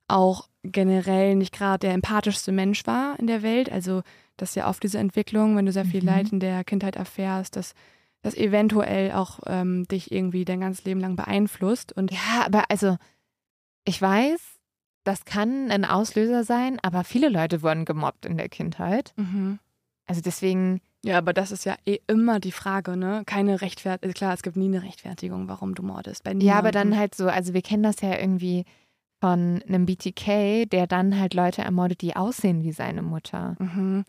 auch 0.08 0.50
generell 0.72 1.36
nicht 1.36 1.54
gerade 1.54 1.80
der 1.80 1.94
empathischste 1.94 2.52
Mensch 2.52 2.86
war 2.86 3.20
in 3.20 3.28
der 3.28 3.42
Welt. 3.44 3.72
Also 3.72 4.02
das 4.38 4.50
ist 4.50 4.56
ja 4.56 4.68
oft 4.70 4.84
diese 4.84 4.98
Entwicklung, 5.00 5.56
wenn 5.56 5.66
du 5.66 5.72
sehr 5.72 5.86
viel 5.86 6.02
Mhm. 6.02 6.08
Leid 6.08 6.32
in 6.32 6.40
der 6.40 6.64
Kindheit 6.64 6.96
erfährst, 6.96 7.56
dass 7.56 7.74
das 8.22 8.36
eventuell 8.36 9.12
auch 9.12 9.40
ähm, 9.46 9.88
dich 9.88 10.12
irgendwie 10.12 10.46
dein 10.46 10.60
ganzes 10.62 10.84
Leben 10.86 11.00
lang 11.00 11.16
beeinflusst. 11.16 11.94
Und 11.94 12.12
Ja, 12.12 12.46
aber 12.46 12.64
also, 12.70 12.98
ich 13.86 14.02
weiß, 14.02 14.42
das 15.04 15.26
kann 15.26 15.70
ein 15.70 15.86
Auslöser 15.86 16.44
sein, 16.44 16.80
aber 16.82 17.04
viele 17.04 17.30
Leute 17.30 17.62
wurden 17.62 17.86
gemobbt 17.86 18.26
in 18.26 18.38
der 18.38 18.50
Kindheit. 18.50 19.14
Mhm. 19.16 19.60
Also 20.08 20.22
deswegen, 20.22 20.82
Ja, 21.04 21.18
aber 21.20 21.34
das 21.34 21.52
ist 21.52 21.66
ja 21.66 21.76
eh 21.86 22.00
immer 22.08 22.40
die 22.40 22.52
Frage, 22.52 22.98
ne? 22.98 23.24
Keine 23.26 23.62
Rechtfertigung. 23.62 24.14
Klar, 24.14 24.34
es 24.34 24.42
gibt 24.42 24.56
nie 24.58 24.66
eine 24.66 24.82
Rechtfertigung, 24.84 25.48
warum 25.48 25.76
du 25.76 25.84
mordest. 25.84 26.24
Ja, 26.40 26.56
aber 26.56 26.72
dann 26.72 26.98
halt 26.98 27.14
so, 27.16 27.28
also 27.28 27.54
wir 27.54 27.62
kennen 27.62 27.84
das 27.84 28.02
ja 28.02 28.18
irgendwie 28.18 28.66
von 29.26 29.60
einem 29.68 29.88
BTK, 29.88 30.70
der 30.70 30.86
dann 30.86 31.20
halt 31.20 31.34
Leute 31.34 31.64
ermordet, 31.64 32.02
die 32.02 32.16
aussehen 32.16 32.62
wie 32.62 32.72
seine 32.72 33.02
Mutter. 33.02 33.56
Mhm. 33.58 34.06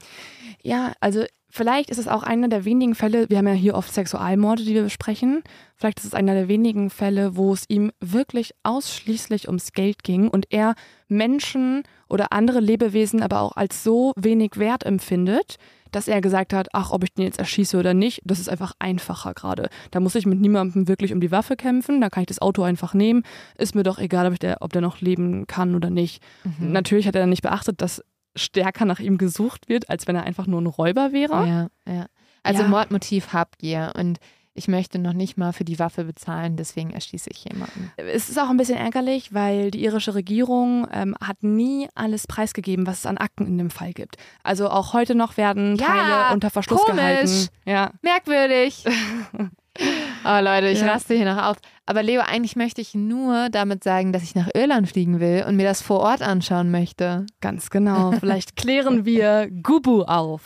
Ja, 0.63 0.93
also 1.01 1.25
vielleicht 1.49 1.89
ist 1.89 1.97
es 1.97 2.07
auch 2.07 2.23
einer 2.23 2.49
der 2.49 2.67
wenigen 2.67 2.95
Fälle, 2.95 3.31
wir 3.31 3.39
haben 3.39 3.49
ja 3.49 3.55
hier 3.55 3.77
oft 3.77 3.95
Sexualmorde, 3.95 4.63
die 4.63 4.75
wir 4.75 4.83
besprechen. 4.83 5.43
Vielleicht 5.75 6.01
ist 6.01 6.05
es 6.05 6.13
einer 6.13 6.35
der 6.35 6.49
wenigen 6.49 6.91
Fälle, 6.91 7.35
wo 7.35 7.55
es 7.55 7.65
ihm 7.69 7.93
wirklich 7.99 8.53
ausschließlich 8.63 9.47
ums 9.47 9.73
Geld 9.73 10.05
ging 10.05 10.29
und 10.29 10.49
er 10.51 10.75
Menschen 11.09 11.85
oder 12.11 12.31
andere 12.35 12.61
Lebewesen 12.61 13.23
aber 13.23 13.41
auch 13.41 13.57
als 13.57 13.83
so 13.83 14.13
wenig 14.17 14.59
wert 14.59 14.85
empfindet, 14.85 15.57
dass 15.97 16.09
er 16.09 16.21
gesagt 16.21 16.53
hat, 16.53 16.69
ach, 16.75 16.91
ob 16.91 17.05
ich 17.05 17.15
den 17.15 17.25
jetzt 17.25 17.39
erschieße 17.39 17.79
oder 17.79 17.95
nicht, 17.95 18.21
das 18.27 18.39
ist 18.39 18.51
einfach 18.51 18.75
einfacher 18.79 19.33
gerade. 19.33 19.71
Da 19.93 19.99
muss 19.99 20.15
ich 20.15 20.27
mit 20.27 20.39
niemandem 20.39 20.89
wirklich 20.89 21.15
um 21.15 21.21
die 21.21 21.31
Waffe 21.31 21.57
kämpfen, 21.57 22.03
da 22.03 22.11
kann 22.11 22.21
ich 22.21 22.27
das 22.27 22.39
Auto 22.39 22.63
einfach 22.65 22.93
nehmen. 22.93 23.23
Ist 23.57 23.75
mir 23.75 23.83
doch 23.83 23.99
egal, 23.99 24.27
ob, 24.27 24.35
ich 24.35 24.39
der, 24.39 24.59
ob 24.61 24.75
der 24.75 24.83
noch 24.83 25.01
leben 25.01 25.47
kann 25.47 25.75
oder 25.75 25.89
nicht. 25.89 26.23
Mhm. 26.45 26.73
Natürlich 26.73 27.07
hat 27.07 27.15
er 27.15 27.23
dann 27.23 27.31
nicht 27.31 27.41
beachtet, 27.41 27.81
dass 27.81 28.05
stärker 28.35 28.85
nach 28.85 29.01
ihm 29.01 29.17
gesucht 29.17 29.71
wird, 29.71 29.89
als 29.89 30.07
wenn 30.07 30.17
er 30.17 30.25
einfach 30.25 30.47
nur 30.47 30.61
ein 30.61 30.67
Räuber 30.67 31.13
wäre. 31.13 31.47
Ja, 31.47 31.69
ja. 31.91 32.07
Also 32.43 32.63
Ja. 32.63 32.69
Mordmotiv 32.69 33.33
Habgier 33.33 33.95
und 33.97 34.19
ich 34.57 34.69
möchte 34.69 34.99
noch 34.99 35.13
nicht 35.13 35.37
mal 35.39 35.53
für 35.53 35.65
die 35.65 35.79
Waffe 35.79 36.05
bezahlen, 36.05 36.57
deswegen 36.57 36.91
erschieße 36.91 37.31
ich 37.31 37.45
jemanden. 37.45 37.93
Es 37.97 38.29
ist 38.29 38.39
auch 38.39 38.49
ein 38.51 38.57
bisschen 38.57 38.79
ärgerlich, 38.79 39.33
weil 39.35 39.71
die 39.71 39.85
irische 39.85 40.15
Regierung 40.15 40.87
ähm, 40.93 41.15
hat 41.23 41.43
nie 41.43 41.89
alles 41.95 42.27
preisgegeben, 42.27 42.87
was 42.87 43.01
es 43.01 43.07
an 43.07 43.19
Akten 43.19 43.47
in 43.47 43.59
dem 43.59 43.71
Fall 43.71 43.93
gibt. 43.93 44.17
Also 44.43 44.69
auch 44.71 44.93
heute 44.93 45.15
noch 45.15 45.37
werden 45.37 45.77
Ja, 45.77 45.87
Teile 45.87 46.35
unter 46.35 46.51
Verschluss 46.51 46.83
komisch. 46.83 46.97
gehalten. 47.01 47.49
Ja. 47.65 47.91
Merkwürdig. 48.03 48.85
oh 50.25 50.39
Leute, 50.41 50.69
ich 50.69 50.81
Ja. 50.81 50.93
raste 50.93 51.15
hier 51.15 51.33
noch 51.33 51.43
auf. 51.45 51.57
Aber 51.85 52.03
Leo, 52.03 52.23
eigentlich 52.23 52.57
möchte 52.57 52.81
ich 52.81 52.95
nur 52.95 53.49
damit 53.51 53.85
sagen, 53.85 54.13
dass 54.13 54.23
ich 54.23 54.35
nach 54.35 54.49
Irland 54.55 54.89
fliegen 54.89 55.21
will 55.21 55.45
und 55.47 55.57
mir 55.57 55.65
das 55.67 55.83
vor 55.83 56.01
Ort 56.01 56.23
anschauen 56.23 56.71
möchte. 56.71 57.27
Ganz 57.41 57.71
genau. 57.71 58.13
Vielleicht 58.19 58.57
klären 58.57 59.05
wir 59.05 59.49
Gubu 59.63 60.03
auf. 60.03 60.43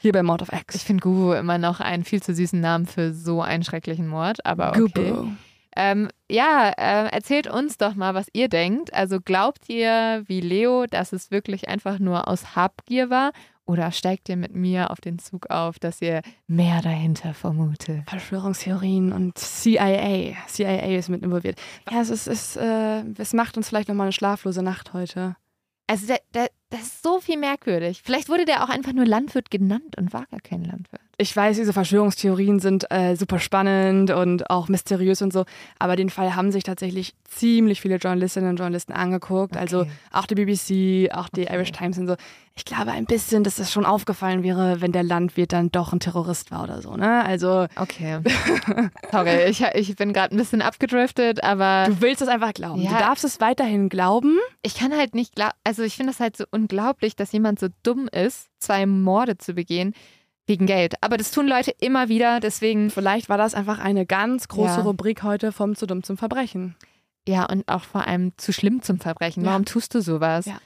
Hier 0.00 0.12
bei 0.12 0.22
Mord 0.22 0.42
of 0.42 0.52
Ich 0.52 0.60
X. 0.60 0.82
finde 0.82 1.02
Gugu 1.02 1.32
immer 1.32 1.58
noch 1.58 1.80
einen 1.80 2.04
viel 2.04 2.22
zu 2.22 2.34
süßen 2.34 2.60
Namen 2.60 2.86
für 2.86 3.12
so 3.12 3.42
einen 3.42 3.64
schrecklichen 3.64 4.06
Mord, 4.08 4.44
aber 4.46 4.70
okay. 4.70 4.80
Gubu. 5.10 5.28
Ähm, 5.76 6.08
ja, 6.28 6.70
äh, 6.76 7.08
erzählt 7.08 7.46
uns 7.46 7.78
doch 7.78 7.94
mal, 7.94 8.14
was 8.14 8.26
ihr 8.32 8.48
denkt. 8.48 8.92
Also 8.94 9.20
glaubt 9.20 9.68
ihr, 9.68 10.24
wie 10.26 10.40
Leo, 10.40 10.86
dass 10.86 11.12
es 11.12 11.30
wirklich 11.30 11.68
einfach 11.68 11.98
nur 12.00 12.26
aus 12.26 12.56
Habgier 12.56 13.10
war? 13.10 13.32
Oder 13.64 13.92
steigt 13.92 14.30
ihr 14.30 14.36
mit 14.36 14.54
mir 14.54 14.90
auf 14.90 15.00
den 15.00 15.18
Zug 15.18 15.50
auf, 15.50 15.78
dass 15.78 16.00
ihr 16.00 16.22
mehr 16.46 16.80
dahinter 16.80 17.34
vermutet? 17.34 18.08
Verschwörungstheorien 18.08 19.12
und 19.12 19.36
CIA. 19.36 20.32
CIA 20.48 20.96
ist 20.96 21.10
mit 21.10 21.22
involviert. 21.22 21.60
Ja, 21.90 22.00
es, 22.00 22.08
ist, 22.08 22.26
es, 22.28 22.56
äh, 22.56 23.04
es 23.18 23.34
macht 23.34 23.56
uns 23.56 23.68
vielleicht 23.68 23.88
nochmal 23.88 24.06
eine 24.06 24.12
schlaflose 24.12 24.62
Nacht 24.62 24.94
heute. 24.94 25.36
Also 25.88 26.06
da, 26.06 26.16
da, 26.32 26.46
das 26.68 26.82
ist 26.82 27.02
so 27.02 27.18
viel 27.18 27.38
merkwürdig. 27.38 28.02
Vielleicht 28.04 28.28
wurde 28.28 28.44
der 28.44 28.62
auch 28.62 28.68
einfach 28.68 28.92
nur 28.92 29.06
Landwirt 29.06 29.50
genannt 29.50 29.96
und 29.96 30.12
war 30.12 30.26
gar 30.26 30.40
kein 30.40 30.62
Landwirt. 30.62 31.00
Ich 31.20 31.34
weiß, 31.36 31.56
diese 31.56 31.72
Verschwörungstheorien 31.72 32.60
sind 32.60 32.90
äh, 32.92 33.16
super 33.16 33.40
spannend 33.40 34.12
und 34.12 34.50
auch 34.50 34.68
mysteriös 34.68 35.20
und 35.20 35.32
so, 35.32 35.44
aber 35.80 35.96
den 35.96 36.10
Fall 36.10 36.36
haben 36.36 36.52
sich 36.52 36.62
tatsächlich 36.62 37.14
ziemlich 37.24 37.80
viele 37.80 37.96
Journalistinnen 37.96 38.50
und 38.50 38.56
Journalisten 38.56 38.92
angeguckt. 38.92 39.56
Also 39.56 39.80
Okay. 39.80 39.90
auch 40.12 40.26
die 40.26 40.34
BBC, 40.36 41.12
auch 41.12 41.28
die 41.28 41.42
Okay. 41.42 41.54
Irish 41.56 41.72
Times 41.72 41.98
und 41.98 42.06
so. 42.06 42.14
Ich 42.54 42.64
glaube 42.64 42.90
ein 42.92 43.04
bisschen, 43.04 43.42
dass 43.44 43.56
das 43.56 43.72
schon 43.72 43.84
aufgefallen 43.84 44.42
wäre, 44.44 44.80
wenn 44.80 44.90
der 44.92 45.02
Landwirt 45.02 45.52
dann 45.52 45.70
doch 45.70 45.92
ein 45.92 46.00
Terrorist 46.00 46.50
war 46.52 46.62
oder 46.64 46.82
so. 46.82 46.96
Ne? 46.96 47.24
Also 47.24 47.66
Okay. 47.76 48.18
Sorry, 49.10 49.44
ich, 49.48 49.62
ich 49.74 49.96
bin 49.96 50.12
gerade 50.12 50.34
ein 50.34 50.38
bisschen 50.38 50.62
abgedriftet, 50.62 51.42
aber 51.42 51.84
du 51.88 52.00
willst 52.00 52.22
es 52.22 52.28
einfach 52.28 52.54
glauben. 52.54 52.80
Ja. 52.82 52.90
Du 52.90 52.96
darfst 52.98 53.24
es 53.24 53.40
weiterhin 53.40 53.88
glauben. 53.88 54.38
ich 54.62 54.74
kann 54.76 54.96
halt 54.96 55.14
nicht 55.14 55.34
glauben, 55.34 55.52
also 55.64 55.82
ich 55.82 55.96
finde 55.96 56.12
das 56.12 56.20
halt 56.20 56.36
so 56.36 56.44
unglaublich, 56.50 57.16
dass 57.16 57.32
jemand 57.32 57.58
so 57.58 57.66
dumm 57.82 58.08
ist, 58.08 58.48
zwei 58.60 58.86
Morde 58.86 59.36
zu 59.38 59.54
begehen 59.54 59.94
wegen 60.48 60.66
Geld. 60.66 60.94
Aber 61.02 61.16
das 61.16 61.30
tun 61.30 61.46
Leute 61.46 61.72
immer 61.80 62.08
wieder, 62.08 62.40
deswegen, 62.40 62.90
Vielleicht 62.90 63.28
war 63.28 63.38
das 63.38 63.54
einfach 63.54 63.78
eine 63.78 64.06
ganz 64.06 64.48
große 64.48 64.78
Ja. 64.78 64.82
Rubrik 64.82 65.22
heute 65.22 65.52
vom 65.52 65.76
zu 65.76 65.86
dumm 65.86 66.02
zum 66.02 66.16
Verbrechen. 66.16 66.74
ja, 67.28 67.44
und 67.44 67.68
auch 67.68 67.84
vor 67.84 68.06
allem 68.06 68.32
zu 68.38 68.52
schlimm 68.52 68.82
zum 68.82 68.98
Verbrechen. 68.98 69.44
Ja. 69.44 69.50
Warum 69.50 69.64
tust 69.66 69.94
du 69.94 70.00
sowas? 70.00 70.46
Ja. 70.46 70.58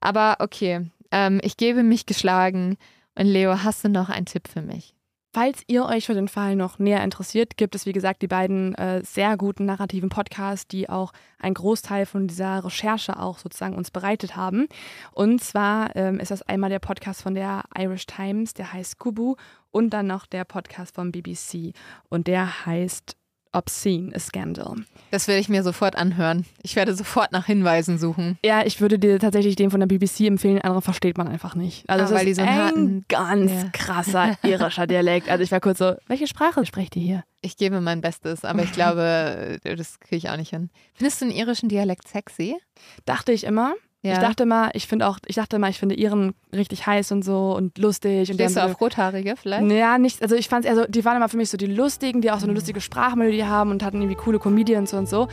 Aber 0.00 0.36
okay, 0.40 0.90
ähm, 1.10 1.40
ich 1.42 1.56
gebe 1.56 1.82
mich 1.82 2.06
geschlagen. 2.06 2.76
Und 3.18 3.26
Leo, 3.26 3.62
hast 3.64 3.84
du 3.84 3.88
noch 3.88 4.08
einen 4.10 4.26
Tipp 4.26 4.46
für 4.48 4.62
mich? 4.62 4.94
Falls 5.32 5.62
ihr 5.68 5.84
euch 5.84 6.06
für 6.06 6.14
den 6.14 6.26
Fall 6.26 6.56
noch 6.56 6.80
näher 6.80 7.04
interessiert, 7.04 7.56
gibt 7.56 7.76
es 7.76 7.86
wie 7.86 7.92
gesagt 7.92 8.20
die 8.20 8.26
beiden 8.26 8.74
äh, 8.74 9.00
sehr 9.04 9.36
guten 9.36 9.64
narrativen 9.64 10.08
Podcasts, 10.08 10.66
die 10.66 10.88
auch 10.88 11.12
einen 11.38 11.54
Großteil 11.54 12.04
von 12.04 12.26
dieser 12.26 12.64
Recherche 12.64 13.16
auch 13.16 13.38
sozusagen 13.38 13.76
uns 13.76 13.92
bereitet 13.92 14.34
haben. 14.34 14.66
Und 15.12 15.40
zwar 15.40 15.94
ähm, 15.94 16.18
ist 16.18 16.32
das 16.32 16.42
einmal 16.42 16.68
der 16.68 16.80
Podcast 16.80 17.22
von 17.22 17.36
der 17.36 17.62
Irish 17.78 18.06
Times, 18.06 18.54
der 18.54 18.72
heißt 18.72 18.98
Kubu, 18.98 19.36
und 19.70 19.90
dann 19.90 20.08
noch 20.08 20.26
der 20.26 20.44
Podcast 20.44 20.96
vom 20.96 21.12
BBC 21.12 21.74
und 22.08 22.26
der 22.26 22.66
heißt 22.66 23.16
Obscene, 23.52 24.14
a 24.14 24.18
Scandal. 24.18 24.76
Das 25.10 25.26
werde 25.26 25.40
ich 25.40 25.48
mir 25.48 25.62
sofort 25.62 25.96
anhören. 25.96 26.46
Ich 26.62 26.76
werde 26.76 26.94
sofort 26.94 27.32
nach 27.32 27.46
Hinweisen 27.46 27.98
suchen. 27.98 28.38
Ja, 28.44 28.64
ich 28.64 28.80
würde 28.80 28.98
dir 28.98 29.18
tatsächlich 29.18 29.56
den 29.56 29.70
von 29.70 29.80
der 29.80 29.88
BBC 29.88 30.20
empfehlen, 30.20 30.60
andere 30.60 30.82
versteht 30.82 31.18
man 31.18 31.26
einfach 31.26 31.54
nicht. 31.56 31.88
Also 31.90 32.04
Ah, 32.04 32.06
es 32.08 32.14
weil 32.14 32.26
die 32.26 32.34
so 32.34 32.42
einen 32.42 32.76
ein 33.00 33.04
ganz 33.08 33.50
Ja. 33.50 33.68
krasser 33.72 34.38
irischer 34.44 34.86
Dialekt. 34.86 35.28
Also 35.28 35.42
ich 35.42 35.50
war 35.50 35.60
kurz 35.60 35.78
so, 35.78 35.94
welche 36.06 36.26
Sprache 36.28 36.64
sprecht 36.64 36.94
ihr 36.96 37.02
hier? 37.02 37.24
Ich 37.42 37.56
gebe 37.56 37.80
mein 37.80 38.00
Bestes, 38.00 38.44
aber 38.44 38.62
ich 38.62 38.72
glaube, 38.72 39.58
das 39.64 39.98
kriege 39.98 40.16
ich 40.16 40.30
auch 40.30 40.36
nicht 40.36 40.50
hin. 40.50 40.70
Findest 40.94 41.20
du 41.20 41.24
den 41.26 41.34
irischen 41.34 41.68
Dialekt 41.68 42.06
sexy? 42.06 42.56
Dachte 43.04 43.32
ich 43.32 43.44
immer. 43.44 43.74
Ja. 44.02 44.14
Ich 44.14 44.18
dachte 44.18 44.46
mal, 44.46 44.70
ich 44.72 44.86
finde 44.86 45.06
auch, 45.06 45.18
ich 45.26 45.36
dachte 45.36 45.58
mal, 45.58 45.68
ich 45.68 45.78
finde 45.78 45.94
Iren 45.94 46.32
richtig 46.54 46.86
heiß 46.86 47.12
und 47.12 47.22
so 47.22 47.54
und 47.54 47.76
lustig. 47.76 48.30
Und 48.30 48.36
Stehst 48.36 48.56
du 48.56 48.64
auf 48.64 48.80
Rothaarige 48.80 49.34
vielleicht? 49.36 49.70
ja, 49.70 49.98
nicht, 49.98 50.22
also 50.22 50.36
ich 50.36 50.48
fand 50.48 50.64
es 50.64 50.70
eher 50.70 50.76
so, 50.76 50.86
die 50.88 51.04
waren 51.04 51.16
immer 51.16 51.28
für 51.28 51.36
mich 51.36 51.50
so 51.50 51.58
die 51.58 51.66
lustigen, 51.66 52.22
die 52.22 52.30
auch 52.30 52.38
so 52.40 52.46
eine 52.46 52.54
lustige 52.54 52.80
Sprachmelodie 52.80 53.44
haben 53.44 53.70
und 53.70 53.82
hatten 53.82 53.98
irgendwie 54.00 54.16
coole 54.16 54.38
Comedians 54.38 54.94
und 54.94 55.06
so. 55.06 55.28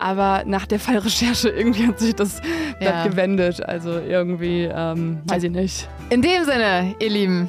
Aber 0.00 0.42
nach 0.46 0.66
der 0.66 0.80
Fallrecherche 0.80 1.48
irgendwie 1.50 1.86
hat 1.86 2.00
sich 2.00 2.16
das 2.16 2.40
Ja. 2.80 3.06
Gewendet. 3.06 3.64
Also 3.64 3.92
irgendwie, 3.92 4.64
ähm, 4.64 5.20
weiß 5.26 5.44
ich 5.44 5.52
nicht. 5.52 5.88
In 6.10 6.20
dem 6.20 6.44
Sinne, 6.44 6.96
ihr 6.98 7.10
Lieben, 7.10 7.48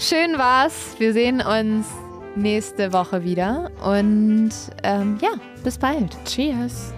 schön 0.00 0.36
war's. 0.38 0.96
Wir 0.98 1.12
sehen 1.12 1.40
uns 1.40 1.86
nächste 2.34 2.92
Woche 2.92 3.22
wieder 3.22 3.70
und 3.84 4.50
ähm, 4.82 5.18
ja, 5.22 5.30
bis 5.62 5.78
bald. 5.78 6.16
Cheers. 6.24 6.92